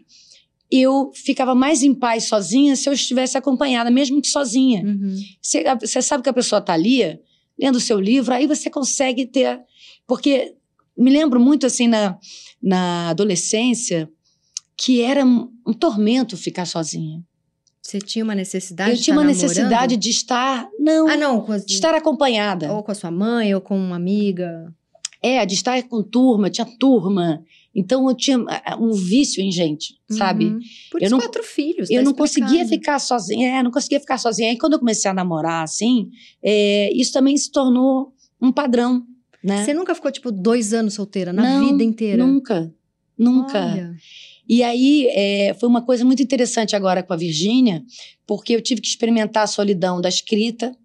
eu 0.81 1.11
ficava 1.13 1.53
mais 1.53 1.83
em 1.83 1.93
paz 1.93 2.23
sozinha 2.25 2.75
se 2.75 2.87
eu 2.89 2.93
estivesse 2.93 3.37
acompanhada, 3.37 3.91
mesmo 3.91 4.21
que 4.21 4.27
sozinha. 4.27 4.83
Uhum. 4.83 5.15
Você, 5.41 5.63
você 5.79 6.01
sabe 6.01 6.23
que 6.23 6.29
a 6.29 6.33
pessoa 6.33 6.59
está 6.59 6.73
ali, 6.73 7.19
lendo 7.59 7.75
o 7.75 7.79
seu 7.81 7.99
livro, 7.99 8.33
aí 8.33 8.47
você 8.47 8.69
consegue 8.69 9.25
ter. 9.25 9.59
Porque 10.07 10.55
me 10.97 11.11
lembro 11.11 11.39
muito 11.39 11.65
assim 11.65 11.87
na, 11.87 12.17
na 12.61 13.09
adolescência 13.09 14.09
que 14.75 15.01
era 15.01 15.23
um, 15.25 15.51
um 15.67 15.73
tormento 15.73 16.35
ficar 16.35 16.65
sozinha. 16.65 17.23
Você 17.81 17.99
tinha 17.99 18.23
uma 18.23 18.33
necessidade 18.33 18.91
eu 18.91 18.95
de 18.95 19.03
tinha 19.03 19.13
estar 19.13 19.21
uma 19.21 19.29
namorando? 19.31 19.49
necessidade 19.49 19.97
de 19.97 20.09
estar. 20.09 20.69
Não, 20.79 21.07
Ah, 21.07 21.17
não, 21.17 21.51
as- 21.51 21.65
de 21.65 21.73
estar 21.73 21.93
acompanhada. 21.93 22.71
ou 22.73 22.81
com 22.81 22.91
a 22.91 22.95
sua 22.95 23.11
mãe, 23.11 23.53
ou 23.53 23.59
com 23.61 23.77
uma 23.77 23.95
amiga. 23.97 24.73
É, 25.21 25.45
de 25.45 25.53
estar 25.53 25.81
com 25.83 26.01
turma, 26.01 26.49
tinha 26.49 26.65
turma. 26.79 27.43
Então 27.75 28.07
eu 28.07 28.15
tinha 28.15 28.37
ah, 28.47 28.77
um 28.79 28.91
vício 28.93 29.41
em 29.41 29.51
gente, 29.51 29.95
sabe? 30.11 30.45
Uhum. 30.45 30.59
Por 30.91 31.01
Eu 31.01 31.09
não- 31.09 31.19
quatro 31.19 31.43
filhos. 31.43 31.89
Eu 31.89 31.97
tá 31.97 32.03
não 32.03 32.13
conseguia 32.13 32.67
ficar 32.67 32.99
sozinha, 32.99 33.59
é, 33.59 33.63
não 33.63 33.71
conseguia 33.71 33.99
ficar 33.99 34.17
sozinha. 34.17 34.49
Aí 34.49 34.57
quando 34.57 34.73
eu 34.73 34.79
comecei 34.79 35.09
a 35.09 35.13
namorar, 35.13 35.63
assim, 35.63 36.09
é, 36.43 36.91
isso 36.93 37.11
também 37.11 37.35
se 37.35 37.51
tornou 37.51 38.13
um 38.39 38.51
padrão, 38.51 39.03
né? 39.43 39.65
Você 39.65 39.73
nunca 39.73 39.95
ficou, 39.95 40.11
tipo, 40.11 40.31
dois 40.31 40.73
anos 40.73 40.93
solteira, 40.93 41.33
na 41.33 41.41
Não, 41.43 41.67
vida 41.67 41.83
inteira? 41.83 42.25
Nunca, 42.25 42.73
nunca. 43.17 43.59
Olha. 43.59 43.95
E 44.47 44.61
aí 44.61 45.07
é, 45.11 45.53
foi 45.59 45.67
uma 45.67 45.81
coisa 45.81 46.05
muito 46.05 46.21
interessante 46.21 46.75
agora 46.75 47.01
com 47.01 47.13
a 47.13 47.17
Virgínia, 47.17 47.83
porque 48.27 48.53
eu 48.55 48.61
tive 48.61 48.81
que 48.81 48.87
experimentar 48.87 49.43
a 49.43 49.47
solidão 49.47 49.99
da 49.99 50.09
escrita, 50.09 50.75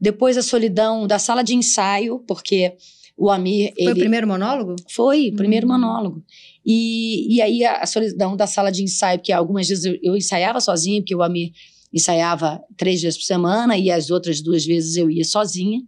depois 0.00 0.36
a 0.36 0.42
solidão 0.42 1.06
da 1.06 1.18
sala 1.18 1.42
de 1.42 1.54
ensaio, 1.54 2.18
porque 2.26 2.74
o 3.22 3.30
Amir 3.30 3.72
Foi 3.76 3.84
o 3.86 3.90
ele 3.90 4.00
primeiro 4.00 4.26
monólogo? 4.26 4.76
foi 4.88 5.28
o 5.28 5.36
primeiro 5.36 5.66
Hum. 5.66 5.70
monólogo. 5.72 6.24
E, 6.64 7.36
e 7.36 7.42
aí 7.42 7.64
a, 7.64 7.82
a 7.82 7.86
solidão 7.86 8.34
da 8.36 8.46
sala 8.46 8.70
de 8.72 8.82
ensaio, 8.82 9.18
porque 9.18 9.32
algumas 9.32 9.68
vezes 9.68 9.84
eu, 9.84 9.98
eu 10.02 10.16
ensaiava 10.16 10.60
sozinha, 10.60 11.00
porque 11.00 11.14
o 11.14 11.22
Amir 11.22 11.52
ensaiava 11.92 12.62
três 12.76 13.02
vezes 13.02 13.18
por 13.18 13.24
semana 13.24 13.76
e 13.76 13.90
as 13.90 14.10
outras 14.10 14.40
duas 14.40 14.64
vezes 14.64 14.96
eu 14.96 15.10
ia 15.10 15.24
sozinha. 15.24 15.80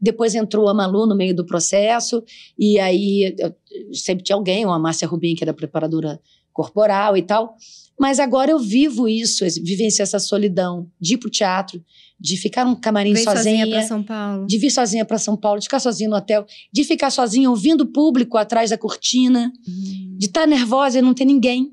Depois 0.00 0.34
entrou 0.34 0.68
a 0.68 0.74
Malu 0.74 1.06
no 1.06 1.16
meio 1.16 1.34
do 1.34 1.44
processo, 1.46 2.22
e 2.58 2.78
aí 2.78 3.34
eu- 3.38 3.54
sempre 3.94 4.22
tinha 4.24 4.36
alguém, 4.36 4.64
uma 4.64 4.78
Márcia 4.78 5.08
Rubim, 5.08 5.34
que 5.34 5.42
era 5.44 5.54
preparadora 5.54 6.20
corporal 6.52 7.16
e 7.16 7.22
tal. 7.22 7.54
Mas 7.98 8.18
agora 8.20 8.50
eu 8.50 8.58
vivo 8.58 9.08
isso, 9.08 9.44
vivenciei 9.62 10.02
essa 10.02 10.18
solidão 10.18 10.90
de 11.00 11.14
ir 11.14 11.18
pro 11.18 11.30
teatro, 11.30 11.82
de 12.20 12.36
ficar 12.36 12.64
num 12.64 12.74
camarim 12.74 13.12
Veio 13.14 13.24
sozinha 13.24 13.58
sozinha, 13.64 13.66
pra 13.78 13.82
São 13.86 14.02
Paulo. 14.02 14.46
de 14.46 14.58
vir 14.58 14.70
sozinha 14.70 15.04
para 15.04 15.18
São 15.18 15.36
Paulo, 15.36 15.58
de 15.60 15.64
ficar 15.66 15.80
sozinha 15.80 16.08
no 16.10 16.16
hotel, 16.16 16.46
de 16.72 16.84
ficar 16.84 17.10
sozinha 17.10 17.48
ouvindo 17.48 17.82
o 17.82 17.86
público 17.86 18.36
atrás 18.36 18.70
da 18.70 18.78
cortina, 18.78 19.50
Hum. 19.66 20.16
de 20.18 20.26
estar 20.26 20.46
nervosa 20.46 20.98
e 20.98 21.02
não 21.02 21.14
ter 21.14 21.24
ninguém. 21.24 21.72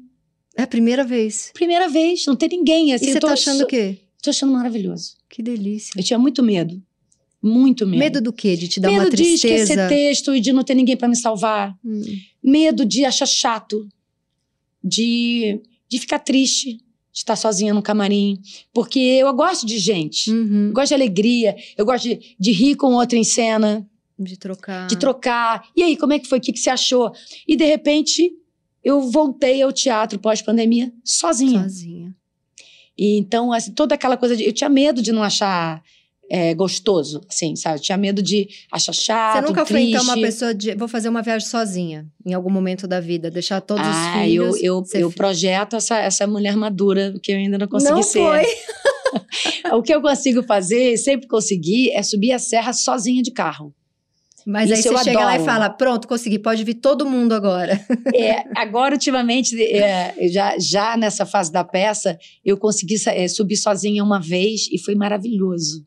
É 0.55 0.61
a 0.63 0.67
primeira 0.67 1.03
vez. 1.03 1.51
Primeira 1.53 1.89
vez, 1.89 2.25
não 2.25 2.35
ter 2.35 2.47
ninguém. 2.49 2.93
Assim, 2.93 3.07
e 3.09 3.13
você 3.13 3.19
tá 3.19 3.33
achando 3.33 3.63
o 3.63 3.67
quê? 3.67 3.97
Tô 4.21 4.29
achando 4.29 4.53
maravilhoso. 4.53 5.15
Que 5.29 5.41
delícia. 5.43 5.91
Eu 5.97 6.03
tinha 6.03 6.19
muito 6.19 6.41
medo. 6.43 6.81
Muito 7.41 7.85
medo. 7.85 7.99
Medo 7.99 8.21
do 8.21 8.31
quê? 8.31 8.55
De 8.55 8.67
te 8.69 8.79
dar 8.79 8.89
medo 8.89 9.01
uma 9.01 9.09
de 9.09 9.17
tristeza? 9.17 9.63
esquecer 9.63 9.89
texto 9.89 10.33
e 10.35 10.39
de 10.39 10.53
não 10.53 10.63
ter 10.63 10.75
ninguém 10.75 10.95
para 10.95 11.09
me 11.09 11.15
salvar. 11.17 11.75
Hum. 11.83 12.01
Medo 12.41 12.85
de 12.85 13.03
achar 13.03 13.25
chato. 13.25 13.85
De, 14.83 15.59
de 15.93 15.99
ficar 15.99 16.19
triste. 16.19 16.77
De 17.11 17.19
estar 17.19 17.35
sozinha 17.35 17.73
no 17.73 17.81
camarim. 17.81 18.41
Porque 18.73 18.99
eu 18.99 19.31
gosto 19.33 19.67
de 19.67 19.77
gente. 19.77 20.31
Uhum. 20.31 20.67
Eu 20.67 20.73
gosto 20.73 20.87
de 20.89 20.93
alegria. 20.95 21.55
Eu 21.77 21.85
gosto 21.85 22.05
de, 22.05 22.35
de 22.39 22.51
rir 22.51 22.75
com 22.75 22.93
outro 22.93 23.17
em 23.17 23.23
cena. 23.23 23.87
De 24.17 24.37
trocar. 24.37 24.87
de 24.87 24.97
trocar. 24.97 25.63
E 25.75 25.83
aí, 25.83 25.97
como 25.97 26.13
é 26.13 26.19
que 26.19 26.27
foi? 26.27 26.39
O 26.39 26.41
que, 26.41 26.51
que 26.51 26.59
você 26.59 26.69
achou? 26.69 27.11
E 27.47 27.55
de 27.55 27.65
repente, 27.65 28.31
eu 28.83 29.01
voltei 29.01 29.61
ao 29.61 29.71
teatro 29.71 30.17
pós-pandemia 30.17 30.91
sozinha. 31.03 31.63
Sozinha. 31.63 32.15
E 32.97 33.17
então, 33.17 33.51
assim, 33.51 33.71
toda 33.71 33.95
aquela 33.95 34.17
coisa 34.17 34.35
de. 34.35 34.43
Eu 34.43 34.53
tinha 34.53 34.69
medo 34.69 35.01
de 35.01 35.11
não 35.11 35.23
achar 35.23 35.83
é, 36.35 36.51
gostoso, 36.55 37.21
assim, 37.29 37.55
sabe? 37.55 37.77
Eu 37.77 37.81
tinha 37.83 37.95
medo 37.95 38.19
de 38.23 38.47
achar 38.71 38.91
chato. 38.91 39.35
Você 39.35 39.47
nunca 39.47 39.65
foi, 39.67 39.75
triste. 39.81 39.91
então, 39.91 40.03
uma 40.03 40.19
pessoa 40.19 40.51
de. 40.51 40.73
Vou 40.73 40.87
fazer 40.87 41.07
uma 41.07 41.21
viagem 41.21 41.47
sozinha, 41.47 42.07
em 42.25 42.33
algum 42.33 42.49
momento 42.49 42.87
da 42.87 42.99
vida, 42.99 43.29
deixar 43.29 43.61
todos 43.61 43.85
os 43.85 43.95
Ah, 43.95 44.21
filhos. 44.23 44.55
eu, 44.63 44.81
eu, 44.93 44.99
eu 45.01 45.11
projeto 45.11 45.75
essa, 45.75 45.99
essa 45.99 46.25
mulher 46.25 46.55
madura 46.57 47.13
que 47.21 47.31
eu 47.31 47.37
ainda 47.37 47.59
não 47.59 47.67
consegui 47.67 47.91
Não 47.93 48.01
ser. 48.01 48.19
foi. 48.19 48.41
O 49.73 49.81
que 49.83 49.93
eu 49.93 50.01
consigo 50.01 50.41
fazer, 50.43 50.97
sempre 50.97 51.27
consegui, 51.27 51.91
é 51.91 52.01
subir 52.01 52.31
a 52.31 52.39
serra 52.39 52.73
sozinha 52.73 53.21
de 53.21 53.31
carro. 53.31 53.73
Mas 54.45 54.71
aí 54.71 54.79
Isso 54.79 54.89
você 54.89 54.95
eu 54.95 55.03
chega 55.03 55.19
lá 55.19 55.31
e 55.33 55.35
adoro. 55.35 55.45
fala: 55.45 55.69
pronto, 55.69 56.07
consegui, 56.07 56.39
pode 56.39 56.63
vir 56.63 56.75
todo 56.75 57.05
mundo 57.05 57.33
agora. 57.33 57.79
É, 58.15 58.43
agora, 58.55 58.95
ultimamente, 58.95 59.55
é, 59.61 60.15
já, 60.29 60.57
já 60.59 60.97
nessa 60.97 61.25
fase 61.25 61.51
da 61.51 61.63
peça, 61.63 62.17
eu 62.43 62.57
consegui 62.57 62.95
é, 63.07 63.27
subir 63.27 63.55
sozinha 63.55 64.03
uma 64.03 64.19
vez 64.19 64.67
e 64.71 64.79
foi 64.79 64.95
maravilhoso. 64.95 65.85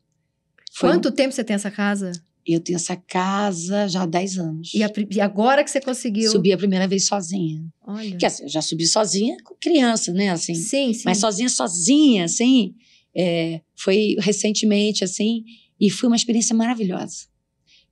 Foi- 0.77 0.89
Quanto 0.91 1.11
tempo 1.11 1.33
você 1.33 1.43
tem 1.43 1.55
essa 1.55 1.71
casa? 1.71 2.11
Eu 2.45 2.59
tenho 2.61 2.75
essa 2.77 2.95
casa 2.95 3.87
já 3.89 4.03
há 4.03 4.05
10 4.05 4.37
anos. 4.37 4.71
E, 4.73 4.81
a 4.83 4.91
e 5.11 5.19
agora 5.19 5.63
que 5.63 5.69
você 5.71 5.81
conseguiu. 5.81 6.31
Subi 6.31 6.53
a 6.53 6.57
primeira 6.57 6.87
vez 6.87 7.05
sozinha. 7.05 7.61
Olha. 7.85 8.11
Porque 8.11 8.25
assim, 8.25 8.43
eu 8.43 8.49
já 8.49 8.61
subi 8.61 8.85
sozinha 8.87 9.35
com 9.43 9.53
criança, 9.55 10.13
né? 10.13 10.29
Assim, 10.29 10.53
Sim, 10.55 10.93
sim. 10.93 11.01
Mas 11.05 11.17
sozinha, 11.17 11.49
sozinha, 11.49 12.23
assim, 12.25 12.73
é, 13.15 13.59
foi 13.75 14.15
recentemente, 14.19 15.03
assim, 15.03 15.43
e 15.79 15.89
foi 15.89 16.07
uma 16.07 16.15
experiência 16.15 16.55
maravilhosa. 16.55 17.25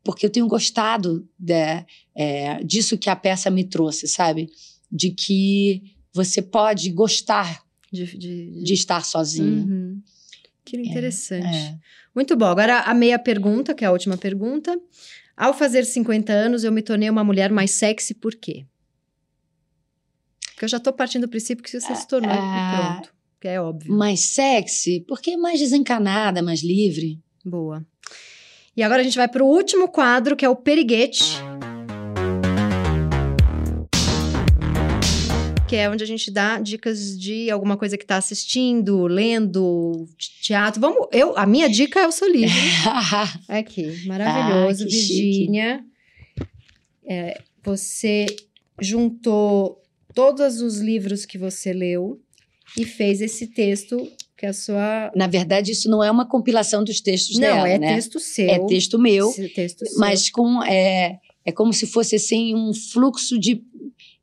Porque 0.03 0.25
eu 0.25 0.29
tenho 0.29 0.47
gostado 0.47 1.27
da- 1.37 1.85
é, 2.15 2.63
disso 2.63 2.97
que 2.97 3.09
a 3.09 3.15
peça 3.15 3.49
me 3.49 3.63
trouxe, 3.65 4.07
sabe? 4.07 4.47
De 4.91 5.09
que 5.11 5.81
você 6.13 6.41
pode 6.41 6.89
gostar 6.91 7.61
De, 7.91 8.05
de- 8.17 8.63
de 8.63 8.73
estar 8.73 9.03
sozinha. 9.03 9.63
Uhum. 9.63 9.84
Que 10.65 10.77
interessante. 10.77 11.45
É. 11.55 11.77
Muito 12.13 12.35
bom. 12.35 12.45
Agora 12.45 12.79
a 12.81 12.93
meia 12.93 13.19
pergunta, 13.19 13.73
que 13.73 13.85
é 13.85 13.87
a 13.87 13.91
última 13.91 14.17
pergunta. 14.17 14.77
Ao 15.37 15.53
fazer 15.53 15.85
50 15.85 16.33
anos, 16.33 16.63
eu 16.63 16.71
me 16.71 16.81
tornei 16.81 17.09
uma 17.09 17.23
mulher 17.23 17.51
mais 17.51 17.71
sexy, 17.71 18.13
por 18.15 18.33
quê? 18.35 18.65
Porque 20.51 20.65
eu 20.65 20.69
já 20.69 20.79
tô 20.79 20.91
partindo 20.93 21.23
do 21.23 21.29
princípio 21.29 21.63
que 21.63 21.69
você 21.69 21.79
se 21.95 22.07
tornou 22.07 22.31
Ah, 22.31 22.35
e 22.37 22.93
pronto. 23.01 23.15
Que 23.41 23.47
é 23.49 23.61
óbvio. 23.61 23.93
Mais 23.93 24.21
sexy, 24.21 25.03
porque 25.07 25.31
é 25.31 25.37
mais 25.37 25.59
desencanada, 25.59 26.41
mais 26.41 26.63
livre. 26.63 27.19
Boa. 27.43 27.85
E 28.75 28.81
agora 28.81 29.01
a 29.01 29.03
gente 29.03 29.17
vai 29.17 29.27
para 29.27 29.43
o 29.43 29.47
último 29.47 29.87
quadro, 29.89 30.35
que 30.35 30.45
é 30.45 30.49
o 30.49 30.55
Periguete. 30.55 31.37
Que 35.75 35.79
é 35.79 35.89
onde 35.89 36.05
a 36.05 36.07
gente 36.07 36.31
dá 36.31 36.57
dicas 36.57 37.19
de 37.19 37.51
alguma 37.51 37.75
coisa 37.75 37.97
que 37.97 38.05
está 38.05 38.15
assistindo, 38.15 39.07
lendo, 39.07 40.07
teatro. 40.41 40.79
Vamos, 40.79 41.09
eu, 41.11 41.37
a 41.37 41.45
minha 41.45 41.67
dica 41.67 41.99
é 41.99 42.07
o 42.07 42.13
seu 42.13 42.31
livro. 42.31 42.55
Aqui, 43.49 44.07
maravilhoso, 44.07 44.85
Ah, 44.85 44.89
chique. 44.89 45.21
Virgínia. 45.21 45.83
É, 47.05 47.41
você 47.61 48.25
juntou 48.81 49.81
todos 50.13 50.61
os 50.61 50.79
livros 50.79 51.25
que 51.25 51.37
você 51.37 51.73
leu 51.73 52.21
e 52.77 52.85
fez 52.85 53.19
esse 53.19 53.47
texto 53.47 53.97
que 54.37 54.45
é 54.45 54.49
a 54.49 54.53
sua. 54.53 55.11
Na 55.13 55.27
verdade, 55.27 55.73
isso 55.73 55.89
não 55.89 56.01
é 56.01 56.09
uma 56.09 56.25
compilação 56.25 56.85
dos 56.85 57.01
textos 57.01 57.37
Não, 57.37 57.41
dela, 57.41 57.69
é 57.69 57.77
né? 57.77 57.95
texto 57.95 58.17
seu. 58.19 58.49
É 58.49 58.65
texto 58.65 58.97
meu. 58.97 59.29
Texto 59.53 59.85
seu. 59.85 59.99
mas 59.99 60.29
com 60.29 60.63
é, 60.63 61.19
é 61.45 61.51
como 61.51 61.73
se 61.73 61.85
fosse 61.85 62.15
assim 62.15 62.55
um 62.55 62.73
fluxo 62.73 63.37
de 63.37 63.61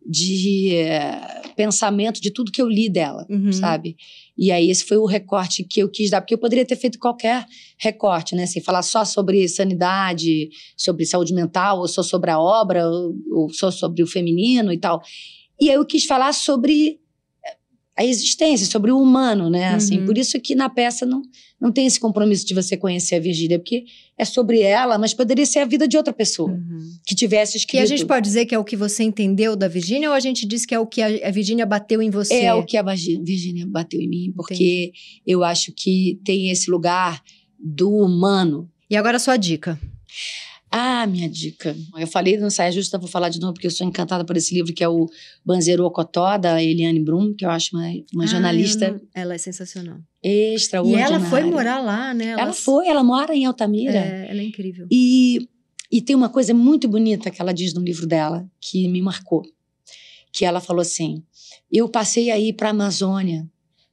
de 0.06 0.74
é, 0.74 1.42
pensamento 1.56 2.20
de 2.20 2.30
tudo 2.30 2.52
que 2.52 2.60
eu 2.60 2.68
li 2.68 2.88
dela, 2.88 3.26
uhum. 3.28 3.52
sabe? 3.52 3.96
E 4.36 4.50
aí 4.50 4.70
esse 4.70 4.84
foi 4.84 4.96
o 4.96 5.04
recorte 5.04 5.64
que 5.64 5.80
eu 5.80 5.88
quis 5.88 6.10
dar, 6.10 6.20
porque 6.20 6.34
eu 6.34 6.38
poderia 6.38 6.64
ter 6.64 6.76
feito 6.76 6.98
qualquer 6.98 7.46
recorte, 7.78 8.34
né? 8.34 8.44
Assim, 8.44 8.60
falar 8.60 8.82
só 8.82 9.04
sobre 9.04 9.46
sanidade, 9.48 10.48
sobre 10.76 11.04
saúde 11.04 11.34
mental, 11.34 11.80
ou 11.80 11.88
só 11.88 12.02
sobre 12.02 12.30
a 12.30 12.40
obra, 12.40 12.88
ou, 12.88 13.14
ou 13.30 13.52
só 13.52 13.70
sobre 13.70 14.02
o 14.02 14.06
feminino 14.06 14.72
e 14.72 14.78
tal. 14.78 15.02
E 15.60 15.68
aí 15.68 15.76
eu 15.76 15.84
quis 15.84 16.04
falar 16.04 16.32
sobre 16.32 16.98
a 17.96 18.04
existência, 18.04 18.66
sobre 18.66 18.90
o 18.90 18.98
humano, 18.98 19.50
né? 19.50 19.68
Assim, 19.68 19.98
uhum. 19.98 20.06
por 20.06 20.16
isso 20.16 20.40
que 20.40 20.54
na 20.54 20.68
peça 20.70 21.04
não, 21.04 21.22
não 21.60 21.70
tem 21.70 21.86
esse 21.86 22.00
compromisso 22.00 22.46
de 22.46 22.54
você 22.54 22.74
conhecer 22.74 23.16
a 23.16 23.20
Virgília, 23.20 23.58
porque 23.58 23.84
é 24.16 24.24
sobre 24.24 24.60
ela, 24.60 24.96
mas 24.96 25.12
poderia 25.12 25.44
ser 25.44 25.58
a 25.58 25.66
vida 25.66 25.86
de 25.86 25.98
outra 25.98 26.12
pessoa 26.12 26.50
uhum. 26.50 26.90
que 27.06 27.14
tivesse 27.14 27.58
escrito. 27.58 27.80
E 27.80 27.82
a 27.82 27.86
gente 27.86 28.06
pode 28.06 28.24
dizer 28.24 28.46
que 28.46 28.54
é 28.54 28.58
o 28.58 28.64
que 28.64 28.76
você 28.76 29.02
entendeu 29.02 29.54
da 29.54 29.68
Virgínia 29.68 30.08
ou 30.08 30.14
a 30.14 30.20
gente 30.20 30.46
diz 30.46 30.64
que 30.64 30.74
é 30.74 30.78
o 30.78 30.86
que 30.86 31.02
a, 31.02 31.28
a 31.28 31.30
Virgínia 31.30 31.66
bateu 31.66 32.00
em 32.00 32.08
você? 32.08 32.40
É 32.40 32.54
o 32.54 32.64
que 32.64 32.78
a 32.78 32.82
Virgínia 32.82 33.66
bateu 33.66 34.00
em 34.00 34.08
mim, 34.08 34.32
porque 34.34 34.54
Entendi. 34.54 35.22
eu 35.26 35.44
acho 35.44 35.70
que 35.76 36.18
tem 36.24 36.50
esse 36.50 36.70
lugar 36.70 37.22
do 37.62 37.90
humano. 37.90 38.70
E 38.88 38.96
agora 38.96 39.18
a 39.18 39.20
sua 39.20 39.36
dica. 39.36 39.78
Ah, 40.74 41.06
minha 41.06 41.28
dica. 41.28 41.76
Eu 41.98 42.06
falei 42.06 42.38
no 42.38 42.50
Saia 42.50 42.72
Justa, 42.72 42.96
vou 42.96 43.06
falar 43.06 43.28
de 43.28 43.38
novo, 43.38 43.52
porque 43.52 43.66
eu 43.66 43.70
sou 43.70 43.86
encantada 43.86 44.24
por 44.24 44.38
esse 44.38 44.54
livro, 44.54 44.72
que 44.72 44.82
é 44.82 44.88
o 44.88 45.06
Banzeiro 45.44 45.84
Ocotó, 45.84 46.38
da 46.38 46.62
Eliane 46.62 46.98
Brum, 46.98 47.34
que 47.34 47.44
eu 47.44 47.50
acho 47.50 47.76
uma, 47.76 47.86
uma 48.14 48.24
ah, 48.24 48.26
jornalista. 48.26 48.92
Não... 48.92 49.00
Ela 49.14 49.34
é 49.34 49.38
sensacional. 49.38 49.98
Extraordinária. 50.22 51.12
E 51.12 51.14
ela 51.14 51.20
foi 51.26 51.42
morar 51.42 51.78
lá, 51.78 52.14
né? 52.14 52.28
Ela, 52.28 52.40
ela 52.40 52.52
foi, 52.54 52.88
ela 52.88 53.04
mora 53.04 53.34
em 53.34 53.44
Altamira. 53.44 53.98
É, 53.98 54.30
ela 54.30 54.40
é 54.40 54.44
incrível. 54.44 54.86
E, 54.90 55.46
e 55.90 56.00
tem 56.00 56.16
uma 56.16 56.30
coisa 56.30 56.54
muito 56.54 56.88
bonita 56.88 57.30
que 57.30 57.42
ela 57.42 57.52
diz 57.52 57.74
no 57.74 57.82
livro 57.82 58.06
dela, 58.06 58.48
que 58.58 58.88
me 58.88 59.02
marcou. 59.02 59.42
Que 60.32 60.46
ela 60.46 60.58
falou 60.58 60.80
assim: 60.80 61.22
Eu 61.70 61.86
passei 61.86 62.30
aí 62.30 62.50
para 62.50 62.68
a 62.68 62.70
Amazônia 62.70 63.46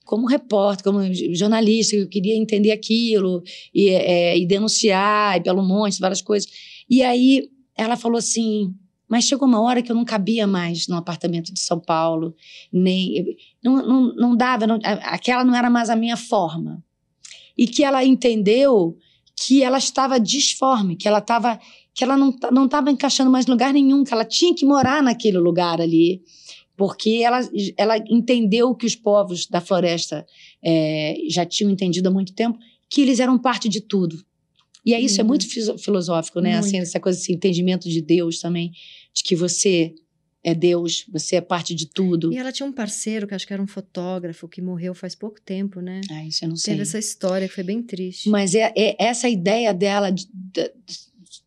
como 0.09 0.25
repórter, 0.25 0.83
como 0.83 1.01
jornalista, 1.35 1.95
eu 1.95 2.09
queria 2.09 2.35
entender 2.35 2.71
aquilo 2.71 3.43
e, 3.71 3.89
é, 3.89 4.35
e 4.35 4.43
denunciar 4.43 5.37
e 5.37 5.41
pelo 5.43 5.61
monte, 5.61 5.99
várias 5.99 6.19
coisas. 6.19 6.49
E 6.89 7.03
aí 7.03 7.47
ela 7.77 7.95
falou 7.95 8.17
assim, 8.17 8.73
mas 9.07 9.25
chegou 9.25 9.47
uma 9.47 9.61
hora 9.61 9.83
que 9.83 9.91
eu 9.91 9.95
não 9.95 10.03
cabia 10.03 10.47
mais 10.47 10.87
no 10.87 10.95
apartamento 10.95 11.53
de 11.53 11.59
São 11.59 11.79
Paulo, 11.79 12.33
nem 12.73 13.23
não, 13.63 13.85
não, 13.85 14.15
não 14.15 14.35
dava, 14.35 14.65
não, 14.65 14.79
aquela 14.83 15.43
não 15.43 15.55
era 15.55 15.69
mais 15.69 15.91
a 15.91 15.95
minha 15.95 16.17
forma. 16.17 16.83
E 17.55 17.67
que 17.67 17.83
ela 17.83 18.03
entendeu 18.03 18.97
que 19.35 19.61
ela 19.61 19.77
estava 19.77 20.19
disforme, 20.19 20.95
que 20.95 21.07
ela 21.07 21.19
estava 21.19 21.59
que 21.93 22.03
ela 22.03 22.17
não 22.17 22.35
não 22.51 22.65
estava 22.65 22.89
encaixando 22.89 23.29
mais 23.29 23.45
lugar 23.45 23.71
nenhum, 23.71 24.03
que 24.03 24.11
ela 24.11 24.25
tinha 24.25 24.55
que 24.55 24.65
morar 24.65 25.03
naquele 25.03 25.37
lugar 25.37 25.79
ali 25.79 26.23
porque 26.79 27.23
ela, 27.25 27.41
ela 27.75 27.97
entendeu 28.09 28.73
que 28.73 28.85
os 28.85 28.95
povos 28.95 29.45
da 29.45 29.59
floresta 29.59 30.25
é, 30.63 31.13
já 31.29 31.45
tinham 31.45 31.69
entendido 31.69 32.07
há 32.07 32.11
muito 32.11 32.31
tempo 32.31 32.57
que 32.89 33.01
eles 33.01 33.19
eram 33.19 33.37
parte 33.37 33.67
de 33.67 33.81
tudo. 33.81 34.23
E 34.85 34.93
é 34.93 35.01
isso, 35.01 35.15
uhum. 35.15 35.25
é 35.25 35.27
muito 35.27 35.45
filosófico, 35.77 36.39
né? 36.39 36.55
Assim, 36.55 36.77
essa 36.77 36.97
coisa, 36.97 37.19
esse 37.19 37.33
entendimento 37.33 37.89
de 37.89 38.01
Deus 38.01 38.39
também, 38.39 38.71
de 39.13 39.23
que 39.23 39.35
você 39.35 39.93
é 40.41 40.55
Deus, 40.55 41.05
você 41.11 41.35
é 41.35 41.41
parte 41.41 41.75
de 41.75 41.85
tudo. 41.85 42.31
E 42.31 42.37
ela 42.37 42.49
tinha 42.49 42.65
um 42.65 42.71
parceiro 42.71 43.27
que 43.27 43.35
acho 43.35 43.45
que 43.45 43.51
era 43.51 43.61
um 43.61 43.67
fotógrafo 43.67 44.47
que 44.47 44.61
morreu 44.61 44.95
faz 44.95 45.13
pouco 45.15 45.41
tempo, 45.41 45.81
né? 45.81 45.99
Ah, 46.09 46.25
isso 46.25 46.45
eu 46.45 46.49
não 46.49 46.55
sei. 46.55 46.75
Teve 46.75 46.83
essa 46.83 46.97
história 46.97 47.45
que 47.49 47.55
foi 47.55 47.63
bem 47.65 47.83
triste. 47.83 48.29
Mas 48.29 48.55
é, 48.55 48.71
é 48.73 48.95
essa 48.97 49.27
ideia 49.27 49.73
dela 49.73 50.11
de, 50.11 50.29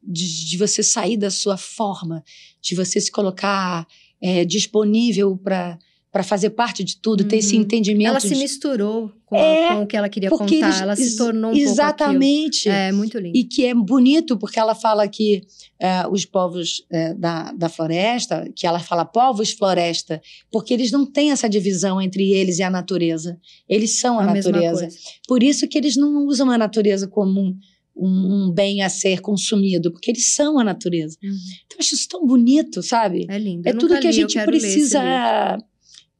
de, 0.02 0.50
de, 0.50 0.58
você 0.58 0.82
sair 0.82 1.16
da 1.16 1.30
sua 1.30 1.56
forma, 1.56 2.22
de 2.60 2.74
você 2.74 3.00
se 3.00 3.10
colocar 3.10 3.88
é, 4.22 4.44
disponível 4.44 5.36
para 5.36 5.78
para 6.12 6.22
fazer 6.22 6.50
parte 6.50 6.84
de 6.84 6.98
tudo, 6.98 7.22
uhum. 7.22 7.28
ter 7.28 7.38
esse 7.38 7.56
uhum. 7.56 7.62
entendimento. 7.62 8.10
Ela 8.10 8.20
se 8.20 8.34
misturou 8.34 9.10
com, 9.24 9.34
é, 9.34 9.68
com, 9.74 9.82
o 9.82 9.86
que 9.86 9.96
ela 9.96 10.10
queria 10.10 10.28
contar, 10.28 10.44
eles, 10.44 10.80
ela 10.82 10.94
se 10.94 11.16
tornou 11.16 11.52
um 11.52 11.56
Exatamente. 11.56 12.68
É 12.68 12.92
muito 12.92 13.18
lindo. 13.18 13.34
E 13.34 13.42
que 13.44 13.64
é 13.64 13.74
bonito, 13.74 14.36
porque 14.36 14.60
ela 14.60 14.74
fala 14.74 15.08
que 15.08 15.40
é, 15.80 16.06
os 16.06 16.26
povos 16.26 16.84
é, 16.90 17.14
da, 17.14 17.50
da 17.52 17.70
floresta, 17.70 18.46
que 18.54 18.66
ela 18.66 18.78
fala 18.78 19.06
povos 19.06 19.52
floresta, 19.52 20.20
porque 20.50 20.74
eles 20.74 20.92
não 20.92 21.06
têm 21.06 21.30
essa 21.30 21.48
divisão 21.48 21.98
entre 21.98 22.30
eles 22.30 22.58
e 22.58 22.62
a 22.62 22.68
natureza. 22.68 23.40
Eles 23.66 23.98
são 23.98 24.18
a, 24.18 24.24
a 24.24 24.34
natureza. 24.34 24.90
Por 25.26 25.42
isso 25.42 25.66
que 25.66 25.78
eles 25.78 25.96
não 25.96 26.26
usam 26.26 26.50
a 26.50 26.58
natureza 26.58 27.08
comum 27.08 27.56
um, 27.94 28.46
um, 28.46 28.50
bem 28.50 28.82
a 28.82 28.88
ser 28.88 29.20
consumido, 29.20 29.92
porque 29.92 30.10
eles 30.10 30.34
são 30.34 30.58
a 30.58 30.64
natureza. 30.64 31.16
Uhum. 31.22 31.30
Então, 31.30 31.76
eu 31.76 31.78
acho 31.80 31.94
isso 31.94 32.08
tão 32.08 32.26
bonito, 32.26 32.82
sabe? 32.82 33.26
É 33.28 33.38
lindo. 33.38 33.68
É 33.68 33.72
tudo 33.72 33.98
que 33.98 34.06
a 34.06 34.12
gente 34.12 34.38
precisa 34.44 35.58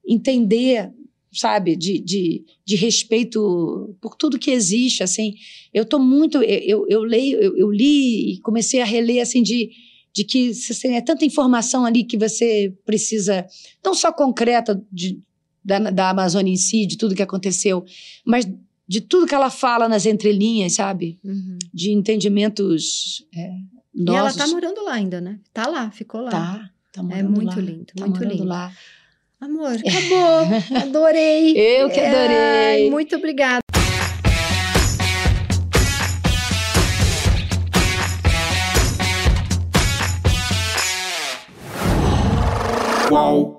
entender, 0.07 0.91
sabe? 1.33 1.77
De, 1.77 1.99
de, 1.99 2.45
de 2.64 2.77
respeito 2.77 3.97
por 4.01 4.16
tudo 4.16 4.39
que 4.39 4.51
existe, 4.51 5.03
assim. 5.03 5.35
Eu 5.73 5.85
tô 5.85 5.99
muito... 5.99 6.43
Eu, 6.43 6.87
eu, 6.89 7.03
leio, 7.03 7.39
eu, 7.39 7.57
eu 7.57 7.70
li 7.70 8.35
e 8.35 8.41
comecei 8.41 8.81
a 8.81 8.85
reler, 8.85 9.23
assim, 9.23 9.43
de 9.43 9.70
de 10.14 10.25
que 10.25 10.51
assim, 10.51 10.95
é 10.95 11.01
tanta 11.01 11.25
informação 11.25 11.85
ali 11.85 12.05
que 12.05 12.18
você 12.18 12.73
precisa, 12.85 13.47
não 13.85 13.95
só 13.95 14.12
concreta 14.12 14.81
de, 14.93 15.18
da, 15.64 15.79
da 15.79 16.11
Amazônia 16.11 16.53
em 16.53 16.57
si, 16.57 16.87
de 16.87 16.99
tudo 16.99 17.14
que 17.14 17.23
aconteceu, 17.23 17.85
mas 18.25 18.47
de 18.87 19.01
tudo 19.01 19.26
que 19.26 19.35
ela 19.35 19.51
fala 19.51 19.89
nas 19.89 20.07
entrelinhas, 20.07 20.74
sabe? 20.74 21.18
Uhum. 21.24 21.59
De 21.72 21.91
entendimentos 21.93 23.24
é, 23.35 23.51
nossos. 23.95 24.14
E 24.14 24.18
ela 24.18 24.33
tá 24.33 24.47
morando 24.49 24.85
lá 24.85 24.95
ainda, 24.95 25.20
né? 25.20 25.39
Tá 25.53 25.66
lá, 25.66 25.91
ficou 25.91 26.20
lá. 26.20 26.30
Tá, 26.30 26.70
tá 26.93 27.03
morando 27.03 27.18
É 27.20 27.22
muito 27.22 27.57
lá. 27.57 27.62
lindo, 27.62 27.87
tá 27.97 28.07
muito 28.07 28.24
lindo. 28.24 28.45
lá. 28.45 28.72
Amor, 29.41 29.72
acabou. 29.87 30.83
Adorei. 30.83 31.57
Eu 31.57 31.91
que 31.91 32.01
adorei. 32.01 32.87
É, 32.87 32.91
muito 32.91 33.16
obrigada. 33.16 33.61
Qual? 43.09 43.51